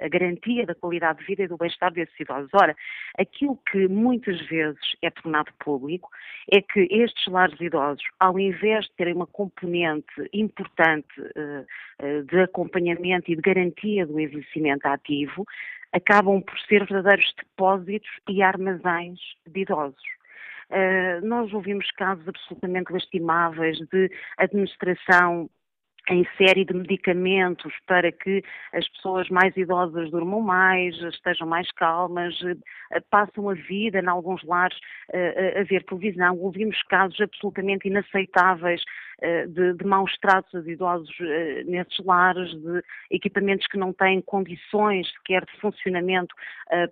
a, 0.02 0.06
a, 0.06 0.08
garantia 0.08 0.66
da 0.66 0.74
qualidade 0.74 1.20
de 1.20 1.26
vida 1.26 1.42
e 1.44 1.48
do 1.48 1.56
bem-estar 1.56 1.92
desses 1.92 2.18
idosos. 2.18 2.50
Ora, 2.52 2.74
aquilo 3.18 3.56
que 3.70 3.86
muitas 3.88 4.40
vezes 4.48 4.80
é 5.00 5.10
tornado 5.10 5.52
público 5.60 6.10
é 6.50 6.60
que 6.60 6.88
estes 6.90 7.26
lares 7.28 7.60
idosos, 7.60 8.04
ao 8.18 8.38
invés 8.38 8.86
de 8.86 8.92
terem 8.96 9.14
uma 9.14 9.26
componente 9.26 10.12
importante 10.32 11.06
de 12.28 12.40
acompanhamento 12.40 13.30
e 13.30 13.36
de 13.36 13.42
garantia 13.42 14.06
do 14.06 14.18
envelhecimento 14.18 14.86
ativo, 14.86 15.46
acabam 15.92 16.40
por 16.40 16.58
ser 16.60 16.86
verdadeiros 16.86 17.32
depósitos 17.36 18.10
e 18.28 18.42
armazéns 18.42 19.20
de 19.46 19.60
idosos. 19.60 20.02
Uh, 20.70 21.26
nós 21.26 21.52
ouvimos 21.52 21.90
casos 21.92 22.26
absolutamente 22.28 22.92
lastimáveis 22.92 23.78
de 23.90 24.08
administração 24.38 25.50
em 26.10 26.26
série 26.36 26.64
de 26.64 26.74
medicamentos 26.74 27.72
para 27.86 28.10
que 28.10 28.42
as 28.72 28.86
pessoas 28.88 29.28
mais 29.28 29.56
idosas 29.56 30.10
durmam 30.10 30.40
mais, 30.40 30.96
estejam 31.02 31.46
mais 31.46 31.70
calmas, 31.70 32.34
eh, 32.42 33.00
passam 33.08 33.48
a 33.48 33.54
vida, 33.54 34.00
em 34.00 34.08
alguns 34.08 34.42
lares, 34.42 34.76
eh, 35.12 35.60
a 35.60 35.62
ver 35.62 35.84
televisão. 35.84 36.36
Ouvimos 36.38 36.82
casos 36.82 37.20
absolutamente 37.20 37.86
inaceitáveis 37.86 38.82
eh, 39.22 39.46
de, 39.46 39.74
de 39.74 39.84
maus 39.86 40.12
tratos 40.18 40.52
aos 40.52 40.66
idosos 40.66 41.16
nesses 41.66 42.04
lares, 42.04 42.50
de 42.60 42.82
equipamentos 43.12 43.66
que 43.68 43.78
não 43.78 43.92
têm 43.92 44.20
condições 44.20 45.08
sequer 45.12 45.44
de 45.44 45.60
funcionamento 45.60 46.34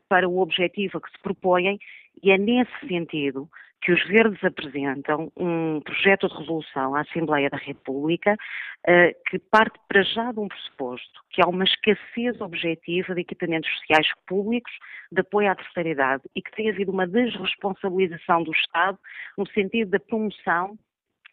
para 0.08 0.28
o 0.28 0.38
objetivo 0.38 0.98
a 0.98 1.00
que 1.00 1.10
se 1.10 1.18
propõem, 1.22 1.78
e 2.22 2.30
é 2.30 2.38
nesse 2.38 2.86
sentido 2.86 3.48
que 3.80 3.92
os 3.92 4.04
Verdes 4.08 4.42
apresentam 4.42 5.30
um 5.36 5.80
projeto 5.80 6.28
de 6.28 6.36
resolução 6.36 6.94
à 6.94 7.02
Assembleia 7.02 7.48
da 7.48 7.56
República 7.56 8.34
uh, 8.34 9.30
que 9.30 9.38
parte 9.38 9.78
para 9.88 10.02
já 10.02 10.32
de 10.32 10.40
um 10.40 10.48
pressuposto, 10.48 11.20
que 11.30 11.40
há 11.42 11.46
uma 11.46 11.64
escassez 11.64 12.40
objetiva 12.40 13.14
de 13.14 13.20
equipamentos 13.20 13.70
sociais 13.78 14.08
públicos 14.26 14.72
de 15.12 15.20
apoio 15.20 15.50
à 15.50 15.54
terceira 15.54 15.90
idade 15.90 16.22
e 16.34 16.42
que 16.42 16.50
tem 16.52 16.68
havido 16.68 16.90
uma 16.90 17.06
desresponsabilização 17.06 18.42
do 18.42 18.52
Estado 18.52 18.98
no 19.36 19.46
sentido 19.48 19.90
da 19.90 20.00
promoção 20.00 20.76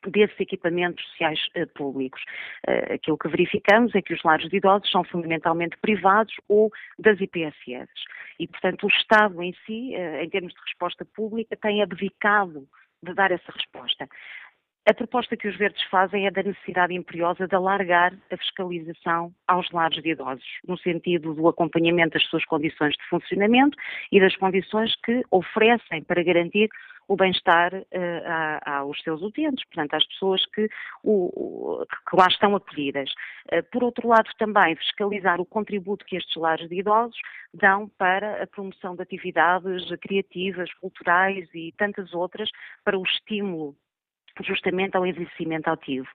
desses 0.10 0.40
equipamentos 0.40 1.04
sociais 1.10 1.40
uh, 1.56 1.68
públicos. 1.74 2.22
Uh, 2.68 2.94
aquilo 2.94 3.18
que 3.18 3.28
verificamos 3.28 3.94
é 3.96 4.02
que 4.02 4.14
os 4.14 4.24
lares 4.24 4.50
de 4.50 4.58
idosos 4.58 4.90
são 4.90 5.04
fundamentalmente 5.04 5.78
privados 5.78 6.34
ou 6.48 6.72
das 7.00 7.20
IPSS. 7.20 7.90
E, 8.40 8.48
portanto, 8.48 8.86
o 8.86 8.90
Estado 8.90 9.42
em 9.42 9.54
si, 9.66 9.94
uh, 9.96 10.24
em 10.24 10.30
termos 10.30 10.54
de 10.54 10.60
resposta 10.62 11.06
pública, 11.06 11.56
tem 11.56 11.82
abdicado 11.82 12.68
de 13.04 13.14
dar 13.14 13.32
essa 13.32 13.52
resposta. 13.52 14.08
A 14.88 14.94
proposta 14.94 15.36
que 15.36 15.48
os 15.48 15.58
verdes 15.58 15.82
fazem 15.90 16.28
é 16.28 16.32
da 16.32 16.44
necessidade 16.44 16.94
imperiosa 16.94 17.48
de 17.48 17.56
alargar 17.56 18.14
a 18.32 18.38
fiscalização 18.38 19.34
aos 19.48 19.68
lares 19.72 20.04
de 20.04 20.12
idosos, 20.12 20.46
no 20.68 20.78
sentido 20.78 21.34
do 21.34 21.48
acompanhamento 21.48 22.14
das 22.14 22.24
suas 22.28 22.46
condições 22.46 22.94
de 22.94 23.04
funcionamento 23.10 23.76
e 24.12 24.20
das 24.20 24.36
condições 24.36 24.96
que 25.04 25.24
oferecem 25.32 26.04
para 26.04 26.22
garantir 26.22 26.70
o 27.08 27.16
bem-estar 27.16 27.74
uh, 27.74 28.70
aos 28.70 29.02
seus 29.02 29.24
utentes, 29.24 29.66
portanto, 29.66 29.96
às 29.96 30.06
pessoas 30.08 30.46
que, 30.54 30.70
o, 31.04 31.84
que 32.08 32.16
lá 32.16 32.28
estão 32.28 32.56
acolhidas. 32.56 33.12
Uh, 33.52 33.64
por 33.72 33.84
outro 33.84 34.08
lado, 34.08 34.30
também 34.38 34.76
fiscalizar 34.76 35.42
o 35.42 35.46
contributo 35.46 36.06
que 36.06 36.16
estes 36.16 36.36
lares 36.36 36.70
de 36.70 36.80
idosos 36.80 37.18
dão 37.52 37.90
para 37.98 38.44
a 38.44 38.48
promoção 38.48 38.96
de 38.96 39.02
atividades 39.02 39.88
criativas, 40.00 40.72
culturais 40.76 41.48
e 41.56 41.74
tantas 41.76 42.14
outras 42.14 42.50
para 42.84 43.00
o 43.00 43.04
estímulo 43.04 43.76
justamente 44.44 44.96
ao 44.96 45.06
envelhecimento 45.06 45.70
ativo. 45.70 46.08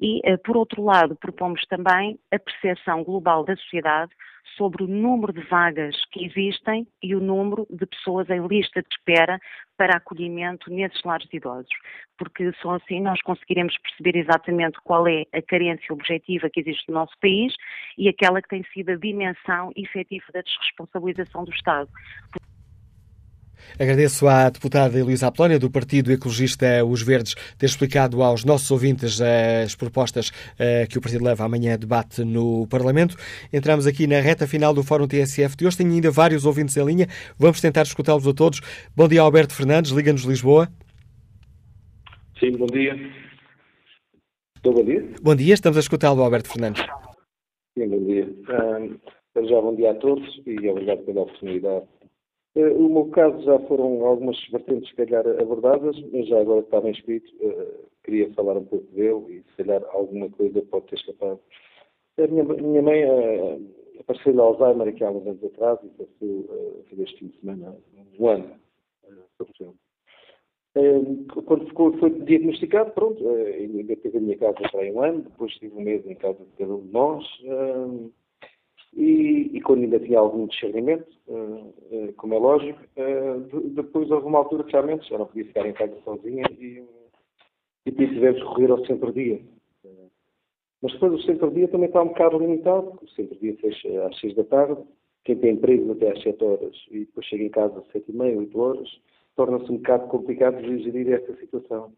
E, 0.00 0.20
eh, 0.24 0.36
por 0.36 0.56
outro 0.56 0.82
lado, 0.82 1.16
propomos 1.16 1.64
também 1.66 2.18
a 2.30 2.38
percepção 2.38 3.02
global 3.04 3.44
da 3.44 3.56
sociedade 3.56 4.12
sobre 4.56 4.84
o 4.84 4.86
número 4.86 5.32
de 5.32 5.40
vagas 5.42 5.96
que 6.10 6.24
existem 6.24 6.86
e 7.02 7.14
o 7.14 7.20
número 7.20 7.66
de 7.70 7.86
pessoas 7.86 8.28
em 8.28 8.46
lista 8.46 8.82
de 8.82 8.88
espera 8.90 9.40
para 9.76 9.96
acolhimento 9.96 10.70
nesses 10.70 11.02
lares 11.04 11.28
de 11.28 11.36
idosos, 11.36 11.70
porque 12.18 12.52
só 12.60 12.74
assim 12.74 13.00
nós 13.00 13.20
conseguiremos 13.22 13.76
perceber 13.78 14.18
exatamente 14.18 14.78
qual 14.84 15.06
é 15.06 15.24
a 15.32 15.42
carência 15.42 15.92
objetiva 15.92 16.50
que 16.50 16.60
existe 16.60 16.88
no 16.88 16.94
nosso 16.94 17.14
país 17.20 17.54
e 17.96 18.08
aquela 18.08 18.42
que 18.42 18.48
tem 18.48 18.64
sido 18.72 18.90
a 18.90 18.96
dimensão 18.96 19.72
efetiva 19.76 20.26
da 20.32 20.42
desresponsabilização 20.42 21.44
do 21.44 21.52
Estado. 21.52 21.88
Agradeço 23.78 24.28
à 24.28 24.48
deputada 24.50 24.98
Elisa 24.98 25.28
Apolónia, 25.28 25.58
do 25.58 25.70
Partido 25.70 26.12
Ecologista 26.12 26.84
Os 26.84 27.02
Verdes, 27.02 27.34
ter 27.56 27.66
explicado 27.66 28.22
aos 28.22 28.44
nossos 28.44 28.70
ouvintes 28.70 29.20
as 29.20 29.74
propostas 29.74 30.28
uh, 30.28 30.88
que 30.88 30.98
o 30.98 31.00
partido 31.00 31.24
leva 31.24 31.44
amanhã 31.44 31.74
a 31.74 31.76
debate 31.76 32.24
no 32.24 32.66
Parlamento. 32.68 33.16
Entramos 33.52 33.86
aqui 33.86 34.06
na 34.06 34.20
reta 34.20 34.46
final 34.46 34.74
do 34.74 34.82
Fórum 34.82 35.06
TSF 35.06 35.56
de 35.56 35.66
hoje. 35.66 35.78
Tenho 35.78 35.92
ainda 35.92 36.10
vários 36.10 36.44
ouvintes 36.44 36.76
em 36.76 36.84
linha. 36.84 37.06
Vamos 37.38 37.60
tentar 37.60 37.82
escutá-los 37.82 38.26
a 38.26 38.34
todos. 38.34 38.60
Bom 38.94 39.08
dia, 39.08 39.20
Alberto 39.20 39.54
Fernandes, 39.54 39.90
Liga-nos 39.90 40.22
Lisboa. 40.22 40.68
Sim, 42.38 42.52
bom 42.52 42.66
dia. 42.66 42.94
Estou 44.56 44.74
bom 44.74 44.84
dia? 44.84 45.08
Bom 45.20 45.34
dia, 45.34 45.54
estamos 45.54 45.76
a 45.76 45.80
escutá-lo, 45.80 46.22
Alberto 46.22 46.48
Fernandes. 46.48 46.84
Sim, 47.76 47.88
bom 47.88 48.04
dia. 48.04 48.24
Um, 48.24 49.46
já 49.48 49.60
bom 49.60 49.74
dia 49.74 49.90
a 49.92 49.94
todos 49.94 50.24
e 50.46 50.68
obrigado 50.68 51.04
pela 51.04 51.22
oportunidade 51.22 51.86
eh, 52.54 52.68
o 52.68 52.88
meu 52.88 53.06
caso 53.06 53.42
já 53.42 53.58
foram 53.60 54.04
algumas 54.04 54.36
vertentes, 54.50 54.90
se 54.90 54.96
calhar, 54.96 55.26
abordadas, 55.40 55.96
mas 56.12 56.28
já 56.28 56.40
agora 56.40 56.60
que 56.60 56.66
estava 56.68 56.90
inscrito, 56.90 57.32
uh, 57.40 57.86
queria 58.04 58.32
falar 58.34 58.58
um 58.58 58.64
pouco 58.64 58.86
dele 58.92 59.38
e, 59.38 59.50
se 59.50 59.56
calhar, 59.56 59.82
alguma 59.92 60.28
coisa 60.30 60.60
pode 60.62 60.86
ter 60.86 60.96
escapado. 60.96 61.40
A 62.18 62.26
minha, 62.26 62.44
minha 62.44 62.82
mãe 62.82 63.04
uh, 63.04 63.60
apareceu 64.00 64.34
de 64.34 64.40
Alzheimer 64.40 64.88
aqui 64.88 65.02
há 65.02 65.10
uns 65.10 65.26
anos 65.26 65.44
atrás 65.44 65.78
e 65.82 65.88
passou 65.88 66.28
uh, 66.28 66.84
este 66.98 67.18
fim 67.20 67.28
de 67.28 67.40
semana, 67.40 67.76
um 68.18 68.28
ano, 68.28 68.54
uh, 69.04 69.44
quando 71.44 71.66
ficou, 71.66 71.96
foi 71.98 72.10
diagnosticado, 72.10 72.92
pronto, 72.92 73.26
ainda 73.28 73.96
teve 73.96 74.18
a 74.18 74.20
minha 74.20 74.38
casa 74.38 74.56
para 74.70 74.92
um 74.92 75.02
ano, 75.02 75.22
depois 75.22 75.52
tive 75.54 75.74
um 75.76 75.82
mês 75.82 76.06
em 76.06 76.14
casa 76.14 76.38
de 76.38 76.50
cada 76.58 76.74
um 76.74 76.80
de 76.80 76.92
nós. 76.92 77.24
E, 78.94 79.50
e, 79.54 79.60
quando 79.62 79.84
ainda 79.84 79.98
tinha 79.98 80.18
algum 80.18 80.46
discernimento, 80.46 81.08
uh, 81.26 81.74
uh, 81.90 82.12
como 82.18 82.34
é 82.34 82.38
lógico, 82.38 82.78
uh, 82.96 83.40
de, 83.40 83.70
depois 83.70 84.10
houve 84.10 84.26
uma 84.26 84.38
altura 84.38 84.64
que 84.64 84.72
realmente 84.72 85.08
já 85.08 85.16
não 85.16 85.26
podia 85.26 85.46
ficar 85.46 85.66
em 85.66 85.72
casa 85.72 85.96
sozinha 86.04 86.44
e, 86.58 86.84
e 87.86 87.92
tivemos 87.92 88.42
correr 88.42 88.70
ao 88.70 88.84
centro-dia. 88.84 89.40
mas 90.82 90.92
depois 90.92 91.14
o 91.14 91.22
centro-dia 91.22 91.68
também 91.68 91.86
está 91.86 92.02
um 92.02 92.08
bocado 92.08 92.38
limitado, 92.38 92.98
o 93.00 93.08
centro-dia 93.08 93.56
fecha 93.56 94.06
às 94.06 94.20
seis 94.20 94.34
da 94.34 94.44
tarde, 94.44 94.82
quem 95.24 95.36
tem 95.36 95.54
emprego 95.54 95.92
até 95.92 96.10
às 96.10 96.22
sete 96.22 96.44
horas 96.44 96.76
e 96.90 97.00
depois 97.00 97.24
chega 97.26 97.44
em 97.44 97.50
casa 97.50 97.78
às 97.78 97.90
sete 97.92 98.10
e 98.10 98.14
meia, 98.14 98.36
oito 98.36 98.60
horas, 98.60 98.88
torna-se 99.36 99.72
um 99.72 99.76
bocado 99.78 100.08
complicado 100.08 100.60
de 100.60 100.82
gerir 100.82 101.10
esta 101.12 101.34
situação. 101.36 101.92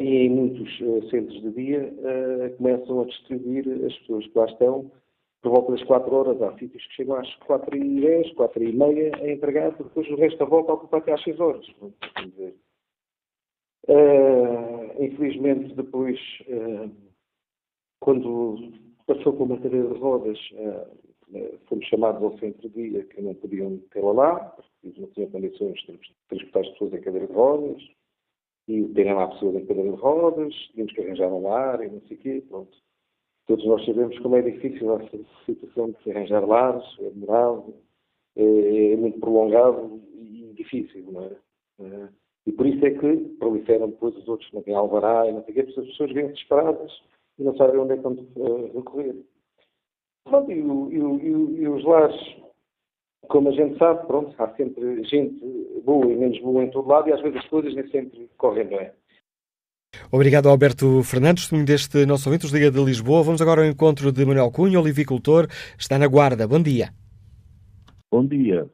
e 0.00 0.26
em 0.26 0.30
muitos 0.30 0.76
centros 1.08 1.40
de 1.40 1.50
dia 1.52 1.94
começam 2.56 3.02
a 3.02 3.04
distribuir 3.04 3.64
as 3.86 3.96
pessoas 3.98 4.26
que 4.26 4.38
lá 4.38 4.46
estão 4.46 4.90
por 5.42 5.52
volta 5.52 5.72
das 5.72 5.84
4 5.84 6.14
horas. 6.14 6.42
Há 6.42 6.58
sítios 6.58 6.84
que 6.86 6.94
chegam 6.94 7.16
às 7.16 7.34
4 7.36 7.76
e 7.76 8.00
10, 8.00 8.32
4 8.34 8.62
e 8.62 8.72
meia 8.72 9.12
a 9.16 9.30
entregar, 9.30 9.70
depois 9.72 10.08
o 10.08 10.16
resto 10.16 10.38
da 10.38 10.44
volta 10.44 10.72
ocupa 10.72 10.98
até 10.98 11.12
às 11.12 11.22
6 11.22 11.40
horas. 11.40 11.66
Uh, 13.88 15.02
infelizmente, 15.02 15.74
depois, 15.74 16.18
uh, 16.48 16.90
quando 18.00 18.72
passou 19.06 19.32
com 19.32 19.44
a 19.44 19.46
matéria 19.46 19.82
de 19.82 19.98
rodas, 19.98 20.38
uh, 20.52 21.58
fomos 21.66 21.86
chamados 21.86 22.22
ao 22.22 22.38
centro-dia 22.38 23.04
que 23.04 23.22
não 23.22 23.34
podiam 23.34 23.78
tê-la 23.90 24.12
lá, 24.12 24.40
porque 24.40 25.00
não 25.00 25.08
tinham 25.08 25.30
condições 25.30 25.78
de 25.80 25.98
transportar 26.28 26.62
as 26.62 26.68
pessoas 26.70 26.92
em 26.92 27.00
cadeira 27.00 27.26
de 27.26 27.32
rodas, 27.32 27.82
e 28.68 28.84
terem 28.88 29.14
lá 29.14 29.28
pessoas 29.28 29.56
em 29.56 29.66
cadeira 29.66 29.90
de 29.90 29.96
rodas, 29.96 30.54
tínhamos 30.72 30.92
que 30.92 31.00
arranjar 31.00 31.32
um 31.32 31.42
lar 31.42 31.82
e 31.82 31.90
não 31.90 32.00
sei 32.02 32.16
o 32.16 32.20
quê, 32.20 32.44
pronto. 32.46 32.76
Todos 33.48 33.64
nós 33.64 33.84
sabemos 33.86 34.18
como 34.18 34.36
é 34.36 34.42
difícil 34.42 34.94
essa 35.00 35.18
situação 35.46 35.90
de 35.90 36.02
se 36.02 36.10
arranjar 36.10 36.46
lares, 36.46 36.84
é 37.00 37.08
demorado, 37.08 37.74
é, 38.36 38.92
é, 38.92 38.96
muito 38.96 39.18
prolongado 39.18 40.02
e 40.14 40.52
difícil, 40.54 41.10
não 41.10 41.22
é? 41.22 41.36
é? 41.80 42.08
E 42.46 42.52
por 42.52 42.66
isso 42.66 42.84
é 42.84 42.90
que 42.90 43.16
proliferam 43.38 43.88
depois 43.88 44.14
os 44.18 44.28
outros 44.28 44.52
não 44.52 44.62
têm 44.62 44.74
alvará 44.74 45.26
e 45.26 45.32
não 45.32 45.42
sei 45.44 45.52
o 45.52 45.54
quê, 45.54 45.62
porque 45.62 45.80
as 45.80 45.86
pessoas 45.86 46.12
vêm 46.12 46.26
desesperadas 46.26 46.92
e 47.38 47.42
não 47.42 47.56
sabem 47.56 47.80
onde 47.80 47.94
é 47.94 47.96
que 47.96 48.02
vão 48.02 48.12
uh, 48.12 48.76
recorrer. 48.76 49.16
Pronto, 50.24 50.52
e, 50.52 50.60
o, 50.60 50.92
e, 50.92 51.00
o, 51.00 51.56
e, 51.56 51.68
os 51.68 51.84
lares, 51.84 52.20
como 53.28 53.48
a 53.48 53.52
gente 53.52 53.78
sabe, 53.78 54.06
pronto, 54.06 54.34
há 54.38 54.54
sempre 54.56 55.02
gente 55.04 55.42
boa 55.84 56.04
e 56.04 56.16
menos 56.16 56.38
boa 56.40 56.62
em 56.62 56.70
todo 56.70 56.86
lado 56.86 57.08
e 57.08 57.14
às 57.14 57.22
vezes 57.22 57.38
as 57.38 57.48
coisas 57.48 57.74
nem 57.74 57.88
sempre 57.88 58.28
correm 58.36 58.66
bem. 58.66 58.90
Obrigado, 60.12 60.48
Alberto 60.48 61.02
Fernandes, 61.02 61.50
deste 61.64 62.04
nosso 62.04 62.28
ouvinte, 62.28 62.52
Liga 62.52 62.70
de 62.70 62.84
Lisboa. 62.84 63.22
Vamos 63.22 63.40
agora 63.40 63.62
ao 63.62 63.66
encontro 63.66 64.12
de 64.12 64.24
Manuel 64.24 64.50
Cunha, 64.50 64.78
olivicultor, 64.78 65.46
está 65.78 65.98
na 65.98 66.06
Guarda. 66.06 66.46
Bom 66.46 66.62
dia. 66.62 66.90
Bom 68.10 68.26
dia. 68.26 68.66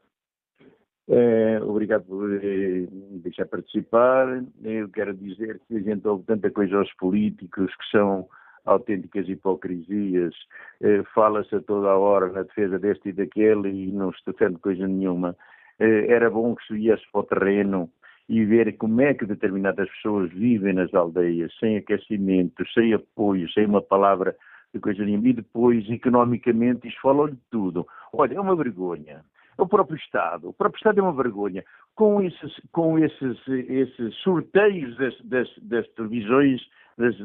É, 1.08 1.60
obrigado 1.62 2.04
por 2.04 2.28
me 2.28 3.20
deixar 3.22 3.46
participar. 3.46 4.42
Eu 4.62 4.88
quero 4.88 5.14
dizer 5.14 5.60
que 5.68 5.76
a 5.76 5.80
gente 5.80 6.06
ouve 6.08 6.24
tanta 6.24 6.50
coisa 6.50 6.76
aos 6.76 6.92
políticos 6.94 7.70
que 7.76 7.90
são 7.96 8.26
autênticas 8.64 9.28
hipocrisias. 9.28 10.34
É, 10.80 11.02
Fala-se 11.14 11.54
a 11.54 11.60
toda 11.60 11.88
a 11.88 11.98
hora 11.98 12.32
na 12.32 12.42
defesa 12.42 12.78
deste 12.78 13.10
e 13.10 13.12
daquele 13.12 13.68
e 13.68 13.92
não 13.92 14.12
se 14.12 14.20
defende 14.26 14.58
coisa 14.58 14.86
nenhuma. 14.86 15.36
É, 15.78 16.12
era 16.12 16.30
bom 16.30 16.54
que 16.54 16.66
se 16.66 16.74
viesse 16.74 17.04
para 17.12 17.20
o 17.20 17.24
terreno 17.24 17.90
e 18.28 18.44
ver 18.44 18.76
como 18.76 19.00
é 19.00 19.12
que 19.14 19.26
determinadas 19.26 19.88
pessoas 19.90 20.30
vivem 20.32 20.72
nas 20.72 20.92
aldeias, 20.94 21.52
sem 21.58 21.76
aquecimento, 21.76 22.64
sem 22.72 22.94
apoio, 22.94 23.50
sem 23.52 23.66
uma 23.66 23.82
palavra 23.82 24.34
de 24.72 24.80
coisa 24.80 25.04
nenhuma. 25.04 25.28
E 25.28 25.32
depois, 25.34 25.88
economicamente, 25.90 26.88
isto 26.88 27.00
fala 27.00 27.30
de 27.30 27.38
tudo. 27.50 27.86
Olha, 28.12 28.34
é 28.34 28.40
uma 28.40 28.56
vergonha. 28.56 29.24
O 29.56 29.68
próprio 29.68 29.96
Estado, 29.96 30.48
o 30.48 30.52
próprio 30.52 30.78
Estado 30.78 30.98
é 30.98 31.02
uma 31.02 31.12
vergonha. 31.12 31.62
Com 31.94 32.20
esses, 32.22 32.60
com 32.72 32.98
esses, 32.98 33.38
esses 33.46 34.14
sorteios 34.16 34.96
das, 34.96 35.20
das, 35.22 35.58
das 35.62 35.88
televisões, 35.90 36.60
das, 36.98 37.16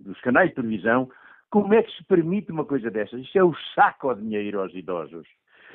dos 0.00 0.20
canais 0.22 0.48
de 0.48 0.56
televisão, 0.56 1.08
como 1.50 1.74
é 1.74 1.82
que 1.82 1.92
se 1.92 2.02
permite 2.04 2.50
uma 2.50 2.64
coisa 2.64 2.90
dessas? 2.90 3.20
Isto 3.20 3.38
é 3.38 3.44
o 3.44 3.54
saco 3.74 4.12
de 4.14 4.22
dinheiro 4.22 4.60
aos 4.60 4.74
idosos. 4.74 5.28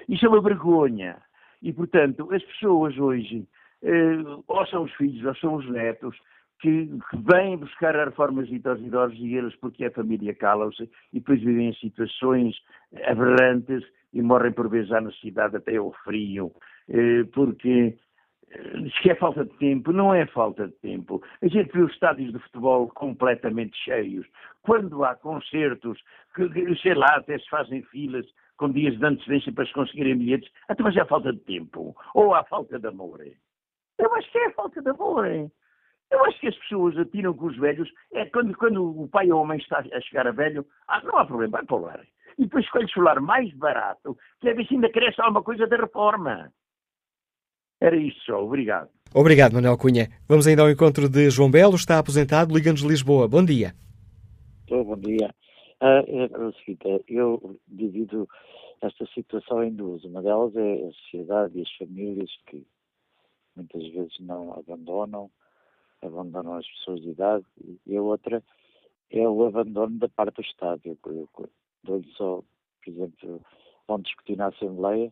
Isto 0.10 0.26
é 0.26 0.30
uma 0.30 0.42
vergonha. 0.42 1.18
E, 1.62 1.72
portanto, 1.72 2.28
as 2.34 2.44
pessoas 2.44 2.98
hoje 2.98 3.48
eh, 3.88 4.42
ou 4.48 4.66
são 4.68 4.84
os 4.84 4.94
filhos 4.96 5.24
ou 5.26 5.36
são 5.36 5.56
os 5.56 5.70
netos, 5.70 6.18
que, 6.60 6.88
que 6.88 7.18
vêm 7.18 7.58
buscar 7.58 7.96
reformas 7.96 8.50
aos 8.66 8.80
idosos 8.82 9.18
e 9.20 9.36
eles, 9.36 9.56
porque 9.58 9.86
a 9.86 9.92
família 9.92 10.34
cala-se 10.36 10.84
e 11.14 11.20
depois 11.20 11.40
vivem 11.40 11.70
em 11.70 11.74
situações 11.76 12.56
aberrantes 13.06 13.84
e 14.14 14.22
morrem 14.22 14.52
por 14.52 14.70
vezes 14.70 14.92
à 14.92 15.00
necessidade 15.00 15.56
até 15.56 15.78
ao 15.78 15.94
frio, 16.04 16.52
eh, 16.90 17.24
porque 17.34 17.96
eh, 18.50 18.78
diz 18.82 19.00
que 19.00 19.12
é 19.12 19.16
falta 19.16 19.46
de 19.46 19.56
tempo, 19.58 19.92
não 19.92 20.14
é 20.14 20.26
falta 20.26 20.68
de 20.68 20.74
tempo. 20.76 21.22
A 21.42 21.48
gente 21.48 21.72
vê 21.72 21.82
os 21.82 21.94
estádios 21.94 22.34
de 22.34 22.40
futebol 22.40 22.90
completamente 22.90 23.78
cheios. 23.78 24.26
Quando 24.64 25.04
há 25.06 25.16
concertos, 25.16 26.00
que, 26.36 26.76
sei 26.82 26.96
lá, 26.96 27.16
até 27.16 27.38
se 27.38 27.50
fazem 27.50 27.84
filas 27.84 28.26
com 28.58 28.72
dias 28.72 28.98
de 28.98 29.06
antecedência 29.06 29.54
para 29.54 29.66
se 29.66 29.74
conseguirem 29.74 30.18
bilhetes, 30.18 30.52
até 30.68 30.82
mas 30.82 30.98
é 30.98 31.06
falta 31.06 31.32
de 31.32 31.40
tempo, 31.40 31.96
ou 32.16 32.34
há 32.34 32.44
falta 32.44 32.80
de 32.80 32.88
amor. 32.88 33.22
Eu 33.98 34.14
acho 34.16 34.32
que 34.32 34.38
é 34.38 34.52
falta 34.52 34.82
de 34.82 34.90
amor. 34.90 35.26
Hein? 35.28 35.52
Eu 36.12 36.24
acho 36.26 36.40
que 36.40 36.48
as 36.48 36.56
pessoas 36.58 36.98
atiram 36.98 37.34
com 37.34 37.48
os 37.48 37.58
velhos. 37.58 37.90
É 38.14 38.26
quando, 38.26 38.56
quando 38.58 39.02
o 39.02 39.08
pai 39.08 39.32
ou 39.32 39.44
a 39.44 39.46
mãe 39.46 39.58
está 39.58 39.80
a 39.80 40.02
chegar 40.02 40.28
a 40.28 40.32
velho, 40.32 40.66
ah, 40.88 41.02
não 41.04 41.18
há 41.18 41.26
problema, 41.26 41.58
vai 41.58 41.66
para 41.66 41.76
o 41.76 41.82
lar. 41.82 42.08
E 42.38 42.44
depois 42.44 42.66
escolhe 42.66 42.88
o 42.96 43.02
lar 43.02 43.20
mais 43.20 43.52
barato, 43.54 44.18
que 44.40 44.50
é 44.50 44.54
ver 44.54 44.66
se 44.68 44.76
ainda 44.76 44.92
cresce 44.92 45.20
alguma 45.22 45.44
coisa 45.44 45.68
da 45.68 45.78
reforma. 45.78 46.52
Era 47.82 47.96
isto 47.96 48.22
só. 48.22 48.44
Obrigado. 48.44 48.90
Obrigado, 49.14 49.54
Manuel 49.54 49.78
Cunha. 49.78 50.10
Vamos 50.28 50.48
ainda 50.48 50.62
ao 50.62 50.70
encontro 50.70 51.10
de 51.10 51.30
João 51.30 51.50
Belo, 51.50 51.76
está 51.76 52.00
aposentado, 52.00 52.54
Liga-nos 52.54 52.82
Lisboa. 52.82 53.28
Bom 53.28 53.44
dia. 53.44 53.74
Estou, 54.62 54.84
bom 54.84 54.98
dia. 54.98 55.34
Ah, 55.82 56.04
é, 56.08 56.26
é 56.26 56.38
o 56.38 56.54
seguinte, 56.54 57.04
eu 57.08 57.60
divido 57.68 58.28
esta 58.82 59.06
situação 59.14 59.64
em 59.64 59.74
duas. 59.74 60.04
Uma 60.04 60.22
delas 60.22 60.56
é 60.56 60.88
a 60.88 60.92
sociedade 60.92 61.58
e 61.58 61.62
as 61.62 61.72
famílias 61.74 62.30
que 62.48 62.66
muitas 63.58 63.84
vezes 63.90 64.20
não 64.20 64.54
abandonam, 64.54 65.30
abandonam 66.02 66.54
as 66.54 66.68
pessoas 66.68 67.02
de 67.02 67.10
idade, 67.10 67.46
e 67.86 67.98
a 67.98 68.02
outra 68.02 68.44
é 69.10 69.28
o 69.28 69.46
abandono 69.46 69.98
da 69.98 70.08
parte 70.10 70.36
do 70.36 70.42
Estado. 70.42 70.82
Eu, 70.86 70.98
eu 71.06 71.50
dou-lhe 71.84 72.10
só, 72.14 72.42
por 72.84 72.90
exemplo, 72.90 73.42
vão 73.88 74.00
discutir 74.00 74.38
na 74.38 74.48
Assembleia 74.48 75.12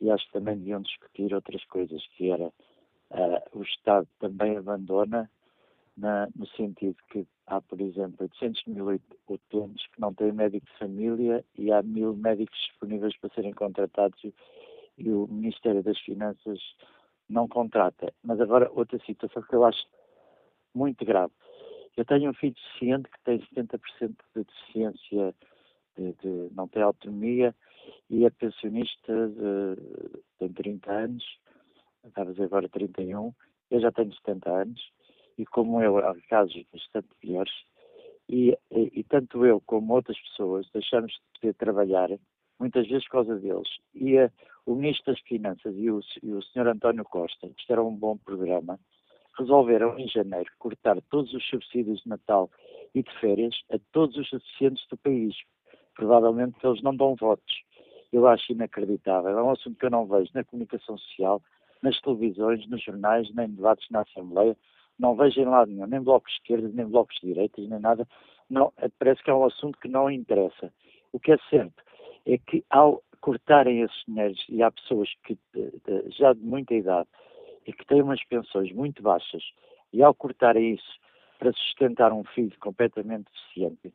e 0.00 0.10
acho 0.10 0.26
que 0.26 0.32
também 0.32 0.58
deviam 0.58 0.82
discutir 0.82 1.34
outras 1.34 1.64
coisas, 1.66 2.06
que 2.16 2.30
era 2.30 2.48
uh, 2.48 3.58
o 3.58 3.62
Estado 3.62 4.08
também 4.18 4.56
abandona 4.56 5.30
na, 5.96 6.28
no 6.34 6.46
sentido 6.48 6.96
que 7.10 7.26
há, 7.46 7.60
por 7.60 7.80
exemplo, 7.80 8.16
800 8.20 8.64
mil 8.66 9.00
utentes 9.28 9.86
que 9.88 10.00
não 10.00 10.12
têm 10.12 10.32
médico 10.32 10.66
de 10.66 10.78
família 10.78 11.44
e 11.56 11.72
há 11.72 11.82
mil 11.82 12.14
médicos 12.14 12.58
disponíveis 12.58 13.16
para 13.18 13.34
serem 13.34 13.52
contratados 13.52 14.20
e 14.98 15.10
o 15.10 15.26
Ministério 15.26 15.82
das 15.82 15.98
Finanças 16.00 16.60
não 17.28 17.48
contrata. 17.48 18.12
Mas 18.22 18.40
agora, 18.40 18.70
outra 18.72 18.98
situação 19.04 19.42
que 19.42 19.54
eu 19.54 19.64
acho 19.64 19.86
muito 20.74 21.04
grave. 21.04 21.32
Eu 21.96 22.04
tenho 22.04 22.30
um 22.30 22.34
filho 22.34 22.54
deficiente 22.54 23.08
que 23.08 23.24
tem 23.24 23.38
70% 23.54 23.80
de 24.00 24.44
deficiência, 24.44 25.34
de, 25.96 26.12
de, 26.14 26.54
não 26.54 26.66
tem 26.66 26.82
autonomia 26.82 27.54
e 28.10 28.24
é 28.24 28.30
pensionista, 28.30 29.28
de, 29.28 30.22
tem 30.38 30.52
30 30.52 30.90
anos, 30.90 31.24
acaba 32.04 32.32
de 32.32 32.42
agora 32.42 32.68
31, 32.68 33.32
eu 33.70 33.80
já 33.80 33.92
tenho 33.92 34.12
70 34.12 34.50
anos 34.50 34.92
e 35.38 35.46
como 35.46 35.80
eu, 35.82 35.98
há 35.98 36.14
casos 36.28 36.64
bastante 36.72 37.08
piores, 37.20 37.52
e, 38.28 38.56
e, 38.70 39.00
e, 39.00 39.04
tanto 39.04 39.44
eu 39.44 39.60
como 39.60 39.94
outras 39.94 40.18
pessoas 40.18 40.66
deixamos 40.72 41.12
de 41.42 41.52
trabalhar, 41.52 42.08
muitas 42.58 42.86
vezes 42.88 43.04
por 43.04 43.12
causa 43.12 43.36
deles. 43.36 43.68
E 43.94 44.18
a, 44.18 44.30
o 44.66 44.74
Ministro 44.74 45.12
das 45.12 45.22
Finanças 45.22 45.74
e 45.76 45.90
o, 45.90 46.00
e 46.22 46.32
o 46.32 46.42
Sr. 46.42 46.68
António 46.68 47.04
Costa, 47.04 47.46
isto 47.46 47.72
era 47.72 47.82
um 47.82 47.94
bom 47.94 48.16
programa, 48.16 48.78
resolveram 49.38 49.98
em 49.98 50.08
janeiro 50.08 50.50
cortar 50.58 50.96
todos 51.10 51.32
os 51.34 51.44
subsídios 51.48 52.00
de 52.02 52.08
Natal 52.08 52.50
e 52.94 53.02
de 53.02 53.12
férias 53.18 53.54
a 53.70 53.78
todos 53.92 54.16
os 54.16 54.30
deficientes 54.30 54.86
do 54.88 54.96
país. 54.96 55.34
Provavelmente 55.94 56.56
eles 56.62 56.82
não 56.82 56.94
dão 56.94 57.14
votos. 57.16 57.62
Eu 58.12 58.26
acho 58.28 58.52
inacreditável. 58.52 59.36
É 59.36 59.42
um 59.42 59.50
assunto 59.50 59.78
que 59.78 59.86
eu 59.86 59.90
não 59.90 60.06
vejo 60.06 60.30
na 60.34 60.44
comunicação 60.44 60.96
social, 60.96 61.42
nas 61.82 62.00
televisões, 62.00 62.66
nos 62.68 62.82
jornais, 62.82 63.32
nem 63.34 63.48
debates 63.48 63.88
na 63.90 64.02
Assembleia. 64.02 64.56
Não 64.98 65.16
vejo 65.16 65.40
em 65.40 65.44
lado 65.44 65.70
nenhum, 65.70 65.86
nem 65.86 66.00
blocos 66.00 66.32
de 66.32 66.38
esquerda, 66.38 66.68
nem 66.72 66.86
blocos 66.86 67.16
de 67.20 67.26
direita, 67.26 67.60
nem 67.60 67.80
nada. 67.80 68.06
Não, 68.48 68.72
parece 68.98 69.22
que 69.22 69.30
é 69.30 69.34
um 69.34 69.44
assunto 69.44 69.78
que 69.80 69.88
não 69.88 70.08
interessa. 70.08 70.72
O 71.12 71.18
que 71.18 71.32
é 71.32 71.38
certo 71.50 71.82
é 72.26 72.38
que 72.38 72.64
ao 72.70 73.02
cortarem 73.20 73.80
esses 73.80 74.04
dinheiros, 74.06 74.44
e 74.48 74.62
há 74.62 74.70
pessoas 74.70 75.08
que 75.24 75.38
já 76.18 76.32
de 76.32 76.40
muita 76.40 76.74
idade 76.74 77.08
e 77.66 77.72
que 77.72 77.86
têm 77.86 78.02
umas 78.02 78.22
pensões 78.24 78.70
muito 78.72 79.02
baixas, 79.02 79.42
e 79.92 80.02
ao 80.02 80.14
cortarem 80.14 80.74
isso 80.74 80.98
para 81.38 81.52
sustentar 81.52 82.12
um 82.12 82.24
filho 82.24 82.52
completamente 82.60 83.30
deficiente, 83.32 83.94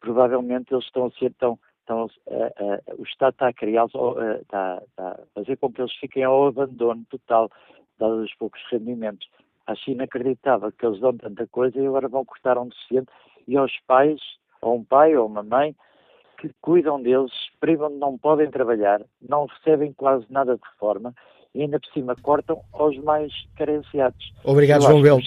provavelmente 0.00 0.72
eles 0.72 0.84
estão 0.84 1.06
a 1.06 1.10
ser 1.12 1.32
tão. 1.34 1.58
tão 1.86 2.06
uh, 2.06 2.98
o 2.98 3.04
Estado 3.04 3.32
está 3.32 3.48
a 3.48 3.84
uh, 3.84 4.40
está, 4.40 4.82
está, 4.88 5.08
a 5.10 5.26
fazer 5.34 5.56
com 5.58 5.72
que 5.72 5.80
eles 5.80 5.94
fiquem 5.94 6.24
ao 6.24 6.46
abandono 6.46 7.04
total, 7.10 7.50
dados 7.98 8.24
os 8.24 8.34
poucos 8.34 8.60
rendimentos. 8.70 9.28
Acho 9.66 9.90
inacreditável 9.90 10.72
que 10.72 10.84
eles 10.84 11.00
dão 11.00 11.16
tanta 11.16 11.46
coisa 11.46 11.78
e 11.78 11.86
agora 11.86 12.08
vão 12.08 12.24
cortar 12.24 12.58
um 12.58 12.68
deficiente 12.68 13.12
e 13.46 13.56
aos 13.56 13.78
pais, 13.86 14.20
ou 14.60 14.76
um 14.76 14.84
pai 14.84 15.16
ou 15.16 15.26
uma 15.26 15.42
mãe, 15.42 15.76
que 16.40 16.50
cuidam 16.62 17.02
deles, 17.02 17.30
privam 17.60 17.90
não 17.90 18.16
podem 18.16 18.50
trabalhar, 18.50 19.02
não 19.20 19.46
recebem 19.46 19.92
quase 19.92 20.24
nada 20.30 20.56
de 20.56 20.62
reforma 20.72 21.14
e 21.54 21.62
ainda 21.62 21.80
por 21.80 21.92
cima 21.92 22.16
cortam 22.22 22.60
aos 22.72 22.96
mais 22.98 23.32
carenciados. 23.56 24.32
Obrigado, 24.44 24.82
João 24.82 25.02
Belo. 25.02 25.20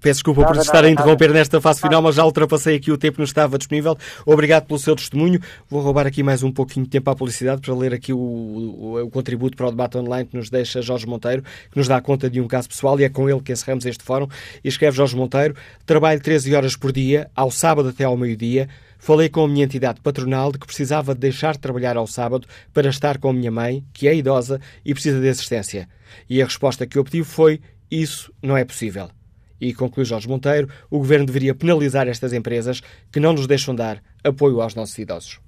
Peço 0.00 0.18
desculpa 0.18 0.42
nada, 0.42 0.52
por 0.52 0.60
estar 0.60 0.74
nada, 0.74 0.88
a 0.88 0.90
interromper 0.90 1.28
nada. 1.28 1.38
nesta 1.38 1.60
fase 1.60 1.80
final, 1.80 2.02
mas 2.02 2.14
já 2.14 2.24
ultrapassei 2.24 2.76
aqui 2.76 2.92
o 2.92 2.98
tempo 2.98 3.14
que 3.14 3.20
nos 3.20 3.30
estava 3.30 3.58
disponível. 3.58 3.96
Obrigado 4.26 4.66
pelo 4.66 4.78
seu 4.78 4.94
testemunho. 4.94 5.40
Vou 5.68 5.80
roubar 5.80 6.06
aqui 6.06 6.22
mais 6.22 6.42
um 6.42 6.52
pouquinho 6.52 6.84
de 6.84 6.90
tempo 6.90 7.10
à 7.10 7.16
publicidade 7.16 7.62
para 7.62 7.74
ler 7.74 7.94
aqui 7.94 8.12
o, 8.12 8.18
o, 8.18 9.02
o 9.02 9.10
contributo 9.10 9.56
para 9.56 9.66
o 9.66 9.70
debate 9.70 9.96
online 9.96 10.28
que 10.28 10.36
nos 10.36 10.50
deixa 10.50 10.82
Jorge 10.82 11.06
Monteiro, 11.06 11.42
que 11.42 11.76
nos 11.76 11.88
dá 11.88 12.00
conta 12.00 12.30
de 12.30 12.40
um 12.40 12.46
caso 12.46 12.68
pessoal 12.68 12.98
e 13.00 13.04
é 13.04 13.08
com 13.08 13.28
ele 13.28 13.40
que 13.40 13.52
encerramos 13.52 13.84
este 13.86 14.04
fórum. 14.04 14.26
E 14.62 14.68
escreve 14.68 14.96
Jorge 14.96 15.16
Monteiro: 15.16 15.54
trabalho 15.86 16.20
13 16.20 16.54
horas 16.54 16.76
por 16.76 16.92
dia, 16.92 17.30
ao 17.34 17.50
sábado 17.50 17.88
até 17.88 18.04
ao 18.04 18.16
meio-dia. 18.16 18.68
Falei 19.00 19.30
com 19.30 19.42
a 19.42 19.48
minha 19.48 19.64
entidade 19.64 20.00
patronal 20.02 20.52
de 20.52 20.58
que 20.58 20.66
precisava 20.66 21.14
de 21.14 21.20
deixar 21.20 21.54
de 21.54 21.58
trabalhar 21.58 21.96
ao 21.96 22.06
sábado 22.06 22.46
para 22.72 22.90
estar 22.90 23.16
com 23.16 23.30
a 23.30 23.32
minha 23.32 23.50
mãe, 23.50 23.82
que 23.94 24.06
é 24.06 24.14
idosa 24.14 24.60
e 24.84 24.92
precisa 24.92 25.18
de 25.18 25.28
assistência. 25.28 25.88
E 26.28 26.40
a 26.42 26.44
resposta 26.44 26.86
que 26.86 26.98
obtive 26.98 27.24
foi: 27.24 27.60
Isso 27.90 28.30
não 28.42 28.58
é 28.58 28.64
possível. 28.64 29.10
E 29.58 29.72
conclui 29.72 30.04
Jorge 30.04 30.28
Monteiro: 30.28 30.68
o 30.90 30.98
governo 30.98 31.24
deveria 31.24 31.54
penalizar 31.54 32.08
estas 32.08 32.34
empresas 32.34 32.82
que 33.10 33.18
não 33.18 33.32
nos 33.32 33.46
deixam 33.46 33.74
dar 33.74 34.02
apoio 34.22 34.60
aos 34.60 34.74
nossos 34.74 34.98
idosos. 34.98 35.40